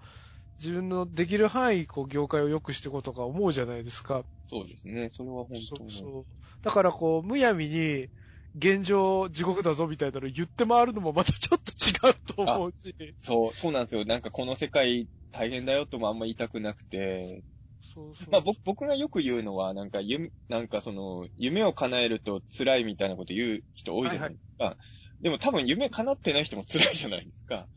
[0.61, 4.24] 自分のできる範囲、こう業界を良くしていこうとか思うじゃないですか。
[4.48, 5.09] そうですね。
[5.09, 5.61] それは本当に。
[5.67, 6.25] そうそう。
[6.61, 8.08] だからこう、むやみに、
[8.56, 12.95] 現状地獄だぞみたいなの言って回るのもまたちょっと違うと思うし。
[13.19, 14.06] そう、そうなんですよ。
[14.06, 17.43] なんかこの世界大変だよともあんま言いたくなくて。
[17.82, 18.32] そうそう。
[18.32, 24.77] まあ僕、僕がよく言うのは、なんか夢、なんかその、夢を叶えると辛いみたいなこと言う人多いじゃないですか。
[25.22, 27.67] でも多分夢叶ってない人も辛いじゃないですか。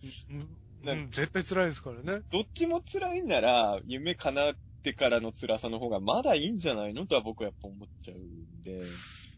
[0.84, 2.22] うん、絶対辛いですからね。
[2.30, 8.84] どっちも辛いなら、夢叶ってからの辛さの方がまだいいんじゃないのとは僕はやっぱ思っちゃうんで。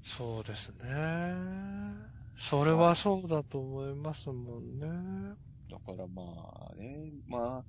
[0.02, 1.34] そうですね。
[2.36, 5.36] それはそうだと思いますもんね。
[5.70, 6.22] だからま
[6.72, 7.64] あね、まあ、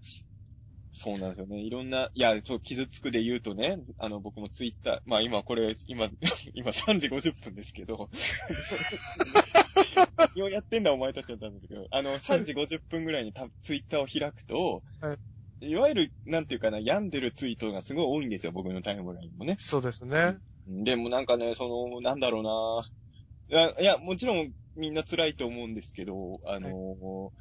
[0.94, 1.60] そうなんですよね。
[1.60, 6.10] いろんな、いや、そう、傷つくで言うとね、あの、僕もツイッター、まあ今これ、今、
[6.54, 8.10] 今3時50分ですけど、
[10.36, 15.18] ようやってんだお前たちはったんですけど、あの、3時50分ぐらいにたツイッターを開くと、、は
[15.62, 19.58] いわゆる、なんていうかな、病んでるツイートがすごい多いんですよ、僕のタイムラインもね。
[19.60, 20.38] そうですね。
[20.66, 23.60] でもなんかね、その、なんだろうな。
[23.60, 27.32] いや、いやもちろんみんな辛いと思うんですけど、あの、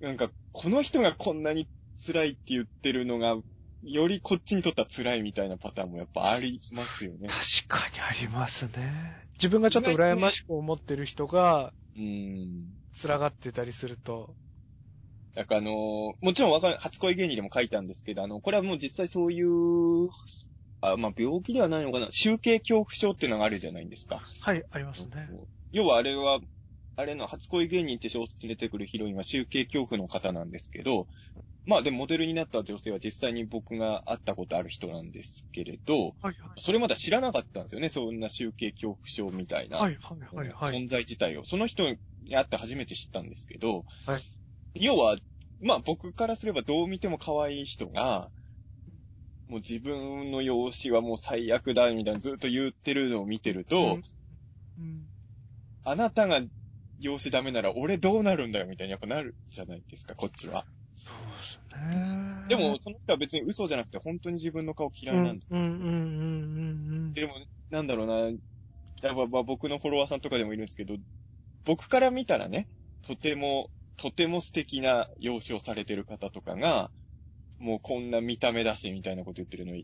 [0.00, 1.68] なんか、この人がこんなに
[2.04, 3.36] 辛いって言ってるのが、
[3.82, 7.28] よりこっちにとったら辛いみたいなパターンもやっぱありますよね。
[7.28, 9.24] 確かにありますね。
[9.38, 12.64] 自分がちょっと羨ましく思ってる人が、うん。
[12.92, 14.34] 辛がってたりすると。
[15.34, 20.08] なんかあのもちろんわかる、初恋芸人でも書いたんですけど、あの、これはもう実際そういう、
[20.80, 24.22] あまあ、病気ではないのかな、集計恐怖症っていうのがあるじゃないですか。
[24.40, 25.28] はい、ありますね。
[25.70, 26.40] 要はあれは、
[26.96, 31.06] あれの初恋芸人って小説に出てくるヒロインは集計恐怖の方なんですけど、
[31.68, 36.34] まあでもモデルになった女性は実際に僕が会ったことある人なんですけれど、はい、はい。
[36.56, 39.76] それまだ知らなかったんですよね、そんな集計恐怖症みたいな。
[39.76, 40.74] はい、はい、はい、はい。
[40.74, 41.44] 存在自体を。
[41.44, 41.98] その人に
[42.30, 44.22] 会って初めて知ったんですけど、はい
[44.74, 45.16] 要は、
[45.60, 48.30] まあ僕からすればどう見ても可愛い人が、
[49.48, 54.04] もう自分の容姿はもう最悪だみたいなずっと言ってるのを見てると、うん
[54.78, 55.08] うん
[55.84, 56.42] あなたが
[56.98, 60.66] 容姿ダメなら俺どうなるんだよみたいにやっぱなるじゃないですか、こっちは。
[62.48, 65.54] でも、その人は別に嘘じゃなくて本当に自分の顔嫌いなんです。
[65.54, 65.90] うん、うん、うん、うん、う
[67.10, 67.14] ん。
[67.14, 67.34] でも、
[67.70, 68.14] なんだろうな、
[69.02, 70.96] やっぱまあ僕のフォロワーさんとかでもいるんですけど、
[71.64, 72.68] 僕から見たらね、
[73.02, 76.90] とても、とても素敵な容姿をされてる方とかが、
[77.58, 79.74] もうこんな見た目だし、みたいなこと言ってるの、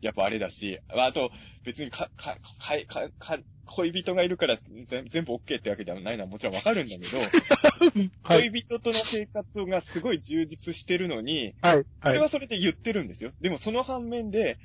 [0.00, 1.30] やっぱあれだし、あと、
[1.64, 4.56] 別にか、か、か、か、か恋人がいるから
[4.86, 7.18] 全全部 OK ってわけではないのはもちろんわかるんだけど、
[8.22, 12.22] はい、恋人との生活がすごい充実してるのに、はい、それはい。
[12.22, 13.30] はそれで言ってるんですよ。
[13.40, 14.58] でもその反面で、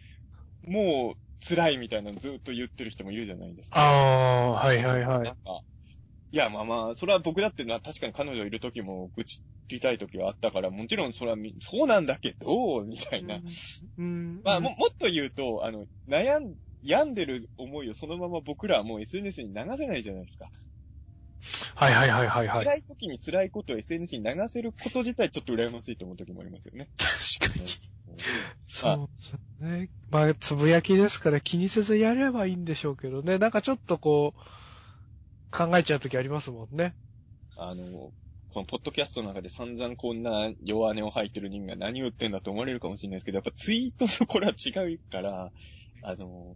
[0.61, 3.79] もう辛いみたいなのずっと言ってる人もいるじゃないですか。
[3.81, 5.19] ああー、はい、はい、はい。
[5.23, 5.61] なんか
[6.33, 13.39] いや、まあまあ、それは僕だってな、確かに彼女いる時も愚痴りたい時はあったから、もちろんそれはみ、そうなんだけど、みたいな。
[13.99, 14.41] うん。
[14.43, 20.49] まあも、もっと言うと、あの、悩ん、病んでる思いをそのまま僕らはもう SNS に流せないじゃないですか。
[21.75, 22.65] はい、はい、はい、はい、はい。
[22.65, 26.89] 辛い時に辛いことを SNS に流せること自体ちょっと羨ましいと思う時もありますよね。
[26.97, 27.69] 確かに。
[28.67, 29.09] そ
[29.61, 29.89] うね。
[30.09, 33.37] まあ、つぶやきですから気にせずやればいいんでしょうけどね。
[33.37, 34.41] なんかちょっとこう、
[35.53, 36.95] 考えちゃうときありますもんね。
[37.55, 38.11] あの、
[38.53, 45.51] このポッドキャストの中で散々こんな弱音を吐いてる人が何を言ってんだと思われるかもしれないですけど、やっぱツイートとこれは違うから、
[46.01, 46.55] あの、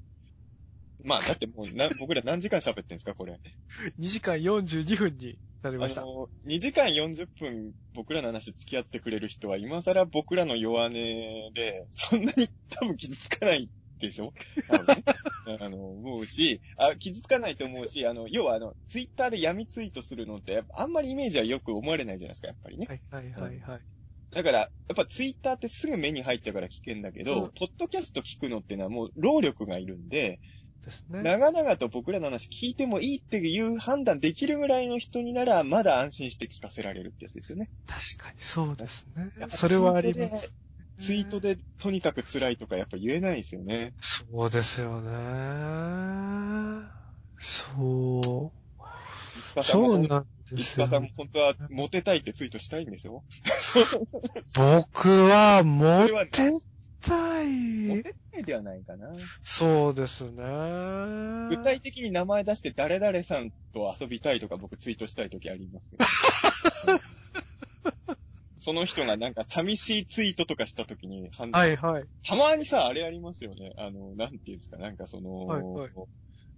[1.03, 3.39] まあだってもうな、僕ら何時間喋ってんですか、これ。
[3.99, 6.01] 2時間42分になりあました。
[6.01, 13.69] の、2時間40分僕らの話付き合ってくれる人は今更僕らの弱音で、そんなに多分傷つかない
[13.99, 14.33] でしょ？
[14.67, 15.03] 多分ね。
[15.59, 22.87] あの、思うし、あ、傷つかないと思うし、あの、要はあの、ツイッターで闇ツイートするのって、あんまりイメージはよく思われないじゃないですか、やっぱりね。
[22.87, 23.81] はいはいはいはい。
[24.31, 30.39] だから、やっぱツイッターってすぐ目に入っちゃうから危険だけど、うんポッドキャスト聞くのってのはもう労力がいるんで、
[30.83, 31.21] ですね。
[31.21, 37.69] 長々と僕らの話聞いてもいいっていう判断できるぐらいの人になら、まだ安心して聞かせられるってやつですよね。
[37.87, 40.51] 確かにそうですねそれはあります。
[40.99, 43.93] ツイートでとにかく辛いとかやっぱ言えないですよね。
[44.01, 45.09] そうですよね。
[47.39, 49.63] そう。
[49.63, 50.91] そうなんですよ、ね。
[50.91, 53.23] さんも本当はモテたいってツイートしたいんでしょ？
[54.55, 56.59] 僕はモテね
[57.01, 57.87] たい。
[57.87, 59.09] モテたいではないかな。
[59.43, 60.43] そうですね。
[61.49, 66.05] 具体的に名前出して誰々さんと遊びたいとか僕ツイートしたい時ありますけど。
[68.57, 72.03] その人がなんか寂しいツイートとかした時に、反はいはい。
[72.23, 73.73] たまにさ、あれありますよね。
[73.77, 75.89] あの、なんていうんですか、なんかその、はいはい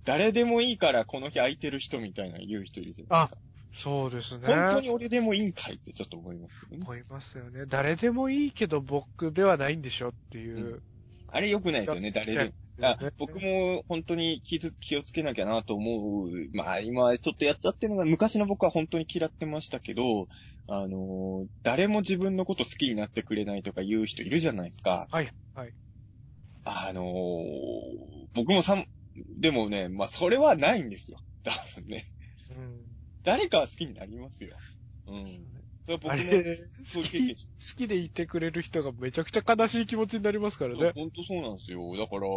[0.05, 3.41] 誰でもいいからこの日空いてる人みたいな言う人いるじゃないですか。
[3.71, 4.47] そうですね。
[4.47, 6.83] 本当に俺でもいいんかいってちょっと思いますけどね。
[6.83, 7.65] 思いますよね。
[7.67, 10.81] 誰でもいいけど僕ではないんでしょっていう。
[11.27, 12.51] あれ良くないですよね、誰でも。
[12.81, 13.49] あ僕も。
[13.49, 16.29] も本当に気づ気をつけなきゃなと思う。
[16.53, 20.27] まあ今ちょっとやっちゃってるのが、昔の僕は本当に嫌ってましたけど、
[20.67, 25.07] あのー、誰も自分のこと好きになってくれないとか言う人いるじゃないですか。
[25.11, 25.73] はい、はい。
[26.65, 27.05] あのー、
[28.35, 28.85] 僕もさん、
[29.39, 31.19] でもね、まあそれはないんですよ。
[31.43, 31.51] 多
[31.81, 32.05] 分ね。
[32.51, 32.81] うん。
[33.23, 34.55] 誰かは好きになりますよ。
[35.07, 35.58] うん。
[35.85, 36.43] そ僕も好き、いう
[36.83, 40.91] 経験し好きでいてくれる人がめちゃくちゃ悲しい気持ちになりますからね。
[40.95, 41.95] 本当そうなんですよ。
[41.97, 42.27] だから、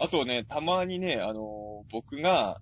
[0.00, 2.60] あとね、たまにね、あの、僕が、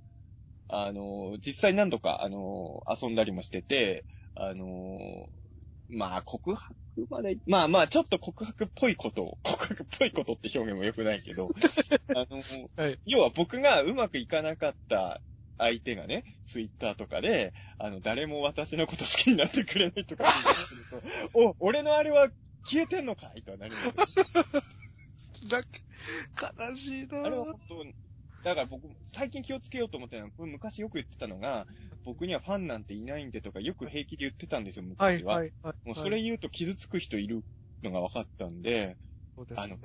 [0.69, 4.05] あの、実際何度か、あの、遊んだりもしてて、
[4.35, 5.29] あの、
[5.89, 6.75] まあ、告白
[7.09, 11.49] まで、まあまあ、ちょっと告白っぽいことを、告白っぽいことって表現も良くないけど、
[12.15, 12.43] あの、
[12.77, 12.99] はい。
[13.07, 15.21] 要は僕がうまくいかなかった
[15.61, 20.25] 相手がね、ツイッターとかで、あの、誰も私のこと好きになってくれないとか
[21.35, 22.31] 言 お、俺のあれは
[22.65, 24.25] 消えてんのかいとはなりますよ。
[25.49, 25.63] だ
[26.69, 27.95] 悲しいなあれは本当に、
[28.43, 31.67] だから僕、最近気をつけようと思ってたのは、これ昔よく言ってたのが、
[32.05, 35.35] 僕にはファンなんていないんでとかよく平気で言ってたんですよ、はい、昔は。
[35.37, 35.75] はい、はい。
[35.85, 37.43] もうそれ言うと傷つく人いる
[37.83, 38.97] のが分かったんで、
[39.37, 39.79] そうですね、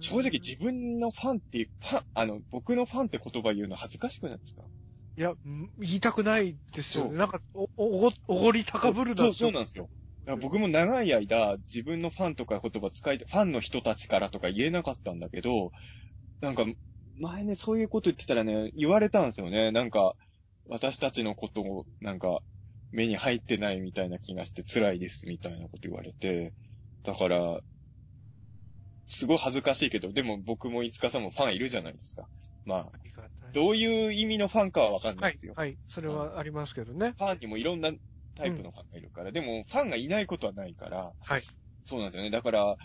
[0.00, 4.62] 正直自分のファンっていう、ファン、あの、僕のファンって言葉言うの恥ずかしくないですか？
[5.16, 5.36] いや、ん
[5.78, 7.18] 言いたくないですよね。
[7.18, 9.88] なんか、お、おご、おごり高ぶるなそう、そうなんですよ。
[10.40, 15.70] 僕も長い間、自分のファンとか言葉使いて、ファンの人たちからとか言えなかったんだけど、
[16.40, 16.64] なんか、
[17.18, 19.72] 前ね、そういうこと言ってたらね、言われたんですよね。
[19.72, 20.14] なんか、
[20.66, 22.42] 私たちのことを、なんか、
[22.92, 26.54] 目に入ってないみたいな気がして辛いですみたいなこと言われて、
[27.04, 27.60] だから、
[29.06, 32.28] すごい恥ずかしいけど、でも僕もいつかさんもファンいるじゃないですか。
[32.64, 33.52] まあ、ありがたい。
[33.52, 35.76] どういう意味のファンかはわかんなはいいですよ。、はい。
[35.88, 37.14] それはありますけどね。
[37.18, 37.90] ファンにもいろんな
[38.34, 41.42] タイプのファンがいるから、でもファンがいないことはないから、はい。
[41.84, 42.30] そうなんですよね。
[42.30, 42.76] だから、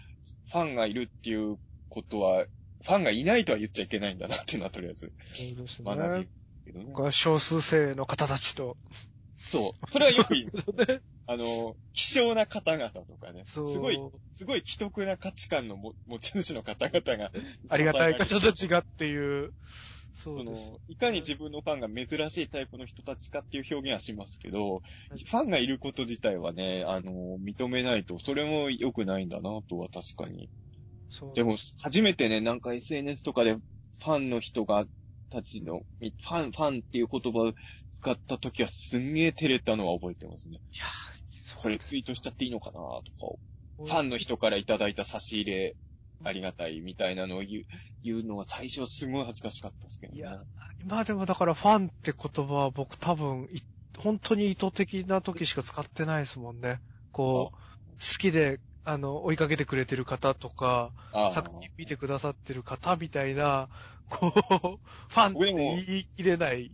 [0.52, 1.58] ファンがいるっていう
[1.90, 2.46] ことは、
[2.84, 6.30] ファンがいないとは言っちゃいけないんだなっていうのはとりあえずそうです学び。
[6.66, 6.86] けどね。
[6.86, 8.78] 僕は少数生の方たちと。
[9.48, 9.92] そう。
[9.92, 13.44] それはよく言うねあの、希少な方々とかね。
[13.46, 13.60] す。
[13.60, 14.00] ごい、
[14.34, 17.32] すごい既得な価値観のも持ち主の方々が。
[17.70, 18.54] ありがたい方たが。
[18.54, 19.52] ちがっていう。
[20.14, 20.72] そそうです。
[20.72, 24.80] の、いかに自分のファンが珍しいタイプの人たちかっていう表現はしますけど、は
[25.16, 27.12] いファンがいること自体はね、あの、
[27.44, 30.50] 認めないと、それも良くないんだなとは確かに
[31.10, 34.86] そうでも、初めてね、なんか SNS とかでファンの人が、
[35.30, 37.54] たちの、ファン、ファンっていう言葉を
[38.00, 40.60] 使った時はすんげえ照れたのは覚えてますね。
[40.72, 43.02] いやーこれツイートしちゃっていいのかなとか、
[43.78, 45.76] フファンの人からいただいた差し入れ、
[46.24, 47.64] ありがたいみたいなのを言う、
[48.04, 50.20] 言うのは最初はすごい恥ずかしかったですけどね。
[50.20, 50.44] いや
[50.84, 53.62] 今でもだからファンって言葉は僕多分い、
[53.98, 56.80] 本当に意図的な時しか使ってないですもんね。
[57.12, 57.58] こう、
[57.94, 63.70] 好きで、あの、追いかけてくれてる方とか、ああ作品見てくださってる方みたいな、
[64.10, 66.72] こう、ファンって言い切れない。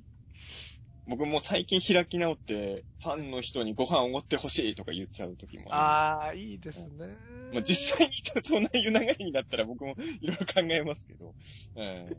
[1.05, 7.17] 僕も最近開き直って、ファンの人にご飯おごってほしいとか言っちゃう時もあああ、いいですね。
[7.51, 11.35] りまあ、実際にそういう流れになったら僕もいろいろ考えますけど。
[11.75, 12.09] うん、なんか。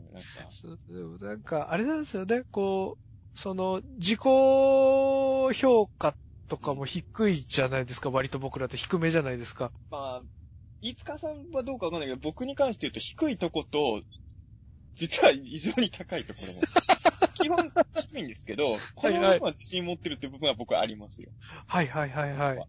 [0.49, 6.15] そうでもなんか、あれなんですよね、こう、その、自己評価
[6.47, 9.71] とかも低いじゃないですか、割と僕らって低めじゃないですか。
[9.89, 10.21] まあ、
[10.81, 14.03] 飯塚さんはどうかわかんないけど、僕に関して言うと低いとこと、
[14.95, 16.94] 実は異常に高いところも。
[17.35, 17.71] 基本
[18.09, 21.31] 低いんですけど、この部分は自信持ってるって部分は僕はありますよ。
[21.67, 22.67] はいはいはいはい。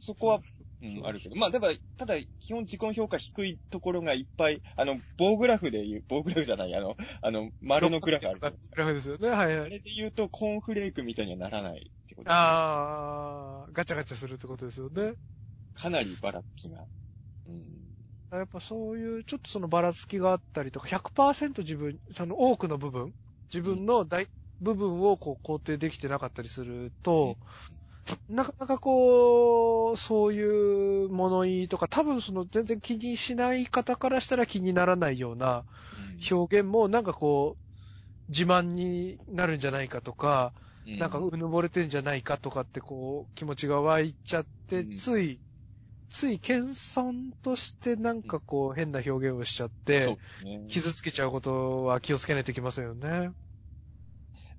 [0.00, 0.40] そこは
[0.80, 1.34] うん、あるけど。
[1.34, 8.40] まあ、だから、ただ、基本自己評価低いところがいっぱい、あの、棒グラフで言う、棒グラフじゃない、あの、あの、丸のグラフある。
[8.40, 9.28] グラフですよね。
[9.28, 9.70] はいあはい。
[9.70, 15.14] れで言うと、コーンフレークみたいにはならないってことですねあー、ガチャガチャするってことですよね。
[15.72, 16.86] かなりばらつきが。
[17.46, 17.94] うん。
[18.30, 23.14] やっぱそういう、ちょっとそのばらつきがあったりとか、100%自分、その多くの部分、
[23.52, 24.28] 自分の大、
[24.60, 27.38] 部分をこう肯定できてなかったりすると、
[28.28, 35.66] なかなかこう、そういう物言いとか、多分その全然気にしない方からしたら気にならないような
[36.30, 37.62] 表現もなんかこう、
[38.28, 40.54] 自慢になるんじゃないかとか、
[40.86, 40.98] うん。
[40.98, 44.96] なんかうぬぼれてんじゃないかとかってこう、気持ちが湧いちゃって、うん。
[44.96, 45.40] つい、
[46.10, 46.68] つい謙
[47.02, 50.16] 遜としてなんかこう変な表現をしちゃって。
[50.68, 53.30] 傷つけちゃうことは気をつけないといけませんよね。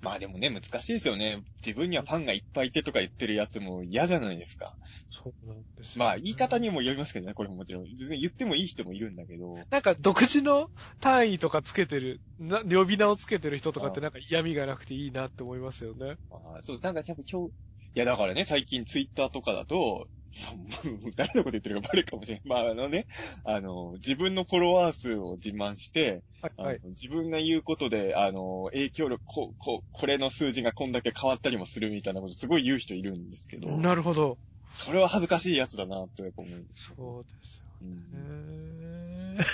[0.01, 1.43] まあでもね、難しいですよね。
[1.65, 4.77] 自分にはファンがいっぱいいてとか言ってるやつも嫌じゃないですか。
[5.09, 7.85] そうなんですよ、まあ言い方にもよりますけどね、これももちろん。
[7.85, 9.57] 全然言ってもいい人もいるんだけど。
[9.69, 10.69] なんか独自の
[11.01, 16.15] 単位とかつけてる、な呼び名をつけてる人とかってなんか嫌味がなくていいなって思いますよね。
[16.29, 17.51] まあ、そう、なんかやっぱ今日、
[17.95, 20.07] いやだからね、最近ツイッターとかだと、
[21.15, 22.43] 誰のこと言ってるかバレるかもしれない。
[22.45, 23.07] まああのね、
[23.43, 26.23] あの、自分のフォロワー数を自慢して、
[26.55, 26.79] はい。
[26.83, 34.37] 自分が言うことで、あの、影響力、こ、こ、これの数字がこんだけ変わったりもするみたいなことすごい言う人いるんですけど、なるほど。
[34.71, 36.95] それは恥ずかしいやつだな、とやっぱ思うんですよ。
[36.95, 39.43] そうですようんね。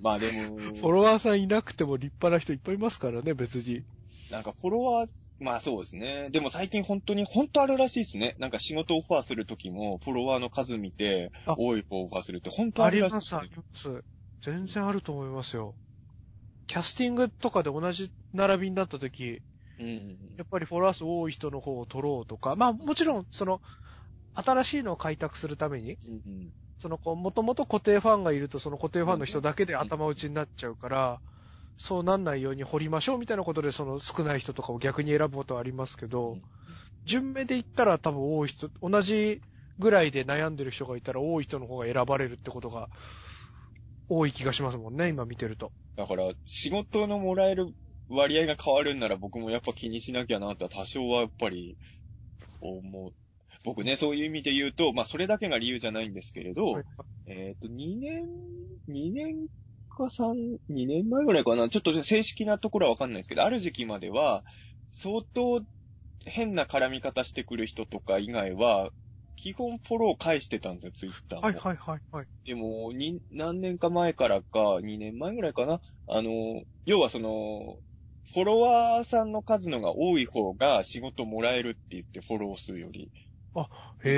[0.00, 3.84] まあでも、フォロワーさんいなくても立派な人いっぱいいますからね、別に。
[4.30, 6.30] なんかフォロワー、まあそうですね。
[6.30, 8.34] でも最近本当に、本当あるらしいですね。
[8.38, 14.04] なんか仕事オファーするときも、フォロワーの数見てあ、多い方オファーするって本当ああります、るらしいですねあります。
[14.42, 15.74] 全然あると思いますよ。
[16.66, 19.40] キャスティングとかで同じ並びになった時、
[19.78, 20.16] うん。
[20.38, 23.60] やっぱりフォロワー数多い人の方を取ろうとか、まあもちろん、その、
[24.34, 31.20] 新しいのを開拓するために、うんうんその、こう、もともと固定ファンがいると、その固定ファンの人だけで頭打ちになっちゃうから、
[31.78, 36.38] そうなんないように掘りましょうみたいなことで、その少ない人とかを逆に選ぶことはありますけど、
[37.04, 39.42] 順目で言ったら多分多い人、同じ
[39.78, 42.88] ぐらいで悩んでる人がいたら多い人の方が選ばれるってことが
[44.08, 45.70] 多い気がしますもんね、今見てると。
[45.96, 47.74] だから、仕事のもらえる
[48.08, 51.76] 割合が変わるんなら僕もやっぱ気にしなきゃなって多少はやっぱり
[52.60, 53.12] 思う。
[53.64, 56.84] 僕ね、そういう意味で言うと、まあそれだけが理由じゃないんですけれど、はい
[57.26, 58.24] えっ、と、2年、
[58.88, 59.48] 2年
[59.96, 64.44] か3、2年前ぐらいかな、ちょっと正式なところはわかんないですけど、ある時期までは、
[64.90, 65.62] 相当
[66.24, 68.90] 変な絡み方してくる人とか以外は、
[69.36, 71.46] 基本フォロー返してたんですよ、ツイッターも。
[71.46, 72.26] はいはいはいはい。
[72.44, 75.80] でも、に、何年か前からか、2年前ぐらいかな？
[76.06, 76.30] あの、
[76.84, 77.78] 要はその、
[78.32, 83.10] フォロワーさんの数のが多い方が仕事もらえるって言ってフォロー数より。
[84.04, 84.08] へ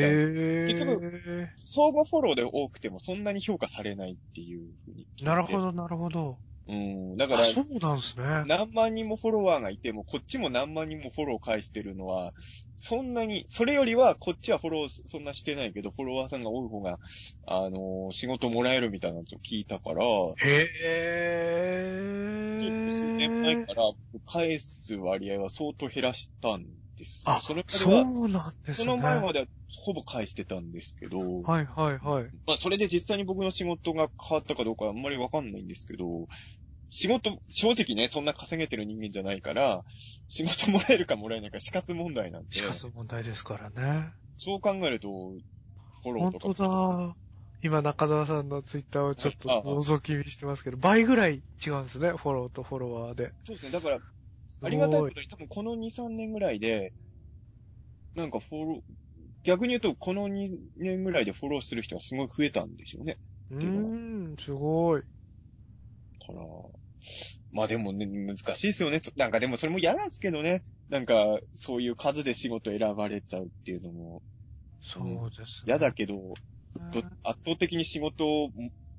[0.67, 1.49] 結ー。
[1.65, 5.07] 相互フォローで多くてもそんなに評価されないっていうふうに。
[5.25, 5.59] なるほ。
[5.59, 6.39] ど、なるほど。
[6.67, 7.17] うん。
[7.17, 8.25] だあ、から、そうなんですね。
[8.47, 12.33] 何万人もフォロワーがいても、こっちも何万人もフォロー返してるのは、
[12.77, 16.99] そんなに、それよりは、こっちはフォローそんなしてないけど、フォロワーさんが多い方が、
[17.47, 20.05] あのー仕事もらえるみたいなのを聞いたから、
[20.37, 20.49] へ
[22.59, 23.83] ちょっと数年前から
[24.27, 26.67] 返す割合は相当減らしたん
[26.99, 27.33] ですよ。
[27.33, 28.85] あそれ、そは、うなんですね。
[28.85, 29.47] その前までは
[29.85, 32.31] ほぼ返してたんですけど、はいはいはい。
[32.47, 36.05] まあそれで実際に僕の仕事が変わったかどうかはあんまりわかんないんですけど、
[36.91, 39.85] 仕事、正直ね、そんな稼げてる人間じゃないから、
[40.29, 44.15] 仕事もらえるかもらえないか死活問題なんで、死活問題ですからね。
[44.39, 45.09] そう考えると、
[46.03, 46.55] フォロー本とか。
[46.55, 47.17] 当だ。
[47.61, 53.33] 今中澤さんのツイッターをちょっと覗き見してますけど、倍ぐらい違うんですね、フォローとフォロワーで。
[53.45, 53.73] そうですね。
[53.73, 53.99] だから、
[54.63, 56.95] ありがたいことに多分この2、3年ぐらいで、
[58.15, 58.81] なんかフォロー、
[59.45, 63.19] 逆に言うとこの2年ぐらいでフォローする人がすごい増えたんですよね。
[63.51, 65.03] うーん、すごい。
[66.25, 66.43] から、
[67.51, 68.99] まあでもね、難しいですよね。
[69.01, 70.65] そなんかでもそれも嫌なんですけどね。
[70.89, 74.23] なんか、そういう数で仕事選ばれちゃうっていうのも
[74.81, 75.73] そうですね。
[75.73, 76.15] 嫌だけど、
[76.91, 78.51] ど圧倒的に仕事を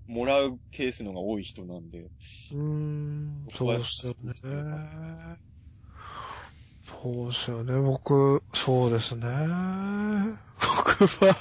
[0.10, 2.00] ももらうケースのが多い人なんで。
[2.00, 4.34] うーん、そうですよね
[6.82, 7.80] そうですよね。
[7.80, 9.22] 僕、そうですね。
[10.60, 11.38] 僕は、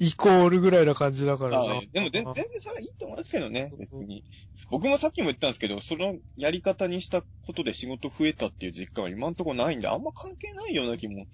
[0.00, 1.80] イコールぐらいな感じだからなあ。
[1.92, 4.24] でも全全然それはいいと思いますけどね、別に。
[4.70, 11.26] 僕もさっきも言ったんですけど、そのやり方にしたことで仕事増えたっていう実感は今んところないんで、あんま関係ないような気も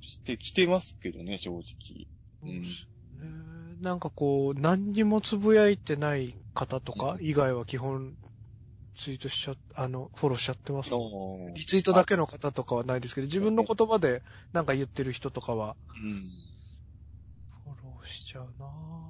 [0.00, 2.06] してきてますけどね、正直。
[2.42, 2.64] うん。
[3.22, 8.14] ねなんかこう、何にもつぶやいてない方とか以外は基本、
[8.94, 10.90] ツイートしちゃ、あの、フォローしちゃってます。
[10.90, 11.00] の
[11.54, 16.52] リツイートだけの方とかはないですけど、自分の言葉でなんか言ってる人とかは、うん。
[17.82, 18.66] ローしちゃうな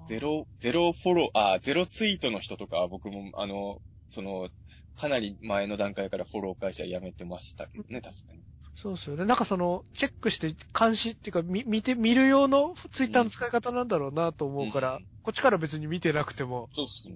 [0.06, 0.20] ぁゼ。
[0.20, 4.48] ロ、ゼロフォロー、あ、ゼロツイートの人とか、僕も、あの、その、
[4.94, 8.42] かなり前の段階からフォロー会社やめてましたけどね、確かに。
[8.74, 9.24] そうですよね。
[9.24, 17.14] なんかその、チェックして監視っていうか、み見て、見る用のツイッターの使い方なんだろうなと思うから、うんこっちから別に見てなくてもそうっすね。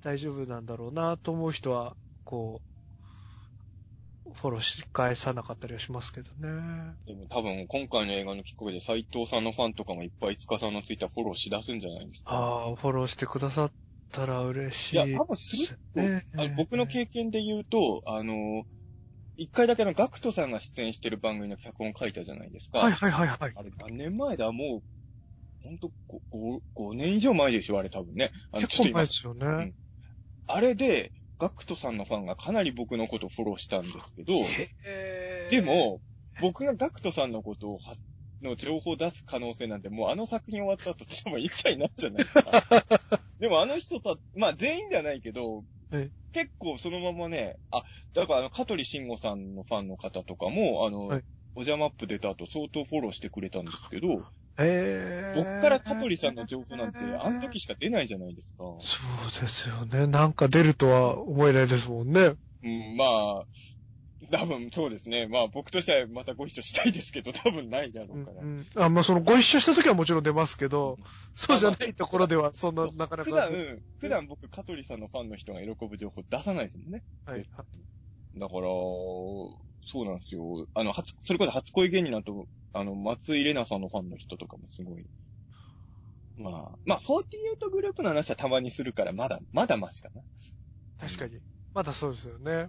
[0.00, 2.62] 大丈夫なんだろうなと思う人は、こ
[4.26, 6.94] う、フォローし返さなかったりはしますけどね。
[7.06, 12.32] でも多分、今回の映画のきっかけで斎藤さんのファンとかもいっぱい塚さんのツイッターフォローしだすんじゃないですか。
[12.36, 13.72] ああ、フォローしてくださっ
[14.12, 14.96] たら嬉しい。
[14.96, 18.64] いや、多分すると、ねあの僕の経験で言うと、あの、
[19.38, 22.80] 一回だけあの、ガクトさんが出演してる番組の脚本書いたじゃないですか。
[22.80, 23.52] はいはいはいはい。
[23.54, 24.50] あれ何年前だ？
[24.50, 24.82] もう、
[25.62, 25.92] ほんと
[26.32, 28.32] 5, 5年以上前でしょあれ多分ね。
[28.50, 29.74] あの結構前でちすよょっと今ね。
[30.48, 34.32] あれで、ガクトさんのファンがかなり僕のことをフォローしたんですけど、
[35.50, 36.00] で、も、
[36.40, 37.94] 僕がガクトさんのことをは、
[38.42, 42.42] の情報を出す可能性なんて、もうあの作品終わった後、多分一切ないじゃないですか。
[43.38, 47.82] でもあの人さ、まあ全員ではないけどえ、結構そのままね、あ、
[48.14, 54.22] だからあの、香取慎吾さんのファンの方とかも、あの、はいおじゃマップ出た後相当フォローしてくれたんですけど、
[54.58, 58.64] へー僕から香取さんの情報なんて、あの時しか出ないじゃないですか。
[58.80, 59.02] そ
[59.40, 60.06] うですよね。
[60.06, 62.34] なんか出るとは思えないですもんね。
[62.62, 63.46] うん、まあ、
[64.32, 65.26] 多分そうですね。
[65.26, 68.42] まあ僕としてはまたご一緒したいですけど、多分ないだろううんから。
[68.42, 70.98] うん、あまあ、その、ご一緒した時はもちろん出ますけど、
[71.34, 73.24] そうじゃないところでは、そんな、なかなか。
[73.24, 77.02] 普段、普段僕、香取さんのファンの人が喜ぶ情報出さないですもんね。
[77.24, 77.48] はい絶。
[78.36, 80.66] だから、そうなんですよ。
[80.74, 85.06] あの、初、それこそ初恋芸人だと、あの、松井玲奈さんのファンの人とかもすごい。
[86.36, 90.22] まあ、まあ、48グループの話はたまにするから、まだ、まだマシかな。
[91.00, 91.40] 確かに。
[91.74, 92.68] まだそうですよね。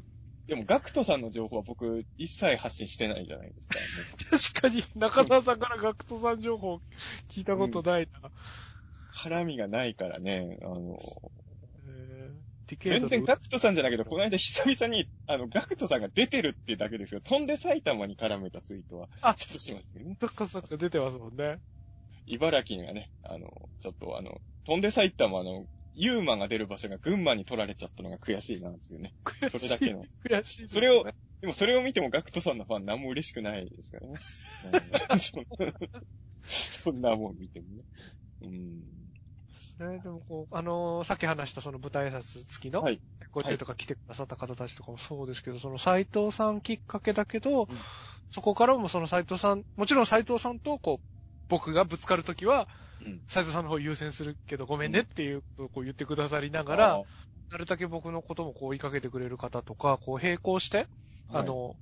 [0.49, 3.79] でも、ガクトさんの情報は僕、一切発信してないじゃないですか。
[4.57, 6.81] 確かに、中澤さんからガクトさん情報
[7.29, 8.31] 聞いたことないな。
[9.13, 10.97] 絡みがないからね、あの、
[12.77, 17.21] 全然ガクトさんじゃないけど、この間久々に、あの、ガクトさんが出てるってだけですよ。
[17.21, 20.17] 飛んで埼玉に絡めたツイートは、あちょっとしましたけどね。
[20.19, 21.59] 中澤さんが出てますもんね。
[22.25, 25.65] 茨城がね、あの、ちょっとあの、飛んで埼玉の、
[26.01, 29.13] ユーマが出る場所が群馬に取られちゃったのが悔しいなっていうね。
[29.23, 29.59] 悔しい。
[29.59, 30.05] それだけの。
[30.25, 31.03] 悔しいね、それを
[31.41, 34.13] でもそれを見てもガクトさんのファン何も嬉しくないですからね。
[35.11, 35.37] うんそ
[36.83, 37.83] そんなもん見てもね。
[38.41, 38.79] うん。
[39.79, 42.99] ね、でもこう、あのーさっき話したその舞台挨拶付きの、はい
[43.31, 47.67] ご中とか来てくださった方たちとかもそうですけど、その斎藤さんきっかけだけど、ん
[48.31, 51.05] そこからもその斎藤さん、もちろん斎藤さんとこう、
[51.47, 52.67] 僕がぶつかるときは、うん。
[53.27, 57.03] 斎藤さんの方優先するけどごめんねっていうことをこう言ってくださりながら、あ
[57.51, 61.77] なるだけ僕のこともこう追いかけてくれる方とか、こう並行して、ー、あの、好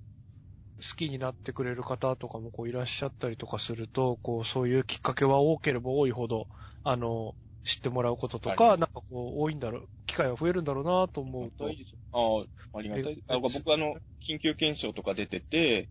[0.95, 6.47] きになってくれる方とかもこういらっしゃったりとかすると、こうそういうきっかけは多ければ多いほど、
[6.83, 8.77] あの、知ってもらうこととか、はい。
[8.77, 11.65] なんかこう多いんだろう、機会は増えるんだろうなと思うと。
[11.65, 11.69] あ。
[12.13, 13.23] ああ、ありがたい。
[13.27, 15.89] あ僕あの、緊急検証とか出てて、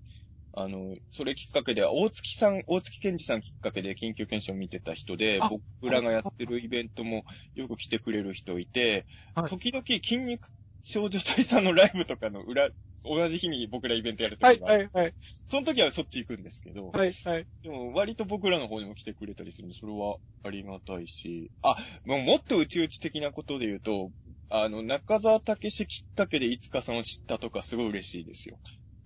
[0.59, 10.49] あの、それきっかけで、大月さん、大月健二さんきっかけで緊急検証見てた人であ、僕らがやってるイベントもよく来てくれる人いて、はい時々筋肉
[10.83, 12.71] 少女隊さんの ライブとかの裏、
[13.05, 15.15] 同じ日に僕らイベントやるとはい、きが、はい、はい、
[15.47, 17.47] その時はそっち行くんですけど、はい、はい。
[17.63, 21.77] でも割と僕らの方にも来てくれたりするんで、それはありがたいし、あ、
[22.07, 24.11] もうもっと内々的なことで言うと、
[24.49, 28.59] あの、中沢武史きっかけでいつかさんを知ったとかすごい嬉しいですよ。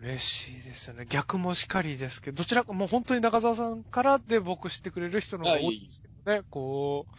[0.03, 1.07] 嬉しいですよね。
[1.09, 7.15] 逆もしかりですけど、どちらかもう本当に中澤さんからで僕知ってくれる人の方が多いですけどね、こう。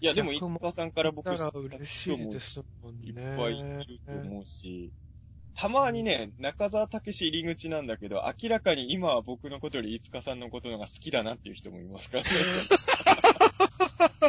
[0.00, 3.08] いや、でも、一川さんから僕だ知った嬉しいですもんね。
[3.08, 4.92] いっぱいいると思うし、
[5.54, 12.30] たまにね、中沢武史入り口なんだけど、明らかに今は僕のことよりいつかさんのことの方が好きだなっていう人もいますからね。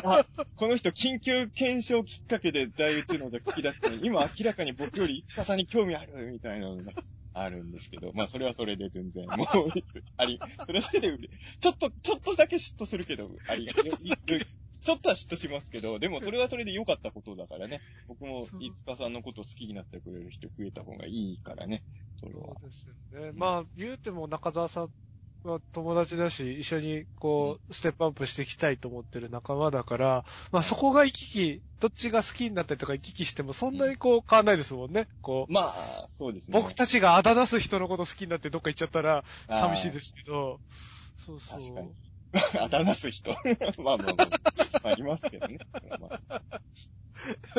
[0.04, 0.26] あ、
[0.56, 6.92] この人緊急検証きっかけで大宇宙ので聞き出して、今明らかに僕よりいつかさんに興味あるみたいなのが
[7.34, 9.48] あるんですけど、まあそれはそれで全然、もう、
[10.18, 11.18] あり、それはそれで
[11.60, 13.85] ちょっと、ちょっとだけ嫉妬するけど、ありがとう。
[14.84, 17.82] ちょっとは嫉妬しますけど、でもそれはそれで良かったことだからね。
[18.08, 21.84] 僕も、いつかさんのことを好きになってくれる人増えた方がいいからね。
[22.19, 22.66] それはそ。
[22.66, 23.32] うですよね。
[23.34, 24.92] まあ、言うても中澤さん
[25.44, 35.08] は友達だし、一緒にこう、ステップアップしていきたいと思ってる仲間だから、まあそこが行き来、どっちが好きになったりとか行き来してもそんなにこう変わんないですもんね。
[35.22, 36.60] こう、まあ、そうですね。
[36.60, 40.60] 僕たちがあだなす人のこと好きになってどっか行っちゃったら寂しいですけど、
[41.18, 41.60] そうそう。
[41.60, 41.95] 確かに。
[42.60, 43.32] あだなす人。
[43.84, 44.27] まあまあまあ、
[44.84, 45.60] まあ、いますけどね。
[45.98, 46.42] まあ、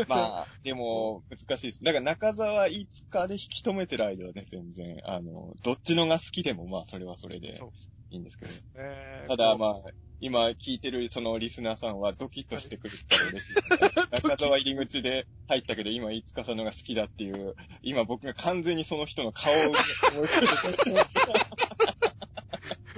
[0.09, 1.84] まあ、でも、難しいです。
[1.84, 7.59] だから中澤いつかで引き止めてる間はね、全然、あの、どっちのが好きでも、まあ、それはそれで。
[8.10, 8.52] いいんですけど。
[8.83, 9.75] ねただまあ、
[10.20, 13.91] 今聞いてるそのリスナーさんはドキッとしてくれたら嬉しいですね。
[14.23, 20.41] 中澤入り口で入ったけど今、いつかさんのが好きだっていう、今僕が完全にその人の顔を思い浮か
[20.84, 22.11] べて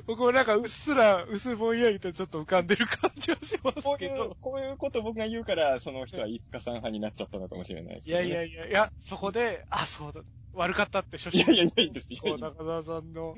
[0.07, 8.29] 僕もなんかうっすら、薄ぼんやりとちょっと浮かんでる感じはしますこういうけど。、こういうこと僕が言うから、その人はいつかさん派になっちゃったのかもしれないですいけど、ね。
[8.31, 10.21] やいやいや、いや、そこで、あ、そうだ、
[10.53, 12.13] 悪かったって初心いやいやいや、いいです。
[12.13, 13.35] いやこいうや中澤さんの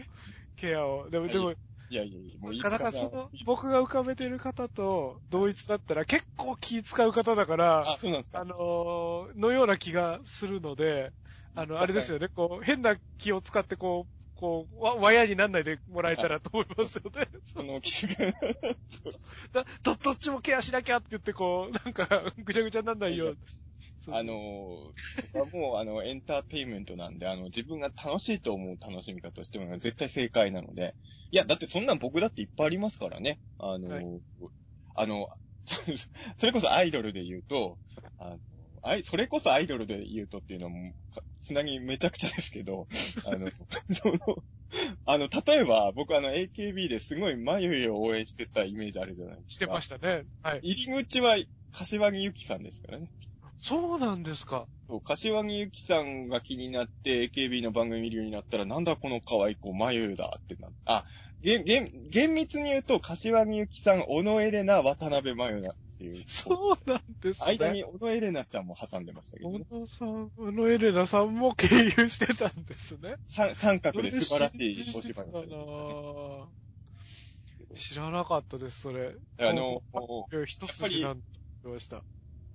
[0.57, 1.09] ケアを。
[1.11, 3.11] でも、はいでも、いやいやいや、もういつなかなかさん。
[3.11, 8.41] かその、僕が浮かべてる方と同一だったら結構気使う方だから、あ、そうなんですか。
[8.41, 11.13] あのーのような気がするので、
[11.55, 17.29] あの、あれですよね、こう、変な気を使ってこう、こう、わ、わやになんないでもらえたらと思いますよね。
[17.45, 18.17] その、キスが、
[19.53, 23.39] だど、どっちもケアしなきゃって言って、こう、なんか、ぐちゃぐちゃになんないよう。
[24.09, 24.93] あのー、
[25.33, 30.95] 僕はもう、あの、エンターテインメントなんで、あの、自分が楽しいと思う楽しみ方をしても絶対正解なので。
[31.31, 33.41] いや、だってそんなん僕だっていっぱいありますからね。
[33.59, 34.05] あのー、はい
[34.99, 35.29] あの、
[36.39, 37.79] それこそアイドルで言うと、
[38.19, 38.39] あの、
[38.83, 42.89] あい、それこそアイドルで言うとっていうのも、かつなぎめちゃくちゃですけど、
[43.25, 43.47] あの、
[43.95, 44.45] その、
[45.05, 49.53] あの、例えば、僕あの、AKB ですごい眉毛を応援してたイメージあるじゃないですか。
[49.53, 50.25] してましたね。
[50.43, 50.61] はい。
[50.63, 51.37] 入り口は、
[51.71, 53.13] 柏木由紀さんですからね。
[53.59, 54.67] そうなんですか。
[54.89, 61.05] そう、柏木由紀さんが気になって AKB の番組見るようになったら、なんだこの可愛い子、眉だってなあ、
[61.41, 66.25] げん、げん、厳密に言うと、柏木由紀さん、小野エレナ、渡辺眉だっていう。
[66.29, 67.47] そうなんですね。
[67.47, 73.17] 間に小野エレナちゃんも挟んでましたけど、小ね、野さん、小野エレナさんも経由してたんですね。
[73.27, 75.57] 三三角で素晴らしいお芝居だをしてる。
[75.57, 76.49] な
[77.75, 79.15] 知らなかったです、それ。
[79.39, 79.83] あの、
[80.45, 81.23] 一筋なんて
[81.65, 82.03] 言いました。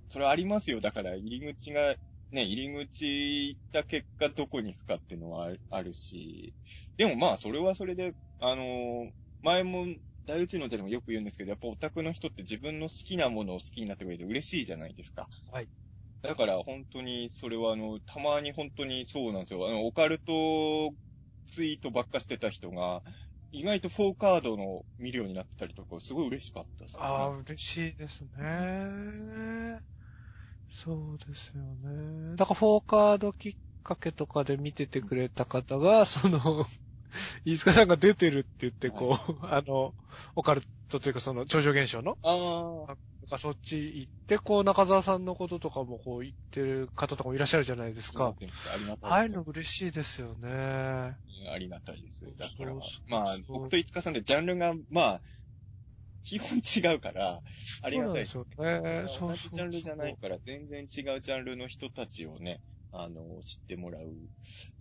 [0.08, 0.80] それありますよ。
[0.80, 1.96] だから、入り口が、
[2.30, 6.54] ね、入り口行った結果どこに行くかっていうのはあるし、
[6.96, 9.10] でもまあ、それはそれで、あのー
[9.42, 9.86] 前も、
[10.26, 15.28] 大宇宙の茶でもよく言うんですけど、やっぱオタクの人って自分の好きなものを好きになってくれて嬉しいじゃないですか。
[15.50, 15.68] はい。
[16.22, 19.66] だから本当に、それはあの、たまに本当にそうなんですよ。
[19.66, 20.92] あの、オカルト
[21.48, 23.02] ツイートばっかしてた人が、
[23.50, 27.02] 意外とフォーカードの見るようになってたりとか、すごい嬉しかったです、ね。
[27.02, 29.80] ああ、嬉しいですね。
[30.68, 32.36] そうですよね。
[32.36, 33.52] だから、フォーカードきっ
[33.82, 36.64] かけとかで見ててくれた方が、その、
[37.44, 39.94] 飯塚さんが出てるって言って、こう、 あの、
[40.36, 42.94] オカルトというかその、超常現象のあ
[43.30, 48.34] あ、そっち行って、こう、中澤さんのこととかもこう言ってる方とかもいらっしゃるじゃないですか。
[49.02, 51.16] ああいうの嬉しいですよね。
[51.50, 52.24] ありがたいです。
[52.36, 52.74] だから
[53.08, 55.22] まあ僕と五日さんでジャンルが、まあ、
[56.22, 57.42] 基本違うから、
[57.82, 58.32] ありがたいです。
[58.32, 59.04] そうですよね。
[59.08, 62.60] そうジャンルじゃないから、全然違うジャンルの人たちをね、
[62.92, 64.04] あの、知ってもらう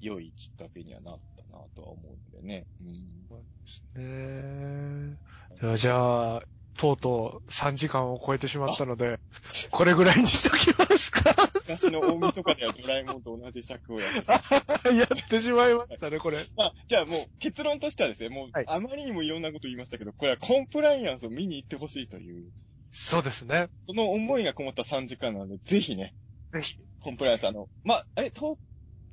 [0.02, 1.18] 良いきっかけにはなっ
[1.50, 2.66] たなとは思うのでね。
[3.96, 5.12] うん。
[5.12, 5.18] ね
[5.60, 6.42] ではじゃあ、
[6.78, 9.20] とうとう3時間を超えてしまったので、
[9.72, 14.42] これぐらいにしときますか昔の大晦日ではドラえもんと同じ尺をやってしまっ
[14.82, 16.46] たやってしまいましたね、これ。
[16.58, 22.50] まあ、じゃあもう結論としてはですね、もうはいあまりにもいろんなこと言いましたけど、これはコンプライアンスを見に行ってほしいという、
[22.92, 23.70] そうですね。
[23.88, 26.14] その思いがこもった3時間なので、ぜひね、
[26.52, 26.76] ぜひ。
[27.02, 28.58] コンプライアンス、あの、まあ、あれ、東、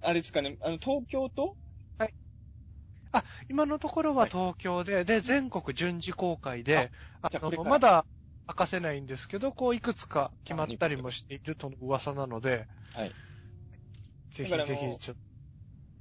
[0.02, 1.56] あれですかね、あの、東京と？
[3.48, 6.90] 今のところは東京で、で、全国順次公開で、
[7.22, 7.70] ああこれから。
[7.70, 8.04] まだ
[8.46, 13.12] 明かせないんですけど、こう、いくつか決まったりもしているとの噂なので、はい。
[14.30, 15.16] ぜひぜひ、ちょっ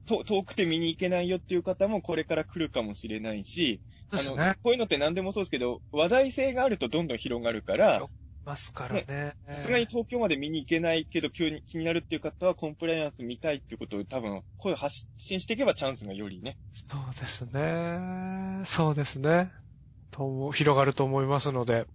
[0.06, 0.24] と。
[0.24, 4.38] と遠くて見に行けないよっていう方もこれから来るかもしれないし、あの。
[4.62, 8.08] こういうのって何でもそうですけど、話題性があるとどんどん広がるから、
[8.48, 9.36] ますからね。
[9.48, 16.58] さすがに東京まで見に行けないけど、急に気になるっていう方はコンプライアンス見たいっていうことを多分、声を発信していけばチャンスがよりね。
[16.72, 18.64] そうですね。
[18.66, 19.52] そうですね。
[20.12, 21.86] と広がると思いますので、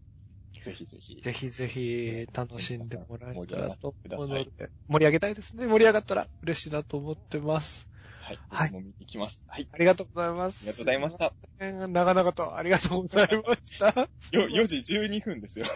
[0.61, 1.21] ぜひぜひ。
[1.23, 4.51] ぜひぜひ楽しんでもらえたらと思うので、
[4.89, 5.67] 盛り上げたいですね。
[5.67, 7.89] 盛り上がったら嬉しいなと思ってます。
[8.23, 8.39] はい。
[8.49, 9.45] はい見に行きます。
[9.49, 9.69] はい。
[9.73, 10.65] ありがとうございます。
[10.65, 11.35] ありがとうございました。
[11.59, 14.09] 長々とありがとうございました。
[14.33, 15.67] よ、4時12分ですよ。
[15.67, 15.75] 申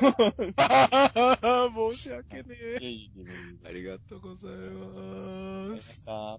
[1.96, 2.78] し訳ねえ。
[3.64, 5.28] ありがとうございありがとうござ
[5.66, 5.74] いま。
[5.74, 6.38] ますした。